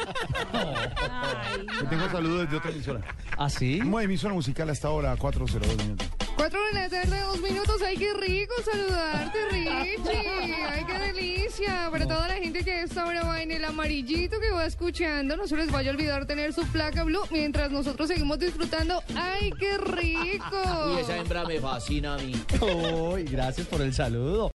Yo 1.81 1.87
tengo 1.89 2.09
saludos 2.09 2.41
desde 2.45 2.57
otra 2.57 2.71
emisora. 2.71 3.01
¿Ah, 3.37 3.49
sí? 3.49 3.79
Una 3.81 4.03
emisora 4.03 4.33
musical 4.33 4.69
hasta 4.69 4.87
ahora, 4.87 5.15
402 5.15 5.77
minutos. 5.77 6.07
Cuatro 6.35 6.59
de 6.65 6.73
la 6.73 6.89
tarde, 6.89 7.19
dos 7.21 7.41
minutos. 7.41 7.81
¡Ay, 7.81 7.97
qué 7.97 8.13
rico 8.13 8.53
saludarte, 8.63 9.37
Richie! 9.51 10.53
¡Ay, 10.69 10.85
qué 10.85 10.99
delicia! 11.13 11.89
Para 11.89 12.05
toda 12.05 12.27
la 12.27 12.35
gente 12.35 12.63
que 12.63 12.71
a 12.71 12.83
esta 12.83 13.05
hora 13.05 13.23
va 13.23 13.41
en 13.41 13.51
el 13.51 13.63
amarillito 13.63 14.39
que 14.39 14.51
va 14.51 14.65
escuchando, 14.65 15.37
no 15.37 15.47
se 15.47 15.55
les 15.55 15.71
vaya 15.71 15.91
a 15.91 15.93
olvidar 15.93 16.25
tener 16.25 16.51
su 16.53 16.65
placa 16.67 17.03
blue 17.03 17.21
mientras 17.31 17.71
nosotros 17.71 18.09
seguimos 18.09 18.37
disfrutando. 18.39 19.01
¡Ay, 19.15 19.51
qué 19.57 19.77
rico! 19.77 20.45
Uy, 20.93 21.01
esa 21.01 21.17
hembra 21.17 21.45
me 21.45 21.59
fascina 21.59 22.15
a 22.15 22.17
mí. 22.17 22.33
Uy, 22.61 23.23
gracias 23.23 23.67
por 23.67 23.81
el 23.81 23.93
saludo. 23.93 24.51